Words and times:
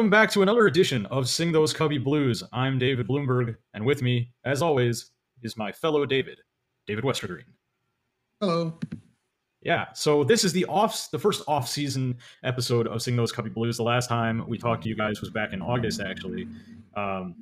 Welcome 0.00 0.08
back 0.08 0.30
to 0.30 0.40
another 0.40 0.66
edition 0.66 1.04
of 1.06 1.28
Sing 1.28 1.52
Those 1.52 1.74
Cubby 1.74 1.98
Blues. 1.98 2.42
I'm 2.54 2.78
David 2.78 3.06
Bloomberg, 3.06 3.56
and 3.74 3.84
with 3.84 4.00
me, 4.00 4.32
as 4.46 4.62
always, 4.62 5.10
is 5.42 5.58
my 5.58 5.70
fellow 5.72 6.06
David, 6.06 6.38
David 6.86 7.04
Westergreen. 7.04 7.44
Hello. 8.40 8.78
Yeah, 9.60 9.92
so 9.92 10.24
this 10.24 10.42
is 10.42 10.54
the 10.54 10.64
off 10.64 11.10
the 11.10 11.18
first 11.18 11.42
off-season 11.46 12.16
episode 12.44 12.86
of 12.86 13.02
Sing 13.02 13.14
Those 13.14 13.30
Cubby 13.30 13.50
Blues. 13.50 13.76
The 13.76 13.82
last 13.82 14.08
time 14.08 14.42
we 14.48 14.56
talked 14.56 14.84
to 14.84 14.88
you 14.88 14.96
guys 14.96 15.20
was 15.20 15.28
back 15.28 15.52
in 15.52 15.60
August, 15.60 16.00
actually. 16.00 16.48
Um, 16.96 17.34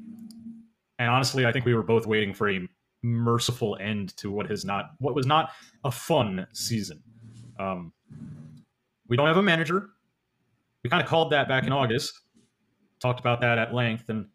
and 0.99 1.09
honestly, 1.09 1.47
I 1.47 1.53
think 1.53 1.65
we 1.65 1.75
were 1.75 1.85
both 1.85 2.09
waiting 2.09 2.35
for 2.35 2.51
a 2.51 2.69
merciful 3.05 3.79
end 3.81 4.17
to 4.17 4.33
what 4.33 4.51
has 4.51 4.65
not 4.65 4.95
what 4.99 5.15
was 5.15 5.27
not 5.27 5.53
a 5.85 5.93
fun 5.93 6.45
season. 6.55 7.01
Um, 7.61 7.93
we 9.07 9.17
don't 9.17 9.29
have 9.29 9.37
a 9.37 9.45
manager. 9.45 9.91
We 10.83 10.91
kind 10.91 11.01
of 11.01 11.09
called 11.09 11.31
that 11.31 11.47
back 11.47 11.65
in 11.65 11.73
August. 11.73 12.19
Talked 13.01 13.21
about 13.21 13.41
that 13.41 13.59
at 13.59 13.75
length, 13.75 14.09
and 14.09 14.27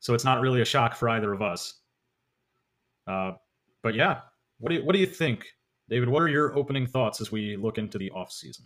so 0.00 0.14
it's 0.14 0.24
not 0.24 0.40
really 0.40 0.60
a 0.60 0.64
shock 0.64 0.96
for 0.96 1.08
either 1.08 1.32
of 1.32 1.42
us. 1.42 1.80
Uh, 3.06 3.32
but 3.82 3.94
yeah, 3.94 4.20
what 4.58 4.70
do 4.70 4.76
you, 4.76 4.84
what 4.84 4.94
do 4.94 4.98
you 4.98 5.06
think, 5.06 5.44
David? 5.88 6.08
What 6.08 6.22
are 6.22 6.28
your 6.28 6.56
opening 6.56 6.86
thoughts 6.86 7.20
as 7.20 7.30
we 7.30 7.56
look 7.56 7.78
into 7.78 7.98
the 7.98 8.10
off 8.10 8.32
season? 8.32 8.64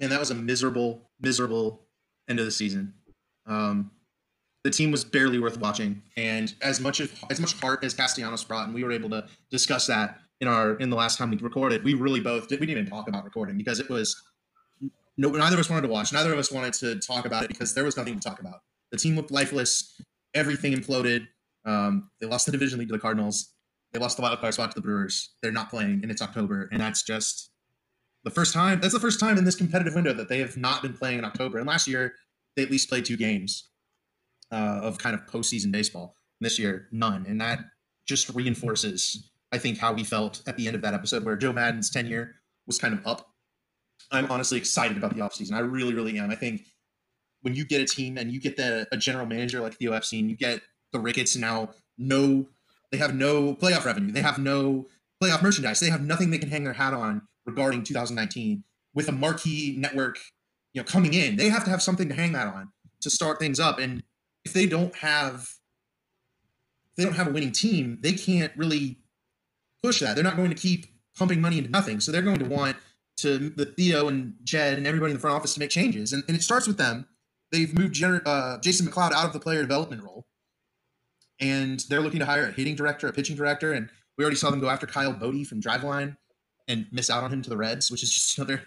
And 0.00 0.12
that 0.12 0.20
was 0.20 0.30
a 0.30 0.34
miserable, 0.34 1.10
miserable 1.20 1.86
end 2.28 2.38
of 2.38 2.44
the 2.44 2.50
season. 2.50 2.92
Um, 3.46 3.90
the 4.64 4.70
team 4.70 4.90
was 4.90 5.04
barely 5.04 5.38
worth 5.38 5.58
watching, 5.58 6.02
and 6.16 6.52
as 6.60 6.80
much 6.80 7.00
of 7.00 7.12
as 7.30 7.40
much 7.40 7.58
heart 7.60 7.84
as 7.84 7.94
Castellanos 7.94 8.44
brought, 8.44 8.66
and 8.66 8.74
we 8.74 8.82
were 8.82 8.92
able 8.92 9.08
to 9.10 9.26
discuss 9.50 9.86
that 9.86 10.18
in 10.40 10.48
our 10.48 10.74
in 10.74 10.90
the 10.90 10.96
last 10.96 11.18
time 11.18 11.30
we 11.30 11.36
recorded. 11.36 11.84
We 11.84 11.94
really 11.94 12.20
both 12.20 12.48
did. 12.48 12.60
We 12.60 12.66
didn't 12.66 12.80
even 12.80 12.90
talk 12.90 13.08
about 13.08 13.24
recording 13.24 13.56
because 13.56 13.80
it 13.80 13.88
was 13.88 14.20
no. 15.16 15.30
Neither 15.30 15.56
of 15.56 15.60
us 15.60 15.70
wanted 15.70 15.82
to 15.82 15.88
watch. 15.88 16.12
Neither 16.12 16.32
of 16.32 16.38
us 16.38 16.50
wanted 16.52 16.74
to 16.74 16.98
talk 16.98 17.26
about 17.26 17.44
it 17.44 17.48
because 17.48 17.74
there 17.74 17.84
was 17.84 17.96
nothing 17.96 18.18
to 18.18 18.20
talk 18.20 18.40
about. 18.40 18.60
The 18.90 18.98
team 18.98 19.16
looked 19.16 19.30
lifeless. 19.30 20.00
Everything 20.34 20.72
imploded. 20.72 21.26
Um, 21.64 22.10
they 22.20 22.26
lost 22.26 22.46
the 22.46 22.52
division 22.52 22.78
lead 22.78 22.88
to 22.88 22.92
the 22.92 22.98
Cardinals. 22.98 23.52
They 23.92 23.98
lost 23.98 24.16
the 24.16 24.22
wild 24.22 24.40
card 24.40 24.54
spot 24.54 24.70
to 24.72 24.74
the 24.74 24.82
Brewers. 24.82 25.34
They're 25.42 25.52
not 25.52 25.70
playing, 25.70 26.00
and 26.02 26.10
it's 26.10 26.22
October, 26.22 26.68
and 26.70 26.80
that's 26.80 27.02
just 27.02 27.50
the 28.24 28.30
first 28.30 28.52
time. 28.52 28.80
That's 28.80 28.92
the 28.92 29.00
first 29.00 29.18
time 29.20 29.38
in 29.38 29.44
this 29.44 29.54
competitive 29.54 29.94
window 29.94 30.12
that 30.12 30.28
they 30.28 30.38
have 30.40 30.56
not 30.56 30.82
been 30.82 30.92
playing 30.92 31.18
in 31.18 31.24
October. 31.24 31.58
And 31.58 31.66
last 31.66 31.88
year, 31.88 32.14
they 32.56 32.62
at 32.62 32.70
least 32.70 32.88
played 32.88 33.04
two 33.04 33.16
games 33.16 33.70
uh, 34.52 34.80
of 34.82 34.98
kind 34.98 35.14
of 35.14 35.26
postseason 35.26 35.72
baseball. 35.72 36.14
This 36.40 36.58
year, 36.58 36.88
none, 36.92 37.24
and 37.26 37.40
that 37.40 37.60
just 38.06 38.28
reinforces, 38.34 39.30
I 39.52 39.58
think, 39.58 39.78
how 39.78 39.94
we 39.94 40.04
felt 40.04 40.42
at 40.46 40.56
the 40.56 40.66
end 40.66 40.76
of 40.76 40.82
that 40.82 40.92
episode 40.92 41.24
where 41.24 41.36
Joe 41.36 41.52
Maddon's 41.52 41.90
tenure 41.90 42.34
was 42.66 42.78
kind 42.78 42.92
of 42.92 43.06
up. 43.06 43.30
I'm 44.10 44.30
honestly 44.30 44.58
excited 44.58 44.96
about 44.96 45.14
the 45.14 45.20
offseason. 45.20 45.52
I 45.52 45.60
really, 45.60 45.94
really 45.94 46.18
am. 46.18 46.30
I 46.30 46.36
think 46.36 46.62
when 47.42 47.54
you 47.54 47.64
get 47.64 47.80
a 47.80 47.86
team 47.86 48.18
and 48.18 48.30
you 48.30 48.40
get 48.40 48.56
the 48.56 48.86
a 48.92 48.96
general 48.96 49.26
manager 49.26 49.60
like 49.60 49.74
Theo 49.74 49.92
Epstein, 49.92 50.28
you 50.28 50.36
get 50.36 50.60
the 50.92 51.00
Ricketts 51.00 51.36
now 51.36 51.70
no 51.98 52.46
they 52.90 52.98
have 52.98 53.14
no 53.14 53.54
playoff 53.54 53.84
revenue. 53.84 54.12
They 54.12 54.22
have 54.22 54.38
no 54.38 54.86
playoff 55.22 55.42
merchandise. 55.42 55.80
They 55.80 55.90
have 55.90 56.02
nothing 56.02 56.30
they 56.30 56.38
can 56.38 56.50
hang 56.50 56.64
their 56.64 56.72
hat 56.72 56.94
on 56.94 57.22
regarding 57.44 57.82
2019 57.82 58.64
with 58.94 59.08
a 59.08 59.12
marquee 59.12 59.74
network, 59.78 60.18
you 60.72 60.80
know, 60.80 60.86
coming 60.86 61.14
in. 61.14 61.36
They 61.36 61.48
have 61.48 61.64
to 61.64 61.70
have 61.70 61.82
something 61.82 62.08
to 62.08 62.14
hang 62.14 62.32
that 62.32 62.46
on 62.46 62.70
to 63.00 63.10
start 63.10 63.38
things 63.38 63.60
up. 63.60 63.78
And 63.78 64.02
if 64.44 64.52
they 64.52 64.66
don't 64.66 64.94
have 64.96 65.48
if 66.90 66.96
they 66.96 67.04
don't 67.04 67.14
have 67.14 67.28
a 67.28 67.32
winning 67.32 67.52
team, 67.52 67.98
they 68.00 68.12
can't 68.12 68.52
really 68.56 68.98
push 69.82 70.00
that. 70.00 70.14
They're 70.14 70.24
not 70.24 70.36
going 70.36 70.50
to 70.50 70.56
keep 70.56 70.86
pumping 71.16 71.40
money 71.40 71.58
into 71.58 71.70
nothing. 71.70 72.00
So 72.00 72.12
they're 72.12 72.22
going 72.22 72.38
to 72.38 72.46
want 72.46 72.76
to 73.18 73.50
the 73.50 73.66
Theo 73.66 74.08
and 74.08 74.34
Jed 74.44 74.76
and 74.78 74.86
everybody 74.86 75.12
in 75.12 75.16
the 75.16 75.20
front 75.20 75.36
office 75.36 75.54
to 75.54 75.60
make 75.60 75.70
changes. 75.70 76.12
And, 76.12 76.22
and 76.28 76.36
it 76.36 76.42
starts 76.42 76.66
with 76.66 76.76
them. 76.76 77.06
They've 77.52 77.72
moved 77.76 78.02
uh, 78.02 78.58
Jason 78.60 78.86
McLeod 78.86 79.12
out 79.12 79.26
of 79.26 79.32
the 79.32 79.40
player 79.40 79.62
development 79.62 80.02
role 80.02 80.26
and 81.40 81.80
they're 81.88 82.00
looking 82.00 82.20
to 82.20 82.26
hire 82.26 82.46
a 82.46 82.52
hitting 82.52 82.74
director, 82.74 83.08
a 83.08 83.12
pitching 83.12 83.36
director, 83.36 83.72
and 83.72 83.90
we 84.16 84.24
already 84.24 84.36
saw 84.36 84.50
them 84.50 84.60
go 84.60 84.68
after 84.68 84.86
Kyle 84.86 85.12
Boddy 85.12 85.44
from 85.44 85.60
Driveline 85.60 86.16
and 86.68 86.86
miss 86.90 87.10
out 87.10 87.22
on 87.22 87.32
him 87.32 87.42
to 87.42 87.50
the 87.50 87.56
Reds, 87.56 87.90
which 87.90 88.02
is 88.02 88.12
just 88.12 88.38
another. 88.38 88.62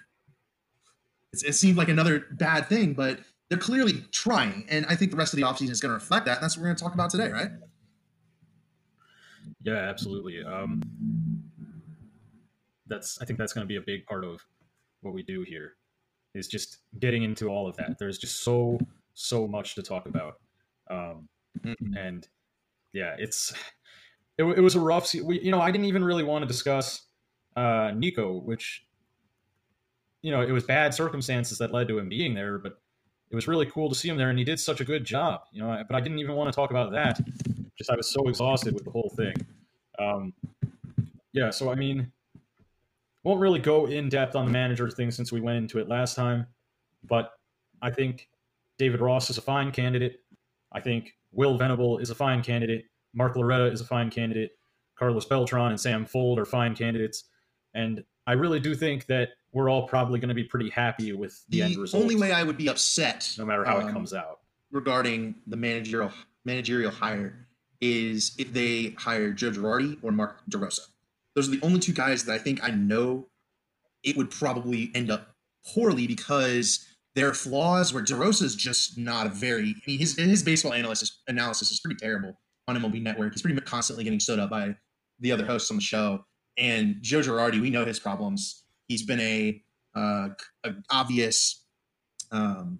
it 1.33 1.55
seemed 1.55 1.77
like 1.77 1.89
another 1.89 2.25
bad 2.31 2.67
thing, 2.67 2.93
but 2.93 3.19
they're 3.49 3.57
clearly 3.57 4.03
trying, 4.11 4.65
and 4.69 4.85
I 4.85 4.95
think 4.95 5.11
the 5.11 5.17
rest 5.17 5.33
of 5.33 5.37
the 5.37 5.45
offseason 5.45 5.71
is 5.71 5.81
going 5.81 5.89
to 5.89 5.95
reflect 5.95 6.25
that. 6.25 6.37
And 6.37 6.43
that's 6.43 6.55
what 6.55 6.61
we're 6.61 6.67
going 6.67 6.77
to 6.77 6.83
talk 6.83 6.93
about 6.93 7.09
today, 7.09 7.29
right? 7.31 7.49
Yeah, 9.63 9.73
absolutely. 9.73 10.43
Um, 10.43 10.81
that's 12.89 13.21
I 13.21 13.25
think 13.25 13.39
that's 13.39 13.53
going 13.53 13.65
to 13.65 13.67
be 13.67 13.77
a 13.77 13.81
big 13.81 14.05
part 14.05 14.25
of 14.25 14.45
what 15.01 15.13
we 15.13 15.23
do 15.23 15.43
here 15.43 15.75
is 16.35 16.47
just 16.47 16.79
getting 16.99 17.23
into 17.23 17.47
all 17.47 17.67
of 17.67 17.75
that. 17.77 17.97
There's 17.99 18.17
just 18.17 18.43
so 18.43 18.79
so 19.13 19.47
much 19.47 19.75
to 19.75 19.83
talk 19.83 20.05
about, 20.05 20.35
um, 20.89 21.27
mm-hmm. 21.63 21.95
and 21.97 22.27
yeah, 22.93 23.15
it's 23.17 23.53
it, 24.37 24.43
it 24.43 24.61
was 24.61 24.75
a 24.75 24.79
rough. 24.79 25.07
Se- 25.07 25.21
we, 25.21 25.39
you 25.41 25.51
know, 25.51 25.61
I 25.61 25.71
didn't 25.71 25.85
even 25.85 26.03
really 26.03 26.23
want 26.23 26.43
to 26.43 26.47
discuss 26.47 27.03
uh, 27.55 27.91
Nico, 27.95 28.39
which 28.39 28.85
you 30.21 30.31
know 30.31 30.41
it 30.41 30.51
was 30.51 30.63
bad 30.63 30.93
circumstances 30.93 31.57
that 31.59 31.71
led 31.71 31.87
to 31.87 31.99
him 31.99 32.09
being 32.09 32.33
there, 32.33 32.57
but 32.57 32.79
it 33.31 33.35
was 33.35 33.47
really 33.47 33.65
cool 33.67 33.89
to 33.89 33.95
see 33.95 34.09
him 34.09 34.17
there, 34.17 34.29
and 34.29 34.39
he 34.39 34.45
did 34.45 34.59
such 34.59 34.81
a 34.81 34.85
good 34.85 35.05
job. 35.05 35.41
You 35.51 35.61
know, 35.61 35.83
but 35.87 35.95
I 35.95 36.01
didn't 36.01 36.19
even 36.19 36.35
want 36.35 36.51
to 36.51 36.55
talk 36.55 36.71
about 36.71 36.91
that. 36.91 37.19
Just 37.77 37.89
I 37.89 37.95
was 37.95 38.09
so 38.09 38.27
exhausted 38.27 38.73
with 38.73 38.83
the 38.83 38.91
whole 38.91 39.13
thing. 39.15 39.33
Um, 39.99 40.33
yeah, 41.33 41.49
so 41.49 41.71
I 41.71 41.75
mean, 41.75 42.11
won't 43.23 43.39
really 43.39 43.59
go 43.59 43.87
in 43.87 44.09
depth 44.09 44.35
on 44.35 44.45
the 44.45 44.51
manager 44.51 44.89
thing 44.89 45.11
since 45.11 45.31
we 45.31 45.41
went 45.41 45.57
into 45.57 45.79
it 45.79 45.87
last 45.87 46.15
time, 46.15 46.47
but 47.03 47.31
I 47.81 47.91
think 47.91 48.29
David 48.77 49.01
Ross 49.01 49.29
is 49.29 49.37
a 49.37 49.41
fine 49.41 49.71
candidate. 49.71 50.21
I 50.71 50.79
think 50.79 51.13
Will 51.31 51.57
Venable 51.57 51.97
is 51.97 52.09
a 52.09 52.15
fine 52.15 52.41
candidate. 52.41 52.85
Mark 53.13 53.35
Loretta 53.35 53.65
is 53.65 53.81
a 53.81 53.85
fine 53.85 54.09
candidate. 54.09 54.51
Carlos 54.97 55.25
Beltran 55.25 55.69
and 55.69 55.79
Sam 55.79 56.05
Fuld 56.05 56.37
are 56.37 56.45
fine 56.45 56.75
candidates. 56.75 57.25
And 57.73 58.03
I 58.27 58.33
really 58.33 58.59
do 58.59 58.75
think 58.75 59.05
that 59.07 59.29
we're 59.51 59.69
all 59.69 59.87
probably 59.87 60.19
going 60.19 60.29
to 60.29 60.35
be 60.35 60.43
pretty 60.43 60.69
happy 60.69 61.13
with 61.13 61.43
the, 61.49 61.59
the 61.59 61.63
end 61.63 61.77
result. 61.77 62.01
The 62.01 62.03
only 62.03 62.15
way 62.15 62.31
I 62.31 62.43
would 62.43 62.57
be 62.57 62.69
upset, 62.69 63.33
no 63.37 63.45
matter 63.45 63.63
how 63.63 63.79
um, 63.79 63.87
it 63.87 63.91
comes 63.91 64.13
out, 64.13 64.39
regarding 64.71 65.35
the 65.47 65.57
managerial 65.57 66.11
managerial 66.45 66.91
hire 66.91 67.47
is 67.81 68.35
if 68.37 68.53
they 68.53 68.95
hire 68.97 69.31
Joe 69.31 69.51
Girardi 69.51 69.97
or 70.01 70.11
Mark 70.11 70.41
DeRosa. 70.49 70.81
Those 71.35 71.47
are 71.47 71.51
the 71.51 71.61
only 71.61 71.79
two 71.79 71.93
guys 71.93 72.25
that 72.25 72.33
I 72.33 72.37
think 72.37 72.63
I 72.63 72.71
know 72.71 73.27
it 74.03 74.17
would 74.17 74.31
probably 74.31 74.91
end 74.95 75.11
up 75.11 75.35
poorly 75.73 76.07
because 76.07 76.85
their 77.15 77.33
flaws 77.33 77.93
where 77.93 78.03
DeRosa 78.03 78.43
is 78.43 78.55
just 78.55 78.97
not 78.97 79.27
a 79.27 79.29
very 79.29 79.75
I 79.75 79.81
mean 79.87 79.99
his 79.99 80.15
his 80.17 80.43
baseball 80.43 80.71
analysis 80.71 81.21
analysis 81.27 81.71
is 81.71 81.79
pretty 81.79 81.97
terrible 81.97 82.39
on 82.67 82.77
MLB 82.77 83.01
Network. 83.01 83.33
He's 83.33 83.41
pretty 83.41 83.59
constantly 83.61 84.03
getting 84.03 84.19
stood 84.19 84.39
up 84.39 84.49
by 84.49 84.75
the 85.19 85.31
other 85.31 85.45
hosts 85.45 85.69
on 85.71 85.77
the 85.77 85.83
show. 85.83 86.23
And 86.57 86.97
Joe 87.01 87.19
Girardi, 87.19 87.61
we 87.61 87.69
know 87.69 87.85
his 87.85 87.99
problems. 87.99 88.63
He's 88.87 89.03
been 89.03 89.19
a, 89.19 89.61
uh, 89.95 90.29
a 90.63 90.73
obvious 90.91 91.65
um, 92.31 92.79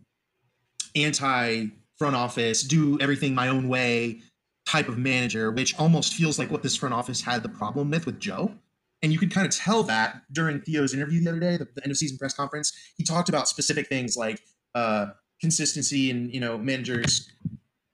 anti 0.96 1.68
front 1.98 2.16
office, 2.16 2.64
do 2.64 2.98
everything 3.02 3.36
my 3.36 3.50
own 3.50 3.68
way 3.68 4.22
type 4.70 4.88
of 4.88 5.00
manager, 5.00 5.50
which 5.50 5.78
almost 5.80 6.14
feels 6.14 6.38
like 6.38 6.52
what 6.52 6.62
this 6.62 6.76
front 6.76 6.94
office 6.94 7.22
had 7.22 7.42
the 7.42 7.50
problem 7.50 7.90
with 7.90 8.06
with 8.06 8.20
Joe. 8.20 8.52
And 9.02 9.12
you 9.12 9.18
could 9.18 9.34
kind 9.34 9.48
of 9.48 9.56
tell 9.56 9.82
that 9.84 10.22
during 10.32 10.62
Theo's 10.62 10.94
interview 10.94 11.24
the 11.24 11.30
other 11.32 11.40
day, 11.40 11.58
the, 11.58 11.68
the 11.74 11.84
end 11.84 11.92
of 11.92 11.98
season 11.98 12.18
press 12.18 12.34
conference. 12.34 12.74
He 12.96 13.04
talked 13.04 13.30
about 13.30 13.48
specific 13.48 13.88
things 13.88 14.16
like 14.16 14.42
uh, 14.76 15.08
consistency 15.42 16.12
and 16.12 16.32
you 16.32 16.40
know 16.40 16.58
managers, 16.58 17.32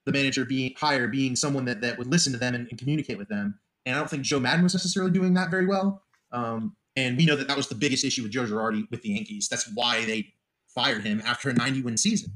the 0.06 0.12
manager 0.12 0.44
being 0.44 0.74
higher, 0.77 1.07
being 1.07 1.36
someone 1.36 1.63
that 1.66 1.80
that 1.81 1.98
would 1.98 2.07
listen 2.07 2.33
to 2.33 2.39
them 2.39 2.56
and, 2.56 2.68
and, 2.68 2.78
communicate 2.78 3.18
with 3.18 3.30
them. 3.30 3.57
And 3.86 3.95
I 3.95 4.00
don't 4.00 4.10
think 4.10 4.24
Joe 4.24 4.39
Maddon 4.39 4.63
was 4.63 4.74
necessarily 4.74 5.12
doing 5.12 5.33
that 5.36 5.51
very 5.51 5.68
well. 5.68 6.04
Um, 6.31 6.75
and 6.98 7.16
we 7.16 7.25
know 7.25 7.36
that 7.36 7.48
that 7.48 7.56
was 7.56 7.68
the 7.69 7.75
biggest 7.75 8.04
issue 8.04 8.24
with 8.24 8.31
Joe 8.31 8.45
Girardi 8.45 8.89
with 8.92 9.01
the 9.01 9.10
Yankees. 9.10 9.48
That's 9.48 9.69
why 9.74 10.04
they 10.06 10.33
fired 10.74 11.04
him 11.04 11.21
after 11.24 11.50
a 11.50 11.54
90 11.54 11.83
win 11.83 11.98
season. 11.98 12.31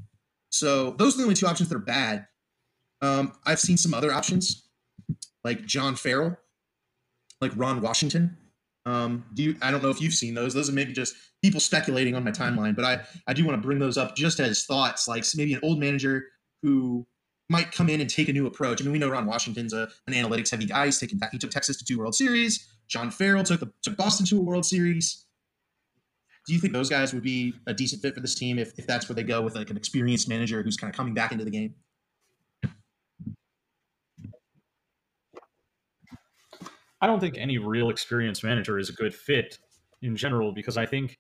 So 0.51 0.91
those 0.91 1.15
are 1.15 1.17
the 1.17 1.23
only 1.23 1.35
two 1.35 1.47
options 1.47 1.69
that 1.69 1.75
are 1.75 1.79
bad. 1.79 2.27
Um, 3.01 3.33
I've 3.45 3.59
seen 3.59 3.77
some 3.77 3.93
other 3.93 4.11
options 4.11 4.67
like 5.43 5.65
John 5.65 5.95
Farrell, 5.95 6.37
like 7.41 7.51
Ron 7.55 7.81
Washington. 7.81 8.37
Um, 8.85 9.25
do 9.33 9.43
you, 9.43 9.55
I 9.61 9.71
don't 9.71 9.83
know 9.83 9.89
if 9.89 10.01
you've 10.01 10.13
seen 10.13 10.33
those. 10.33 10.53
Those 10.53 10.69
are 10.69 10.73
maybe 10.73 10.93
just 10.93 11.15
people 11.41 11.59
speculating 11.59 12.15
on 12.15 12.23
my 12.23 12.31
timeline, 12.31 12.75
but 12.75 12.85
I, 12.85 13.01
I 13.27 13.33
do 13.33 13.45
want 13.45 13.61
to 13.61 13.65
bring 13.65 13.79
those 13.79 13.97
up 13.97 14.15
just 14.15 14.39
as 14.39 14.63
thoughts, 14.65 15.07
like 15.07 15.23
maybe 15.35 15.53
an 15.53 15.59
old 15.63 15.79
manager 15.79 16.25
who 16.61 17.05
might 17.49 17.71
come 17.71 17.89
in 17.89 18.01
and 18.01 18.09
take 18.09 18.29
a 18.29 18.33
new 18.33 18.45
approach. 18.45 18.81
I 18.81 18.83
mean, 18.83 18.93
we 18.93 18.99
know 18.99 19.09
Ron 19.09 19.25
Washington's 19.25 19.73
a, 19.73 19.89
an 20.07 20.13
analytics 20.13 20.51
heavy 20.51 20.65
guy. 20.65 20.85
He's 20.85 20.99
taken, 20.99 21.19
he 21.31 21.37
took 21.37 21.51
Texas 21.51 21.77
to 21.77 21.85
two 21.85 21.97
World 21.97 22.15
Series. 22.15 22.67
John 22.87 23.11
Farrell 23.11 23.43
took, 23.43 23.59
the, 23.59 23.71
took 23.81 23.97
Boston 23.97 24.25
to 24.27 24.37
a 24.37 24.41
World 24.41 24.65
Series. 24.65 25.25
Do 26.47 26.53
you 26.53 26.59
think 26.59 26.73
those 26.73 26.89
guys 26.89 27.13
would 27.13 27.23
be 27.23 27.53
a 27.67 27.73
decent 27.73 28.01
fit 28.01 28.15
for 28.15 28.21
this 28.21 28.33
team 28.33 28.57
if, 28.57 28.77
if 28.79 28.87
that's 28.87 29.07
where 29.07 29.15
they 29.15 29.23
go 29.23 29.41
with 29.41 29.55
like 29.55 29.69
an 29.69 29.77
experienced 29.77 30.27
manager 30.27 30.63
who's 30.63 30.77
kind 30.77 30.91
of 30.91 30.97
coming 30.97 31.13
back 31.13 31.31
into 31.31 31.45
the 31.45 31.51
game? 31.51 31.75
I 37.01 37.07
don't 37.07 37.19
think 37.19 37.37
any 37.37 37.57
real 37.57 37.89
experienced 37.89 38.43
manager 38.43 38.77
is 38.77 38.89
a 38.89 38.93
good 38.93 39.13
fit 39.13 39.57
in 40.01 40.15
general 40.15 40.53
because 40.53 40.77
I 40.77 40.85
think 40.85 41.17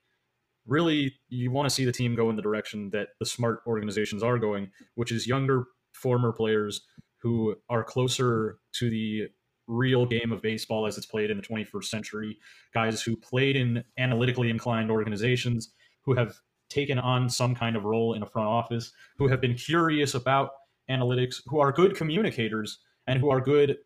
really 0.67 1.13
you 1.29 1.51
want 1.51 1.67
to 1.67 1.73
see 1.73 1.85
the 1.85 1.91
team 1.91 2.15
go 2.15 2.29
in 2.29 2.35
the 2.35 2.41
direction 2.41 2.89
that 2.91 3.09
the 3.19 3.25
smart 3.25 3.61
organizations 3.65 4.23
are 4.23 4.37
going, 4.37 4.71
which 4.95 5.11
is 5.11 5.27
younger 5.27 5.65
former 5.93 6.31
players 6.31 6.81
who 7.21 7.55
are 7.69 7.83
closer 7.83 8.59
to 8.73 8.89
the 8.89 9.27
real 9.67 10.05
game 10.05 10.31
of 10.31 10.41
baseball 10.41 10.87
as 10.87 10.97
it's 10.97 11.05
played 11.05 11.29
in 11.29 11.37
the 11.37 11.43
21st 11.43 11.83
century, 11.85 12.37
guys 12.73 13.01
who 13.01 13.15
played 13.15 13.55
in 13.55 13.83
analytically 13.97 14.49
inclined 14.49 14.89
organizations, 14.89 15.73
who 16.03 16.15
have 16.15 16.33
taken 16.69 16.99
on 16.99 17.29
some 17.29 17.55
kind 17.55 17.75
of 17.75 17.83
role 17.83 18.13
in 18.13 18.23
a 18.23 18.25
front 18.25 18.47
office, 18.47 18.91
who 19.17 19.27
have 19.27 19.41
been 19.41 19.55
curious 19.55 20.13
about 20.13 20.51
analytics, 20.89 21.41
who 21.47 21.59
are 21.59 21.71
good 21.71 21.95
communicators, 21.95 22.79
and 23.07 23.19
who 23.19 23.29
are 23.29 23.41
good 23.41 23.77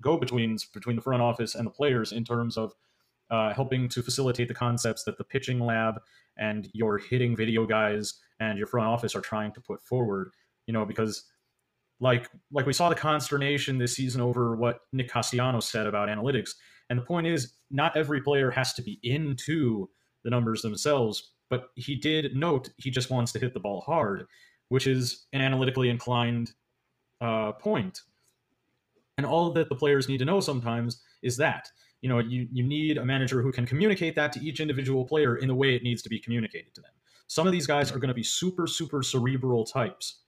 go 0.00 0.16
betweens 0.16 0.64
between 0.64 0.96
the 0.96 1.02
front 1.02 1.22
office 1.22 1.54
and 1.54 1.66
the 1.66 1.70
players 1.70 2.12
in 2.12 2.24
terms 2.24 2.56
of 2.56 2.74
uh, 3.30 3.52
helping 3.54 3.88
to 3.88 4.02
facilitate 4.02 4.48
the 4.48 4.54
concepts 4.54 5.04
that 5.04 5.16
the 5.18 5.24
pitching 5.24 5.60
lab 5.60 6.00
and 6.36 6.68
your 6.72 6.98
hitting 6.98 7.36
video 7.36 7.66
guys 7.66 8.14
and 8.40 8.58
your 8.58 8.66
front 8.66 8.88
office 8.88 9.14
are 9.14 9.20
trying 9.20 9.52
to 9.52 9.60
put 9.60 9.82
forward. 9.82 10.30
You 10.66 10.72
know, 10.72 10.84
because 10.84 11.24
like 12.00 12.28
like 12.50 12.66
we 12.66 12.72
saw 12.72 12.88
the 12.88 12.94
consternation 12.94 13.78
this 13.78 13.94
season 13.94 14.20
over 14.20 14.56
what 14.56 14.80
Nick 14.92 15.10
Castellanos 15.10 15.68
said 15.68 15.86
about 15.86 16.08
analytics. 16.08 16.50
And 16.88 16.98
the 16.98 17.04
point 17.04 17.26
is, 17.26 17.52
not 17.70 17.96
every 17.96 18.20
player 18.20 18.50
has 18.50 18.72
to 18.74 18.82
be 18.82 18.98
into 19.02 19.88
the 20.24 20.30
numbers 20.30 20.62
themselves, 20.62 21.32
but 21.48 21.68
he 21.76 21.94
did 21.94 22.34
note 22.34 22.70
he 22.78 22.90
just 22.90 23.10
wants 23.10 23.32
to 23.32 23.38
hit 23.38 23.54
the 23.54 23.60
ball 23.60 23.82
hard, 23.82 24.26
which 24.70 24.86
is 24.86 25.26
an 25.32 25.40
analytically 25.40 25.88
inclined 25.88 26.52
uh, 27.20 27.52
point. 27.52 28.00
And 29.20 29.26
all 29.26 29.52
that 29.52 29.68
the 29.68 29.74
players 29.74 30.08
need 30.08 30.16
to 30.16 30.24
know 30.24 30.40
sometimes 30.40 31.02
is 31.20 31.36
that 31.36 31.68
you 32.00 32.08
know 32.08 32.20
you, 32.20 32.48
you 32.50 32.64
need 32.64 32.96
a 32.96 33.04
manager 33.04 33.42
who 33.42 33.52
can 33.52 33.66
communicate 33.66 34.14
that 34.16 34.32
to 34.32 34.40
each 34.40 34.60
individual 34.60 35.04
player 35.04 35.36
in 35.36 35.46
the 35.46 35.54
way 35.54 35.74
it 35.74 35.82
needs 35.82 36.00
to 36.00 36.08
be 36.08 36.18
communicated 36.18 36.74
to 36.74 36.80
them. 36.80 36.92
Some 37.26 37.46
of 37.46 37.52
these 37.52 37.66
guys 37.66 37.92
are 37.92 37.98
going 37.98 38.08
to 38.08 38.14
be 38.14 38.22
super 38.22 38.66
super 38.66 39.02
cerebral 39.02 39.64
types 39.64 40.20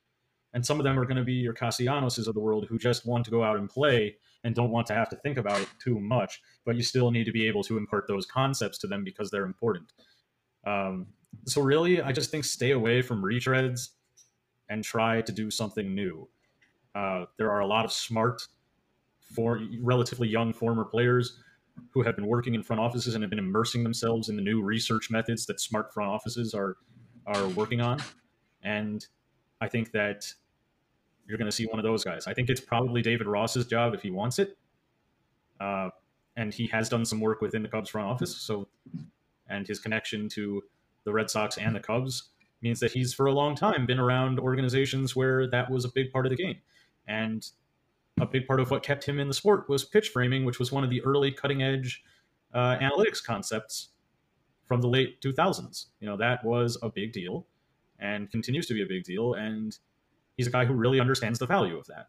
and 0.52 0.64
some 0.64 0.78
of 0.78 0.84
them 0.84 0.98
are 0.98 1.04
going 1.04 1.16
to 1.16 1.24
be 1.24 1.32
your 1.32 1.54
Castellanoses 1.54 2.26
of 2.26 2.34
the 2.34 2.40
world 2.40 2.66
who 2.68 2.78
just 2.78 3.06
want 3.06 3.24
to 3.24 3.30
go 3.30 3.42
out 3.42 3.56
and 3.56 3.70
play 3.70 4.16
and 4.44 4.54
don't 4.54 4.70
want 4.70 4.86
to 4.88 4.94
have 4.94 5.08
to 5.08 5.16
think 5.16 5.38
about 5.38 5.60
it 5.60 5.68
too 5.82 5.98
much. 5.98 6.42
But 6.66 6.76
you 6.76 6.82
still 6.82 7.10
need 7.10 7.24
to 7.24 7.32
be 7.32 7.46
able 7.46 7.62
to 7.64 7.78
impart 7.78 8.06
those 8.08 8.26
concepts 8.26 8.78
to 8.78 8.86
them 8.86 9.04
because 9.04 9.30
they're 9.30 9.46
important. 9.46 9.92
Um, 10.66 11.06
so 11.46 11.62
really, 11.62 12.02
I 12.02 12.12
just 12.12 12.30
think 12.30 12.44
stay 12.44 12.72
away 12.72 13.00
from 13.00 13.22
retreads 13.22 13.88
and 14.68 14.84
try 14.84 15.22
to 15.22 15.32
do 15.32 15.50
something 15.50 15.94
new. 15.94 16.28
Uh, 16.94 17.24
there 17.38 17.50
are 17.50 17.60
a 17.60 17.66
lot 17.66 17.86
of 17.86 17.92
smart, 17.92 18.42
for 19.34 19.60
relatively 19.80 20.28
young 20.28 20.52
former 20.52 20.84
players 20.84 21.38
who 21.90 22.02
have 22.02 22.16
been 22.16 22.26
working 22.26 22.54
in 22.54 22.62
front 22.62 22.80
offices 22.80 23.14
and 23.14 23.22
have 23.22 23.30
been 23.30 23.38
immersing 23.38 23.82
themselves 23.82 24.28
in 24.28 24.36
the 24.36 24.42
new 24.42 24.62
research 24.62 25.10
methods 25.10 25.46
that 25.46 25.60
smart 25.60 25.92
front 25.92 26.10
offices 26.10 26.54
are 26.54 26.76
are 27.26 27.48
working 27.48 27.80
on. 27.80 28.00
And 28.62 29.06
I 29.60 29.68
think 29.68 29.92
that 29.92 30.26
you're 31.26 31.38
going 31.38 31.50
to 31.50 31.56
see 31.56 31.66
one 31.66 31.78
of 31.78 31.84
those 31.84 32.04
guys. 32.04 32.26
I 32.26 32.34
think 32.34 32.50
it's 32.50 32.60
probably 32.60 33.00
David 33.00 33.26
Ross's 33.26 33.66
job 33.66 33.94
if 33.94 34.02
he 34.02 34.10
wants 34.10 34.38
it. 34.38 34.56
Uh, 35.60 35.90
and 36.36 36.52
he 36.52 36.66
has 36.66 36.88
done 36.88 37.04
some 37.04 37.20
work 37.20 37.40
within 37.40 37.62
the 37.62 37.68
Cubs 37.68 37.90
front 37.90 38.08
office. 38.08 38.36
So, 38.36 38.68
and 39.48 39.66
his 39.66 39.78
connection 39.78 40.28
to 40.30 40.62
the 41.04 41.12
Red 41.12 41.30
Sox 41.30 41.58
and 41.58 41.76
the 41.76 41.80
Cubs 41.80 42.30
means 42.60 42.80
that 42.80 42.92
he's 42.92 43.12
for 43.12 43.26
a 43.26 43.32
long 43.32 43.54
time 43.54 43.86
been 43.86 43.98
around 43.98 44.38
organizations 44.40 45.14
where 45.14 45.48
that 45.50 45.70
was 45.70 45.84
a 45.84 45.90
big 45.94 46.10
part 46.12 46.26
of 46.26 46.30
the 46.30 46.36
game. 46.36 46.56
And 47.06 47.46
a 48.20 48.26
big 48.26 48.46
part 48.46 48.60
of 48.60 48.70
what 48.70 48.82
kept 48.82 49.04
him 49.04 49.18
in 49.18 49.28
the 49.28 49.34
sport 49.34 49.68
was 49.68 49.84
pitch 49.84 50.08
framing, 50.10 50.44
which 50.44 50.58
was 50.58 50.70
one 50.70 50.84
of 50.84 50.90
the 50.90 51.02
early 51.02 51.32
cutting 51.32 51.62
edge 51.62 52.02
uh, 52.54 52.76
analytics 52.78 53.22
concepts 53.22 53.88
from 54.66 54.80
the 54.80 54.88
late 54.88 55.20
2000s. 55.20 55.86
You 56.00 56.08
know, 56.08 56.16
that 56.16 56.44
was 56.44 56.78
a 56.82 56.90
big 56.90 57.12
deal 57.12 57.46
and 57.98 58.30
continues 58.30 58.66
to 58.66 58.74
be 58.74 58.82
a 58.82 58.86
big 58.86 59.04
deal. 59.04 59.34
And 59.34 59.76
he's 60.36 60.46
a 60.46 60.50
guy 60.50 60.64
who 60.64 60.74
really 60.74 61.00
understands 61.00 61.38
the 61.38 61.46
value 61.46 61.78
of 61.78 61.86
that. 61.86 62.08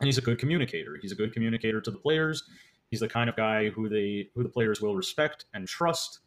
And 0.00 0.06
he's 0.06 0.18
a 0.18 0.22
good 0.22 0.38
communicator. 0.38 0.98
He's 1.00 1.12
a 1.12 1.14
good 1.14 1.32
communicator 1.32 1.80
to 1.80 1.90
the 1.90 1.98
players. 1.98 2.44
He's 2.90 3.00
the 3.00 3.08
kind 3.08 3.28
of 3.28 3.36
guy 3.36 3.68
who 3.68 3.88
they 3.88 4.30
who 4.34 4.42
the 4.42 4.48
players 4.48 4.80
will 4.80 4.96
respect 4.96 5.44
and 5.54 5.68
trust 5.68 6.20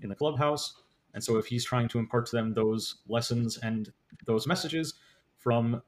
in 0.00 0.08
the 0.08 0.14
clubhouse. 0.14 0.80
And 1.12 1.22
so 1.22 1.36
if 1.36 1.46
he's 1.46 1.64
trying 1.64 1.88
to 1.88 1.98
impart 1.98 2.26
to 2.26 2.36
them 2.36 2.54
those 2.54 2.96
lessons 3.08 3.58
and 3.58 3.92
those 4.26 4.46
messages 4.46 4.94
from 5.36 5.82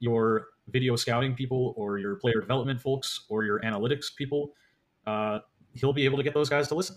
your 0.00 0.48
video 0.70 0.96
scouting 0.96 1.34
people 1.34 1.74
or 1.76 1.98
your 1.98 2.16
player 2.16 2.40
development 2.40 2.80
folks 2.80 3.24
or 3.28 3.44
your 3.44 3.60
analytics 3.60 4.14
people, 4.14 4.52
uh, 5.06 5.40
he'll 5.74 5.92
be 5.92 6.04
able 6.04 6.16
to 6.16 6.24
get 6.24 6.34
those 6.34 6.48
guys 6.48 6.68
to 6.68 6.74
listen. 6.74 6.96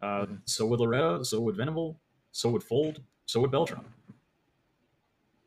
Uh, 0.00 0.26
so 0.44 0.66
would 0.66 0.80
Loretta, 0.80 1.24
so 1.24 1.40
would 1.40 1.56
Venable, 1.56 2.00
so 2.32 2.50
would 2.50 2.62
Fuld, 2.62 3.02
so 3.26 3.40
would 3.40 3.50
Beltran. 3.50 3.84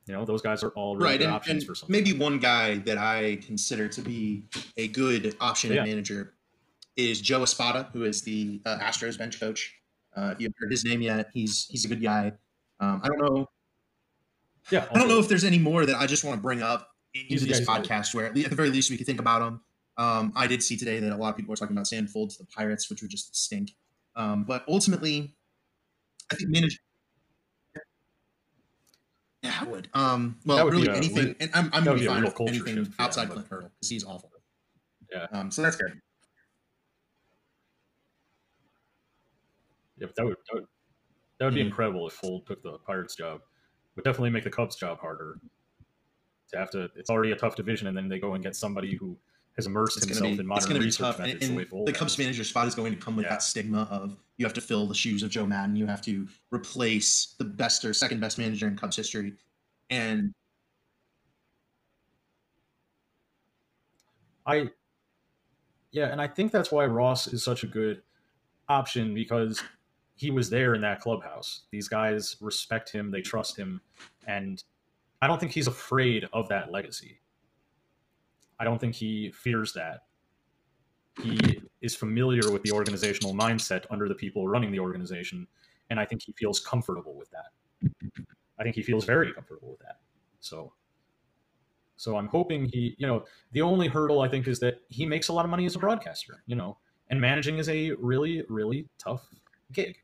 You 0.07 0.15
know, 0.15 0.25
those 0.25 0.41
guys 0.41 0.63
are 0.63 0.69
all 0.69 0.95
really 0.95 1.11
right, 1.11 1.21
and, 1.21 1.31
options 1.31 1.63
and 1.63 1.67
for 1.67 1.75
something. 1.75 1.91
Maybe 1.91 2.17
one 2.17 2.39
guy 2.39 2.77
that 2.79 2.97
I 2.97 3.37
consider 3.45 3.87
to 3.87 4.01
be 4.01 4.43
a 4.75 4.87
good 4.87 5.35
option 5.39 5.71
yeah. 5.71 5.83
manager 5.83 6.33
is 6.97 7.21
Joe 7.21 7.43
Espada, 7.43 7.89
who 7.93 8.03
is 8.03 8.21
the 8.23 8.61
uh, 8.65 8.77
Astros 8.79 9.17
bench 9.17 9.39
coach. 9.39 9.73
Uh, 10.15 10.31
if 10.33 10.41
you 10.41 10.47
have 10.47 10.53
heard 10.59 10.71
his 10.71 10.83
name 10.83 11.01
yet, 11.01 11.29
he's 11.33 11.67
he's 11.67 11.85
a 11.85 11.87
good 11.87 12.01
guy. 12.01 12.33
Um, 12.79 12.99
I 13.03 13.07
don't 13.07 13.19
know. 13.19 13.47
Yeah, 14.69 14.85
I 14.93 14.99
don't 14.99 15.07
know 15.07 15.19
if 15.19 15.27
there's 15.27 15.43
any 15.43 15.59
more 15.59 15.85
that 15.85 15.95
I 15.95 16.07
just 16.07 16.23
want 16.23 16.37
to 16.37 16.41
bring 16.41 16.61
up 16.61 16.90
into 17.13 17.45
this 17.45 17.61
podcast 17.61 18.13
where, 18.13 18.25
at 18.25 18.33
the 18.33 18.43
very 18.55 18.69
least, 18.69 18.89
we 18.89 18.97
could 18.97 19.05
think 19.05 19.19
about 19.19 19.39
them. 19.39 19.61
Um, 19.97 20.33
I 20.35 20.47
did 20.47 20.63
see 20.63 20.77
today 20.77 20.99
that 20.99 21.11
a 21.11 21.17
lot 21.17 21.29
of 21.29 21.35
people 21.35 21.51
were 21.51 21.55
talking 21.55 21.75
about 21.75 21.87
Sam 21.87 22.07
to 22.07 22.13
the 22.13 22.47
Pirates, 22.55 22.89
which 22.89 23.01
would 23.01 23.11
just 23.11 23.35
stink. 23.35 23.71
Um, 24.15 24.43
but 24.43 24.63
ultimately, 24.67 25.35
I 26.31 26.35
think 26.35 26.49
manage, 26.49 26.79
yeah, 29.43 29.53
I 29.59 29.63
would. 29.65 29.89
Um, 29.93 30.37
well, 30.45 30.63
would 30.65 30.73
really 30.73 30.89
anything, 30.89 31.35
and 31.39 31.49
I'm, 31.53 31.69
I'm 31.73 31.83
gonna 31.83 31.99
be 31.99 32.07
fine 32.07 32.23
with 32.23 32.39
anything 32.41 32.93
outside 32.99 33.29
Clint 33.29 33.47
Hurdle 33.47 33.69
because 33.75 33.89
he's 33.89 34.03
awful. 34.03 34.31
Yeah. 35.11 35.27
Um, 35.33 35.51
so 35.51 35.61
that's 35.61 35.75
good. 35.75 35.99
Yeah, 39.97 40.07
that 40.15 40.25
would 40.25 40.35
that 40.47 40.53
would, 40.53 40.65
that 41.37 41.45
would 41.45 41.53
be 41.53 41.59
mm-hmm. 41.59 41.67
incredible 41.67 42.07
if 42.07 42.19
Fuld 42.19 42.45
took 42.47 42.63
the 42.63 42.77
Pirates 42.87 43.15
job. 43.15 43.41
Would 43.95 44.05
definitely 44.05 44.29
make 44.29 44.43
the 44.45 44.49
Cubs 44.49 44.75
job 44.77 44.99
harder. 44.99 45.39
To 46.51 46.57
have 46.57 46.69
to, 46.71 46.89
it's 46.95 47.09
already 47.09 47.31
a 47.31 47.35
tough 47.35 47.55
division, 47.55 47.87
and 47.87 47.95
then 47.95 48.09
they 48.09 48.19
go 48.19 48.33
and 48.33 48.43
get 48.43 48.55
somebody 48.55 48.95
who 48.95 49.17
has 49.55 49.65
immersed 49.65 49.97
it's 49.97 50.05
himself 50.05 50.33
be, 50.33 50.39
in 50.39 50.47
modern 50.47 50.77
research 50.77 51.17
methods. 51.17 51.45
And, 51.45 51.59
and 51.59 51.69
the, 51.71 51.83
the 51.85 51.93
Cubs 51.93 52.17
manager 52.17 52.43
spot 52.43 52.67
is 52.67 52.75
going 52.75 52.93
to 52.93 52.99
come 52.99 53.15
with 53.15 53.25
yeah. 53.25 53.31
that 53.31 53.43
stigma 53.43 53.87
of 53.91 54.17
you 54.37 54.45
have 54.45 54.53
to 54.53 54.61
fill 54.61 54.87
the 54.87 54.95
shoes 54.95 55.23
of 55.23 55.29
Joe 55.29 55.45
Maddon, 55.45 55.75
You 55.75 55.85
have 55.87 56.01
to 56.03 56.27
replace 56.51 57.35
the 57.37 57.45
best 57.45 57.83
or 57.85 57.93
second 57.93 58.19
best 58.19 58.37
manager 58.37 58.67
in 58.67 58.77
Cubs 58.77 58.95
history. 58.95 59.33
And 59.89 60.33
I, 64.45 64.69
yeah, 65.91 66.07
and 66.11 66.21
I 66.21 66.27
think 66.27 66.51
that's 66.51 66.71
why 66.71 66.85
Ross 66.85 67.27
is 67.27 67.43
such 67.43 67.63
a 67.63 67.67
good 67.67 68.01
option 68.69 69.13
because 69.13 69.61
he 70.15 70.31
was 70.31 70.49
there 70.49 70.75
in 70.75 70.81
that 70.81 71.01
clubhouse. 71.01 71.61
These 71.71 71.87
guys 71.87 72.37
respect 72.41 72.91
him, 72.91 73.11
they 73.11 73.21
trust 73.21 73.57
him, 73.57 73.81
and 74.27 74.63
I 75.21 75.27
don't 75.27 75.39
think 75.39 75.51
he's 75.51 75.67
afraid 75.67 76.27
of 76.33 76.49
that 76.49 76.71
legacy. 76.71 77.19
I 78.59 78.63
don't 78.63 78.79
think 78.79 78.95
he 78.95 79.31
fears 79.31 79.73
that. 79.73 80.03
He 81.21 81.61
is 81.81 81.95
familiar 81.95 82.51
with 82.51 82.63
the 82.63 82.71
organizational 82.71 83.33
mindset 83.33 83.85
under 83.89 84.07
the 84.07 84.15
people 84.15 84.47
running 84.47 84.71
the 84.71 84.79
organization, 84.79 85.47
and 85.89 85.99
I 85.99 86.05
think 86.05 86.21
he 86.23 86.33
feels 86.33 86.59
comfortable 86.59 87.15
with 87.15 87.29
that. 87.31 87.91
I 88.59 88.63
think 88.63 88.75
he 88.75 88.81
feels 88.81 89.05
very 89.05 89.33
comfortable 89.33 89.71
with 89.71 89.79
that. 89.79 89.97
So, 90.39 90.73
so 91.97 92.17
I'm 92.17 92.27
hoping 92.27 92.65
he, 92.65 92.95
you 92.97 93.07
know, 93.07 93.25
the 93.51 93.61
only 93.61 93.87
hurdle 93.87 94.21
I 94.21 94.27
think 94.27 94.47
is 94.47 94.59
that 94.59 94.81
he 94.89 95.05
makes 95.05 95.27
a 95.27 95.33
lot 95.33 95.45
of 95.45 95.51
money 95.51 95.65
as 95.65 95.75
a 95.75 95.79
broadcaster, 95.79 96.43
you 96.45 96.55
know, 96.55 96.77
and 97.09 97.19
managing 97.19 97.57
is 97.57 97.67
a 97.69 97.91
really, 97.99 98.43
really 98.47 98.87
tough 98.97 99.27
gig. 99.73 99.97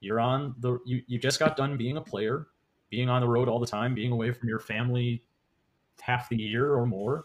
You're 0.00 0.20
on 0.20 0.54
the, 0.58 0.78
you, 0.84 1.02
you 1.06 1.18
just 1.18 1.38
got 1.38 1.56
done 1.56 1.76
being 1.76 1.96
a 1.96 2.00
player, 2.00 2.48
being 2.94 3.08
on 3.08 3.20
the 3.20 3.26
road 3.28 3.48
all 3.48 3.58
the 3.58 3.66
time, 3.66 3.92
being 3.92 4.12
away 4.12 4.30
from 4.30 4.48
your 4.48 4.60
family 4.60 5.20
half 6.00 6.28
the 6.28 6.36
year 6.36 6.74
or 6.74 6.86
more 6.86 7.24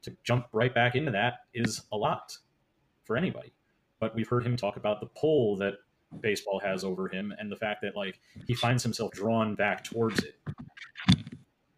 to 0.00 0.16
jump 0.22 0.46
right 0.52 0.74
back 0.74 0.94
into 0.94 1.10
that 1.10 1.40
is 1.52 1.82
a 1.92 1.96
lot 1.96 2.36
for 3.02 3.14
anybody. 3.14 3.52
But 4.00 4.14
we've 4.14 4.28
heard 4.28 4.46
him 4.46 4.56
talk 4.56 4.76
about 4.76 5.00
the 5.00 5.06
pull 5.08 5.56
that 5.56 5.74
baseball 6.20 6.58
has 6.60 6.84
over 6.84 7.06
him 7.08 7.34
and 7.38 7.52
the 7.52 7.56
fact 7.56 7.82
that 7.82 7.94
like 7.94 8.18
he 8.46 8.54
finds 8.54 8.82
himself 8.82 9.12
drawn 9.12 9.54
back 9.54 9.84
towards 9.84 10.22
it. 10.22 10.38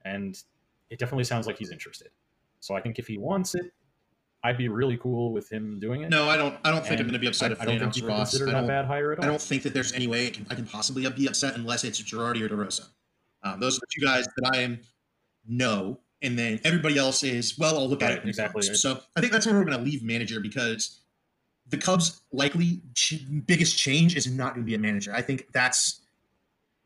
And 0.05 0.41
it 0.91 1.01
definitely 1.01 1.25
sounds 1.25 1.49
like 1.49 1.59
he's 1.59 1.73
interested. 1.73 2.11
So 2.61 2.77
I 2.77 2.81
think 2.81 3.01
if 3.01 3.09
he 3.09 3.19
wants 3.19 3.57
it, 3.57 3.73
I'd 4.45 4.57
be 4.57 4.69
really 4.69 4.99
cool 4.99 5.33
with 5.33 5.51
him 5.51 5.81
doing 5.81 6.03
it. 6.03 6.11
No, 6.11 6.29
I 6.29 6.37
don't. 6.37 6.57
I 6.65 6.71
don't 6.71 6.83
think 6.83 6.93
and 6.93 7.01
I'm 7.01 7.07
going 7.07 7.15
to 7.15 7.19
be 7.19 7.27
upset 7.27 7.51
I, 7.51 7.55
if 7.55 7.61
I 7.61 7.65
don't 7.65 7.81
think 7.81 7.97
you 7.97 8.07
Ross. 8.07 8.31
Consider 8.31 8.51
I 8.51 8.61
don't, 8.61 8.69
bad 8.69 8.85
hire 8.85 9.11
at 9.11 9.19
all. 9.19 9.25
I 9.25 9.29
don't 9.29 9.43
think 9.43 9.65
that 9.65 9.75
there's 9.75 9.93
any 9.93 10.07
way 10.07 10.29
I 10.29 10.31
can, 10.31 10.47
I 10.51 10.55
can 10.55 10.67
possibly 10.67 11.09
be 11.11 11.27
upset 11.27 11.57
unless 11.57 11.83
it's 11.83 12.01
Girardi 12.01 12.43
or 12.43 12.49
DeRosa. 12.49 12.87
Um, 13.47 13.61
those 13.61 13.77
are 13.77 13.81
the 13.81 13.87
two 13.91 14.05
guys 14.05 14.27
that 14.37 14.51
I 14.55 14.59
am 14.59 14.81
no 15.49 16.01
and 16.23 16.39
then 16.39 16.59
everybody 16.65 16.99
else 16.99 17.23
is 17.23 17.57
well 17.59 17.79
i'll 17.79 17.89
look 17.89 18.01
right, 18.03 18.13
at 18.13 18.19
it. 18.19 18.29
Exactly. 18.29 18.63
So 18.63 19.01
i 19.15 19.21
think 19.21 19.33
that's 19.33 19.47
where 19.47 19.55
we're 19.55 19.65
going 19.65 19.79
to 19.79 19.85
leave 19.85 20.03
manager 20.03 20.41
because 20.41 21.03
the 21.69 21.77
cubs 21.77 22.23
likely 22.33 22.81
ch- 22.95 23.25
biggest 23.47 23.77
change 23.77 24.17
is 24.17 24.27
not 24.27 24.55
going 24.55 24.65
to 24.65 24.67
be 24.67 24.75
a 24.75 24.79
manager. 24.79 25.13
I 25.15 25.23
think 25.23 25.47
that's 25.53 26.01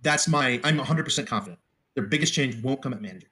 that's 0.03 0.29
my 0.29 0.61
I'm 0.65 0.79
100% 0.79 1.27
confident. 1.27 1.59
Their 1.95 2.05
biggest 2.05 2.33
change 2.33 2.63
won't 2.63 2.81
come 2.83 2.93
at 2.93 3.03
manager, 3.03 3.29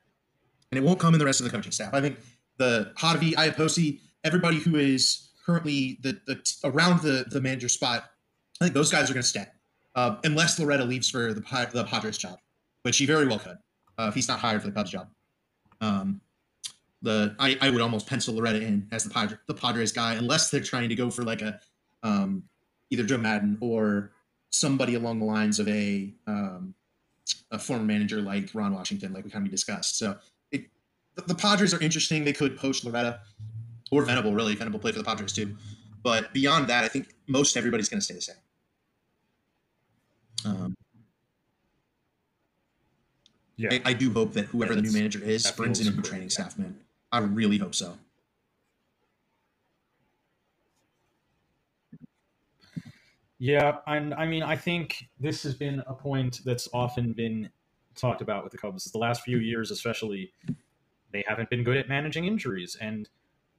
and 0.70 0.78
it 0.78 0.84
won't 0.84 0.98
come 0.98 1.14
in 1.14 1.18
the 1.18 1.24
rest 1.24 1.40
of 1.40 1.44
the 1.44 1.50
coaching 1.50 1.72
staff. 1.72 1.94
I 1.94 2.00
think 2.00 2.18
the 2.58 2.92
Hottovy, 2.98 3.34
Iapoce, 3.34 4.00
everybody 4.24 4.58
who 4.58 4.76
is 4.76 5.30
currently 5.46 5.98
the, 6.02 6.20
the 6.26 6.38
around 6.64 7.00
the 7.00 7.24
the 7.30 7.40
manager 7.40 7.68
spot, 7.68 8.10
I 8.60 8.64
think 8.64 8.74
those 8.74 8.90
guys 8.90 9.10
are 9.10 9.14
going 9.14 9.22
to 9.22 9.28
stay, 9.28 9.46
uh, 9.94 10.16
unless 10.24 10.58
Loretta 10.58 10.84
leaves 10.84 11.08
for 11.08 11.32
the 11.32 11.40
the 11.72 11.84
Padres 11.84 12.18
job, 12.18 12.38
which 12.82 12.98
he 12.98 13.06
very 13.06 13.26
well 13.26 13.38
could 13.38 13.58
uh, 13.98 14.06
if 14.08 14.14
he's 14.14 14.28
not 14.28 14.38
hired 14.38 14.62
for 14.62 14.68
the 14.68 14.74
Cubs 14.74 14.90
job. 14.90 15.08
Um, 15.80 16.20
the 17.02 17.34
I, 17.38 17.56
I 17.60 17.70
would 17.70 17.80
almost 17.80 18.06
pencil 18.06 18.34
Loretta 18.34 18.60
in 18.60 18.88
as 18.90 19.04
the 19.04 19.10
Padre, 19.10 19.38
the 19.46 19.54
Padres 19.54 19.92
guy, 19.92 20.14
unless 20.14 20.50
they're 20.50 20.60
trying 20.60 20.88
to 20.88 20.94
go 20.94 21.10
for 21.10 21.22
like 21.22 21.42
a 21.42 21.60
um, 22.02 22.42
either 22.90 23.04
Joe 23.04 23.18
Maddon 23.18 23.58
or 23.60 24.12
somebody 24.50 24.94
along 24.94 25.20
the 25.20 25.24
lines 25.24 25.60
of 25.60 25.68
a 25.68 26.12
um, 26.26 26.74
a 27.50 27.58
former 27.58 27.84
manager 27.84 28.20
like 28.20 28.50
Ron 28.54 28.74
Washington, 28.74 29.12
like 29.12 29.24
we 29.24 29.30
kind 29.30 29.46
of 29.46 29.50
discussed. 29.50 29.98
So 29.98 30.16
it, 30.50 30.64
the, 31.14 31.22
the, 31.22 31.34
Padres 31.34 31.74
are 31.74 31.80
interesting. 31.80 32.24
They 32.24 32.32
could 32.32 32.56
poach 32.56 32.84
Loretta 32.84 33.20
or 33.90 34.02
Venable. 34.02 34.34
Really, 34.34 34.54
Venable 34.54 34.78
played 34.78 34.94
for 34.94 35.00
the 35.00 35.04
Padres 35.04 35.32
too. 35.32 35.56
But 36.02 36.32
beyond 36.32 36.68
that, 36.68 36.84
I 36.84 36.88
think 36.88 37.14
most 37.26 37.56
everybody's 37.56 37.88
going 37.88 38.00
to 38.00 38.04
stay 38.04 38.14
the 38.14 38.20
same. 38.22 38.36
Um, 40.44 40.76
yeah, 43.58 43.70
I, 43.72 43.90
I, 43.90 43.92
do 43.92 44.12
hope 44.12 44.34
that 44.34 44.46
whoever 44.46 44.72
yeah, 44.72 44.76
the 44.76 44.82
new 44.82 44.92
manager 44.92 45.20
is 45.22 45.50
brings 45.50 45.80
in 45.80 45.92
a 45.92 45.96
new 45.96 46.02
training 46.02 46.30
staff, 46.30 46.56
man. 46.56 46.76
I 47.10 47.18
really 47.18 47.58
hope 47.58 47.74
so. 47.74 47.98
Yeah, 53.40 53.78
and 53.88 54.14
I 54.14 54.26
mean, 54.26 54.44
I 54.44 54.54
think 54.54 55.08
this 55.18 55.42
has 55.42 55.54
been 55.54 55.82
a 55.88 55.94
point 55.94 56.40
that's 56.44 56.68
often 56.72 57.12
been 57.12 57.50
talked 57.96 58.20
about 58.20 58.44
with 58.44 58.52
the 58.52 58.58
Cubs. 58.58 58.84
The 58.84 58.98
last 58.98 59.22
few 59.22 59.38
years, 59.38 59.72
especially, 59.72 60.32
they 61.12 61.24
haven't 61.26 61.50
been 61.50 61.64
good 61.64 61.76
at 61.76 61.88
managing 61.88 62.26
injuries, 62.26 62.76
and 62.80 63.08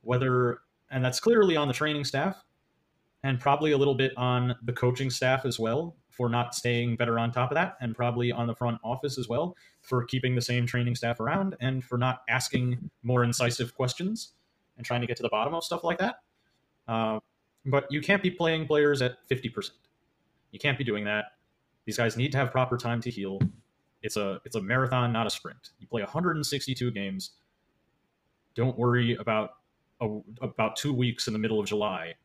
whether 0.02 0.62
and 0.92 1.04
that's 1.04 1.20
clearly 1.20 1.58
on 1.58 1.68
the 1.68 1.74
training 1.74 2.06
staff, 2.06 2.46
and 3.24 3.38
probably 3.38 3.74
a 3.74 3.78
little 3.78 3.96
bit 3.96 4.14
on 4.16 4.56
the 4.64 4.74
coaching 4.74 5.10
staff 5.10 5.46
as 5.46 5.60
well 5.60 5.96
for 6.20 6.28
not 6.28 6.54
staying 6.54 6.98
better 6.98 7.18
on 7.18 7.32
top 7.32 7.50
of 7.50 7.56
that, 7.56 7.78
and 7.80 7.96
probably 7.96 8.30
on 8.30 8.46
the 8.46 8.54
front 8.54 8.78
office 8.84 9.18
as 9.18 9.30
well 9.30 9.56
for 9.82 10.04
keeping 10.04 10.36
the 10.36 10.42
same 10.42 10.66
training 10.66 10.94
staff 10.94 11.22
around 11.22 11.56
and 11.62 11.82
for 11.82 11.98
not 11.98 12.24
asking 12.28 12.92
more 13.04 13.24
incisive 13.24 13.74
questions 13.74 14.34
and 14.76 14.86
trying 14.86 15.00
to 15.00 15.08
get 15.08 15.16
to 15.16 15.24
the 15.24 15.30
bottom 15.30 15.54
of 15.54 15.64
stuff 15.64 15.82
like 15.82 15.98
that. 15.98 16.16
Uh, 16.90 17.22
but 17.66 17.86
you 17.90 18.02
can't 18.02 18.22
be 18.22 18.30
playing 18.30 18.68
players 18.68 19.02
at 19.02 19.26
50%. 19.30 19.70
You 20.52 20.60
can't 20.60 20.78
be 20.78 20.84
doing 20.84 21.06
that. 21.06 21.28
These 21.86 21.96
guys 21.96 22.18
need 22.18 22.34
to 22.34 22.38
have 22.38 22.52
proper 22.52 22.76
time 22.76 23.00
to 23.00 23.10
heal. 23.10 23.40
It's 24.02 24.18
a 24.18 24.42
it's 24.44 24.58
a 24.58 24.62
marathon, 24.62 25.14
not 25.14 25.26
a 25.26 25.30
sprint. 25.30 25.70
You 25.80 25.88
play 25.88 26.02
162 26.02 26.92
games. 26.92 27.32
Don't 28.56 28.78
worry 28.78 29.16
about 29.16 29.52
a, 30.02 30.20
about 30.42 30.76
2 30.76 30.94
weeks 30.94 31.28
in 31.28 31.34
the 31.34 31.40
middle 31.40 31.62
of 31.62 31.66
July. 31.66 32.16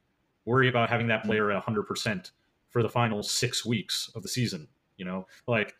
Worry 0.46 0.68
about 0.68 0.90
having 0.90 1.06
that 1.06 1.22
player 1.22 1.52
at 1.52 1.64
100% 1.64 2.32
for 2.74 2.82
the 2.82 2.88
final 2.88 3.22
6 3.22 3.64
weeks 3.64 4.10
of 4.16 4.22
the 4.22 4.28
season, 4.28 4.66
you 4.96 5.04
know? 5.04 5.28
Like 5.46 5.76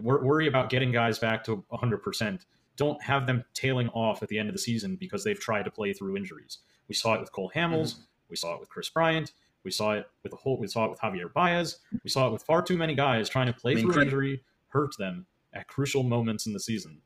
worry 0.00 0.46
about 0.46 0.70
getting 0.70 0.92
guys 0.92 1.18
back 1.18 1.42
to 1.44 1.64
100%. 1.72 2.46
Don't 2.76 3.02
have 3.02 3.26
them 3.26 3.44
tailing 3.52 3.88
off 3.88 4.22
at 4.22 4.28
the 4.28 4.38
end 4.38 4.48
of 4.48 4.54
the 4.54 4.60
season 4.60 4.94
because 4.94 5.24
they've 5.24 5.38
tried 5.38 5.64
to 5.64 5.72
play 5.72 5.92
through 5.92 6.16
injuries. 6.16 6.58
We 6.86 6.94
saw 6.94 7.14
it 7.14 7.20
with 7.20 7.32
Cole 7.32 7.50
Hamels. 7.52 7.94
Mm-hmm. 7.94 8.02
We 8.30 8.36
saw 8.36 8.54
it 8.54 8.60
with 8.60 8.68
Kris 8.68 8.88
Bryant. 8.88 9.32
We 9.64 9.72
saw 9.72 9.94
it 9.94 10.08
with 10.22 10.30
the 10.30 10.36
whole. 10.36 10.56
We 10.56 10.68
saw 10.68 10.84
it 10.84 10.90
with 10.90 11.00
Javier 11.00 11.32
Baez. 11.32 11.78
We 12.04 12.10
saw 12.10 12.28
it 12.28 12.32
with 12.32 12.44
far 12.44 12.62
too 12.62 12.76
many 12.76 12.94
guys 12.94 13.28
trying 13.28 13.48
to 13.48 13.52
play 13.52 13.72
I 13.72 13.74
mean, 13.74 13.90
through 13.90 14.02
injury, 14.02 14.44
hurt 14.68 14.96
them 14.98 15.26
at 15.52 15.66
crucial 15.66 16.04
moments 16.04 16.46
in 16.46 16.52
the 16.52 16.60
season. 16.60 17.00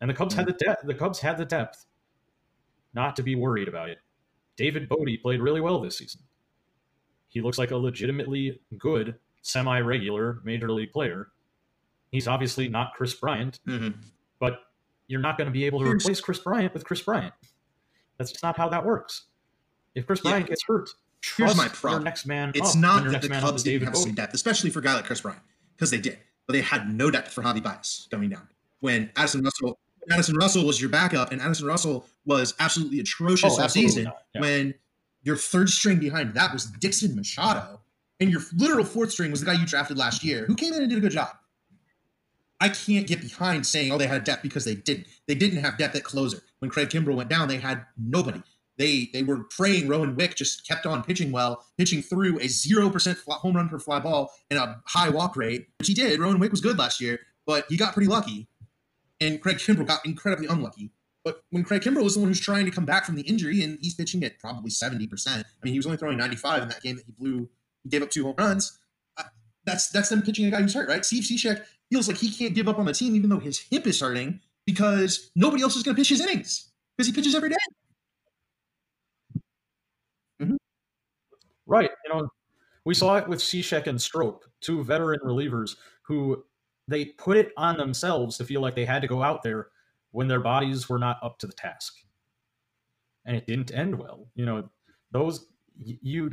And 0.00 0.08
the 0.08 0.14
Cubs 0.14 0.34
mm-hmm. 0.34 0.46
had 0.46 0.48
the 0.48 0.64
depth. 0.64 0.86
The 0.86 0.94
Cubs 0.94 1.20
had 1.20 1.36
the 1.36 1.44
depth 1.44 1.84
not 2.94 3.14
to 3.16 3.22
be 3.22 3.34
worried 3.34 3.68
about 3.68 3.90
it. 3.90 3.98
David 4.56 4.88
Bote 4.88 5.08
played 5.20 5.40
really 5.40 5.60
well 5.60 5.78
this 5.80 5.98
season. 5.98 6.22
He 7.36 7.42
looks 7.42 7.58
like 7.58 7.70
a 7.70 7.76
legitimately 7.76 8.58
good, 8.78 9.16
semi-regular 9.42 10.40
major 10.42 10.72
league 10.72 10.90
player. 10.90 11.28
He's 12.10 12.26
obviously 12.26 12.66
not 12.66 12.94
Kris 12.94 13.12
Bryant, 13.12 13.60
mm-hmm. 13.68 13.90
but 14.40 14.60
you're 15.06 15.20
not 15.20 15.36
going 15.36 15.44
to 15.44 15.52
be 15.52 15.66
able 15.66 15.80
to 15.80 15.90
replace 15.90 16.18
Kris 16.18 16.38
Bryant 16.38 16.72
with 16.72 16.86
Kris 16.86 17.02
Bryant. 17.02 17.34
That's 18.16 18.32
just 18.32 18.42
not 18.42 18.56
how 18.56 18.70
that 18.70 18.86
works. 18.86 19.26
If 19.94 20.06
Kris 20.06 20.20
Bryant 20.20 20.46
gets 20.46 20.64
hurt, 20.66 20.88
here's 21.36 21.54
my 21.54 21.68
problem. 21.68 22.04
next 22.04 22.24
man. 22.24 22.52
It's 22.54 22.74
not 22.74 23.04
that 23.10 23.20
the 23.20 23.28
Cubs 23.28 23.62
didn't 23.62 23.86
have 23.86 23.98
some 23.98 24.14
depth, 24.14 24.32
especially 24.32 24.70
for 24.70 24.78
a 24.78 24.82
guy 24.82 24.94
like 24.94 25.04
Kris 25.04 25.20
Bryant, 25.20 25.42
because 25.76 25.90
they 25.90 26.00
did, 26.00 26.16
but 26.46 26.54
they 26.54 26.62
had 26.62 26.90
no 26.90 27.10
depth 27.10 27.34
for 27.34 27.42
Javi 27.42 27.62
Baez 27.62 28.08
going 28.10 28.30
down. 28.30 28.48
When 28.80 29.10
Addison 29.14 29.42
Russell, 29.42 29.78
Addison 30.10 30.36
Russell 30.36 30.64
was 30.64 30.80
your 30.80 30.88
backup, 30.88 31.32
and 31.32 31.42
Addison 31.42 31.66
Russell 31.66 32.06
was 32.24 32.54
absolutely 32.60 33.00
atrocious 33.00 33.58
oh, 33.58 33.62
all 33.62 33.68
season. 33.68 34.10
Yeah. 34.34 34.40
When 34.40 34.74
your 35.26 35.36
third 35.36 35.68
string 35.68 35.98
behind 35.98 36.34
that 36.34 36.52
was 36.52 36.66
Dixon 36.66 37.14
Machado, 37.14 37.80
and 38.20 38.30
your 38.30 38.40
literal 38.56 38.84
fourth 38.84 39.12
string 39.12 39.30
was 39.30 39.40
the 39.40 39.46
guy 39.46 39.52
you 39.52 39.66
drafted 39.66 39.98
last 39.98 40.24
year, 40.24 40.46
who 40.46 40.54
came 40.54 40.72
in 40.72 40.80
and 40.80 40.88
did 40.88 40.98
a 40.98 41.02
good 41.02 41.12
job. 41.12 41.28
I 42.58 42.70
can't 42.70 43.06
get 43.06 43.20
behind 43.20 43.66
saying, 43.66 43.92
oh, 43.92 43.98
they 43.98 44.06
had 44.06 44.24
depth 44.24 44.42
because 44.42 44.64
they 44.64 44.74
didn't. 44.76 45.06
They 45.26 45.34
didn't 45.34 45.62
have 45.62 45.76
depth 45.76 45.94
at 45.94 46.04
closer. 46.04 46.38
When 46.60 46.70
Craig 46.70 46.88
Kimbrel 46.88 47.16
went 47.16 47.28
down, 47.28 47.48
they 47.48 47.58
had 47.58 47.84
nobody 47.98 48.40
they 48.78 49.08
they 49.12 49.22
were 49.22 49.44
praying 49.44 49.88
Rowan 49.88 50.16
Wick 50.16 50.34
just 50.34 50.66
kept 50.66 50.86
on 50.86 51.02
pitching 51.02 51.32
well, 51.32 51.64
pitching 51.78 52.02
through 52.02 52.40
a 52.40 52.48
zero 52.48 52.90
percent 52.90 53.18
home 53.26 53.56
run 53.56 53.68
per 53.68 53.78
fly 53.78 54.00
ball 54.00 54.32
and 54.50 54.58
a 54.58 54.80
high 54.86 55.08
walk 55.08 55.36
rate, 55.36 55.68
which 55.78 55.88
he 55.88 55.94
did. 55.94 56.20
Rowan 56.20 56.38
Wick 56.38 56.50
was 56.50 56.60
good 56.60 56.78
last 56.78 57.00
year, 57.00 57.20
but 57.46 57.66
he 57.68 57.76
got 57.76 57.94
pretty 57.94 58.08
lucky, 58.08 58.48
and 59.20 59.40
Craig 59.40 59.58
Kimbrel 59.58 59.86
got 59.86 60.04
incredibly 60.04 60.46
unlucky. 60.46 60.90
But 61.26 61.42
when 61.50 61.64
Craig 61.64 61.82
Kimbrel 61.82 62.04
was 62.04 62.14
the 62.14 62.20
one 62.20 62.28
who's 62.28 62.38
trying 62.38 62.66
to 62.66 62.70
come 62.70 62.84
back 62.84 63.04
from 63.04 63.16
the 63.16 63.22
injury, 63.22 63.64
and 63.64 63.80
he's 63.82 63.94
pitching 63.94 64.22
at 64.22 64.38
probably 64.38 64.70
seventy 64.70 65.08
percent. 65.08 65.44
I 65.44 65.64
mean, 65.64 65.72
he 65.72 65.78
was 65.80 65.84
only 65.84 65.98
throwing 65.98 66.16
ninety 66.16 66.36
five 66.36 66.62
in 66.62 66.68
that 66.68 66.80
game 66.82 66.94
that 66.94 67.04
he 67.04 67.12
blew. 67.18 67.48
He 67.82 67.88
gave 67.88 68.00
up 68.00 68.10
two 68.10 68.22
home 68.22 68.36
runs. 68.38 68.78
Uh, 69.18 69.24
that's 69.64 69.88
that's 69.88 70.08
them 70.08 70.22
pitching 70.22 70.46
a 70.46 70.52
guy 70.52 70.62
who's 70.62 70.72
hurt, 70.72 70.88
right? 70.88 71.04
Steve 71.04 71.24
Cishek 71.24 71.64
feels 71.90 72.06
like 72.06 72.16
he 72.16 72.30
can't 72.30 72.54
give 72.54 72.68
up 72.68 72.78
on 72.78 72.84
the 72.84 72.92
team, 72.92 73.16
even 73.16 73.28
though 73.28 73.40
his 73.40 73.58
hip 73.58 73.88
is 73.88 73.98
hurting, 73.98 74.38
because 74.66 75.32
nobody 75.34 75.64
else 75.64 75.74
is 75.74 75.82
going 75.82 75.96
to 75.96 76.00
pitch 76.00 76.10
his 76.10 76.20
innings 76.20 76.70
because 76.96 77.08
he 77.08 77.12
pitches 77.12 77.34
every 77.34 77.48
day. 77.48 77.56
Right. 81.66 81.90
You 82.04 82.14
know, 82.14 82.28
we 82.84 82.94
saw 82.94 83.16
it 83.16 83.26
with 83.26 83.40
Cishek 83.40 83.88
and 83.88 84.00
Strop, 84.00 84.44
two 84.60 84.84
veteran 84.84 85.18
relievers 85.24 85.74
who 86.02 86.44
they 86.86 87.06
put 87.06 87.36
it 87.36 87.52
on 87.56 87.76
themselves 87.76 88.38
to 88.38 88.44
feel 88.44 88.60
like 88.60 88.76
they 88.76 88.84
had 88.84 89.02
to 89.02 89.08
go 89.08 89.24
out 89.24 89.42
there 89.42 89.70
when 90.16 90.28
their 90.28 90.40
bodies 90.40 90.88
were 90.88 90.98
not 90.98 91.18
up 91.22 91.38
to 91.38 91.46
the 91.46 91.52
task. 91.52 91.94
And 93.26 93.36
it 93.36 93.46
didn't 93.46 93.70
end 93.70 93.98
well. 93.98 94.28
You 94.34 94.46
know, 94.46 94.70
those 95.10 95.46
you 95.78 96.30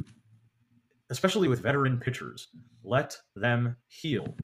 especially 1.10 1.50
with 1.50 1.62
veteran 1.62 2.00
pitchers, 2.00 2.48
let 2.86 3.18
them 3.36 3.76
heal. 3.88 4.38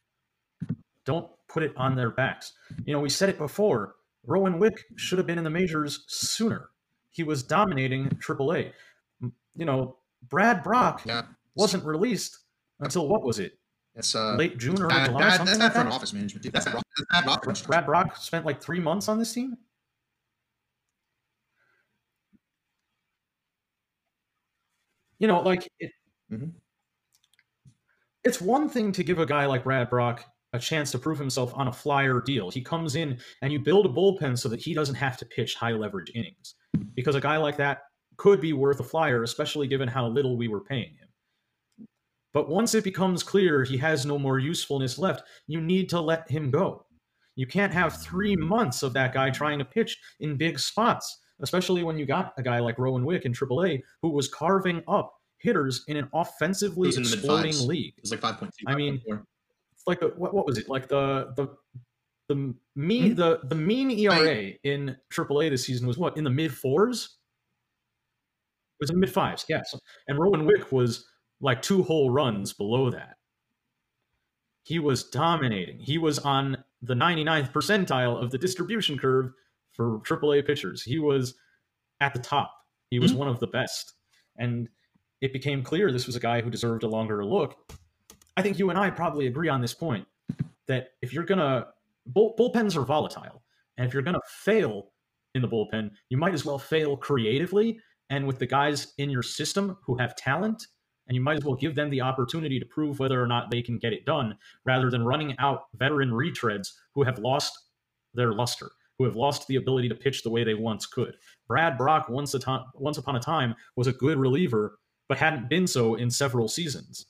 Don't 1.06 1.32
put 1.48 1.64
it 1.64 1.72
on 1.78 1.96
their 1.96 2.10
backs. 2.10 2.52
You 2.84 2.92
know, 2.92 3.00
we 3.00 3.10
said 3.10 3.30
it 3.30 3.38
before. 3.38 3.96
Rowan 4.26 4.60
Wick 4.60 4.84
should 4.98 5.18
have 5.18 5.26
been 5.26 5.38
in 5.38 5.46
the 5.46 5.50
majors 5.50 6.04
sooner. 6.08 6.72
He 7.10 7.24
was 7.24 7.42
dominating 7.42 8.10
AAA. 8.10 8.74
You 9.22 9.66
know, 9.66 10.00
Brad 10.28 10.64
Brach 10.64 11.06
yeah. 11.06 11.22
wasn't 11.56 11.86
released 11.86 12.40
until 12.82 13.08
what 13.08 13.24
was 13.24 13.40
it? 13.40 13.59
It's 13.96 14.16
uh, 14.16 14.36
late 14.36 14.58
June 14.58 14.82
or 14.82 14.90
July. 14.90 15.08
Bad, 15.08 15.46
that's 15.46 15.60
like 15.60 15.74
front 15.74 15.90
office 15.90 16.14
management. 16.14 16.44
Dude. 16.44 16.54
That's 16.54 16.66
bad, 16.66 16.82
that's 17.10 17.62
bad 17.62 17.68
Brad 17.68 17.86
Brach 17.86 18.20
spent 18.20 18.46
like 18.46 18.62
three 18.62 18.80
months 18.80 19.08
on 19.08 19.20
this 19.20 19.34
team. 19.34 19.58
You 25.20 25.28
know, 25.28 25.42
like 25.42 25.68
it, 25.80 25.92
mm-hmm. 26.32 26.50
it's 28.24 28.40
one 28.40 28.70
thing 28.70 28.94
to 28.94 29.04
give 29.04 29.20
a 29.20 29.26
guy 29.26 29.46
like 29.46 29.66
Brad 29.66 29.90
Brach 29.90 30.24
a 30.54 30.60
chance 30.60 30.92
to 30.92 31.00
prove 31.00 31.20
himself 31.20 31.52
on 31.56 31.68
a 31.68 31.74
flyer 31.74 32.22
deal. 32.22 32.50
He 32.50 32.62
comes 32.62 32.96
in 32.96 33.20
and 33.42 33.52
you 33.52 33.60
build 33.60 33.86
a 33.86 33.90
bullpen 33.90 34.38
so 34.38 34.48
that 34.50 34.62
he 34.62 34.74
doesn't 34.74 34.96
have 34.96 35.18
to 35.18 35.26
pitch 35.26 35.56
high 35.56 35.74
leverage 35.74 36.12
innings. 36.16 36.56
Because 36.96 37.16
a 37.16 37.22
guy 37.22 37.38
like 37.38 37.58
that 37.58 37.82
could 38.18 38.40
be 38.42 38.54
worth 38.54 38.80
a 38.80 38.84
flyer, 38.84 39.24
especially 39.24 39.68
given 39.68 39.88
how 39.88 40.08
little 40.08 40.38
we 40.38 40.48
were 40.48 40.62
paying 40.62 40.96
him. 40.96 41.09
But 42.34 42.50
once 42.50 42.76
it 42.76 42.84
becomes 42.84 43.24
clear 43.24 43.64
he 43.64 43.78
has 43.78 44.06
no 44.06 44.20
more 44.20 44.40
usefulness 44.40 45.00
left, 45.00 45.24
you 45.48 45.62
need 45.62 45.90
to 45.90 46.00
let 46.00 46.30
him 46.30 46.52
go. 46.52 46.86
You 47.36 47.48
can't 47.48 47.74
have 47.74 48.02
three 48.02 48.36
months 48.36 48.84
of 48.84 48.94
that 48.94 49.14
guy 49.14 49.30
trying 49.30 49.60
to 49.60 49.66
pitch 49.66 49.98
in 50.20 50.36
big 50.36 50.60
spots, 50.60 51.20
especially 51.42 51.84
when 51.84 51.98
you 51.98 52.06
got 52.06 52.34
a 52.38 52.44
guy 52.44 52.60
like 52.60 52.78
Rowan 52.78 53.06
Wick 53.06 53.26
in 53.26 53.34
AAA 53.34 53.82
who 54.02 54.10
was 54.10 54.28
carving 54.28 54.84
up 54.88 55.14
hitters 55.40 55.84
in 55.88 55.98
an 55.98 56.10
offensively 56.14 56.90
exploding 56.90 57.68
league. 57.68 57.94
It 57.98 58.02
was 58.02 58.12
like 58.12 58.20
5.2. 58.20 58.50
I 58.68 58.76
mean, 58.76 59.02
it's 59.08 59.88
like 59.88 60.02
the, 60.02 60.10
what, 60.18 60.34
what 60.34 60.46
was 60.46 60.58
it? 60.58 60.70
Like 60.70 60.88
the 60.88 61.34
the 61.36 61.48
the 62.28 62.54
mean 62.76 63.12
mm-hmm. 63.12 63.16
the 63.16 63.40
the 63.44 63.56
mean 63.56 63.90
ERA 63.92 64.30
I, 64.30 64.58
in 64.64 64.96
AAA 65.12 65.50
this 65.50 65.66
season 65.66 65.88
was 65.88 65.98
what 65.98 66.18
in 66.18 66.24
the 66.24 66.30
mid 66.30 66.54
fours 66.54 67.18
It 68.80 68.84
was 68.84 68.90
in 68.92 69.00
mid 69.00 69.12
fives, 69.12 69.46
yes. 69.50 69.74
And 70.08 70.20
Rowan 70.20 70.46
Wick 70.46 70.72
was 70.72 71.08
like 71.42 71.62
two 71.62 71.84
whole 71.84 72.10
runs 72.10 72.54
below 72.54 72.90
that. 72.92 73.18
he 74.64 74.78
was 74.78 75.06
dominating. 75.06 75.80
He 75.80 75.98
was 75.98 76.20
on 76.20 76.56
the 76.84 76.94
99th 76.94 77.52
percentile 77.52 78.22
of 78.22 78.30
the 78.30 78.38
distribution 78.38 79.00
curve 79.00 79.32
for 79.72 80.00
AAA 80.02 80.46
pitchers. 80.46 80.84
He 80.84 81.00
was 81.00 81.34
at 82.02 82.14
the 82.14 82.20
top. 82.20 82.54
He 82.92 83.00
was 83.00 83.10
mm-hmm. 83.12 83.22
one 83.22 83.28
of 83.30 83.40
the 83.40 83.48
best. 83.48 83.94
And 84.38 84.70
it 85.22 85.34
became 85.34 85.64
clear 85.64 85.92
this 85.92 86.06
was 86.06 86.16
a 86.16 86.20
guy 86.20 86.42
who 86.42 86.52
deserved 86.52 86.84
a 86.84 86.88
longer 86.88 87.26
look. 87.26 87.74
I 88.38 88.44
think 88.44 88.60
you 88.60 88.70
and 88.70 88.78
I 88.78 88.92
probably 88.92 89.26
agree 89.26 89.50
on 89.50 89.60
this 89.60 89.74
point 89.74 90.06
that 90.68 90.90
if 91.02 91.14
you're 91.14 91.26
going 91.26 91.40
to, 91.40 91.68
bull, 92.06 92.36
bullpens 92.38 92.76
are 92.76 92.86
volatile. 92.86 93.42
And 93.78 93.88
if 93.88 93.94
you're 93.94 94.04
going 94.04 94.14
to 94.14 94.22
fail 94.28 94.92
in 95.34 95.42
the 95.42 95.48
bullpen, 95.48 95.90
you 96.10 96.18
might 96.18 96.36
as 96.36 96.46
well 96.46 96.60
fail 96.60 96.96
creatively 96.96 97.80
and 98.12 98.28
with 98.28 98.38
the 98.38 98.46
guys 98.46 98.94
in 99.00 99.10
your 99.10 99.24
system 99.24 99.78
who 99.84 99.98
have 99.98 100.16
talent. 100.16 100.68
And 101.10 101.16
you 101.16 101.22
might 101.22 101.38
as 101.38 101.44
well 101.44 101.56
give 101.56 101.74
them 101.74 101.90
the 101.90 102.02
opportunity 102.02 102.60
to 102.60 102.66
prove 102.68 103.00
whether 103.00 103.22
or 103.22 103.26
not 103.26 103.50
they 103.50 103.64
can 103.64 103.80
get 103.80 103.94
it 103.94 104.06
done 104.06 104.38
rather 104.64 104.92
than 104.92 105.04
running 105.04 105.36
out 105.40 105.64
veteran 105.74 106.12
retreads 106.12 106.70
who 106.94 107.02
have 107.02 107.18
lost 107.18 107.58
their 108.14 108.32
luster, 108.32 108.70
who 109.00 109.06
have 109.06 109.16
lost 109.16 109.48
the 109.48 109.56
ability 109.56 109.90
to 109.90 109.96
pitch 109.96 110.22
the 110.22 110.30
way 110.30 110.44
they 110.44 110.54
once 110.54 110.86
could. 110.86 111.16
Brad 111.48 111.80
Brach 111.80 112.08
once, 112.10 112.36
a 112.36 112.40
to- 112.40 112.66
once 112.76 113.00
upon 113.00 113.16
a 113.16 113.20
time, 113.20 113.56
was 113.76 113.88
a 113.88 113.94
good 113.94 114.20
reliever, 114.20 114.78
but 115.08 115.18
hadn't 115.18 115.50
been 115.50 115.66
so 115.66 115.96
in 115.96 116.12
several 116.12 116.48
seasons. 116.48 117.08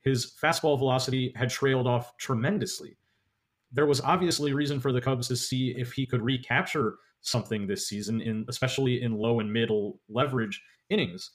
His 0.00 0.32
fastball 0.42 0.78
velocity 0.78 1.30
had 1.36 1.50
trailed 1.50 1.86
off 1.86 2.16
tremendously. 2.16 2.96
There 3.72 3.86
was 3.86 4.00
obviously 4.00 4.54
reason 4.54 4.80
for 4.80 4.90
the 4.90 5.00
Cubs 5.02 5.28
to 5.28 5.36
see 5.36 5.72
if 5.76 5.92
he 5.92 6.06
could 6.06 6.22
recapture 6.22 6.96
something 7.20 7.66
this 7.66 7.88
season, 7.88 8.22
in 8.22 8.46
especially 8.48 9.02
in 9.02 9.18
low 9.18 9.40
and 9.40 9.52
middle 9.52 10.00
leverage 10.08 10.62
innings. 10.88 11.32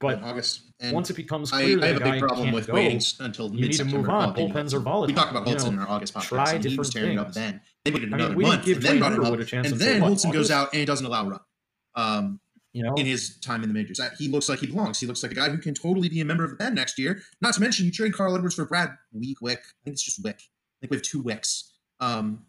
But 0.00 0.22
August. 0.22 0.62
And 0.80 0.94
once 0.94 1.10
it 1.10 1.16
becomes 1.16 1.50
clear 1.50 1.80
I, 1.80 1.82
I 1.82 1.86
have 1.88 1.96
a 1.96 2.04
big 2.04 2.20
problem 2.20 2.52
with 2.52 2.68
go, 2.68 2.74
waiting 2.74 3.00
until 3.18 3.52
you 3.52 3.62
need 3.62 3.72
to 3.72 3.84
move 3.84 4.08
on. 4.08 4.32
Bullpens 4.34 4.72
are 4.72 4.78
volatile. 4.78 5.08
We 5.08 5.12
talked 5.12 5.32
about 5.32 5.44
Hultzen 5.44 5.64
you 5.64 5.70
know, 5.72 5.82
in 5.82 5.88
our 5.88 5.88
August 5.88 6.14
podcast. 6.14 6.28
Try 6.28 6.52
and 6.52 6.62
different 6.62 6.94
he 6.94 7.00
things. 7.00 7.20
Up 7.20 7.32
then 7.32 7.60
they 7.84 7.90
waited 7.90 8.12
I 8.12 8.16
another 8.16 8.36
mean, 8.36 8.48
month, 8.48 8.66
and 8.66 8.82
then 8.82 8.98
brought 9.00 9.12
him 9.12 9.24
up, 9.24 9.38
a 9.38 9.44
chance 9.44 9.72
and 9.72 9.80
then 9.80 10.00
Hultzen 10.00 10.32
goes 10.32 10.52
out 10.52 10.68
and 10.72 10.78
he 10.80 10.84
doesn't 10.84 11.04
allow 11.04 11.26
a 11.26 11.30
run. 11.30 11.40
Um, 11.96 12.40
you 12.72 12.84
know, 12.84 12.94
in 12.94 13.06
his 13.06 13.38
time 13.40 13.62
in 13.62 13.68
the 13.68 13.74
majors, 13.74 14.00
he 14.18 14.28
looks 14.28 14.48
like 14.48 14.60
he 14.60 14.68
belongs. 14.68 15.00
He 15.00 15.06
looks 15.06 15.22
like 15.22 15.32
a 15.32 15.34
guy 15.34 15.48
who 15.48 15.58
can 15.58 15.74
totally 15.74 16.08
be 16.08 16.20
a 16.20 16.24
member 16.24 16.44
of 16.44 16.50
the 16.50 16.56
band 16.56 16.76
next 16.76 16.96
year. 16.98 17.22
Not 17.40 17.54
to 17.54 17.60
mention, 17.60 17.86
you 17.86 17.90
trade 17.90 18.12
Carl 18.12 18.36
Edwards 18.36 18.54
for 18.54 18.66
Brad 18.66 18.90
Week 19.12 19.40
Wick. 19.40 19.58
I 19.58 19.84
think 19.84 19.94
it's 19.94 20.02
just 20.04 20.22
Wick. 20.22 20.36
I 20.36 20.76
think 20.80 20.92
we 20.92 20.96
have 20.98 21.02
two 21.02 21.20
Wicks. 21.20 21.72
Um, 21.98 22.44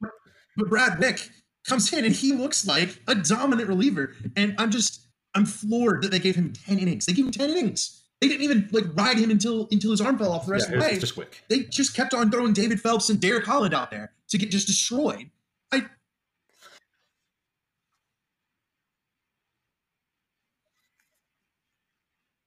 but 0.00 0.68
Brad 0.70 0.98
Wieck 0.98 1.28
comes 1.68 1.92
in 1.92 2.04
and 2.04 2.14
he 2.14 2.32
looks 2.32 2.66
like 2.66 3.00
a 3.08 3.14
dominant 3.14 3.68
reliever. 3.68 4.14
And 4.36 4.54
I'm 4.58 4.70
just, 4.70 5.08
I'm 5.34 5.46
floored 5.46 6.02
that 6.02 6.10
they 6.10 6.18
gave 6.18 6.36
him 6.36 6.52
10 6.52 6.78
innings. 6.78 7.06
They 7.06 7.12
gave 7.12 7.26
him 7.26 7.32
10 7.32 7.50
innings. 7.50 8.02
They 8.20 8.28
didn't 8.28 8.42
even 8.42 8.68
like 8.72 8.84
ride 8.94 9.18
him 9.18 9.30
until 9.30 9.68
until 9.70 9.90
his 9.90 10.00
arm 10.00 10.16
fell 10.16 10.32
off 10.32 10.46
the 10.46 10.52
rest 10.52 10.68
yeah, 10.70 10.76
of 10.76 10.82
the 10.82 10.88
way. 10.88 10.98
Just 10.98 11.14
quick. 11.14 11.42
They 11.48 11.64
just 11.64 11.94
kept 11.94 12.14
on 12.14 12.30
throwing 12.30 12.52
David 12.52 12.80
Phelps 12.80 13.10
and 13.10 13.20
Derek 13.20 13.44
Holland 13.44 13.74
out 13.74 13.90
there 13.90 14.12
to 14.28 14.38
get 14.38 14.50
just 14.50 14.66
destroyed. 14.66 15.30
I 15.72 15.82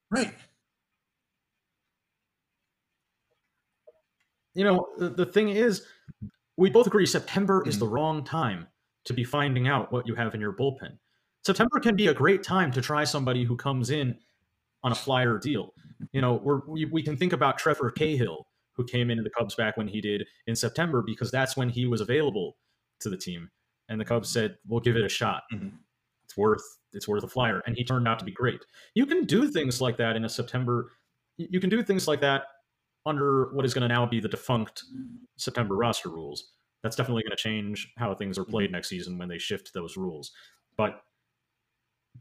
Right. 0.09 0.33
You 4.55 4.63
know, 4.63 4.87
the, 4.97 5.09
the 5.09 5.25
thing 5.25 5.49
is, 5.49 5.83
we 6.55 6.71
both 6.71 6.87
agree 6.87 7.05
September 7.05 7.59
mm-hmm. 7.59 7.69
is 7.69 7.77
the 7.77 7.85
mm. 7.85 7.91
wrong 7.91 8.23
time 8.23 8.67
to 9.05 9.13
be 9.13 9.23
finding 9.23 9.67
out 9.67 9.91
what 9.91 10.07
you 10.07 10.15
have 10.15 10.33
in 10.33 10.41
your 10.41 10.53
bullpen. 10.53 10.97
September 11.47 11.79
can 11.79 11.95
be 11.95 12.07
a 12.07 12.13
great 12.13 12.43
time 12.43 12.73
to 12.73 12.81
try 12.81 13.05
somebody 13.05 13.45
who 13.45 13.55
comes 13.55 13.89
in 13.89 14.17
on 14.83 14.91
a 14.91 14.95
flyer 14.95 15.37
deal. 15.39 15.73
You 16.11 16.19
know, 16.19 16.33
we're, 16.43 16.59
we 16.67 16.83
we 16.83 17.01
can 17.01 17.15
think 17.15 17.31
about 17.31 17.57
Trevor 17.57 17.89
Cahill, 17.89 18.45
who 18.73 18.83
came 18.83 19.09
into 19.09 19.23
the 19.23 19.29
Cubs 19.29 19.55
back 19.55 19.77
when 19.77 19.87
he 19.87 20.01
did 20.01 20.25
in 20.47 20.57
September 20.57 21.01
because 21.01 21.31
that's 21.31 21.55
when 21.55 21.69
he 21.69 21.85
was 21.85 22.01
available 22.01 22.57
to 22.99 23.09
the 23.09 23.15
team, 23.15 23.49
and 23.87 23.97
the 23.97 24.03
Cubs 24.03 24.27
said, 24.27 24.57
"We'll 24.67 24.81
give 24.81 24.97
it 24.97 25.05
a 25.05 25.09
shot. 25.09 25.43
Mm-hmm. 25.53 25.69
It's 26.25 26.35
worth 26.35 26.65
it's 26.91 27.07
worth 27.07 27.23
a 27.23 27.29
flyer," 27.29 27.63
and 27.65 27.77
he 27.77 27.85
turned 27.85 28.09
out 28.09 28.19
to 28.19 28.25
be 28.25 28.33
great. 28.33 28.59
You 28.93 29.05
can 29.05 29.23
do 29.23 29.47
things 29.47 29.79
like 29.79 29.95
that 29.97 30.17
in 30.17 30.25
a 30.25 30.29
September. 30.29 30.91
You 31.37 31.61
can 31.61 31.69
do 31.69 31.81
things 31.81 32.09
like 32.09 32.19
that 32.19 32.43
under 33.05 33.53
what 33.53 33.63
is 33.63 33.73
going 33.73 33.87
to 33.87 33.95
now 33.95 34.05
be 34.05 34.19
the 34.19 34.27
defunct 34.27 34.83
September 35.37 35.77
roster 35.77 36.09
rules 36.09 36.49
that's 36.83 36.95
definitely 36.95 37.23
going 37.23 37.35
to 37.35 37.41
change 37.41 37.91
how 37.97 38.13
things 38.13 38.37
are 38.37 38.43
played 38.43 38.71
next 38.71 38.89
season 38.89 39.17
when 39.17 39.29
they 39.29 39.37
shift 39.37 39.73
those 39.73 39.97
rules. 39.97 40.31
But 40.75 41.01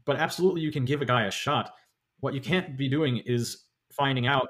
but 0.05 0.17
absolutely 0.17 0.61
you 0.61 0.71
can 0.71 0.85
give 0.85 1.01
a 1.01 1.05
guy 1.05 1.25
a 1.25 1.31
shot. 1.31 1.73
What 2.19 2.33
you 2.33 2.41
can't 2.41 2.77
be 2.77 2.87
doing 2.87 3.17
is 3.25 3.65
finding 3.91 4.27
out 4.27 4.47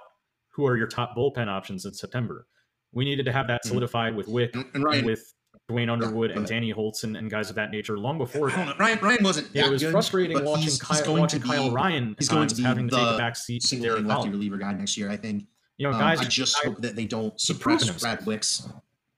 who 0.50 0.66
are 0.66 0.78
your 0.78 0.88
top 0.88 1.16
bullpen 1.16 1.48
options 1.48 1.86
in 1.86 1.94
September. 1.94 2.48
We 2.94 3.06
needed 3.06 3.26
to 3.26 3.32
have 3.32 3.48
that 3.48 3.62
mm-hmm. 3.62 3.70
solidified 3.70 4.16
with 4.16 4.28
Wick 4.28 4.56
and, 4.56 4.66
and, 4.74 4.84
Ryan, 4.84 4.98
and 5.00 5.08
with 5.08 5.34
Duane 5.68 5.90
Underwood 5.90 6.32
yeah, 6.32 6.38
and 6.38 6.48
Danny 6.48 6.74
Hultzen 6.74 7.18
and 7.18 7.30
guys 7.30 7.50
of 7.50 7.56
that 7.56 7.72
nature 7.72 7.98
long 7.98 8.18
before. 8.18 8.48
Ryan 8.48 9.00
Ryan 9.00 9.24
wasn't. 9.24 9.50
Yeah, 9.54 9.68
it 9.68 9.72
was 9.72 9.84
good, 9.84 9.92
frustrating 9.92 10.44
watching 10.44 10.64
he's, 10.64 10.82
Kyle, 10.82 10.98
he's 10.98 11.08
watching 11.08 11.42
be, 11.42 11.48
Kyle 11.48 11.72
Ryan. 11.72 12.16
He's 12.18 12.30
going 12.30 12.48
to 12.48 12.56
be 12.56 12.64
having 12.64 12.88
the 12.88 12.98
to 12.98 13.04
take 13.04 13.14
a 13.16 13.18
back 13.18 13.36
seat. 13.36 13.64
Single 13.64 14.00
lefty 14.00 14.30
reliever 14.30 14.58
guy 14.58 14.74
next 14.74 14.98
year. 14.98 15.10
I 15.10 15.18
think. 15.18 15.46
You 15.78 15.92
know, 15.92 15.94
guys. 15.94 16.20
Um, 16.20 16.26
I 16.26 16.30
just 16.30 16.58
hope 16.64 16.82
that 16.82 16.96
they 16.96 17.06
don't 17.06 17.40
suppress 17.40 17.88
Brad 18.02 18.26
Wieck's 18.26 18.68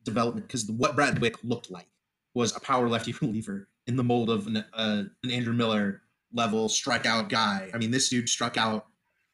development 0.03 0.47
because 0.47 0.69
what 0.69 0.95
Brad 0.95 1.19
Wieck 1.19 1.35
looked 1.43 1.71
like 1.71 1.87
was 2.33 2.55
a 2.55 2.59
power 2.59 2.89
lefty 2.89 3.13
reliever 3.21 3.69
in 3.87 3.95
the 3.95 4.03
mold 4.03 4.29
of 4.29 4.47
an, 4.47 4.57
uh, 4.73 5.03
an 5.23 5.31
Andrew 5.31 5.53
Miller 5.53 6.01
level 6.33 6.67
strikeout 6.67 7.29
guy. 7.29 7.69
I 7.73 7.77
mean, 7.77 7.91
this 7.91 8.09
dude 8.09 8.29
struck 8.29 8.57
out 8.57 8.85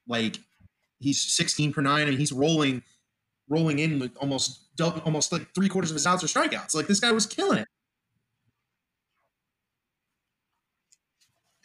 like 0.08 0.38
he's 1.00 1.22
16 1.22 1.74
per 1.74 1.82
nine. 1.82 2.08
Mean, 2.08 2.18
he's 2.18 2.32
rolling, 2.32 2.84
rolling 3.50 3.80
in 3.80 4.00
with 4.00 4.16
almost 4.18 4.62
almost 5.06 5.32
like 5.32 5.48
three 5.56 5.70
quarters 5.70 5.92
of 5.92 5.96
his 5.96 6.06
outs 6.06 6.24
are 6.24 6.28
strikeouts. 6.28 6.76
Like 6.76 6.88
this 6.88 7.00
guy 7.00 7.12
was 7.12 7.26
killing 7.26 7.60
it. 7.60 7.68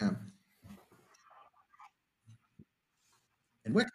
Yeah. 0.01 0.11
And 3.64 3.75
Wick, 3.75 3.88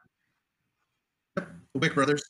the 1.36 1.46
Wick 1.76 1.96
brothers. 1.96 2.24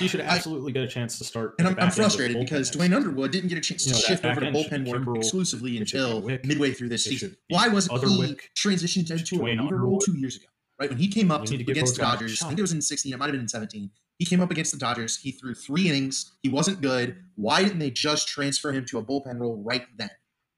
He 0.00 0.08
should 0.08 0.20
absolutely 0.20 0.72
I, 0.72 0.74
get 0.74 0.82
a 0.82 0.88
chance 0.88 1.18
to 1.18 1.24
start. 1.24 1.54
And 1.58 1.68
I'm, 1.68 1.78
I'm 1.78 1.90
frustrated 1.90 2.40
because 2.40 2.70
Duane 2.70 2.94
Underwood 2.94 3.30
didn't 3.30 3.50
get 3.50 3.58
a 3.58 3.60
chance 3.60 3.84
to 3.84 3.90
you 3.90 3.94
know, 3.94 4.00
shift 4.00 4.24
over 4.24 4.40
to 4.40 4.46
bullpen 4.46 4.88
work 4.88 5.16
exclusively 5.16 5.76
until 5.76 6.22
midway 6.22 6.72
through 6.72 6.88
this 6.88 7.04
season. 7.04 7.36
Why 7.48 7.68
wasn't 7.68 8.02
he 8.02 8.18
Wick, 8.18 8.50
transitioned 8.56 9.10
into 9.10 9.40
a 9.40 9.44
reliever 9.44 9.76
role 9.76 10.00
two 10.00 10.16
years 10.16 10.36
ago? 10.36 10.46
Right 10.80 10.88
when 10.88 10.98
he 10.98 11.08
came 11.08 11.30
up 11.30 11.44
to, 11.44 11.54
against 11.54 11.96
the 11.96 12.02
Dodgers, 12.02 12.42
I 12.42 12.46
think 12.46 12.58
it 12.58 12.62
was 12.62 12.72
in 12.72 12.80
16. 12.80 13.12
It 13.12 13.18
might 13.18 13.26
have 13.26 13.32
been 13.32 13.42
in 13.42 13.48
17. 13.48 13.90
He 14.18 14.24
came 14.24 14.40
up 14.40 14.50
against 14.50 14.72
the 14.72 14.78
Dodgers. 14.78 15.18
He 15.18 15.32
threw 15.32 15.54
three 15.54 15.88
innings. 15.88 16.32
He 16.42 16.48
wasn't 16.48 16.80
good. 16.80 17.16
Why 17.36 17.62
didn't 17.62 17.80
they 17.80 17.90
just 17.90 18.28
transfer 18.28 18.72
him 18.72 18.86
to 18.86 18.98
a 18.98 19.04
bullpen 19.04 19.38
role 19.38 19.62
right 19.62 19.84
then? 19.96 20.10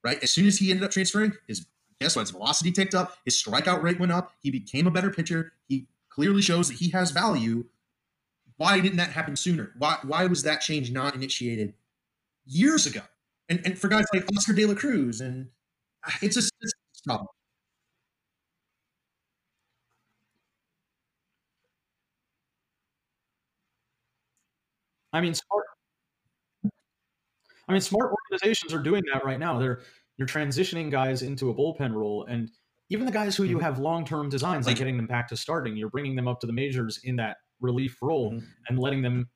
Right 0.05 0.23
as 0.23 0.31
soon 0.31 0.47
as 0.47 0.59
he 0.59 0.71
ended 0.71 0.85
up 0.85 0.93
transferring, 0.93 1.33
his 1.49 1.67
guess 2.01 2.15
what? 2.15 2.23
His 2.23 2.31
velocity 2.31 2.71
ticked 2.71 2.95
up. 2.95 3.17
His 3.25 3.41
strikeout 3.41 3.83
rate 3.83 3.99
went 3.99 4.13
up. 4.13 4.33
He 4.41 4.51
became 4.51 4.87
a 4.87 4.91
better 4.93 5.11
pitcher. 5.11 5.53
He 5.69 5.87
clearly 6.09 6.43
shows 6.43 6.69
that 6.69 6.79
he 6.79 6.91
has 6.91 7.11
value 7.11 7.65
why 8.57 8.81
didn't 8.81 8.99
that 8.99 9.11
happen 9.11 9.37
sooner? 9.37 9.73
Why 9.79 9.99
why 10.03 10.27
was 10.27 10.43
that 10.45 10.61
change 10.61 10.91
not 10.91 11.15
initiated 11.15 11.75
years 12.45 12.87
ago? 12.87 13.03
And 13.49 13.61
and 13.65 13.79
for 13.79 13.89
guys 13.89 14.05
like 14.13 14.25
Oscar 14.37 14.53
De 14.53 14.67
La 14.67 14.75
Cruz 14.75 15.21
and 15.21 15.49
it's 16.23 16.37
a, 16.37 16.41
it's 16.61 16.73
a 16.73 17.09
problem. 17.09 17.29
I 25.13 25.21
mean, 25.21 25.35
smart. 25.35 25.65
I 27.69 27.73
mean, 27.73 27.81
smart 27.81 28.13
organizations 28.33 28.73
are 28.73 28.83
doing 28.83 29.03
that 29.13 29.25
right 29.25 29.39
now. 29.39 29.59
They're 29.59 29.81
you're 30.19 30.29
transitioning 30.29 30.91
guys 30.91 31.23
into 31.23 31.51
a 31.51 31.55
bullpen 31.55 31.95
role, 31.95 32.25
and 32.25 32.51
even 32.91 33.07
the 33.07 33.13
guys 33.13 33.37
who 33.37 33.45
you 33.45 33.57
mm-hmm. 33.57 33.65
have 33.65 33.79
long 33.79 34.05
term 34.05 34.29
designs 34.29 34.67
like 34.67 34.77
getting 34.77 34.97
them 34.97 35.07
back 35.07 35.29
to 35.29 35.37
starting, 35.37 35.77
you're 35.77 35.91
bringing 35.91 36.17
them 36.17 36.29
up 36.29 36.41
to 36.41 36.47
the 36.47 36.53
majors 36.53 37.01
in 37.05 37.17
that 37.17 37.39
relief 37.63 37.97
role 38.03 38.33
mm-hmm. 38.33 38.47
and 38.69 38.79
letting 38.79 39.01
them 39.01 39.29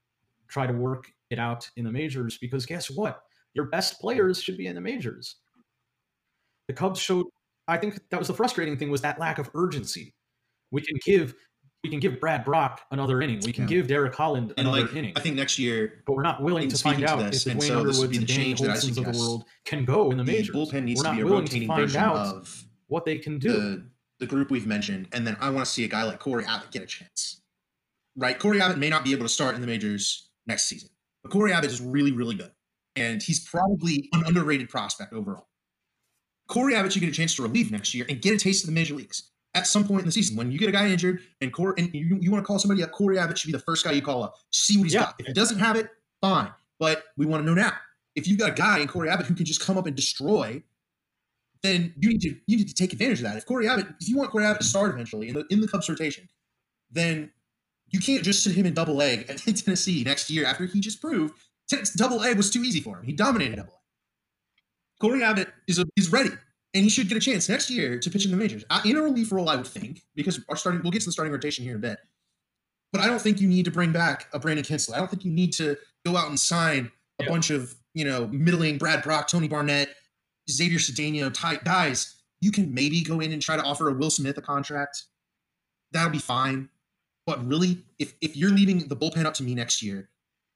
try 0.48 0.66
to 0.66 0.72
work 0.72 1.06
it 1.30 1.38
out 1.38 1.68
in 1.76 1.84
the 1.84 1.92
majors 1.92 2.38
because 2.38 2.66
guess 2.66 2.90
what? 2.90 3.22
Your 3.54 3.66
best 3.66 4.00
players 4.00 4.42
should 4.42 4.56
be 4.58 4.66
in 4.66 4.74
the 4.74 4.80
majors. 4.80 5.36
The 6.68 6.74
Cubs 6.74 7.00
showed 7.00 7.26
I 7.68 7.76
think 7.78 7.98
that 8.10 8.18
was 8.18 8.28
the 8.28 8.34
frustrating 8.34 8.76
thing 8.76 8.90
was 8.90 9.00
that 9.00 9.18
lack 9.18 9.38
of 9.38 9.50
urgency. 9.54 10.14
We 10.70 10.82
can 10.82 10.96
give 11.04 11.34
we 11.82 11.90
can 11.90 12.00
give 12.00 12.20
Brad 12.20 12.44
Brach 12.44 12.80
another 12.90 13.22
inning. 13.22 13.40
We 13.44 13.52
can 13.52 13.64
yeah. 13.64 13.76
give 13.76 13.86
Derek 13.86 14.14
Holland 14.14 14.52
and 14.56 14.66
another 14.66 14.86
like, 14.86 14.96
inning. 14.96 15.12
I 15.14 15.20
think 15.20 15.36
next 15.36 15.58
year, 15.58 16.02
but 16.04 16.14
we're 16.14 16.22
not 16.22 16.42
willing 16.42 16.68
to 16.68 16.76
find 16.76 17.04
out 17.04 17.18
this, 17.30 17.46
if 17.46 17.52
the 17.52 17.58
Duane 17.60 17.68
so 17.68 17.78
Underwoods 17.78 18.18
and 18.18 18.26
Danny 18.26 18.54
Hultzens 18.54 18.98
of 18.98 19.04
the 19.04 19.18
world 19.18 19.44
can 19.64 19.84
go 19.84 20.10
in 20.10 20.16
the 20.16 20.24
majors. 20.24 20.48
The 20.48 20.52
bullpen 20.52 20.84
needs 20.84 21.02
we're 21.02 21.10
to 21.10 21.16
be 21.16 21.22
a 21.22 21.26
rotating 21.26 21.68
version 21.68 22.02
of 22.02 22.64
what 22.88 23.04
they 23.04 23.18
can 23.18 23.38
do. 23.38 23.52
The, 23.52 23.86
the 24.18 24.26
group 24.26 24.50
we've 24.50 24.66
mentioned, 24.66 25.08
and 25.12 25.26
then 25.26 25.36
I 25.40 25.50
want 25.50 25.66
to 25.66 25.70
see 25.70 25.84
a 25.84 25.88
guy 25.88 26.02
like 26.02 26.18
Cory 26.18 26.44
Abbott 26.46 26.70
get 26.70 26.82
a 26.82 26.86
chance 26.86 27.42
right? 28.16 28.38
Cory 28.38 28.60
Abbott 28.60 28.78
may 28.78 28.88
not 28.88 29.04
be 29.04 29.12
able 29.12 29.24
to 29.24 29.28
start 29.28 29.54
in 29.54 29.60
the 29.60 29.66
majors 29.66 30.30
next 30.46 30.66
season, 30.66 30.88
but 31.22 31.30
Cory 31.30 31.52
Abbott 31.52 31.70
is 31.70 31.80
really, 31.80 32.12
really 32.12 32.34
good. 32.34 32.50
And 32.96 33.22
he's 33.22 33.40
probably 33.40 34.08
an 34.12 34.24
underrated 34.26 34.68
prospect 34.70 35.12
overall. 35.12 35.48
Cory 36.48 36.74
Abbott 36.74 36.92
should 36.92 37.00
get 37.00 37.08
a 37.08 37.12
chance 37.12 37.34
to 37.36 37.42
relieve 37.42 37.70
next 37.70 37.92
year 37.94 38.06
and 38.08 38.22
get 38.22 38.34
a 38.34 38.38
taste 38.38 38.64
of 38.64 38.68
the 38.68 38.74
major 38.74 38.94
leagues. 38.94 39.30
at 39.56 39.66
some 39.66 39.86
point 39.86 40.00
in 40.00 40.06
the 40.06 40.12
season 40.12 40.36
when 40.36 40.52
you 40.52 40.58
get 40.58 40.68
a 40.68 40.72
guy 40.72 40.86
injured 40.86 41.20
and 41.40 41.52
Corey 41.52 41.74
and 41.78 41.92
you, 41.94 42.18
you 42.20 42.30
want 42.30 42.44
to 42.44 42.46
call 42.46 42.58
somebody 42.58 42.82
up, 42.82 42.92
Cory 42.92 43.18
Abbott 43.18 43.38
should 43.38 43.48
be 43.48 43.52
the 43.52 43.64
first 43.64 43.84
guy 43.84 43.92
you 43.92 44.02
call 44.02 44.22
up. 44.22 44.34
See 44.52 44.76
what 44.76 44.84
he's 44.84 44.94
yeah. 44.94 45.04
got. 45.04 45.14
If 45.18 45.26
he 45.26 45.32
doesn't 45.32 45.58
have 45.58 45.76
it, 45.76 45.88
fine. 46.20 46.50
But 46.78 47.04
we 47.16 47.24
want 47.24 47.42
to 47.42 47.46
know 47.46 47.54
now. 47.54 47.72
If 48.14 48.28
you've 48.28 48.38
got 48.38 48.50
a 48.50 48.54
guy 48.54 48.80
in 48.80 48.88
Cory 48.88 49.08
Abbott 49.08 49.26
who 49.26 49.34
can 49.34 49.46
just 49.46 49.60
come 49.60 49.78
up 49.78 49.86
and 49.86 49.96
destroy, 49.96 50.62
then 51.62 51.94
you 51.98 52.10
need 52.10 52.20
to 52.20 52.36
you 52.46 52.58
need 52.58 52.68
to 52.68 52.74
take 52.74 52.92
advantage 52.92 53.18
of 53.18 53.24
that. 53.24 53.36
If 53.36 53.46
Cory 53.46 53.66
Abbott, 53.66 53.86
if 53.98 54.08
you 54.08 54.16
want 54.16 54.30
Cory 54.30 54.44
Abbott 54.44 54.60
to 54.60 54.66
start 54.66 54.92
eventually 54.92 55.28
in 55.28 55.34
the 55.34 55.44
in 55.50 55.60
the 55.60 55.68
Cubs 55.68 55.88
rotation, 55.88 56.28
then 56.90 57.30
you 57.88 58.00
can't 58.00 58.22
just 58.22 58.42
sit 58.42 58.54
him 58.54 58.66
in 58.66 58.74
double 58.74 59.02
A 59.02 59.18
at 59.28 59.38
Tennessee 59.38 60.04
next 60.04 60.30
year 60.30 60.44
after 60.46 60.66
he 60.66 60.80
just 60.80 61.00
proved 61.00 61.34
double 61.96 62.22
A 62.22 62.34
was 62.34 62.50
too 62.50 62.62
easy 62.62 62.80
for 62.80 62.98
him. 62.98 63.04
He 63.04 63.12
dominated 63.12 63.56
double 63.56 63.72
A. 63.72 65.00
Cory 65.00 65.22
Abbott 65.22 65.48
is 65.66 65.78
a, 65.78 65.84
is 65.96 66.10
ready 66.10 66.30
and 66.76 66.84
he 66.84 66.90
should 66.90 67.08
get 67.08 67.16
a 67.16 67.20
chance 67.20 67.48
next 67.48 67.70
year 67.70 67.98
to 67.98 68.10
pitch 68.10 68.26
in 68.26 68.30
the 68.30 68.36
majors. 68.36 68.62
In 68.84 68.96
a 68.96 69.02
relief 69.02 69.32
role, 69.32 69.48
I 69.48 69.56
would 69.56 69.66
think, 69.66 70.02
because 70.14 70.38
our 70.50 70.56
starting 70.56 70.82
we'll 70.82 70.90
get 70.90 71.00
to 71.00 71.06
the 71.06 71.12
starting 71.12 71.32
rotation 71.32 71.64
here 71.64 71.72
in 71.72 71.78
a 71.78 71.80
bit. 71.80 71.98
But 72.92 73.00
I 73.00 73.06
don't 73.06 73.20
think 73.20 73.40
you 73.40 73.48
need 73.48 73.64
to 73.64 73.70
bring 73.70 73.92
back 73.92 74.28
a 74.34 74.38
Brandon 74.38 74.64
Kintzler. 74.64 74.94
I 74.94 74.98
don't 74.98 75.10
think 75.10 75.24
you 75.24 75.32
need 75.32 75.54
to 75.54 75.78
go 76.04 76.18
out 76.18 76.28
and 76.28 76.38
sign 76.38 76.92
a 77.18 77.24
yeah. 77.24 77.30
bunch 77.30 77.48
of 77.48 77.74
you 77.94 78.04
know 78.04 78.26
middling 78.28 78.76
Brad 78.76 79.02
Brach, 79.02 79.30
Tony 79.30 79.48
Barnette, 79.48 79.88
Xavier 80.50 80.78
Cedeno 80.78 81.32
type 81.32 81.64
guys. 81.64 82.14
You 82.42 82.52
can 82.52 82.74
maybe 82.74 83.00
go 83.00 83.20
in 83.20 83.32
and 83.32 83.40
try 83.40 83.56
to 83.56 83.62
offer 83.62 83.88
a 83.88 83.94
Will 83.94 84.10
Smith 84.10 84.36
a 84.36 84.42
contract. 84.42 85.04
That'll 85.92 86.10
be 86.10 86.18
fine. 86.18 86.68
But 87.26 87.46
really, 87.46 87.84
if 87.98 88.14
if 88.20 88.36
you're 88.36 88.50
leaving 88.50 88.86
the 88.88 88.96
bullpen 88.96 89.24
up 89.24 89.34
to 89.34 89.42
me 89.42 89.54
next 89.54 89.82
year, 89.82 90.08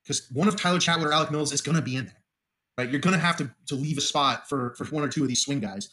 because 0.05 0.31
one 0.33 0.49
of 0.49 0.57
Tyler 0.57 0.79
Chatwood 0.79 1.07
or 1.07 1.13
Alec 1.13 1.31
Mills 1.31 1.53
is 1.53 1.61
going 1.61 1.77
to 1.77 1.83
be 1.83 1.97
in 1.97 2.07
there, 2.07 2.23
right? 2.79 2.89
You're 2.89 3.01
going 3.01 3.15
to 3.15 3.21
have 3.21 3.37
to 3.39 3.51
to 3.67 3.75
leave 3.75 3.99
a 3.99 4.03
spot 4.03 4.49
for 4.49 4.75
for 4.77 4.85
one 4.87 5.03
or 5.03 5.09
two 5.09 5.23
of 5.23 5.29
these 5.29 5.43
swing 5.43 5.61
guys 5.61 5.91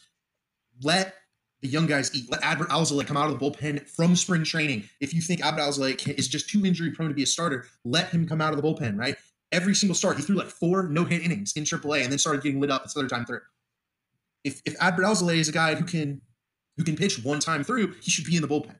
let 0.82 1.14
the 1.60 1.68
young 1.68 1.86
guys 1.86 2.14
eat. 2.14 2.30
Let 2.30 2.40
Adbert 2.42 2.68
Alzolay 2.68 3.06
come 3.06 3.16
out 3.16 3.30
of 3.30 3.38
the 3.38 3.50
bullpen 3.50 3.88
from 3.88 4.14
spring 4.14 4.44
training. 4.44 4.88
If 5.00 5.12
you 5.12 5.20
think 5.20 5.40
Adbert 5.40 5.60
Alzolay 5.60 6.18
is 6.18 6.28
just 6.28 6.48
too 6.48 6.64
injury 6.64 6.90
prone 6.92 7.08
to 7.08 7.14
be 7.14 7.22
a 7.22 7.26
starter, 7.26 7.66
let 7.84 8.10
him 8.10 8.28
come 8.28 8.40
out 8.40 8.52
of 8.52 8.62
the 8.62 8.66
bullpen, 8.66 8.96
right? 8.98 9.16
Every 9.50 9.74
single 9.74 9.94
start, 9.94 10.16
he 10.18 10.22
threw 10.22 10.36
like 10.36 10.48
four 10.48 10.88
no 10.88 11.04
hit 11.04 11.22
innings 11.22 11.52
in 11.56 11.64
AAA 11.64 12.02
and 12.02 12.12
then 12.12 12.18
started 12.18 12.42
getting 12.42 12.60
lit 12.60 12.70
up 12.70 12.84
this 12.84 12.96
other 12.96 13.08
time 13.08 13.24
through. 13.24 13.40
If 14.44 14.62
if 14.64 14.78
Adbert 14.78 15.04
Alzolay 15.04 15.36
is 15.36 15.48
a 15.48 15.52
guy 15.52 15.74
who 15.74 15.84
can 15.84 16.20
who 16.76 16.84
can 16.84 16.96
pitch 16.96 17.24
one 17.24 17.40
time 17.40 17.64
through, 17.64 17.94
he 18.00 18.10
should 18.10 18.24
be 18.24 18.36
in 18.36 18.42
the 18.42 18.48
bullpen. 18.48 18.76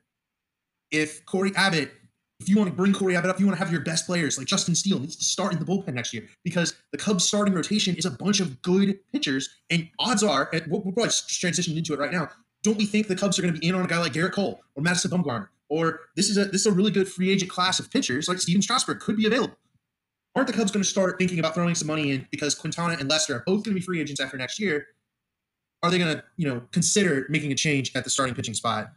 If 0.91 1.25
Cory 1.25 1.51
Abbott, 1.55 1.91
if 2.39 2.47
you 2.47 2.57
want 2.57 2.69
to 2.69 2.75
bring 2.75 2.93
Cory 2.93 3.15
Abbott 3.15 3.29
up, 3.29 3.39
you 3.39 3.45
want 3.45 3.57
to 3.57 3.63
have 3.63 3.71
your 3.71 3.81
best 3.81 4.05
players 4.05 4.37
like 4.37 4.47
Justin 4.47 4.75
Steele 4.75 4.99
needs 4.99 5.15
to 5.17 5.23
start 5.23 5.53
in 5.53 5.59
the 5.59 5.65
bullpen 5.65 5.93
next 5.93 6.13
year 6.13 6.27
because 6.43 6.73
the 6.91 6.97
Cubs 6.97 7.25
starting 7.25 7.53
rotation 7.53 7.95
is 7.95 8.05
a 8.05 8.11
bunch 8.11 8.39
of 8.39 8.61
good 8.61 8.99
pitchers, 9.11 9.49
and 9.69 9.89
odds 9.99 10.23
are, 10.23 10.49
and 10.53 10.63
we'll, 10.67 10.81
we'll 10.81 10.93
probably 10.93 11.11
transition 11.27 11.77
into 11.77 11.93
it 11.93 11.99
right 11.99 12.11
now. 12.11 12.29
Don't 12.63 12.77
we 12.77 12.85
think 12.85 13.07
the 13.07 13.15
Cubs 13.15 13.37
are 13.37 13.41
going 13.41 13.53
to 13.53 13.59
be 13.59 13.67
in 13.67 13.75
on 13.75 13.83
a 13.83 13.87
guy 13.87 13.99
like 13.99 14.13
Gerrit 14.13 14.33
Cole 14.33 14.61
or 14.75 14.83
Madison 14.83 15.11
Bumgarner? 15.11 15.47
Or 15.69 15.99
this 16.15 16.29
is 16.29 16.37
a 16.37 16.45
this 16.45 16.61
is 16.61 16.65
a 16.65 16.71
really 16.71 16.91
good 16.91 17.07
free 17.07 17.29
agent 17.29 17.51
class 17.51 17.79
of 17.79 17.91
pitchers 17.91 18.27
like 18.27 18.39
Stephen 18.39 18.61
Strasburg 18.61 18.99
could 18.99 19.15
be 19.15 19.27
available. 19.27 19.55
Aren't 20.35 20.47
the 20.47 20.53
Cubs 20.53 20.71
going 20.71 20.83
to 20.83 20.89
start 20.89 21.17
thinking 21.19 21.39
about 21.39 21.53
throwing 21.53 21.75
some 21.75 21.87
money 21.87 22.11
in 22.11 22.27
because 22.31 22.55
Quintana 22.55 22.97
and 22.99 23.09
Lester 23.09 23.35
are 23.35 23.43
both 23.45 23.63
going 23.63 23.75
to 23.75 23.79
be 23.79 23.81
free 23.81 24.01
agents 24.01 24.19
after 24.21 24.37
next 24.37 24.59
year? 24.59 24.87
Are 25.81 25.89
they 25.89 25.97
going 25.97 26.15
to, 26.15 26.23
you 26.37 26.47
know, 26.47 26.61
consider 26.71 27.25
making 27.29 27.51
a 27.51 27.55
change 27.55 27.91
at 27.95 28.03
the 28.03 28.09
starting 28.09 28.35
pitching 28.35 28.53
spot, 28.53 28.91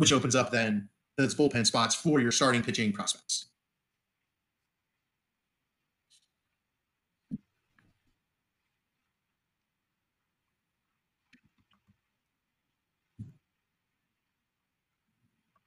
which 0.00 0.14
opens 0.14 0.34
up 0.34 0.50
then 0.50 0.88
those 1.18 1.34
bullpen 1.34 1.66
spots 1.66 1.94
for 1.94 2.20
your 2.20 2.32
starting 2.32 2.62
pitching 2.62 2.90
prospects? 2.90 3.48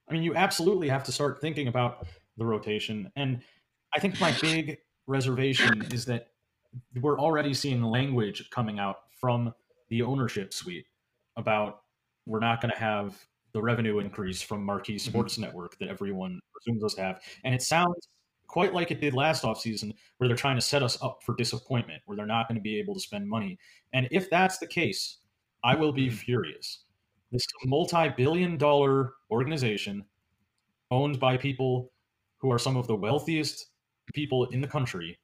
I 0.10 0.14
mean, 0.14 0.24
you 0.24 0.34
absolutely 0.34 0.90
have 0.90 1.04
to 1.04 1.12
start 1.12 1.40
thinking 1.40 1.68
about 1.68 2.08
the 2.36 2.44
rotation. 2.44 3.12
And 3.16 3.40
I 3.96 4.00
think 4.00 4.20
my 4.20 4.36
big 4.42 4.80
reservation 5.06 5.86
is 5.92 6.06
that 6.06 6.30
we're 7.00 7.20
already 7.20 7.54
seeing 7.54 7.84
language 7.84 8.50
coming 8.50 8.80
out 8.80 9.02
from 9.12 9.54
the 9.90 10.02
ownership 10.02 10.56
suite 10.56 10.88
about 11.38 11.82
we're 12.26 12.40
not 12.40 12.62
going 12.62 12.74
to 12.74 12.80
have 12.80 13.16
the 13.54 13.62
revenue 13.62 14.00
increase 14.00 14.42
from 14.42 14.64
Marquee 14.64 14.96
mm-hmm. 14.96 15.10
Sports 15.10 15.34
mm-hmm. 15.34 15.44
Network 15.44 15.78
that 15.80 15.90
everyone 15.90 16.40
presumes 16.54 16.84
us 16.84 16.96
to 16.96 17.02
have. 17.02 17.22
And 17.44 17.54
it 17.54 17.62
sounds 17.62 18.08
quite 18.48 18.74
like 18.74 18.92
it 18.92 19.02
did 19.02 19.14
last 19.14 19.44
offseason, 19.44 19.94
where 20.18 20.28
they're 20.28 20.38
trying 20.38 20.58
to 20.58 20.62
set 20.62 20.84
us 20.84 21.02
up 21.02 21.20
for 21.26 21.36
disappointment, 21.36 22.02
where 22.06 22.16
they're 22.16 22.26
not 22.26 22.48
going 22.48 22.58
to 22.58 22.62
be 22.62 22.78
able 22.78 22.94
to 22.94 23.00
spend 23.00 23.28
money. 23.28 23.58
And 23.94 24.08
if 24.12 24.30
that's 24.30 24.58
the 24.58 24.68
case, 24.68 25.20
I 25.64 25.76
will 25.76 25.94
be 25.94 26.08
mm-hmm. 26.08 26.16
furious. 26.16 26.84
This 27.32 27.46
multi 27.66 28.10
billion 28.10 28.58
dollar 28.58 29.14
organization 29.32 30.06
owned 30.92 31.20
by 31.20 31.38
people 31.38 31.92
who 32.38 32.52
are 32.52 32.60
some 32.60 32.78
of 32.78 32.86
the 32.86 32.96
wealthiest 32.96 33.72
people 34.14 34.46
in 34.46 34.62
the 34.62 34.68
country 34.68 35.18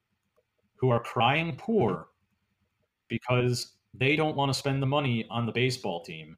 who 0.78 0.90
are 0.90 1.02
crying 1.02 1.56
poor 1.58 2.08
because 3.10 3.76
they 3.94 4.16
don't 4.16 4.36
want 4.36 4.52
to 4.52 4.58
spend 4.58 4.82
the 4.82 4.88
money 4.88 5.26
on 5.30 5.46
the 5.46 5.52
baseball 5.52 6.04
team 6.04 6.38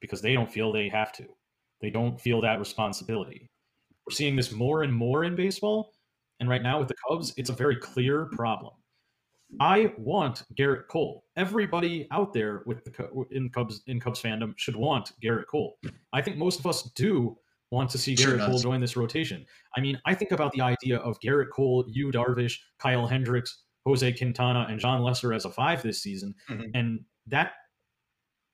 because 0.00 0.22
they 0.22 0.34
don't 0.34 0.50
feel 0.50 0.72
they 0.72 0.88
have 0.88 1.12
to. 1.12 1.26
They 1.80 1.90
don't 1.90 2.20
feel 2.20 2.40
that 2.42 2.58
responsibility. 2.58 3.48
We're 4.06 4.14
seeing 4.14 4.36
this 4.36 4.52
more 4.52 4.82
and 4.82 4.94
more 4.94 5.24
in 5.24 5.36
baseball. 5.36 5.92
And 6.40 6.48
right 6.48 6.62
now 6.62 6.78
with 6.78 6.88
the 6.88 6.94
Cubs, 7.08 7.34
it's 7.36 7.50
a 7.50 7.54
very 7.54 7.76
clear 7.76 8.26
problem. 8.32 8.72
I 9.58 9.92
want 9.98 10.44
Gerrit 10.56 10.86
Cole. 10.88 11.24
Everybody 11.36 12.06
out 12.12 12.32
there 12.32 12.62
with 12.66 12.84
the 12.84 13.24
in 13.30 13.48
Cubs 13.50 13.82
in 13.86 13.98
Cubs 13.98 14.22
fandom 14.22 14.54
should 14.56 14.76
want 14.76 15.12
Gerrit 15.22 15.46
Cole. 15.46 15.76
I 16.12 16.22
think 16.22 16.36
most 16.36 16.60
of 16.60 16.66
us 16.66 16.84
do 16.94 17.36
want 17.70 17.90
to 17.90 17.98
see 17.98 18.14
Gerrit 18.14 18.46
Cole 18.46 18.58
join 18.58 18.80
this 18.80 18.96
rotation. 18.96 19.44
I 19.76 19.80
mean, 19.80 19.98
I 20.06 20.14
think 20.14 20.32
about 20.32 20.52
the 20.52 20.60
idea 20.60 20.98
of 20.98 21.18
Gerrit 21.20 21.50
Cole, 21.50 21.84
Yu 21.88 22.10
Darvish, 22.12 22.58
Kyle 22.78 23.06
Hendricks, 23.06 23.62
Jose 23.86 24.12
Quintana, 24.12 24.66
and 24.68 24.78
Jon 24.78 25.02
Lester 25.02 25.32
as 25.32 25.44
a 25.44 25.50
five 25.50 25.82
this 25.82 26.02
season, 26.02 26.34
mm-hmm. 26.48 26.70
and 26.74 27.00
that 27.26 27.52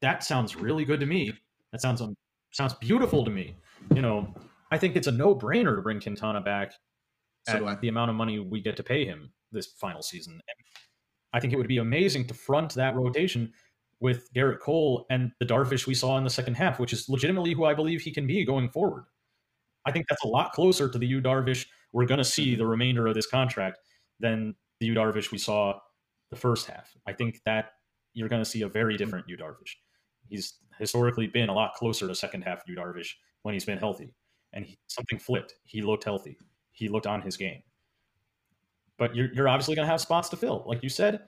that 0.02 0.24
sounds 0.24 0.56
really 0.56 0.84
good 0.84 1.00
to 1.00 1.06
me. 1.06 1.32
That 1.72 1.80
sounds 1.80 2.00
um, 2.00 2.14
sounds 2.52 2.74
beautiful 2.74 3.24
to 3.24 3.30
me. 3.30 3.56
You 3.94 4.02
know, 4.02 4.34
I 4.70 4.78
think 4.78 4.96
it's 4.96 5.06
a 5.06 5.12
no 5.12 5.34
brainer 5.34 5.76
to 5.76 5.82
bring 5.82 6.00
Quintana 6.00 6.40
back 6.40 6.72
so 7.48 7.68
at 7.68 7.80
the 7.80 7.88
amount 7.88 8.10
of 8.10 8.16
money 8.16 8.40
we 8.40 8.60
get 8.60 8.76
to 8.76 8.82
pay 8.82 9.04
him 9.04 9.30
this 9.52 9.66
final 9.66 10.02
season. 10.02 10.32
And 10.32 10.66
I 11.32 11.40
think 11.40 11.52
it 11.52 11.56
would 11.56 11.68
be 11.68 11.78
amazing 11.78 12.26
to 12.26 12.34
front 12.34 12.74
that 12.74 12.96
rotation 12.96 13.52
with 14.00 14.32
Gerrit 14.34 14.58
Cole 14.58 15.06
and 15.10 15.32
the 15.38 15.46
Darvish 15.46 15.86
we 15.86 15.94
saw 15.94 16.18
in 16.18 16.24
the 16.24 16.30
second 16.30 16.54
half, 16.54 16.78
which 16.78 16.92
is 16.92 17.08
legitimately 17.08 17.52
who 17.52 17.64
I 17.64 17.74
believe 17.74 18.00
he 18.00 18.12
can 18.12 18.26
be 18.26 18.44
going 18.44 18.68
forward. 18.68 19.04
I 19.86 19.92
think 19.92 20.06
that's 20.08 20.24
a 20.24 20.28
lot 20.28 20.52
closer 20.52 20.88
to 20.88 20.98
the 20.98 21.06
Yu 21.06 21.20
Darvish 21.20 21.66
we're 21.92 22.06
going 22.06 22.18
to 22.18 22.24
see 22.24 22.54
the 22.56 22.66
remainder 22.66 23.06
of 23.06 23.14
this 23.14 23.26
contract 23.26 23.78
than 24.20 24.54
the 24.80 24.86
Yu 24.86 24.94
Darvish 24.94 25.30
we 25.30 25.38
saw 25.38 25.78
the 26.30 26.36
first 26.36 26.66
half. 26.66 26.92
I 27.06 27.12
think 27.12 27.40
that 27.46 27.70
you're 28.12 28.28
going 28.28 28.42
to 28.42 28.48
see 28.48 28.62
a 28.62 28.68
very 28.68 28.96
different 28.96 29.28
Yu 29.28 29.36
Darvish. 29.36 29.76
He's 30.28 30.54
historically 30.78 31.26
been 31.26 31.48
a 31.48 31.54
lot 31.54 31.74
closer 31.74 32.06
to 32.06 32.14
second 32.14 32.42
half 32.42 32.62
Yu 32.66 32.76
Darvish 32.76 33.10
when 33.42 33.54
he's 33.54 33.64
been 33.64 33.78
healthy, 33.78 34.14
and 34.52 34.64
he, 34.64 34.78
something 34.88 35.18
flipped. 35.18 35.54
He 35.64 35.82
looked 35.82 36.04
healthy. 36.04 36.38
He 36.72 36.88
looked 36.88 37.06
on 37.06 37.22
his 37.22 37.36
game. 37.36 37.62
But 38.98 39.14
you're, 39.14 39.32
you're 39.32 39.48
obviously 39.48 39.76
going 39.76 39.86
to 39.86 39.90
have 39.90 40.00
spots 40.00 40.28
to 40.30 40.36
fill, 40.36 40.64
like 40.66 40.82
you 40.82 40.88
said. 40.88 41.20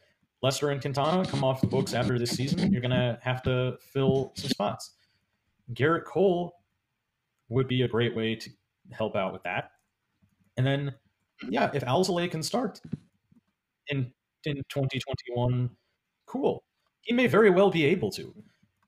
Lester 0.42 0.70
and 0.70 0.80
Quintana 0.80 1.26
come 1.26 1.42
off 1.42 1.60
the 1.60 1.66
books 1.66 1.94
after 1.94 2.18
this 2.18 2.30
season. 2.30 2.72
You're 2.72 2.80
going 2.80 2.92
to 2.92 3.18
have 3.22 3.42
to 3.42 3.76
fill 3.92 4.32
some 4.36 4.50
spots. 4.50 4.92
Gerrit 5.72 6.04
Cole 6.04 6.54
would 7.48 7.66
be 7.66 7.82
a 7.82 7.88
great 7.88 8.14
way 8.14 8.36
to 8.36 8.50
help 8.92 9.16
out 9.16 9.32
with 9.32 9.42
that. 9.42 9.72
And 10.56 10.66
then, 10.66 10.94
yeah, 11.48 11.70
if 11.74 11.84
Alzolay 11.84 12.30
can 12.30 12.42
start 12.42 12.80
in 13.88 14.12
in 14.44 14.56
2021, 14.68 15.70
cool. 16.26 16.62
He 17.02 17.12
may 17.12 17.26
very 17.26 17.50
well 17.50 17.70
be 17.70 17.84
able 17.84 18.10
to. 18.12 18.34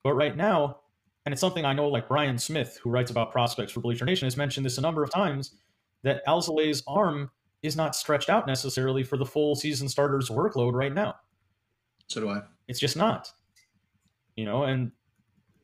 But 0.02 0.14
right 0.14 0.36
now, 0.36 0.78
and 1.24 1.32
it's 1.32 1.40
something 1.40 1.64
I 1.64 1.72
know 1.72 1.88
like 1.88 2.08
Brian 2.08 2.38
Smith, 2.38 2.78
who 2.82 2.90
writes 2.90 3.10
about 3.10 3.32
prospects 3.32 3.72
for 3.72 3.80
Bleacher 3.80 4.04
Nation, 4.04 4.26
has 4.26 4.36
mentioned 4.36 4.64
this 4.64 4.78
a 4.78 4.80
number 4.80 5.02
of 5.02 5.10
times, 5.10 5.54
that 6.02 6.24
Alzolay's 6.26 6.82
arm 6.86 7.30
is 7.62 7.76
not 7.76 7.94
stretched 7.94 8.30
out 8.30 8.46
necessarily 8.46 9.02
for 9.02 9.16
the 9.16 9.26
full 9.26 9.54
season 9.54 9.88
starter's 9.88 10.30
workload 10.30 10.72
right 10.72 10.94
now. 10.94 11.16
So 12.06 12.20
do 12.20 12.30
I. 12.30 12.42
It's 12.68 12.80
just 12.80 12.96
not. 12.96 13.30
You 14.36 14.46
know, 14.46 14.64
and 14.64 14.92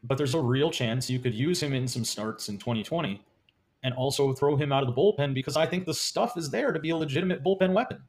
but 0.02 0.18
there's 0.18 0.34
a 0.34 0.40
real 0.40 0.70
chance 0.70 1.08
you 1.08 1.18
could 1.18 1.34
use 1.34 1.62
him 1.62 1.72
in 1.72 1.88
some 1.88 2.04
starts 2.04 2.48
in 2.48 2.58
2020 2.58 3.20
and 3.82 3.94
also 3.94 4.32
throw 4.32 4.56
him 4.56 4.72
out 4.72 4.82
of 4.82 4.94
the 4.94 5.00
bullpen 5.00 5.34
because 5.34 5.56
I 5.56 5.66
think 5.66 5.84
the 5.84 5.94
stuff 5.94 6.36
is 6.36 6.50
there 6.50 6.72
to 6.72 6.78
be 6.78 6.90
a 6.90 6.96
legitimate 6.96 7.42
bullpen 7.42 7.72
weapon. 7.72 8.02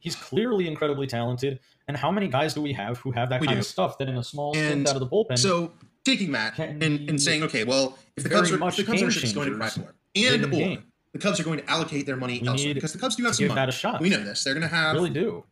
He's 0.00 0.16
clearly 0.16 0.66
incredibly 0.66 1.06
talented. 1.06 1.60
And 1.88 1.96
how 1.96 2.10
many 2.10 2.28
guys 2.28 2.54
do 2.54 2.62
we 2.62 2.72
have 2.74 2.98
who 2.98 3.10
have 3.12 3.30
that 3.30 3.40
we 3.40 3.46
kind 3.46 3.56
do. 3.56 3.60
of 3.60 3.66
stuff 3.66 3.98
that 3.98 4.08
in 4.08 4.16
a 4.16 4.24
small 4.24 4.56
and 4.56 4.86
out 4.86 4.94
of 4.94 5.00
the 5.00 5.06
bullpen? 5.06 5.38
So 5.38 5.72
taking 6.04 6.32
that 6.32 6.58
and, 6.58 6.82
and 6.82 7.20
saying, 7.20 7.42
okay, 7.44 7.64
well, 7.64 7.98
if 8.16 8.22
the 8.22 8.30
Cubs 8.30 8.52
are, 8.52 8.68
if 8.68 8.76
the 8.76 8.84
Cubs 8.84 9.02
are 9.02 9.10
just 9.10 9.34
going 9.34 9.50
to 9.50 9.56
try 9.56 9.68
for 9.68 9.94
and 10.14 10.44
or 10.44 10.48
game 10.48 10.84
the 11.12 11.18
Cubs 11.18 11.40
are 11.40 11.44
going 11.44 11.58
to 11.58 11.70
allocate 11.70 12.06
their 12.06 12.16
money 12.16 12.40
we 12.40 12.48
elsewhere 12.48 12.74
because 12.74 12.92
the 12.92 12.98
Cubs 12.98 13.16
do 13.16 13.24
have 13.24 13.34
some 13.34 13.48
money. 13.48 13.56
That 13.56 13.68
a 13.68 13.72
shot. 13.72 14.00
We 14.00 14.08
know 14.08 14.22
this. 14.22 14.44
They're 14.44 14.54
going 14.54 14.68
to 14.68 14.74
have 14.74 14.94
really 14.94 15.10
do 15.10 15.44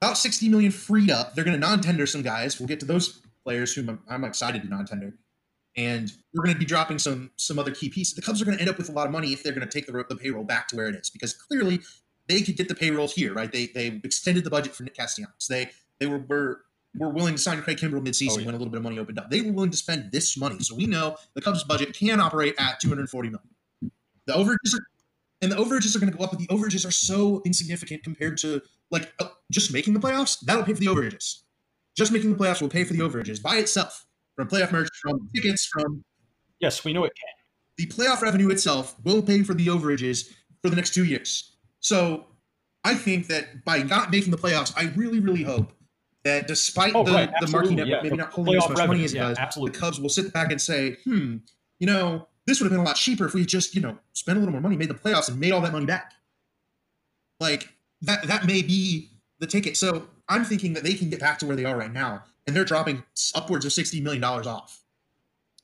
about 0.00 0.18
60 0.18 0.48
million 0.48 0.70
freed 0.70 1.10
up. 1.10 1.34
They're 1.34 1.44
going 1.44 1.58
to 1.58 1.66
non-tender 1.66 2.06
some 2.06 2.22
guys. 2.22 2.58
We'll 2.58 2.68
get 2.68 2.80
to 2.80 2.86
those 2.86 3.20
players 3.44 3.72
whom 3.74 3.88
I'm, 3.88 4.00
I'm 4.08 4.24
excited 4.24 4.62
to 4.62 4.68
non-tender, 4.68 5.14
and 5.76 6.12
we're 6.34 6.44
going 6.44 6.54
to 6.54 6.58
be 6.58 6.66
dropping 6.66 6.98
some 6.98 7.30
some 7.36 7.58
other 7.58 7.72
key 7.72 7.88
pieces. 7.88 8.14
The 8.14 8.22
Cubs 8.22 8.40
are 8.40 8.44
going 8.44 8.56
to 8.56 8.60
end 8.60 8.70
up 8.70 8.78
with 8.78 8.88
a 8.88 8.92
lot 8.92 9.06
of 9.06 9.12
money 9.12 9.32
if 9.32 9.42
they're 9.42 9.52
going 9.52 9.66
to 9.66 9.72
take 9.72 9.86
the, 9.86 10.04
the 10.08 10.16
payroll 10.16 10.44
back 10.44 10.68
to 10.68 10.76
where 10.76 10.88
it 10.88 10.94
is, 10.94 11.10
because 11.10 11.34
clearly 11.34 11.80
they 12.28 12.42
could 12.42 12.56
get 12.56 12.68
the 12.68 12.74
payroll 12.74 13.08
here, 13.08 13.32
right? 13.34 13.50
They 13.50 13.66
they 13.66 13.86
extended 14.04 14.44
the 14.44 14.50
budget 14.50 14.74
for 14.74 14.82
Nick 14.82 14.96
Castellanos. 14.96 15.46
They 15.48 15.70
they 15.98 16.06
were 16.06 16.18
were 16.18 16.60
were 16.98 17.10
willing 17.10 17.34
to 17.34 17.40
sign 17.40 17.60
Craig 17.62 17.78
Kimbrel 17.78 18.04
midseason 18.04 18.32
oh, 18.32 18.38
yeah. 18.38 18.46
when 18.46 18.54
a 18.54 18.58
little 18.58 18.70
bit 18.70 18.78
of 18.78 18.82
money 18.82 18.98
opened 18.98 19.18
up. 19.18 19.30
They 19.30 19.42
were 19.42 19.52
willing 19.52 19.70
to 19.70 19.76
spend 19.76 20.12
this 20.12 20.36
money, 20.36 20.58
so 20.60 20.74
we 20.74 20.86
know 20.86 21.16
the 21.34 21.42
Cubs 21.42 21.64
budget 21.64 21.94
can 21.94 22.20
operate 22.20 22.54
at 22.58 22.80
240 22.80 23.28
million. 23.28 23.48
The 24.26 24.32
overages 24.32 24.74
are, 24.74 24.86
and 25.42 25.52
the 25.52 25.56
overages 25.56 25.94
are 25.94 25.98
going 25.98 26.10
to 26.10 26.16
go 26.16 26.24
up, 26.24 26.30
but 26.30 26.40
the 26.40 26.46
overages 26.48 26.86
are 26.86 26.90
so 26.90 27.42
insignificant 27.44 28.02
compared 28.02 28.38
to 28.38 28.62
like 28.90 29.12
uh, 29.20 29.28
just 29.50 29.72
making 29.72 29.94
the 29.94 30.00
playoffs. 30.00 30.40
That'll 30.40 30.64
pay 30.64 30.74
for 30.74 30.80
the 30.80 30.86
overages. 30.86 31.42
Just 31.96 32.12
making 32.12 32.32
the 32.32 32.36
playoffs 32.36 32.60
will 32.60 32.68
pay 32.68 32.84
for 32.84 32.92
the 32.92 33.00
overages 33.00 33.42
by 33.42 33.56
itself 33.56 34.06
from 34.34 34.48
playoff 34.48 34.70
merch, 34.72 34.88
from 35.00 35.28
tickets, 35.34 35.66
from 35.66 36.04
yes, 36.60 36.84
we 36.84 36.92
know 36.92 37.04
it 37.04 37.12
can. 37.16 37.32
The 37.78 37.86
playoff 37.86 38.22
revenue 38.22 38.50
itself 38.50 38.96
will 39.04 39.22
pay 39.22 39.42
for 39.42 39.54
the 39.54 39.66
overages 39.66 40.32
for 40.62 40.70
the 40.70 40.76
next 40.76 40.94
two 40.94 41.04
years. 41.04 41.55
So 41.86 42.26
I 42.82 42.94
think 42.94 43.28
that 43.28 43.64
by 43.64 43.84
not 43.84 44.10
making 44.10 44.32
the 44.32 44.36
playoffs, 44.36 44.72
I 44.76 44.92
really, 44.96 45.20
really 45.20 45.44
hope 45.44 45.70
that 46.24 46.48
despite 46.48 46.96
oh, 46.96 47.04
the, 47.04 47.12
right. 47.12 47.32
the 47.40 47.46
marquee 47.46 47.76
network 47.76 47.88
yeah. 47.88 48.02
maybe 48.02 48.16
not 48.16 48.32
holding 48.32 48.56
as 48.56 48.68
much 48.68 48.70
revenue. 48.70 48.88
money 48.88 49.04
as 49.04 49.14
it 49.14 49.18
yeah, 49.18 49.28
does, 49.28 49.38
absolutely. 49.38 49.70
the 49.70 49.78
Cubs 49.78 50.00
will 50.00 50.08
sit 50.08 50.32
back 50.32 50.50
and 50.50 50.60
say, 50.60 50.96
hmm, 51.04 51.36
you 51.78 51.86
know, 51.86 52.26
this 52.44 52.58
would 52.58 52.64
have 52.64 52.72
been 52.72 52.80
a 52.80 52.88
lot 52.88 52.96
cheaper 52.96 53.24
if 53.24 53.34
we 53.34 53.46
just, 53.46 53.76
you 53.76 53.80
know, 53.80 53.96
spent 54.14 54.36
a 54.36 54.40
little 54.40 54.50
more 54.50 54.60
money, 54.60 54.76
made 54.76 54.90
the 54.90 54.94
playoffs, 54.94 55.28
and 55.28 55.38
made 55.38 55.52
all 55.52 55.60
that 55.60 55.70
money 55.70 55.86
back. 55.86 56.12
Like 57.38 57.68
that 58.02 58.26
that 58.26 58.46
may 58.46 58.62
be 58.62 59.10
the 59.38 59.46
ticket. 59.46 59.76
So 59.76 60.08
I'm 60.28 60.44
thinking 60.44 60.72
that 60.72 60.82
they 60.82 60.94
can 60.94 61.08
get 61.08 61.20
back 61.20 61.38
to 61.38 61.46
where 61.46 61.54
they 61.54 61.66
are 61.66 61.76
right 61.76 61.92
now, 61.92 62.24
and 62.48 62.56
they're 62.56 62.64
dropping 62.64 63.04
upwards 63.32 63.64
of 63.64 63.72
sixty 63.72 64.00
million 64.00 64.22
dollars 64.22 64.48
off, 64.48 64.82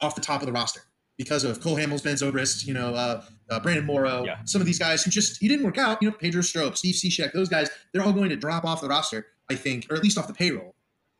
off 0.01 0.15
the 0.15 0.21
top 0.21 0.41
of 0.41 0.47
the 0.47 0.53
roster 0.53 0.83
because 1.19 1.43
of 1.43 1.61
Cole 1.61 1.77
Hamels, 1.77 2.05
Ben 2.05 2.15
Zobrist, 2.15 2.65
you 2.65 2.75
know, 2.75 2.95
uh, 2.95 3.23
uh, 3.53 3.61
Brandon 3.61 3.85
Morrow, 3.85 4.25
yeah. 4.25 4.39
some 4.45 4.61
of 4.61 4.67
these 4.67 4.79
guys 4.79 5.05
who 5.05 5.11
just 5.11 5.39
he 5.41 5.49
didn't 5.49 5.65
work 5.65 5.79
out. 5.79 6.03
You 6.03 6.11
know, 6.11 6.17
Pedro 6.17 6.43
Strop, 6.43 6.77
Steve 6.77 6.95
Cishek, 6.95 7.33
those 7.33 7.49
guys, 7.49 7.71
they're 7.93 8.03
all 8.03 8.13
going 8.13 8.31
to 8.31 8.37
drop 8.37 8.65
off 8.65 8.81
the 8.81 8.89
roster, 8.89 9.27
I 9.51 9.55
think, 9.55 9.87
or 9.91 9.97
at 9.97 10.03
least 10.03 10.19
off 10.19 10.27
the 10.27 10.35
payroll. 10.35 10.75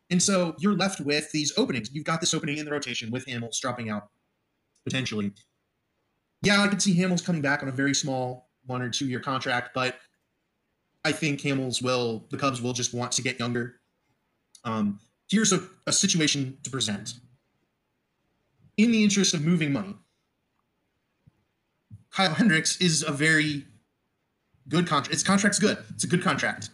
And 0.09 0.21
so 0.21 0.55
you're 0.59 0.75
left 0.75 0.99
with 0.99 1.31
these 1.31 1.53
openings. 1.57 1.89
You've 1.93 2.05
got 2.05 2.19
this 2.19 2.33
opening 2.33 2.57
in 2.57 2.65
the 2.65 2.71
rotation 2.71 3.11
with 3.11 3.25
Hamels 3.25 3.59
dropping 3.59 3.89
out 3.89 4.09
potentially. 4.83 5.31
Yeah, 6.41 6.61
I 6.61 6.67
could 6.67 6.81
see 6.81 6.95
Hamels 6.97 7.23
coming 7.23 7.41
back 7.41 7.63
on 7.63 7.69
a 7.69 7.71
very 7.71 7.95
small 7.95 8.49
one 8.65 8.81
or 8.81 8.89
two 8.89 9.07
year 9.07 9.19
contract, 9.19 9.71
but 9.73 9.97
I 11.05 11.11
think 11.11 11.41
Hamels 11.41 11.81
will, 11.81 12.25
the 12.31 12.37
Cubs 12.37 12.61
will 12.61 12.73
just 12.73 12.93
want 12.93 13.11
to 13.13 13.21
get 13.21 13.39
younger. 13.39 13.75
Um, 14.65 14.99
here's 15.29 15.53
a, 15.53 15.63
a 15.87 15.91
situation 15.91 16.57
to 16.63 16.69
present. 16.69 17.13
In 18.77 18.91
the 18.91 19.03
interest 19.03 19.33
of 19.33 19.41
moving 19.41 19.71
money, 19.71 19.95
Kyle 22.13 22.33
Hendricks 22.33 22.77
is 22.77 23.03
a 23.03 23.11
very 23.11 23.65
good 24.69 24.87
contract. 24.87 25.13
Its 25.13 25.23
contract's 25.23 25.59
good. 25.59 25.77
It's 25.89 26.03
a 26.03 26.07
good 26.07 26.21
contract. 26.23 26.69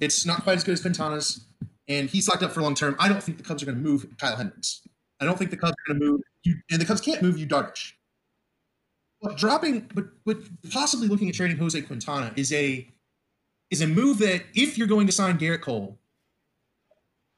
It's 0.00 0.24
not 0.24 0.42
quite 0.42 0.56
as 0.56 0.64
good 0.64 0.72
as 0.72 0.80
Quintana's, 0.80 1.44
and 1.88 2.08
he's 2.08 2.28
locked 2.28 2.42
up 2.42 2.52
for 2.52 2.62
long 2.62 2.74
term. 2.74 2.96
I 2.98 3.08
don't 3.08 3.22
think 3.22 3.38
the 3.38 3.44
Cubs 3.44 3.62
are 3.62 3.66
going 3.66 3.76
to 3.76 3.84
move 3.84 4.06
Kyle 4.18 4.36
Hendricks. 4.36 4.82
I 5.20 5.24
don't 5.24 5.38
think 5.38 5.50
the 5.50 5.56
Cubs 5.56 5.72
are 5.72 5.92
going 5.92 6.00
to 6.00 6.06
move 6.06 6.20
you, 6.44 6.56
and 6.70 6.80
the 6.80 6.84
Cubs 6.84 7.00
can't 7.00 7.20
move 7.20 7.38
Yu 7.38 7.46
Darvish. 7.46 7.92
But 9.20 9.36
dropping, 9.36 9.90
but 9.94 10.06
but 10.24 10.38
possibly 10.70 11.08
looking 11.08 11.28
at 11.28 11.34
trading 11.34 11.58
Jose 11.58 11.80
Quintana 11.82 12.32
is 12.36 12.52
a 12.52 12.88
is 13.70 13.82
a 13.82 13.86
move 13.86 14.18
that 14.18 14.42
if 14.54 14.78
you're 14.78 14.86
going 14.86 15.06
to 15.06 15.12
sign 15.12 15.38
Gerrit 15.38 15.60
Cole, 15.60 15.98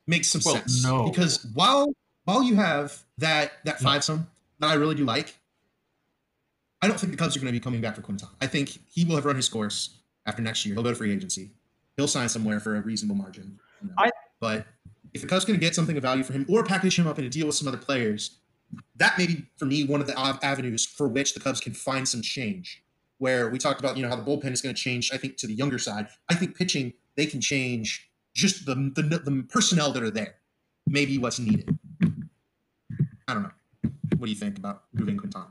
makes 0.07 0.29
some 0.29 0.43
well, 0.45 0.57
sense. 0.57 0.85
No. 0.85 1.09
Because 1.09 1.47
while 1.55 1.93
while 2.25 2.43
you 2.43 2.57
have 2.57 3.03
that 3.19 3.53
that 3.65 3.81
five 3.81 4.05
some 4.05 4.29
that 4.59 4.71
I 4.71 4.75
really 4.75 4.95
do 4.95 5.05
like, 5.05 5.35
I 6.83 6.89
don't 6.89 6.99
think 6.99 7.13
the 7.13 7.19
Cubs 7.19 7.37
are 7.37 7.41
going 7.41 7.53
to 7.53 7.59
be 7.59 7.63
coming 7.63 7.81
back 7.81 7.95
for 7.95 8.03
Quintana. 8.03 8.33
I 8.41 8.47
think 8.47 8.79
he 8.91 9.05
will 9.05 9.17
have 9.17 9.27
run 9.27 9.37
his 9.37 9.49
course 9.49 9.99
after 10.27 10.43
next 10.43 10.65
year. 10.65 10.75
He'll 10.75 10.83
go 10.83 10.91
to 10.91 10.97
free 10.97 11.13
agency. 11.13 11.51
He'll 11.97 12.09
sign 12.09 12.29
somewhere 12.29 12.61
for 12.61 12.77
a 12.77 12.81
reasonable 12.81 13.17
margin. 13.17 13.59
You 13.83 13.89
know? 13.89 13.95
I, 13.99 14.11
but 14.41 14.67
if 15.13 15.21
the 15.21 15.27
Cubs 15.27 15.45
going 15.45 15.59
to 15.59 15.65
get 15.65 15.75
something 15.75 15.97
of 15.97 16.03
value 16.03 16.23
for 16.23 16.33
him 16.33 16.47
or 16.49 16.65
package 16.65 16.99
him 16.99 17.07
up 17.07 17.19
in 17.19 17.25
a 17.25 17.29
deal 17.29 17.47
with 17.47 17.57
some 17.57 17.69
other 17.69 17.77
players, 17.77 18.39
that 18.97 19.19
may 19.19 19.27
be 19.27 19.47
for 19.59 19.67
me 19.67 19.85
one 19.85 20.01
of 20.01 20.07
the 20.07 20.19
avenues 20.43 20.87
for 20.87 21.09
which 21.09 21.35
the 21.35 21.41
Cubs 21.41 21.61
can 21.61 21.75
find 21.75 22.09
some 22.09 22.23
change. 22.23 22.83
Where 23.19 23.51
we 23.51 23.59
talked 23.59 23.81
about, 23.81 23.99
you 23.99 24.03
know, 24.03 24.09
how 24.09 24.17
the 24.17 24.23
bullpen 24.23 24.51
is 24.51 24.63
going 24.63 24.75
to 24.75 24.81
change. 24.81 25.11
I 25.13 25.19
think 25.19 25.37
to 25.39 25.47
the 25.47 25.53
younger 25.53 25.79
side. 25.79 26.09
I 26.31 26.35
think 26.35 26.57
pitching 26.57 26.95
they 27.17 27.27
can 27.27 27.43
change 27.43 28.11
just 28.35 28.65
the 28.65 28.75
the, 28.75 29.03
the 29.03 29.45
personnel 29.51 29.93
that 29.93 30.03
are 30.03 30.11
there. 30.11 30.37
Maybe 30.87 31.19
what's 31.19 31.39
needed. 31.39 31.79
I 33.29 33.35
don't 33.35 33.43
know. 33.43 33.51
What 34.17 34.27
do 34.27 34.33
you 34.33 34.39
think 34.39 34.57
about 34.57 34.85
moving 34.95 35.19
Quintana? 35.19 35.49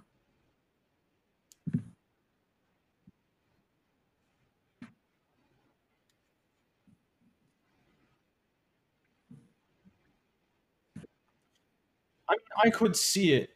I, 12.30 12.36
I 12.66 12.70
could 12.70 12.96
see 12.96 13.34
it. 13.34 13.52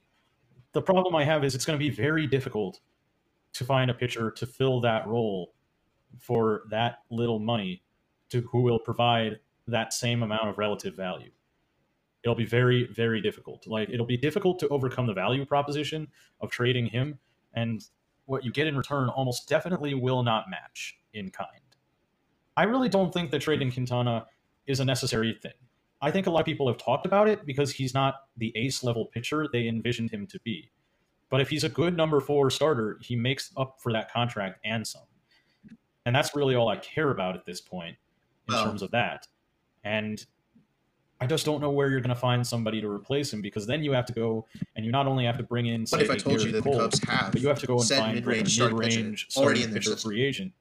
The 0.74 0.82
problem 0.82 1.16
I 1.16 1.24
have 1.24 1.44
is 1.44 1.54
it's 1.54 1.66
going 1.66 1.78
to 1.78 1.84
be 1.84 1.92
very 1.92 2.26
difficult 2.26 2.80
to 3.54 3.64
find 3.64 3.92
a 3.92 3.94
pitcher 3.94 4.32
to 4.32 4.46
fill 4.46 4.82
that 4.82 5.08
role 5.08 5.54
for 6.20 6.64
that 6.70 7.00
little 7.12 7.40
money 7.40 7.84
to 8.30 8.42
who 8.52 8.62
will 8.62 8.80
provide 8.80 9.40
that 9.68 9.94
same 9.94 10.24
amount 10.24 10.50
of 10.50 10.58
relative 10.58 10.96
value. 10.96 11.32
It'll 12.24 12.36
be 12.36 12.46
very, 12.46 12.88
very 12.88 13.22
difficult. 13.22 13.68
Like 13.68 13.90
it'll 13.90 14.06
be 14.06 14.18
difficult 14.18 14.60
to 14.60 14.68
overcome 14.70 15.08
the 15.08 15.14
value 15.14 15.46
proposition 15.46 16.08
of 16.42 16.50
trading 16.50 16.88
him, 16.88 17.20
and 17.54 17.84
what 18.26 18.44
you 18.44 18.52
get 18.52 18.66
in 18.66 18.78
return 18.78 19.10
almost 19.10 19.48
definitely 19.48 19.94
will 19.94 20.24
not 20.24 20.50
match 20.50 20.98
in 21.14 21.30
kind. 21.30 21.50
I 22.56 22.64
really 22.64 22.90
don't 22.90 23.14
think 23.14 23.32
that 23.32 23.42
trading 23.42 23.72
Quintana 23.72 24.26
is 24.66 24.80
a 24.80 24.86
necessary 24.86 25.38
thing. 25.42 25.52
I 26.04 26.12
think 26.12 26.28
a 26.28 26.30
lot 26.30 26.42
of 26.42 26.46
people 26.46 26.68
have 26.68 26.78
talked 26.78 27.06
about 27.06 27.30
it 27.30 27.46
because 27.46 27.72
he's 27.72 27.94
not 27.94 28.16
the 28.36 28.52
ace 28.58 28.84
level 28.84 29.06
pitcher 29.06 29.48
they 29.52 29.70
envisioned 29.70 30.12
him 30.12 30.28
to 30.28 30.40
be. 30.42 30.70
But 31.30 31.40
if 31.40 31.50
he's 31.50 31.64
a 31.64 31.70
good 31.70 31.96
number 31.96 32.20
four 32.20 32.50
starter, 32.50 33.00
he 33.02 33.16
makes 33.16 33.52
up 33.56 33.78
for 33.82 33.94
that 33.94 34.12
contract 34.12 34.60
and 34.66 34.86
some. 34.86 35.04
And 36.06 36.14
that's 36.14 36.36
really 36.36 36.56
all 36.56 36.68
I 36.68 36.76
care 36.76 37.10
about 37.10 37.36
at 37.36 37.46
this 37.46 37.62
point 37.62 37.96
in 38.50 38.54
terms 38.54 38.82
of 38.82 38.92
that. 38.92 39.28
And 39.86 40.24
I 41.22 41.26
just 41.26 41.46
don't 41.46 41.62
know 41.62 41.72
where 41.72 41.90
you're 41.90 42.02
going 42.02 42.10
to 42.10 42.16
find 42.16 42.46
somebody 42.46 42.82
to 42.82 42.90
replace 42.90 43.32
him 43.32 43.42
because 43.42 43.66
then 43.66 43.82
you 43.82 43.94
have 43.94 44.06
to 44.08 44.14
go 44.14 44.46
and 44.76 44.86
you 44.86 44.92
not 44.92 45.08
only 45.08 45.24
have 45.24 45.38
to 45.38 45.44
bring 45.44 45.68
in. 45.68 45.86
Say, 45.86 46.00
but 46.00 46.04
if 46.04 46.12
I 46.12 46.18
told 46.18 46.42
you 46.42 46.52
that 46.52 46.64
Cole, 46.64 46.74
the 46.74 46.80
Cubs 46.80 47.04
have, 47.06 47.32
but 47.32 47.42
you 47.42 47.48
have 47.48 47.60
to 47.60 47.68
go 47.68 47.80
and 47.80 47.88
find 47.88 48.16
mid-range, 48.16 48.60
a 48.60 48.66
mid-range 48.66 49.30
already 49.38 49.64
in 49.64 49.72
their 49.72 49.82
free 49.82 50.22
agent 50.22 50.52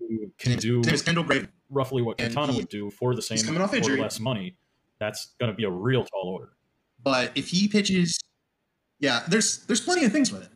who 0.00 0.32
can 0.36 0.58
do 0.58 0.82
Kendall 0.82 1.24
roughly 1.70 2.02
what 2.02 2.18
Quintana 2.18 2.52
would 2.54 2.68
do 2.68 2.90
for 2.90 3.14
the 3.14 3.22
same 3.22 3.56
or 3.56 3.96
less 3.96 4.18
money 4.18 4.56
that's 5.04 5.34
going 5.38 5.50
to 5.50 5.56
be 5.56 5.64
a 5.64 5.70
real 5.70 6.04
tall 6.04 6.28
order. 6.28 6.52
But 7.02 7.32
if 7.34 7.48
he 7.48 7.68
pitches, 7.68 8.18
yeah, 8.98 9.22
there's 9.28 9.66
there's 9.66 9.80
plenty 9.80 10.04
of 10.06 10.12
things 10.12 10.32
with 10.32 10.42
it. 10.42 10.48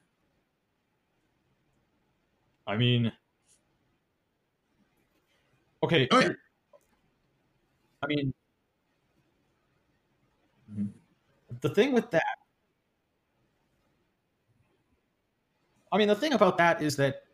I 2.66 2.76
mean, 2.76 3.12
okay. 5.82 6.08
Oh, 6.10 6.20
yeah. 6.20 6.32
I 8.02 8.06
mean, 8.06 8.32
mm-hmm. 10.70 10.86
the 11.60 11.68
thing 11.68 11.92
with 11.92 12.10
that, 12.12 12.22
I 15.92 15.98
mean, 15.98 16.08
the 16.08 16.14
thing 16.14 16.32
about 16.32 16.56
that 16.58 16.80
is 16.80 16.96
that 16.96 17.24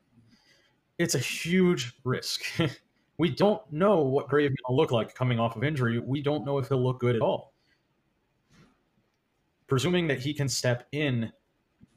it's 0.99 1.15
a 1.15 1.19
huge 1.19 1.93
risk. 2.05 2.43
we 3.19 3.31
don't 3.31 3.61
know 3.73 4.01
what 4.03 4.29
going 4.29 4.49
to 4.49 4.73
look 4.73 4.91
like 4.91 5.15
coming 5.15 5.39
off 5.39 5.57
of 5.57 5.65
injury. 5.65 5.99
We 5.99 6.23
don't 6.23 6.45
know 6.45 6.59
if 6.59 6.69
he'll 6.69 6.83
look 6.83 7.01
good 7.01 7.15
at 7.15 7.23
all. 7.23 7.53
Presuming 9.67 10.09
that 10.09 10.19
he 10.19 10.35
can 10.35 10.49
step 10.49 10.87
in 10.93 11.33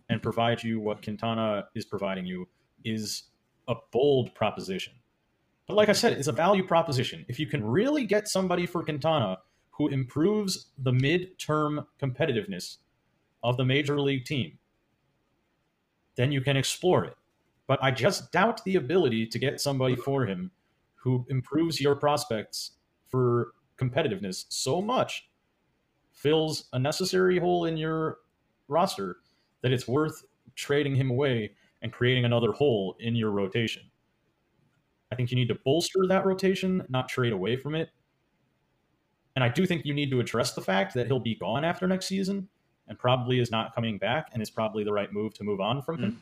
and 0.10 0.22
provide 0.22 0.64
you 0.64 0.80
what 0.80 1.02
Quintana 1.02 1.68
is 1.76 1.86
providing 1.86 2.26
you 2.26 2.48
is 2.86 3.24
a 3.68 3.76
bold 3.92 4.34
proposition. 4.36 4.94
But 5.68 5.76
like 5.76 5.90
I 5.90 5.94
said, 5.94 6.14
it's 6.14 6.28
a 6.28 6.34
value 6.34 6.66
proposition. 6.66 7.26
If 7.28 7.40
you 7.40 7.48
can 7.48 7.66
really 7.66 8.06
get 8.06 8.28
somebody 8.30 8.66
for 8.66 8.84
Quintana 8.84 9.40
who 9.72 9.90
improves 9.90 10.68
the 10.78 10.94
mid-term 10.94 11.86
competitiveness 12.02 12.78
of 13.44 13.58
the 13.58 13.66
major 13.66 14.00
league 14.00 14.26
team, 14.26 14.58
then 16.16 16.32
you 16.32 16.42
can 16.42 16.56
explore 16.56 17.04
it. 17.04 17.16
But 17.68 17.84
I 17.84 17.92
just 17.92 18.32
doubt 18.32 18.64
the 18.64 18.78
ability 18.78 19.28
to 19.28 19.40
get 19.40 19.60
somebody 19.60 19.96
for 19.96 20.26
him 20.26 20.52
who 21.08 21.26
improves 21.30 21.80
your 21.80 21.96
prospects 21.96 22.72
for 23.08 23.54
competitiveness 23.80 24.44
so 24.50 24.82
much, 24.82 25.30
fills 26.12 26.66
a 26.74 26.80
necessary 26.80 27.40
hole 27.40 27.64
in 27.64 27.78
your 27.78 28.18
roster 28.68 29.16
that 29.62 29.72
it's 29.72 29.88
worth 29.88 30.26
trading 30.56 30.96
him 30.96 31.10
away 31.10 31.54
and 31.82 31.94
creating 31.94 32.26
another 32.26 32.52
hole 32.52 32.98
in 33.00 33.16
your 33.16 33.32
rotation. 33.32 33.84
I 35.10 35.16
think 35.16 35.32
you 35.32 35.38
need 35.38 35.48
to 35.48 35.58
bolster 35.64 36.06
that 36.10 36.26
rotation, 36.26 36.86
not 36.90 37.08
trade 37.08 37.32
away 37.32 37.56
from 37.56 37.74
it. 37.74 37.88
And 39.38 39.46
I 39.46 39.48
do 39.48 39.66
think 39.66 39.86
you 39.86 39.94
need 39.94 40.12
to 40.12 40.20
address 40.20 40.56
the 40.56 40.62
fact 40.62 40.94
that 40.96 41.08
he'll 41.08 41.22
be 41.22 41.36
gone 41.36 41.64
after 41.64 41.88
next 41.88 42.08
season 42.08 42.50
and 42.90 43.00
probably 43.00 43.40
is 43.40 43.50
not 43.50 43.74
coming 43.74 43.98
back 43.98 44.28
and 44.34 44.42
is 44.42 44.50
probably 44.50 44.84
the 44.84 44.92
right 44.92 45.14
move 45.14 45.34
to 45.36 45.46
move 45.46 45.62
on 45.62 45.82
from 45.82 46.04
him. 46.04 46.12
Mm. 46.12 46.18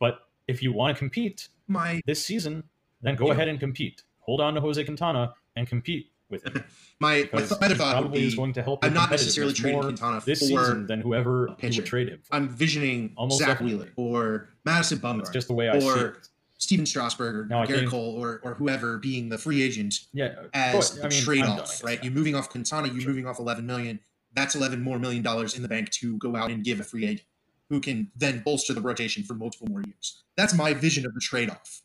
But 0.00 0.18
if 0.48 0.60
you 0.60 0.72
want 0.72 0.96
to 0.96 0.98
compete 0.98 1.50
my 1.68 2.00
this 2.04 2.24
season, 2.24 2.64
then 3.06 3.16
go 3.16 3.26
yeah. 3.26 3.32
ahead 3.32 3.48
and 3.48 3.60
compete. 3.60 4.02
Hold 4.20 4.40
on 4.40 4.54
to 4.54 4.60
Jose 4.60 4.82
Quintana 4.84 5.32
and 5.54 5.68
compete 5.68 6.10
with 6.28 6.44
him. 6.44 6.64
my 7.00 7.28
my 7.32 7.42
thought 7.42 7.60
probably 7.76 8.20
be, 8.20 8.26
is 8.26 8.34
going 8.34 8.52
to 8.54 8.62
help. 8.62 8.84
I'm 8.84 8.92
not 8.92 9.10
necessarily 9.10 9.52
trading 9.52 9.80
Quintana 9.80 10.20
this 10.24 10.40
season 10.40 10.86
than 10.86 11.00
whoever 11.00 11.54
would 11.62 11.86
trade 11.86 12.08
him. 12.08 12.20
For. 12.22 12.34
I'm 12.34 12.48
visioning 12.48 13.12
Almost 13.16 13.38
Zack 13.38 13.60
Wheeler 13.60 13.90
or 13.96 14.50
Madison 14.64 14.98
Bumgarner. 14.98 15.20
It's 15.20 15.30
just 15.30 15.48
the 15.48 15.54
way 15.54 15.68
I 15.68 15.76
or 15.76 15.80
see 15.80 16.00
it. 16.00 16.28
Stephen 16.58 16.86
Strasburg 16.86 17.36
or 17.36 17.44
Gerrit 17.44 17.88
Cole 17.88 18.16
or, 18.16 18.40
or 18.42 18.54
whoever 18.54 18.98
being 18.98 19.28
the 19.28 19.38
free 19.38 19.62
agent 19.62 20.00
yeah, 20.12 20.34
as 20.54 20.98
I 20.98 21.08
mean, 21.08 21.22
trade 21.22 21.44
off, 21.44 21.84
right? 21.84 22.02
You're 22.02 22.14
moving 22.14 22.34
off 22.34 22.48
Quintana, 22.48 22.88
you're 22.88 23.02
sure. 23.02 23.10
moving 23.10 23.26
off 23.26 23.38
11 23.38 23.66
million. 23.66 24.00
That's 24.32 24.54
11 24.54 24.82
more 24.82 24.98
million 24.98 25.22
dollars 25.22 25.56
in 25.56 25.62
the 25.62 25.68
bank 25.68 25.90
to 25.90 26.16
go 26.18 26.34
out 26.34 26.50
and 26.50 26.64
give 26.64 26.80
a 26.80 26.82
free 26.82 27.04
agent 27.04 27.26
who 27.68 27.80
can 27.80 28.10
then 28.16 28.42
bolster 28.44 28.72
the 28.72 28.80
rotation 28.80 29.22
for 29.22 29.34
multiple 29.34 29.66
more 29.68 29.82
years. 29.82 30.22
That's 30.36 30.54
my 30.54 30.72
vision 30.72 31.04
of 31.04 31.14
the 31.14 31.20
trade 31.20 31.50
off. 31.50 31.82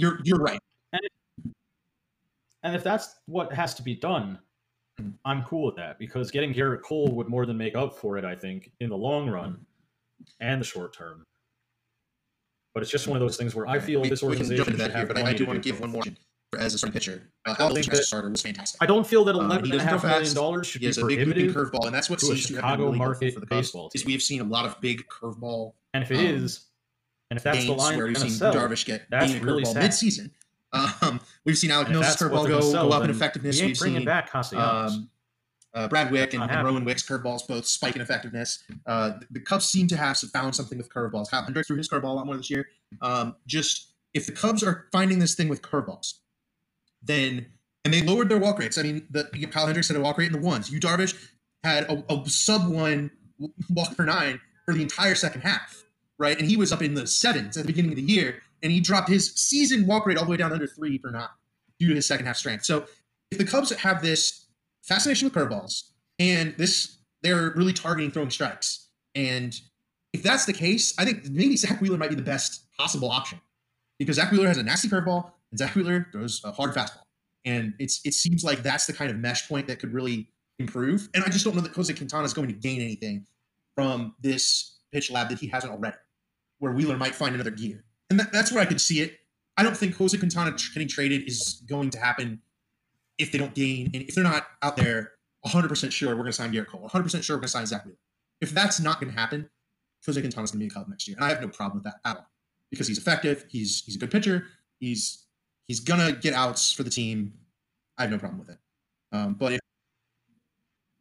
You're 0.00 0.18
you're 0.24 0.38
right. 0.38 0.60
And 0.92 1.00
if, 1.04 1.52
and 2.62 2.74
if 2.74 2.82
that's 2.82 3.16
what 3.26 3.52
has 3.52 3.74
to 3.74 3.82
be 3.82 3.94
done. 3.94 4.38
I'm 5.24 5.42
cool 5.44 5.64
with 5.64 5.76
that 5.76 5.98
because 5.98 6.30
getting 6.30 6.52
Gerrit 6.52 6.82
Cole 6.82 7.08
would 7.12 7.26
more 7.26 7.46
than 7.46 7.56
make 7.56 7.74
up 7.74 7.96
for 7.96 8.18
it. 8.18 8.24
I 8.24 8.34
think 8.34 8.70
in 8.80 8.90
the 8.90 8.96
long 8.96 9.30
run 9.30 9.64
and 10.40 10.60
the 10.60 10.64
short 10.64 10.94
term. 10.94 11.24
But 12.74 12.82
it's 12.82 12.92
just 12.92 13.08
one 13.08 13.16
of 13.16 13.20
those 13.20 13.36
things 13.36 13.54
where 13.54 13.66
I 13.66 13.78
feel 13.78 14.02
we, 14.02 14.10
this 14.10 14.22
organization 14.22 14.64
should 14.64 14.80
have 14.80 14.94
here, 14.94 15.06
but 15.06 15.16
I 15.16 15.32
do 15.32 15.46
want 15.46 15.62
to 15.62 15.66
give 15.66 15.80
one 15.80 15.90
more 15.90 16.02
as 16.58 16.74
a 16.74 16.78
starting 16.78 16.92
pitcher. 16.92 17.30
Uh, 17.46 17.54
think 17.70 17.86
that, 17.86 18.04
starter 18.04 18.30
was 18.30 18.42
fantastic. 18.42 18.80
I 18.82 18.86
don't 18.86 19.06
feel 19.06 19.24
that 19.24 19.34
eleven 19.34 19.64
um, 19.66 19.72
and 19.72 19.80
a 19.80 19.84
half 19.84 20.04
million 20.04 20.34
dollars 20.34 20.66
should 20.66 20.82
he 20.82 20.88
be. 20.90 21.22
A 21.22 21.26
big 21.26 21.54
curveball, 21.54 21.86
and 21.86 21.94
that's 21.94 22.10
what 22.10 22.20
seems 22.20 22.46
to 22.46 22.54
Chicago 22.54 22.86
really 22.86 22.98
market 22.98 23.34
for 23.34 23.40
the 23.40 23.46
baseball. 23.46 23.90
Is 23.94 24.04
we 24.04 24.12
have 24.12 24.22
seen 24.22 24.40
a 24.40 24.44
lot 24.44 24.66
of 24.66 24.80
big 24.80 25.04
curveball. 25.08 25.72
And 25.94 26.02
if 26.04 26.10
it 26.10 26.18
um, 26.18 26.26
is, 26.26 26.66
and 27.30 27.36
if 27.36 27.42
that's 27.42 27.64
the 27.64 27.72
line 27.72 27.96
where 27.96 28.06
we've 28.06 28.18
seen 28.18 28.30
sell, 28.30 28.52
Darvish 28.52 28.84
get 28.84 29.08
that's 29.08 29.34
really 29.34 29.64
sad. 29.64 29.82
mid-season, 29.82 30.32
um, 30.72 31.20
we've 31.44 31.58
seen 31.58 31.70
Alec 31.70 31.90
Mills' 31.90 32.16
curveball 32.16 32.46
go, 32.46 32.60
sell, 32.60 32.88
go 32.88 32.94
up 32.94 33.04
in 33.04 33.10
effectiveness. 33.10 33.60
We've 33.60 33.76
seen 33.76 34.04
back 34.04 34.34
um, 34.54 35.08
uh, 35.74 35.88
Brad 35.88 36.10
Wieck 36.10 36.34
and, 36.34 36.42
and 36.50 36.66
Rowan 36.66 36.84
Wick's 36.84 37.02
curveballs 37.02 37.46
both 37.46 37.66
spike 37.66 37.96
in 37.96 38.02
effectiveness. 38.02 38.64
Uh, 38.86 39.12
the 39.30 39.40
Cubs 39.40 39.66
seem 39.66 39.86
to 39.88 39.96
have 39.96 40.18
found 40.18 40.54
something 40.54 40.76
with 40.76 40.92
curveballs. 40.92 41.30
How 41.30 41.42
Hendricks 41.42 41.68
threw 41.68 41.76
his 41.76 41.88
curveball 41.88 42.10
a 42.10 42.14
lot 42.14 42.26
more 42.26 42.36
this 42.36 42.50
year. 42.50 42.68
Um, 43.00 43.36
just 43.46 43.92
if 44.12 44.26
the 44.26 44.32
Cubs 44.32 44.62
are 44.62 44.88
finding 44.90 45.20
this 45.20 45.34
thing 45.34 45.48
with 45.48 45.62
curveballs, 45.62 46.14
then 47.02 47.46
and 47.84 47.94
they 47.94 48.02
lowered 48.02 48.28
their 48.28 48.38
walk 48.38 48.58
rates. 48.58 48.76
I 48.76 48.82
mean, 48.82 49.06
the 49.10 49.24
Kyle 49.50 49.66
Hendricks 49.66 49.88
had 49.88 49.96
a 49.96 50.00
walk 50.00 50.18
rate 50.18 50.26
in 50.26 50.32
the 50.32 50.46
ones. 50.46 50.70
Yu 50.70 50.80
Darvish 50.80 51.30
had 51.62 51.84
a, 51.84 52.04
a 52.12 52.28
sub 52.28 52.68
one 52.68 53.10
walk 53.70 53.96
per 53.96 54.04
nine 54.04 54.40
for 54.64 54.74
the 54.74 54.82
entire 54.82 55.14
second 55.14 55.42
half 55.42 55.84
right? 56.20 56.38
And 56.38 56.48
he 56.48 56.56
was 56.56 56.70
up 56.70 56.82
in 56.82 56.94
the 56.94 57.06
sevens 57.06 57.56
at 57.56 57.62
the 57.62 57.66
beginning 57.66 57.92
of 57.92 57.96
the 57.96 58.02
year, 58.02 58.42
and 58.62 58.70
he 58.70 58.78
dropped 58.78 59.08
his 59.08 59.32
season 59.34 59.86
walk 59.86 60.06
rate 60.06 60.18
all 60.18 60.24
the 60.24 60.30
way 60.30 60.36
down 60.36 60.52
under 60.52 60.66
three 60.66 60.98
per 60.98 61.10
nine 61.10 61.26
due 61.80 61.88
to 61.88 61.94
his 61.94 62.06
second 62.06 62.26
half 62.26 62.36
strength. 62.36 62.64
So 62.64 62.84
if 63.30 63.38
the 63.38 63.44
Cubs 63.44 63.74
have 63.74 64.02
this 64.02 64.46
fascination 64.82 65.26
with 65.26 65.34
curveballs 65.34 65.90
and 66.18 66.54
this 66.56 66.98
they're 67.22 67.52
really 67.56 67.72
targeting 67.72 68.10
throwing 68.10 68.30
strikes, 68.30 68.88
and 69.14 69.58
if 70.12 70.22
that's 70.22 70.44
the 70.44 70.52
case, 70.52 70.94
I 70.98 71.04
think 71.04 71.28
maybe 71.30 71.56
Zack 71.56 71.80
Wheeler 71.80 71.96
might 71.96 72.10
be 72.10 72.16
the 72.16 72.22
best 72.22 72.70
possible 72.76 73.10
option 73.10 73.40
because 73.98 74.16
Zack 74.16 74.30
Wheeler 74.30 74.46
has 74.46 74.58
a 74.58 74.62
nasty 74.62 74.88
curveball 74.88 75.30
and 75.50 75.58
Zack 75.58 75.74
Wheeler 75.74 76.06
throws 76.12 76.42
a 76.44 76.52
hard 76.52 76.74
fastball, 76.74 77.04
and 77.46 77.72
it's 77.78 78.02
it 78.04 78.12
seems 78.12 78.44
like 78.44 78.62
that's 78.62 78.86
the 78.86 78.92
kind 78.92 79.10
of 79.10 79.16
mesh 79.16 79.48
point 79.48 79.66
that 79.68 79.78
could 79.78 79.94
really 79.94 80.28
improve. 80.58 81.08
And 81.14 81.24
I 81.24 81.30
just 81.30 81.46
don't 81.46 81.54
know 81.54 81.62
that 81.62 81.72
Jose 81.72 81.92
Quintana 81.94 82.24
is 82.24 82.34
going 82.34 82.48
to 82.48 82.54
gain 82.54 82.82
anything 82.82 83.24
from 83.74 84.14
this 84.20 84.76
pitch 84.92 85.10
lab 85.10 85.30
that 85.30 85.38
he 85.38 85.46
hasn't 85.46 85.72
already 85.72 85.96
where 86.60 86.72
Wheeler 86.72 86.96
might 86.96 87.14
find 87.14 87.34
another 87.34 87.50
gear. 87.50 87.84
And 88.08 88.20
that, 88.20 88.32
that's 88.32 88.52
where 88.52 88.62
I 88.62 88.66
could 88.66 88.80
see 88.80 89.00
it. 89.00 89.18
I 89.56 89.62
don't 89.62 89.76
think 89.76 89.96
Jose 89.96 90.16
Quintana 90.16 90.52
getting 90.72 90.88
traded 90.88 91.28
is 91.28 91.62
going 91.68 91.90
to 91.90 91.98
happen 91.98 92.40
if 93.18 93.32
they 93.32 93.38
don't 93.38 93.54
gain 93.54 93.90
and 93.92 94.02
if 94.04 94.14
they're 94.14 94.24
not 94.24 94.46
out 94.62 94.76
there 94.76 95.12
100% 95.46 95.92
sure 95.92 96.10
we're 96.10 96.22
going 96.22 96.26
to 96.26 96.32
sign 96.32 96.52
Gerrit 96.52 96.68
Cole, 96.68 96.88
100% 96.88 97.22
sure 97.22 97.36
we're 97.36 97.40
going 97.40 97.42
to 97.42 97.48
sign 97.48 97.66
Zack 97.66 97.84
Wheeler. 97.84 97.98
If 98.40 98.52
that's 98.52 98.80
not 98.80 99.00
going 99.00 99.12
to 99.12 99.18
happen, 99.18 99.50
Jose 100.06 100.20
Quintana's 100.20 100.50
going 100.52 100.60
to 100.60 100.64
be 100.66 100.70
a 100.70 100.74
Cub 100.74 100.88
next 100.88 101.06
year. 101.08 101.16
And 101.16 101.24
I 101.24 101.28
have 101.28 101.40
no 101.40 101.48
problem 101.48 101.82
with 101.82 101.84
that 101.84 102.00
at 102.08 102.16
all 102.16 102.26
because 102.70 102.86
he's 102.86 102.98
effective. 102.98 103.44
He's 103.48 103.82
he's 103.84 103.96
a 103.96 103.98
good 103.98 104.10
pitcher. 104.10 104.46
He's 104.78 105.26
he's 105.68 105.80
going 105.80 106.00
to 106.00 106.18
get 106.18 106.32
outs 106.34 106.72
for 106.72 106.82
the 106.82 106.90
team. 106.90 107.34
I 107.98 108.02
have 108.02 108.10
no 108.10 108.18
problem 108.18 108.38
with 108.38 108.50
it. 108.50 108.58
Um, 109.12 109.34
but 109.34 109.52
if 109.52 109.60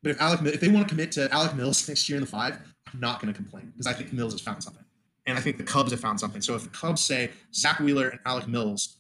but 0.04 0.12
if 0.12 0.22
Alec 0.22 0.42
if 0.54 0.60
they 0.60 0.68
want 0.68 0.88
to 0.88 0.90
commit 0.90 1.12
to 1.14 1.32
Alec 1.34 1.56
Mills 1.56 1.88
next 1.88 2.10
year 2.10 2.18
in 2.18 2.22
the 2.22 2.30
five, 2.30 2.60
I'm 2.94 3.00
not 3.00 3.22
going 3.22 3.34
to 3.34 3.38
complain 3.38 3.72
because 3.72 3.88
I 3.88 3.94
think 3.94 4.12
Mills 4.12 4.34
has 4.34 4.42
found 4.42 4.64
something. 4.64 4.84
And 5.26 5.38
I 5.38 5.42
think 5.42 5.58
the 5.58 5.64
Cubs 5.64 5.92
have 5.92 6.00
found 6.00 6.20
something. 6.20 6.42
So 6.42 6.56
if 6.56 6.64
the 6.64 6.70
Cubs 6.70 7.02
say 7.02 7.32
Zack 7.54 7.80
Wheeler 7.80 8.10
and 8.10 8.20
Alec 8.26 8.48
Mills 8.48 8.98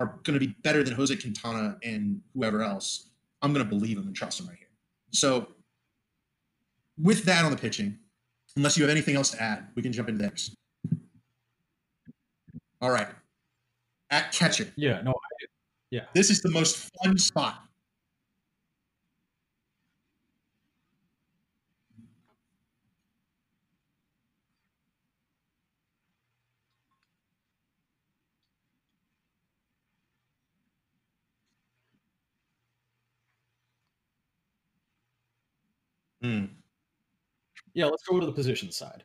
are 0.00 0.18
going 0.22 0.38
to 0.38 0.44
be 0.44 0.54
better 0.62 0.82
than 0.82 0.94
Jose 0.94 1.14
Quintana 1.16 1.76
and 1.82 2.20
whoever 2.34 2.62
else, 2.62 3.08
I'm 3.42 3.52
going 3.52 3.64
to 3.64 3.68
believe 3.68 3.96
them 3.96 4.06
and 4.06 4.16
trust 4.16 4.38
them 4.38 4.48
right 4.48 4.58
here. 4.58 4.68
So 5.10 5.48
with 6.98 7.24
that 7.24 7.44
on 7.44 7.50
the 7.50 7.56
pitching, 7.56 7.98
unless 8.56 8.76
you 8.76 8.84
have 8.84 8.90
anything 8.90 9.16
else 9.16 9.30
to 9.30 9.42
add, 9.42 9.68
we 9.74 9.82
can 9.82 9.92
jump 9.92 10.08
into 10.08 10.22
this. 10.22 10.54
All 12.80 12.90
right. 12.90 13.08
At 14.10 14.32
catcher. 14.32 14.72
Yeah, 14.76 15.00
no, 15.02 15.10
I, 15.10 15.46
yeah. 15.90 16.04
This 16.14 16.30
is 16.30 16.40
the 16.40 16.50
most 16.50 16.90
fun 17.02 17.18
spot 17.18 17.62
Mm. 36.22 36.50
Yeah, 37.74 37.86
let's 37.86 38.04
go 38.04 38.20
to 38.20 38.26
the 38.26 38.32
position 38.32 38.70
side. 38.70 39.04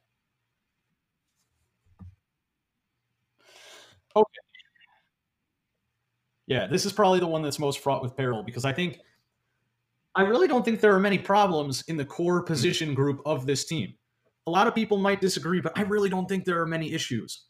Okay. 4.16 4.40
Yeah, 6.48 6.68
this 6.68 6.86
is 6.86 6.94
probably 6.94 7.20
the 7.20 7.28
one 7.28 7.42
that's 7.42 7.60
most 7.60 7.80
fraught 7.80 8.02
with 8.02 8.16
peril 8.16 8.44
because 8.44 8.66
I 8.66 8.74
think 8.74 9.00
I 10.16 10.22
really 10.24 10.48
don't 10.48 10.66
think 10.66 10.80
there 10.80 10.96
are 10.96 11.00
many 11.00 11.20
problems 11.20 11.84
in 11.88 11.98
the 11.98 12.06
core 12.06 12.40
hmm. 12.40 12.46
position 12.48 12.94
group 12.94 13.22
of 13.26 13.46
this 13.46 13.66
team. 13.66 13.94
A 14.48 14.52
lot 14.52 14.68
of 14.68 14.74
people 14.74 14.98
might 14.98 15.22
disagree, 15.22 15.60
but 15.60 15.78
I 15.78 15.82
really 15.82 16.10
don't 16.10 16.28
think 16.28 16.46
there 16.46 16.62
are 16.62 16.66
many 16.66 16.94
issues. 16.94 17.46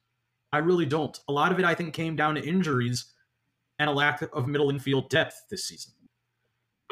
I 0.51 0.59
really 0.59 0.85
don't. 0.85 1.17
A 1.27 1.31
lot 1.31 1.51
of 1.51 1.59
it, 1.59 1.65
I 1.65 1.75
think, 1.75 1.93
came 1.93 2.15
down 2.15 2.35
to 2.35 2.43
injuries 2.43 3.13
and 3.79 3.89
a 3.89 3.93
lack 3.93 4.21
of 4.33 4.47
middle 4.47 4.71
infield 4.71 5.09
depth 5.09 5.43
this 5.49 5.67
season 5.67 5.93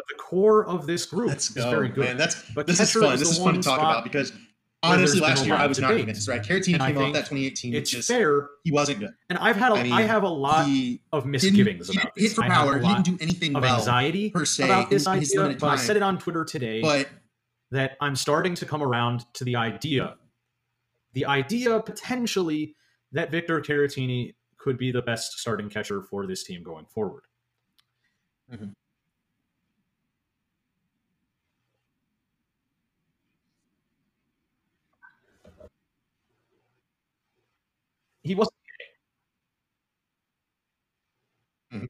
the 0.10 0.15
core 0.15 0.65
of 0.65 0.86
this 0.88 1.06
group 1.06 1.30
Let's 1.30 1.50
is 1.56 1.63
very 1.63 1.89
good. 1.89 2.06
Man, 2.06 2.18
that's 2.18 2.50
but 2.52 2.68
this 2.68 2.80
is 2.80 2.91
fun. 2.91 3.13
Is 3.13 3.20
this 3.20 3.32
is 3.32 3.38
fun 3.38 3.56
to 3.56 3.62
talk 3.62 3.80
about 3.80 4.04
because 4.04 4.32
honestly, 4.84 5.20
last 5.20 5.46
year 5.46 5.56
I 5.56 5.68
was 5.68 5.80
not 5.80 5.96
convinced. 5.96 6.28
Right, 6.28 6.41
Caratini 6.41 6.80
came 6.80 6.98
off 6.98 7.13
that 7.13 7.26
2018. 7.26 7.74
It's 7.74 7.89
just, 7.89 8.08
fair. 8.08 8.50
He 8.63 8.72
wasn't 8.72 9.00
good. 9.00 9.13
And 9.30 9.39
I've 9.39 9.56
had 9.56 9.72
a, 9.72 9.76
I, 9.76 9.84
mean, 9.84 9.91
I 9.91 10.01
have 10.03 10.24
a 10.24 10.30
lot 10.30 10.68
of 11.12 11.26
misgivings 11.26 11.89
about 11.89 12.14
this. 12.16 12.30
Hit 12.30 12.36
for 12.36 12.43
power. 12.43 12.80
He 12.80 12.88
didn't 12.88 13.06
do 13.06 13.18
anything 13.20 13.56
of 13.56 13.64
well 13.64 13.78
anxiety 13.78 14.30
per 14.30 14.45
se 14.45 14.66
about 14.66 14.89
this 14.89 15.06
in, 15.06 15.12
idea. 15.14 15.58
But 15.60 15.68
I 15.68 15.76
said 15.76 15.95
it 15.95 16.03
on 16.03 16.18
Twitter 16.18 16.45
today. 16.45 16.82
But 16.82 17.10
that 17.72 17.97
I'm 17.99 18.16
starting 18.16 18.56
to 18.56 18.66
come 18.66 18.84
around 18.84 19.26
to 19.34 19.43
the 19.43 19.56
idea, 19.56 20.16
the 21.14 21.26
idea 21.26 21.80
potentially 21.80 22.76
that 23.12 23.32
Victor 23.32 23.60
Caratini 23.62 24.36
could 24.58 24.78
be 24.78 24.91
the 24.91 25.01
best 25.01 25.39
starting 25.39 25.70
catcher 25.70 26.01
for 26.01 26.26
this 26.28 26.43
team 26.43 26.64
going 26.64 26.86
forward. 26.86 27.24
Mm-hmm. 28.51 28.70
He 38.26 38.34
wasn't 38.34 38.55
mm-hmm. 41.71 41.86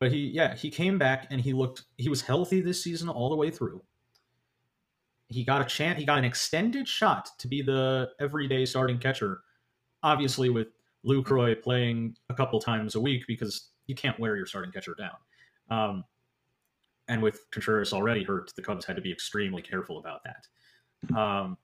But 0.00 0.12
he, 0.12 0.28
yeah, 0.28 0.54
he 0.54 0.70
came 0.70 0.98
back 0.98 1.26
and 1.30 1.40
he 1.40 1.52
looked. 1.52 1.82
He 1.96 2.08
was 2.08 2.22
healthy 2.22 2.60
this 2.60 2.82
season 2.82 3.08
all 3.08 3.28
the 3.28 3.36
way 3.36 3.50
through. 3.50 3.82
He 5.28 5.42
got 5.44 5.60
a 5.60 5.64
chance. 5.64 5.98
He 5.98 6.04
got 6.04 6.18
an 6.18 6.24
extended 6.24 6.86
shot 6.86 7.28
to 7.40 7.48
be 7.48 7.60
the 7.60 8.10
everyday 8.20 8.64
starting 8.64 8.98
catcher. 8.98 9.40
Obviously, 10.04 10.48
with 10.48 10.68
Lucroy 11.04 11.60
playing 11.60 12.16
a 12.30 12.34
couple 12.34 12.60
times 12.60 12.94
a 12.94 13.00
week 13.00 13.24
because 13.26 13.70
you 13.88 13.96
can't 13.96 14.18
wear 14.20 14.36
your 14.36 14.46
starting 14.46 14.70
catcher 14.70 14.94
down. 14.96 15.16
Um, 15.70 16.04
and 17.08 17.20
with 17.20 17.50
Contreras 17.50 17.92
already 17.92 18.22
hurt, 18.22 18.52
the 18.54 18.62
Cubs 18.62 18.84
had 18.84 18.94
to 18.94 19.02
be 19.02 19.10
extremely 19.10 19.62
careful 19.62 19.98
about 19.98 20.20
that. 20.24 21.18
Um, 21.18 21.56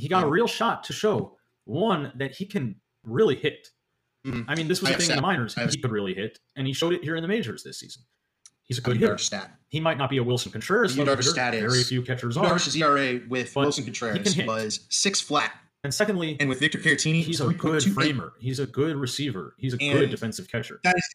he 0.00 0.08
got 0.08 0.24
a 0.24 0.28
real 0.28 0.46
shot 0.46 0.84
to 0.84 0.92
show 0.92 1.36
one 1.64 2.12
that 2.16 2.34
he 2.34 2.46
can 2.46 2.76
really 3.04 3.36
hit. 3.36 3.68
Mm-hmm. 4.26 4.50
I 4.50 4.54
mean, 4.54 4.68
this 4.68 4.80
was 4.80 4.90
a 4.90 4.94
thing 4.94 5.10
in 5.10 5.16
the 5.16 5.22
minors. 5.22 5.54
He 5.54 5.80
could 5.80 5.90
really 5.90 6.14
hit, 6.14 6.38
and 6.56 6.66
he 6.66 6.72
showed 6.72 6.92
it 6.92 7.02
here 7.02 7.16
in 7.16 7.22
the 7.22 7.28
majors 7.28 7.62
this 7.62 7.80
season. 7.80 8.02
He's 8.64 8.78
a 8.78 8.82
good 8.82 8.98
hitter. 8.98 9.18
Stat. 9.18 9.50
He 9.68 9.80
might 9.80 9.98
not 9.98 10.10
be 10.10 10.18
a 10.18 10.24
Willson 10.24 10.52
Contreras. 10.52 10.96
Yu 10.96 11.04
Darvish 11.04 11.24
stat 11.24 11.54
is 11.54 11.60
very 11.60 11.82
few 11.82 12.02
catchers 12.02 12.36
are. 12.36 12.44
Darvish's 12.44 12.76
ERA 12.76 13.20
with 13.28 13.52
Willson 13.54 13.84
Contreras 13.84 14.36
was 14.46 14.86
six 14.90 15.20
flat. 15.20 15.52
And 15.82 15.92
secondly, 15.92 16.36
and 16.38 16.48
with 16.48 16.60
Victor 16.60 16.78
Caratini, 16.78 17.22
he's 17.22 17.40
a 17.40 17.52
good 17.52 17.82
framer. 17.82 18.34
He's 18.38 18.58
a 18.58 18.66
good 18.66 18.96
receiver. 18.96 19.54
He's 19.58 19.74
a 19.74 19.78
good 19.78 20.10
defensive 20.10 20.48
catcher. 20.48 20.78
That 20.84 20.94
is 20.96 21.14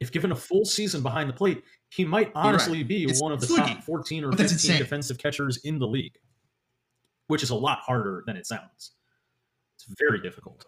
if 0.00 0.12
given 0.12 0.32
a 0.32 0.36
full 0.36 0.64
season 0.64 1.02
behind 1.02 1.28
the 1.28 1.32
plate, 1.32 1.64
he 1.90 2.04
might 2.04 2.30
honestly 2.34 2.78
right. 2.78 2.88
be 2.88 3.04
it's 3.04 3.20
one 3.20 3.32
of 3.32 3.40
the 3.40 3.46
top 3.46 3.82
14 3.82 4.24
or 4.24 4.32
15 4.32 4.78
defensive 4.78 5.18
catchers 5.18 5.58
in 5.58 5.78
the 5.78 5.86
league, 5.86 6.16
which 7.28 7.42
is 7.42 7.50
a 7.50 7.54
lot 7.54 7.78
harder 7.80 8.24
than 8.26 8.36
it 8.36 8.46
sounds. 8.46 8.92
It's 9.76 9.86
very 9.98 10.20
difficult. 10.20 10.66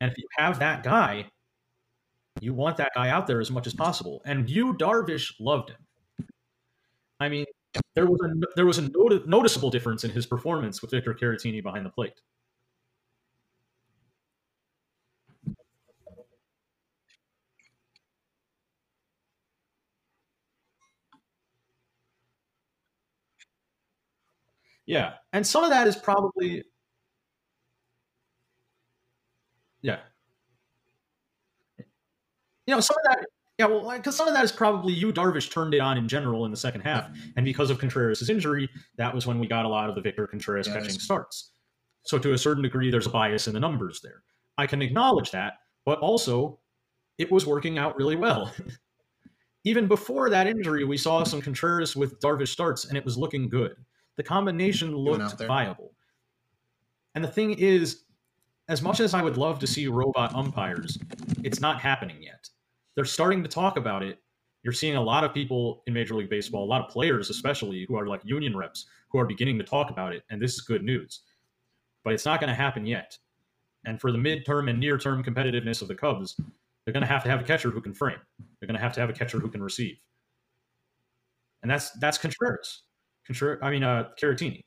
And 0.00 0.10
if 0.10 0.16
you 0.16 0.24
have 0.38 0.58
that 0.58 0.82
guy, 0.82 1.26
you 2.40 2.54
want 2.54 2.78
that 2.78 2.92
guy 2.94 3.10
out 3.10 3.26
there 3.26 3.40
as 3.40 3.50
much 3.50 3.66
as 3.66 3.74
possible. 3.74 4.22
And 4.24 4.48
Yu 4.48 4.74
Darvish 4.74 5.34
loved 5.38 5.70
him. 5.70 6.26
I 7.18 7.28
mean, 7.28 7.44
there 7.94 8.06
was 8.06 8.20
a 8.22 8.32
there 8.56 8.66
was 8.66 8.78
a 8.78 8.88
not- 8.88 9.28
noticeable 9.28 9.70
difference 9.70 10.04
in 10.04 10.10
his 10.10 10.26
performance 10.26 10.80
with 10.80 10.90
Victor 10.90 11.14
Caratini 11.14 11.62
behind 11.62 11.84
the 11.84 11.90
plate. 11.90 12.20
Yeah, 24.90 25.12
and 25.32 25.46
some 25.46 25.62
of 25.62 25.70
that 25.70 25.86
is 25.86 25.94
probably 25.94 26.64
yeah. 29.82 30.00
You 32.66 32.74
know, 32.74 32.80
some 32.80 32.96
of 32.96 33.04
that 33.04 33.26
yeah, 33.56 33.66
well, 33.66 33.88
because 33.96 34.16
some 34.16 34.26
of 34.26 34.34
that 34.34 34.42
is 34.42 34.50
probably 34.50 34.92
Yu 34.92 35.12
Darvish 35.12 35.52
turned 35.52 35.74
it 35.74 35.78
on 35.78 35.96
in 35.96 36.08
general 36.08 36.44
in 36.44 36.50
the 36.50 36.56
second 36.56 36.80
half, 36.80 37.04
mm-hmm. 37.04 37.30
and 37.36 37.44
because 37.44 37.70
of 37.70 37.78
Contreras' 37.78 38.28
injury, 38.28 38.68
that 38.96 39.14
was 39.14 39.28
when 39.28 39.38
we 39.38 39.46
got 39.46 39.64
a 39.64 39.68
lot 39.68 39.88
of 39.88 39.94
the 39.94 40.00
Victor 40.00 40.26
Contreras 40.26 40.66
catching 40.66 40.98
starts. 40.98 41.52
So 42.02 42.18
to 42.18 42.32
a 42.32 42.38
certain 42.38 42.64
degree, 42.64 42.90
there's 42.90 43.06
a 43.06 43.10
bias 43.10 43.46
in 43.46 43.54
the 43.54 43.60
numbers 43.60 44.00
there. 44.02 44.24
I 44.58 44.66
can 44.66 44.82
acknowledge 44.82 45.30
that, 45.30 45.52
but 45.86 46.00
also 46.00 46.58
it 47.16 47.30
was 47.30 47.46
working 47.46 47.78
out 47.78 47.96
really 47.96 48.16
well. 48.16 48.52
Even 49.64 49.86
before 49.86 50.30
that 50.30 50.48
injury, 50.48 50.82
we 50.82 50.96
saw 50.96 51.22
some 51.22 51.40
Contreras 51.40 51.94
with 51.94 52.18
Darvish 52.18 52.48
starts, 52.48 52.86
and 52.86 52.96
it 52.96 53.04
was 53.04 53.16
looking 53.16 53.48
good. 53.48 53.76
The 54.20 54.24
combination 54.24 54.94
looked 54.94 55.40
viable. 55.46 55.94
And 57.14 57.24
the 57.24 57.28
thing 57.28 57.52
is, 57.52 58.02
as 58.68 58.82
much 58.82 59.00
as 59.00 59.14
I 59.14 59.22
would 59.22 59.38
love 59.38 59.58
to 59.60 59.66
see 59.66 59.86
robot 59.86 60.34
umpires, 60.34 60.98
it's 61.42 61.58
not 61.58 61.80
happening 61.80 62.22
yet. 62.22 62.46
They're 62.94 63.06
starting 63.06 63.42
to 63.42 63.48
talk 63.48 63.78
about 63.78 64.02
it. 64.02 64.18
You're 64.62 64.74
seeing 64.74 64.96
a 64.96 65.02
lot 65.02 65.24
of 65.24 65.32
people 65.32 65.82
in 65.86 65.94
Major 65.94 66.16
League 66.16 66.28
Baseball, 66.28 66.64
a 66.64 66.68
lot 66.68 66.82
of 66.82 66.90
players 66.90 67.30
especially, 67.30 67.86
who 67.88 67.96
are 67.96 68.06
like 68.06 68.20
union 68.22 68.54
reps, 68.54 68.84
who 69.08 69.18
are 69.18 69.24
beginning 69.24 69.56
to 69.56 69.64
talk 69.64 69.90
about 69.90 70.12
it. 70.12 70.22
And 70.28 70.38
this 70.38 70.52
is 70.52 70.60
good 70.60 70.82
news. 70.82 71.22
But 72.04 72.12
it's 72.12 72.26
not 72.26 72.40
going 72.40 72.50
to 72.50 72.54
happen 72.54 72.84
yet. 72.84 73.16
And 73.86 73.98
for 73.98 74.12
the 74.12 74.18
midterm 74.18 74.68
and 74.68 74.78
near 74.78 74.98
term 74.98 75.24
competitiveness 75.24 75.80
of 75.80 75.88
the 75.88 75.94
Cubs, 75.94 76.38
they're 76.84 76.92
going 76.92 77.06
to 77.06 77.06
have 77.10 77.22
to 77.22 77.30
have 77.30 77.40
a 77.40 77.44
catcher 77.44 77.70
who 77.70 77.80
can 77.80 77.94
frame. 77.94 78.20
They're 78.60 78.66
going 78.66 78.76
to 78.76 78.82
have 78.82 78.92
to 78.92 79.00
have 79.00 79.08
a 79.08 79.14
catcher 79.14 79.40
who 79.40 79.48
can 79.48 79.62
receive. 79.62 79.96
And 81.62 81.70
that's 81.70 81.90
that's 81.92 82.18
Contreras. 82.18 82.82
I 83.62 83.70
mean, 83.70 83.82
uh, 83.82 84.10
Caratini. 84.20 84.60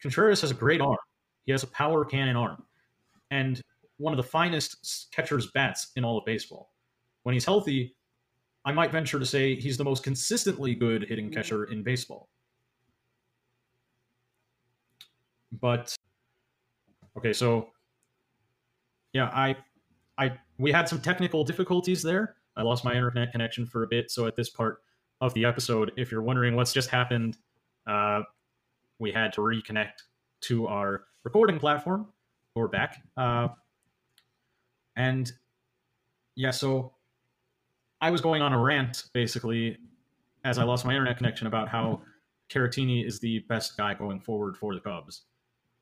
Contreras 0.00 0.40
has 0.42 0.50
a 0.50 0.54
great 0.54 0.80
arm. 0.80 0.96
He 1.44 1.52
has 1.52 1.62
a 1.62 1.68
power 1.68 2.04
cannon 2.04 2.36
arm, 2.36 2.62
and 3.30 3.60
one 3.98 4.12
of 4.12 4.16
the 4.16 4.22
finest 4.22 5.08
catcher's 5.12 5.50
bats 5.52 5.92
in 5.96 6.04
all 6.04 6.18
of 6.18 6.24
baseball. 6.24 6.72
When 7.22 7.32
he's 7.32 7.44
healthy, 7.44 7.96
I 8.64 8.72
might 8.72 8.92
venture 8.92 9.18
to 9.18 9.26
say 9.26 9.54
he's 9.54 9.76
the 9.76 9.84
most 9.84 10.02
consistently 10.02 10.74
good 10.74 11.04
hitting 11.08 11.30
catcher 11.30 11.64
in 11.64 11.82
baseball. 11.82 12.28
But 15.60 15.94
okay, 17.16 17.32
so 17.32 17.68
yeah, 19.12 19.30
I 19.32 19.56
I 20.18 20.32
we 20.58 20.72
had 20.72 20.88
some 20.88 21.00
technical 21.00 21.44
difficulties 21.44 22.02
there. 22.02 22.36
I 22.56 22.62
lost 22.62 22.84
my 22.84 22.94
internet 22.94 23.32
connection 23.32 23.66
for 23.66 23.82
a 23.82 23.86
bit, 23.86 24.10
so 24.10 24.26
at 24.26 24.36
this 24.36 24.50
part 24.50 24.78
of 25.20 25.32
the 25.34 25.44
episode, 25.44 25.92
if 25.96 26.10
you're 26.10 26.22
wondering 26.22 26.56
what's 26.56 26.72
just 26.72 26.90
happened, 26.90 27.38
uh, 27.86 28.22
we 28.98 29.12
had 29.12 29.32
to 29.34 29.40
reconnect 29.40 30.02
to 30.42 30.66
our 30.66 31.04
recording 31.24 31.58
platform. 31.58 32.06
We're 32.54 32.68
back. 32.68 33.02
Uh, 33.16 33.48
and 34.96 35.30
yeah, 36.34 36.50
so 36.50 36.92
I 38.00 38.10
was 38.10 38.20
going 38.20 38.42
on 38.42 38.52
a 38.52 38.58
rant 38.58 39.04
basically 39.12 39.78
as 40.44 40.58
I 40.58 40.64
lost 40.64 40.84
my 40.84 40.92
internet 40.92 41.16
connection 41.16 41.46
about 41.46 41.68
how 41.68 42.02
Caratini 42.48 43.04
is 43.04 43.18
the 43.18 43.40
best 43.48 43.76
guy 43.76 43.94
going 43.94 44.20
forward 44.20 44.56
for 44.56 44.74
the 44.74 44.80
Cubs. 44.80 45.22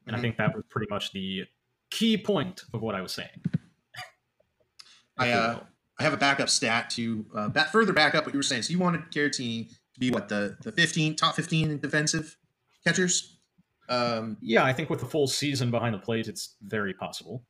And 0.07 0.15
I 0.15 0.17
mm-hmm. 0.17 0.23
think 0.23 0.37
that 0.39 0.55
was 0.55 0.65
pretty 0.71 0.87
much 0.91 1.13
the 1.13 1.45
key 1.91 2.17
point 2.17 2.63
of 2.73 2.83
what 2.83 2.95
I 2.95 3.03
was 3.03 3.13
saying. 3.13 3.43
I, 5.17 5.31
uh, 5.31 5.61
I 5.99 6.03
have 6.03 6.13
a 6.13 6.17
backup 6.17 6.49
stat 6.49 6.91
to 6.91 7.25
uh, 7.35 7.49
back, 7.49 7.69
further 7.69 7.93
back 7.93 8.15
up 8.15 8.25
what 8.25 8.35
you 8.35 8.39
were 8.39 8.43
saying. 8.43 8.63
So 8.63 8.73
you 8.73 8.79
wanted 8.79 9.03
Caratini 9.13 9.73
be 9.99 10.11
what 10.11 10.29
the 10.29 10.57
the 10.63 10.73
15 10.73 11.17
top 11.17 11.35
15 11.37 11.79
defensive 11.79 12.37
catchers. 12.87 13.39
Um, 13.89 14.39
yeah, 14.41 14.65
I 14.65 14.73
think 14.73 14.91
with 14.91 15.01
the 15.01 15.07
full 15.07 15.27
season 15.27 15.71
behind 15.71 15.95
the 15.95 15.99
plate, 15.99 16.27
it's 16.27 16.57
very 16.63 16.95
possible. 16.95 17.45